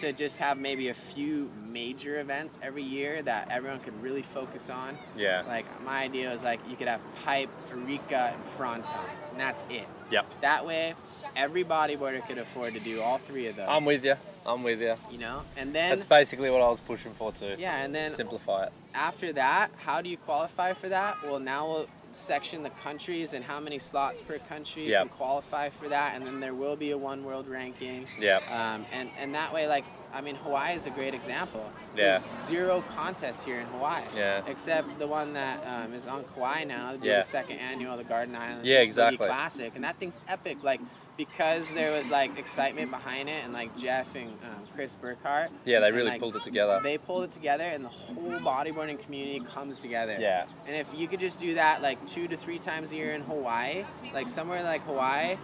to 0.00 0.12
just 0.12 0.38
have 0.38 0.58
maybe 0.58 0.88
a 0.88 0.94
few 0.94 1.50
major 1.64 2.20
events 2.20 2.58
every 2.62 2.82
year 2.82 3.22
that 3.22 3.50
everyone 3.50 3.80
could 3.80 4.00
really 4.02 4.20
focus 4.22 4.68
on. 4.68 4.98
Yeah. 5.16 5.42
Like 5.48 5.64
my 5.84 6.02
idea 6.02 6.30
was 6.30 6.44
like 6.44 6.60
you 6.68 6.76
could 6.76 6.88
have 6.88 7.00
pipe, 7.24 7.48
Arica, 7.70 8.32
and 8.34 8.44
fronton, 8.44 8.92
and 9.30 9.40
that's 9.40 9.64
it. 9.70 9.86
Yep. 10.10 10.26
That 10.42 10.66
way, 10.66 10.94
every 11.34 11.64
bodyboarder 11.64 12.26
could 12.26 12.38
afford 12.38 12.74
to 12.74 12.80
do 12.80 13.00
all 13.00 13.18
three 13.18 13.46
of 13.46 13.56
those. 13.56 13.68
I'm 13.68 13.84
with 13.86 14.04
you. 14.04 14.14
I'm 14.44 14.62
with 14.62 14.80
you. 14.82 14.94
You 15.10 15.18
know, 15.18 15.42
and 15.56 15.74
then 15.74 15.90
That's 15.90 16.04
basically 16.04 16.50
what 16.50 16.60
I 16.60 16.68
was 16.68 16.80
pushing 16.80 17.12
for 17.14 17.32
too. 17.32 17.56
yeah, 17.58 17.82
and 17.82 17.94
then 17.94 18.10
Simplify 18.10 18.64
it. 18.66 18.72
after 18.94 19.32
that, 19.32 19.70
how 19.78 20.00
do 20.02 20.08
you 20.10 20.18
qualify 20.18 20.72
for 20.74 20.88
that? 20.90 21.16
Well, 21.24 21.40
now 21.40 21.66
we'll 21.68 21.86
section 22.16 22.62
the 22.62 22.70
countries 22.70 23.34
and 23.34 23.44
how 23.44 23.60
many 23.60 23.78
slots 23.78 24.22
per 24.22 24.38
country 24.38 24.88
Yep. 24.88 25.00
can 25.00 25.08
qualify 25.10 25.68
for 25.68 25.88
that, 25.88 26.14
and 26.14 26.26
then 26.26 26.40
there 26.40 26.54
will 26.54 26.76
be 26.76 26.90
a 26.92 26.98
one 26.98 27.24
world 27.24 27.46
ranking. 27.48 28.06
Yeah. 28.18 28.36
Um, 28.50 28.86
and, 28.92 29.10
and 29.18 29.34
that 29.34 29.52
way, 29.52 29.66
like, 29.66 29.84
I 30.14 30.20
mean, 30.20 30.36
Hawaii 30.36 30.74
is 30.74 30.86
a 30.86 30.90
great 30.90 31.12
example. 31.14 31.70
Yeah. 31.94 32.10
There's 32.12 32.22
zero 32.24 32.82
contests 32.96 33.44
here 33.44 33.60
in 33.60 33.66
Hawaii. 33.66 34.04
Yeah. 34.16 34.42
Except 34.46 34.98
the 34.98 35.06
one 35.06 35.34
that 35.34 35.60
um, 35.66 35.92
is 35.92 36.06
on 36.06 36.24
Kauai 36.34 36.64
now, 36.64 36.96
the 36.96 37.06
Yeah. 37.06 37.20
second 37.20 37.58
annual, 37.58 37.96
the 37.96 38.04
Garden 38.04 38.34
Island 38.34 38.64
Yeah, 38.66 38.80
exactly. 38.80 39.26
Classic. 39.26 39.72
And 39.74 39.84
that 39.84 39.98
thing's 39.98 40.18
epic. 40.28 40.58
Like, 40.62 40.80
because 41.16 41.72
there 41.72 41.92
was, 41.92 42.10
like, 42.10 42.38
excitement 42.38 42.90
behind 42.90 43.28
it, 43.28 43.44
and, 43.44 43.52
like, 43.52 43.76
Jeff 43.76 44.14
and 44.14 44.28
um, 44.44 44.66
Chris 44.74 44.94
Burkhart. 45.00 45.48
Yeah, 45.64 45.80
they 45.80 45.86
and, 45.86 45.96
really 45.96 46.10
like, 46.10 46.20
pulled 46.20 46.36
it 46.36 46.44
together. 46.44 46.80
They 46.82 46.98
pulled 46.98 47.24
it 47.24 47.32
together, 47.32 47.64
and 47.64 47.84
the 47.84 47.88
whole 47.88 48.32
bodyboarding 48.40 48.98
community 48.98 49.40
comes 49.40 49.80
together. 49.80 50.16
Yeah. 50.18 50.46
And 50.66 50.76
if 50.76 50.86
you 50.94 51.08
could 51.08 51.20
just 51.20 51.38
do 51.38 51.54
that 51.54 51.80
like 51.82 52.04
two 52.06 52.28
to 52.28 52.36
three 52.36 52.58
times 52.58 52.92
a 52.92 52.96
year 52.96 53.12
in 53.12 53.22
Hawaii, 53.22 53.84
like 54.12 54.28
somewhere 54.28 54.62
like 54.62 54.82
Hawaii 54.82 55.36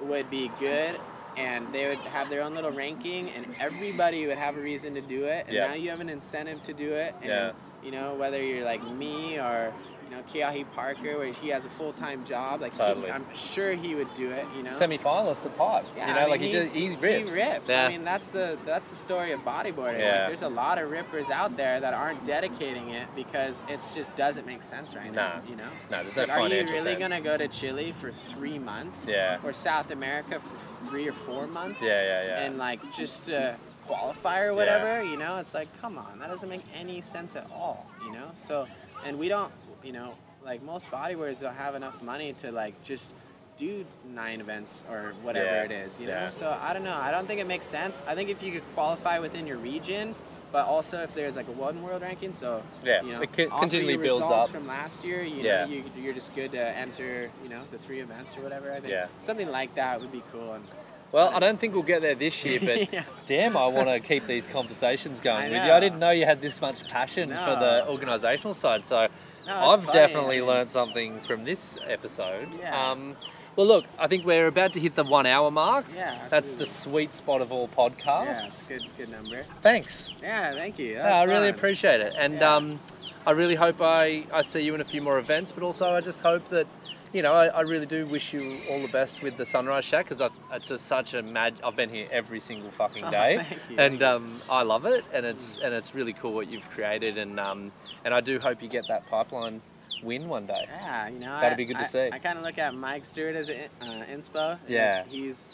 would 0.00 0.30
be 0.30 0.50
good 0.60 0.98
and 1.36 1.72
they 1.72 1.88
would 1.88 1.98
have 1.98 2.30
their 2.30 2.42
own 2.42 2.54
little 2.54 2.70
ranking 2.72 3.30
and 3.30 3.46
everybody 3.60 4.26
would 4.26 4.38
have 4.38 4.56
a 4.56 4.60
reason 4.60 4.94
to 4.94 5.00
do 5.00 5.24
it 5.24 5.44
and 5.46 5.54
Yeah. 5.54 5.68
now 5.68 5.74
you 5.74 5.90
have 5.90 6.00
an 6.00 6.08
incentive 6.08 6.62
to 6.64 6.72
do 6.72 6.92
it 6.92 7.14
and 7.20 7.28
Yeah. 7.30 7.52
you 7.82 7.90
know 7.90 8.14
whether 8.14 8.42
you're 8.42 8.64
like 8.64 8.82
me 8.84 9.38
or 9.38 9.72
you 10.08 10.16
know, 10.16 10.22
Keahi 10.32 10.64
Parker, 10.72 11.18
where 11.18 11.32
he 11.32 11.48
has 11.48 11.64
a 11.64 11.68
full 11.68 11.92
time 11.92 12.24
job. 12.24 12.60
Like, 12.60 12.76
he- 12.76 12.82
I'm 12.82 13.26
sure 13.34 13.72
he 13.74 13.94
would 13.94 14.12
do 14.14 14.30
it. 14.30 14.44
You 14.56 14.62
know, 14.62 14.70
Semi-finalist 14.70 15.44
at 15.46 15.56
pipe. 15.58 15.84
yeah, 15.96 16.08
you 16.08 16.14
know, 16.14 16.18
I 16.18 16.22
mean, 16.22 16.30
like 16.30 16.40
he, 16.40 16.52
just 16.52 16.70
he 16.72 16.88
rips. 16.96 17.34
He 17.34 17.42
rips. 17.42 17.68
Yeah. 17.68 17.84
I 17.84 17.88
mean, 17.88 18.04
that's 18.04 18.26
the 18.28 18.56
that's 18.64 18.88
the 18.88 18.94
story 18.96 19.32
of 19.32 19.40
bodyboarding. 19.40 19.98
Yeah. 20.00 20.18
Like, 20.20 20.26
there's 20.28 20.42
a 20.42 20.48
lot 20.48 20.78
of 20.78 20.90
rippers 20.90 21.30
out 21.30 21.56
there 21.56 21.80
that 21.80 21.94
aren't 21.94 22.24
dedicating 22.24 22.90
it 22.90 23.08
because 23.14 23.62
it 23.68 23.80
just 23.94 24.16
doesn't 24.16 24.46
make 24.46 24.62
sense 24.62 24.94
right 24.96 25.12
now. 25.12 25.36
Nah. 25.36 25.50
You 25.50 25.56
know. 25.56 25.68
No, 25.90 26.02
there's 26.02 26.16
no 26.16 26.22
Like, 26.22 26.30
are 26.30 26.48
you 26.48 26.62
really 26.64 26.78
sense. 26.96 26.98
gonna 27.00 27.20
go 27.20 27.36
to 27.36 27.48
Chile 27.48 27.92
for 27.92 28.10
three 28.12 28.58
months? 28.58 29.06
Yeah. 29.08 29.38
Or 29.44 29.52
South 29.52 29.90
America 29.90 30.40
for 30.40 30.86
three 30.88 31.08
or 31.08 31.12
four 31.12 31.46
months? 31.46 31.82
Yeah, 31.82 32.02
yeah, 32.02 32.24
yeah. 32.26 32.40
And 32.44 32.56
like 32.58 32.80
just 32.92 33.26
to 33.26 33.56
qualify 33.86 34.42
or 34.42 34.54
whatever, 34.54 35.02
you 35.02 35.16
know, 35.16 35.38
it's 35.38 35.54
like, 35.54 35.68
come 35.80 35.96
on, 35.98 36.18
that 36.18 36.28
doesn't 36.28 36.48
make 36.48 36.60
any 36.78 37.00
sense 37.00 37.34
at 37.36 37.46
all, 37.50 37.86
you 38.04 38.12
know. 38.12 38.30
So, 38.34 38.66
and 39.06 39.18
we 39.18 39.28
don't, 39.28 39.50
you 39.88 39.94
know, 39.94 40.12
like 40.44 40.62
most 40.62 40.90
bodybuilders 40.90 41.40
don't 41.40 41.54
have 41.54 41.74
enough 41.74 42.02
money 42.04 42.34
to 42.34 42.52
like 42.52 42.74
just 42.84 43.10
do 43.56 43.84
nine 44.14 44.38
events 44.40 44.84
or 44.90 45.14
whatever 45.22 45.46
Yeah, 45.46 45.62
it 45.64 45.70
is, 45.72 45.98
you 45.98 46.06
know. 46.06 46.12
yeah. 46.12 46.30
So 46.30 46.56
I 46.62 46.74
don't 46.74 46.84
know. 46.84 46.94
I 46.94 47.10
don't 47.10 47.26
think 47.26 47.40
it 47.40 47.46
makes 47.46 47.64
sense. 47.66 48.02
I 48.06 48.14
think 48.14 48.28
if 48.28 48.42
you 48.42 48.52
could 48.52 48.62
qualify 48.74 49.18
within 49.18 49.46
your 49.46 49.56
region. 49.56 50.14
But 50.50 50.64
also, 50.64 51.02
if 51.02 51.14
there's 51.14 51.36
like 51.36 51.46
a 51.48 51.52
one 51.52 51.82
world 51.82 52.00
ranking, 52.00 52.32
so 52.32 52.62
Yeah, 52.82 53.02
you 53.02 53.12
know, 53.12 53.20
it 53.20 53.28
off 53.52 53.60
continually 53.60 53.98
builds 53.98 54.22
results 54.22 54.48
up. 54.48 54.54
from 54.54 54.66
last 54.66 55.04
year. 55.04 55.22
You 55.22 55.42
Yeah. 55.42 55.66
know, 55.66 55.70
you, 55.72 55.84
you're 55.98 56.14
just 56.14 56.34
good 56.34 56.52
to 56.52 56.58
enter, 56.78 57.28
you 57.42 57.50
know, 57.50 57.60
the 57.70 57.76
three 57.76 58.00
events 58.00 58.34
or 58.34 58.40
whatever. 58.40 58.72
I 58.72 58.80
think 58.80 58.92
Yeah. 58.92 59.08
something 59.20 59.50
like 59.50 59.74
that 59.74 60.00
would 60.00 60.10
be 60.10 60.22
cool. 60.32 60.54
And 60.54 60.64
Well, 61.12 61.30
I 61.34 61.38
don't 61.38 61.60
think 61.60 61.74
we'll 61.74 61.82
get 61.82 62.00
there 62.00 62.14
this 62.14 62.42
year, 62.46 62.60
but 62.64 62.90
Yeah. 62.90 63.02
damn, 63.26 63.58
I 63.58 63.66
want 63.66 63.88
to 63.88 64.00
keep 64.00 64.26
these 64.26 64.46
conversations 64.46 65.20
going 65.28 65.50
with 65.50 65.64
you. 65.66 65.70
I 65.72 65.80
didn't 65.80 65.98
know 65.98 66.12
you 66.12 66.24
had 66.24 66.40
this 66.40 66.62
much 66.62 66.88
passion 66.88 67.28
for 67.28 67.54
the 67.56 67.84
organisational 67.86 68.54
side, 68.54 68.86
so 68.86 69.08
No, 69.48 69.54
I've 69.70 69.80
funny, 69.84 69.92
definitely 69.92 70.42
learned 70.42 70.70
something 70.70 71.20
from 71.20 71.44
this 71.44 71.78
episode. 71.88 72.48
Yeah. 72.60 72.90
Um, 72.90 73.16
well, 73.56 73.66
look, 73.66 73.86
I 73.98 74.06
think 74.06 74.24
we're 74.24 74.46
about 74.46 74.72
to 74.74 74.80
hit 74.80 74.94
the 74.94 75.02
one 75.02 75.26
hour 75.26 75.50
mark. 75.50 75.84
Yeah, 75.94 76.16
That's 76.28 76.52
the 76.52 76.64
sweet 76.66 77.12
spot 77.12 77.40
of 77.40 77.50
all 77.50 77.66
podcasts. 77.66 78.46
it's 78.46 78.66
good, 78.68 78.82
good 78.96 79.08
number. 79.10 79.42
Thanks. 79.62 80.10
Yeah, 80.22 80.52
thank 80.54 80.78
you. 80.78 80.92
Yeah, 80.92 81.18
I 81.18 81.24
really 81.24 81.48
appreciate 81.48 82.00
it. 82.00 82.14
And 82.16 82.34
Yeah. 82.34 82.54
um, 82.54 82.78
I 83.26 83.32
really 83.32 83.56
hope 83.56 83.80
I, 83.80 84.24
I 84.32 84.42
see 84.42 84.60
you 84.60 84.74
in 84.76 84.80
a 84.80 84.84
few 84.84 85.02
more 85.02 85.18
events, 85.18 85.50
but 85.50 85.64
also 85.64 85.92
I 85.92 86.00
just 86.00 86.20
hope 86.20 86.48
that, 86.50 86.66
you 87.12 87.22
know, 87.22 87.32
I, 87.34 87.46
I 87.46 87.60
really 87.62 87.86
do 87.86 88.06
wish 88.06 88.32
you 88.32 88.58
all 88.70 88.80
the 88.82 88.88
best 88.88 89.22
with 89.22 89.36
the 89.36 89.46
Sunrise 89.46 89.84
Shack 89.84 90.08
because 90.08 90.32
it's 90.52 90.70
a, 90.70 90.78
such 90.78 91.14
a 91.14 91.22
mad. 91.22 91.54
I've 91.64 91.76
been 91.76 91.90
here 91.90 92.08
every 92.10 92.40
single 92.40 92.70
fucking 92.70 93.04
Oh, 93.04 93.10
day, 93.10 93.44
thank 93.48 93.70
you, 93.70 93.78
and 93.78 94.02
um, 94.02 94.40
I 94.50 94.62
love 94.62 94.86
it, 94.86 95.04
and 95.12 95.24
it's 95.26 95.58
and 95.58 95.72
it's 95.74 95.94
really 95.94 96.12
cool 96.12 96.32
what 96.32 96.48
you've 96.48 96.68
created, 96.70 97.18
and 97.18 97.38
um, 97.40 97.72
and 98.04 98.12
I 98.14 98.20
do 98.20 98.38
hope 98.38 98.62
you 98.62 98.68
get 98.68 98.86
that 98.88 99.06
pipeline 99.08 99.60
win 100.02 100.28
one 100.28 100.46
day. 100.46 100.64
Yeah, 100.68 101.08
you 101.08 101.18
know, 101.20 101.26
That'd 101.40 101.52
I- 101.52 101.56
be 101.56 101.64
good 101.66 101.78
to 101.78 101.84
see. 101.86 102.10
I 102.12 102.18
kind 102.18 102.38
of 102.38 102.44
look 102.44 102.58
at 102.58 102.74
Mike 102.74 103.04
Stewart 103.04 103.34
as 103.34 103.48
an 103.48 103.56
uh, 103.82 104.04
inspo. 104.10 104.58
Yeah. 104.68 105.04
he's 105.04 105.44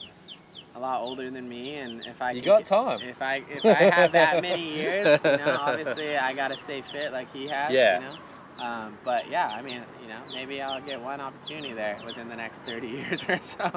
a 0.77 0.81
lot 0.81 1.01
older 1.03 1.31
than 1.31 1.49
me, 1.49 1.77
and 1.77 2.05
if 2.05 2.21
I 2.21 2.33
You 2.33 2.43
got 2.43 2.65
time. 2.67 3.01
If 3.01 3.23
I 3.23 3.43
if 3.49 3.65
I 3.65 3.75
have 3.75 4.11
that 4.13 4.43
many 4.43 4.75
years, 4.77 5.21
you 5.25 5.37
know, 5.37 5.57
obviously 5.61 6.17
I 6.17 6.35
gotta 6.35 6.57
stay 6.57 6.81
fit 6.83 7.13
like 7.13 7.33
he 7.33 7.47
has. 7.47 7.71
Yeah. 7.73 8.01
You 8.01 8.07
know. 8.07 8.15
Um, 8.61 8.99
but 9.05 9.29
yeah, 9.31 9.49
I 9.49 9.63
mean, 9.63 9.83
you 10.01 10.09
know, 10.09 10.21
maybe 10.33 10.63
I'll 10.63 10.81
get 10.81 11.01
one 11.01 11.21
opportunity 11.21 11.73
there 11.73 11.99
within 12.07 12.29
the 12.29 12.37
next 12.37 12.63
30 12.63 12.87
years 12.89 13.25
or 13.29 13.41
so. 13.41 13.69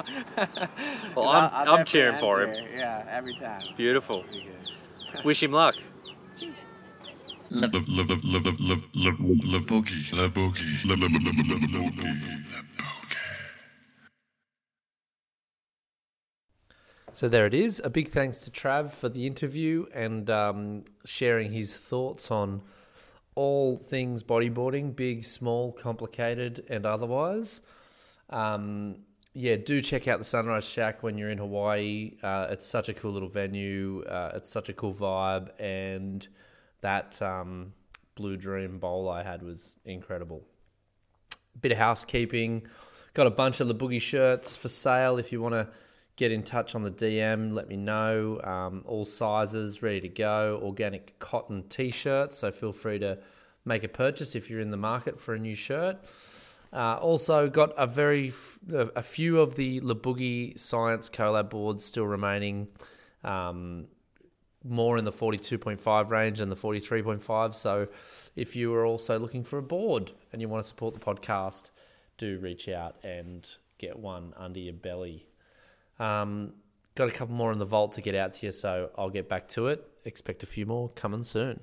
well, 1.16 1.28
I'm, 1.28 1.50
I'll, 1.52 1.52
I'll 1.52 1.74
I'm 1.76 1.84
cheering 1.84 2.14
enter. 2.14 2.20
for 2.20 2.42
him. 2.42 2.68
Yeah, 2.72 3.04
every 3.10 3.34
time. 3.34 3.60
Beautiful. 3.76 4.24
Wish 5.24 5.42
him 5.42 5.50
luck. 5.52 5.74
La 7.50 7.66
boogie, 7.66 7.96
la 7.96 8.04
boogie, 8.04 8.22
la 10.12 10.28
boogie. 10.28 10.68
So 17.18 17.28
there 17.28 17.46
it 17.46 17.54
is. 17.54 17.80
A 17.82 17.90
big 17.90 18.10
thanks 18.10 18.42
to 18.42 18.50
Trav 18.52 18.92
for 18.92 19.08
the 19.08 19.26
interview 19.26 19.86
and 19.92 20.30
um, 20.30 20.84
sharing 21.04 21.50
his 21.50 21.76
thoughts 21.76 22.30
on 22.30 22.62
all 23.38 23.76
things 23.76 24.24
bodyboarding, 24.24 24.96
big, 24.96 25.22
small, 25.22 25.70
complicated, 25.70 26.64
and 26.68 26.84
otherwise. 26.84 27.60
Um, 28.30 28.96
yeah, 29.32 29.54
do 29.54 29.80
check 29.80 30.08
out 30.08 30.18
the 30.18 30.24
Sunrise 30.24 30.68
Shack 30.68 31.04
when 31.04 31.16
you're 31.16 31.30
in 31.30 31.38
Hawaii. 31.38 32.16
Uh, 32.20 32.48
it's 32.50 32.66
such 32.66 32.88
a 32.88 32.94
cool 32.94 33.12
little 33.12 33.28
venue. 33.28 34.02
Uh, 34.02 34.32
it's 34.34 34.50
such 34.50 34.68
a 34.68 34.72
cool 34.72 34.92
vibe, 34.92 35.50
and 35.60 36.26
that 36.80 37.22
um, 37.22 37.74
Blue 38.16 38.36
Dream 38.36 38.80
bowl 38.80 39.08
I 39.08 39.22
had 39.22 39.44
was 39.44 39.78
incredible 39.84 40.42
bit 41.60 41.70
of 41.70 41.78
housekeeping. 41.78 42.66
Got 43.14 43.28
a 43.28 43.30
bunch 43.30 43.60
of 43.60 43.68
the 43.68 43.74
boogie 43.74 44.00
shirts 44.00 44.56
for 44.56 44.68
sale. 44.68 45.16
If 45.16 45.30
you 45.30 45.40
want 45.40 45.54
to 45.54 45.68
get 46.18 46.32
in 46.32 46.42
touch 46.42 46.74
on 46.74 46.82
the 46.82 46.90
DM, 46.90 47.54
let 47.54 47.68
me 47.68 47.76
know. 47.76 48.40
Um, 48.42 48.82
all 48.86 49.04
sizes 49.04 49.82
ready 49.82 50.00
to 50.00 50.08
go. 50.08 50.60
Organic 50.62 51.16
cotton 51.20 51.62
t-shirts. 51.68 52.36
So 52.36 52.50
feel 52.50 52.72
free 52.72 52.98
to 52.98 53.18
make 53.64 53.84
a 53.84 53.88
purchase 53.88 54.34
if 54.34 54.50
you're 54.50 54.60
in 54.60 54.72
the 54.72 54.76
market 54.76 55.20
for 55.20 55.32
a 55.32 55.38
new 55.38 55.54
shirt. 55.54 55.96
Uh, 56.72 56.98
also 57.00 57.48
got 57.48 57.72
a 57.78 57.86
very 57.86 58.28
f- 58.28 58.58
a 58.68 59.02
few 59.02 59.40
of 59.40 59.54
the 59.54 59.80
Le 59.80 59.94
Boogie 59.94 60.58
Science 60.58 61.08
collab 61.08 61.50
boards 61.50 61.84
still 61.84 62.06
remaining. 62.06 62.66
Um, 63.22 63.86
more 64.64 64.98
in 64.98 65.04
the 65.04 65.12
42.5 65.12 66.10
range 66.10 66.40
and 66.40 66.50
the 66.50 66.56
43.5. 66.56 67.54
So 67.54 67.86
if 68.34 68.56
you 68.56 68.74
are 68.74 68.84
also 68.84 69.20
looking 69.20 69.44
for 69.44 69.58
a 69.58 69.62
board 69.62 70.10
and 70.32 70.42
you 70.42 70.48
want 70.48 70.64
to 70.64 70.68
support 70.68 70.94
the 70.94 71.00
podcast, 71.00 71.70
do 72.18 72.40
reach 72.40 72.68
out 72.68 72.96
and 73.04 73.48
get 73.78 73.96
one 73.96 74.34
under 74.36 74.58
your 74.58 74.74
belly. 74.74 75.28
Um, 75.98 76.54
got 76.94 77.08
a 77.08 77.10
couple 77.10 77.34
more 77.34 77.52
in 77.52 77.58
the 77.58 77.64
vault 77.64 77.92
to 77.92 78.00
get 78.00 78.14
out 78.14 78.32
to 78.34 78.46
you, 78.46 78.52
so 78.52 78.90
I'll 78.96 79.10
get 79.10 79.28
back 79.28 79.48
to 79.48 79.68
it. 79.68 79.86
Expect 80.04 80.42
a 80.42 80.46
few 80.46 80.66
more 80.66 80.88
coming 80.90 81.22
soon. 81.22 81.60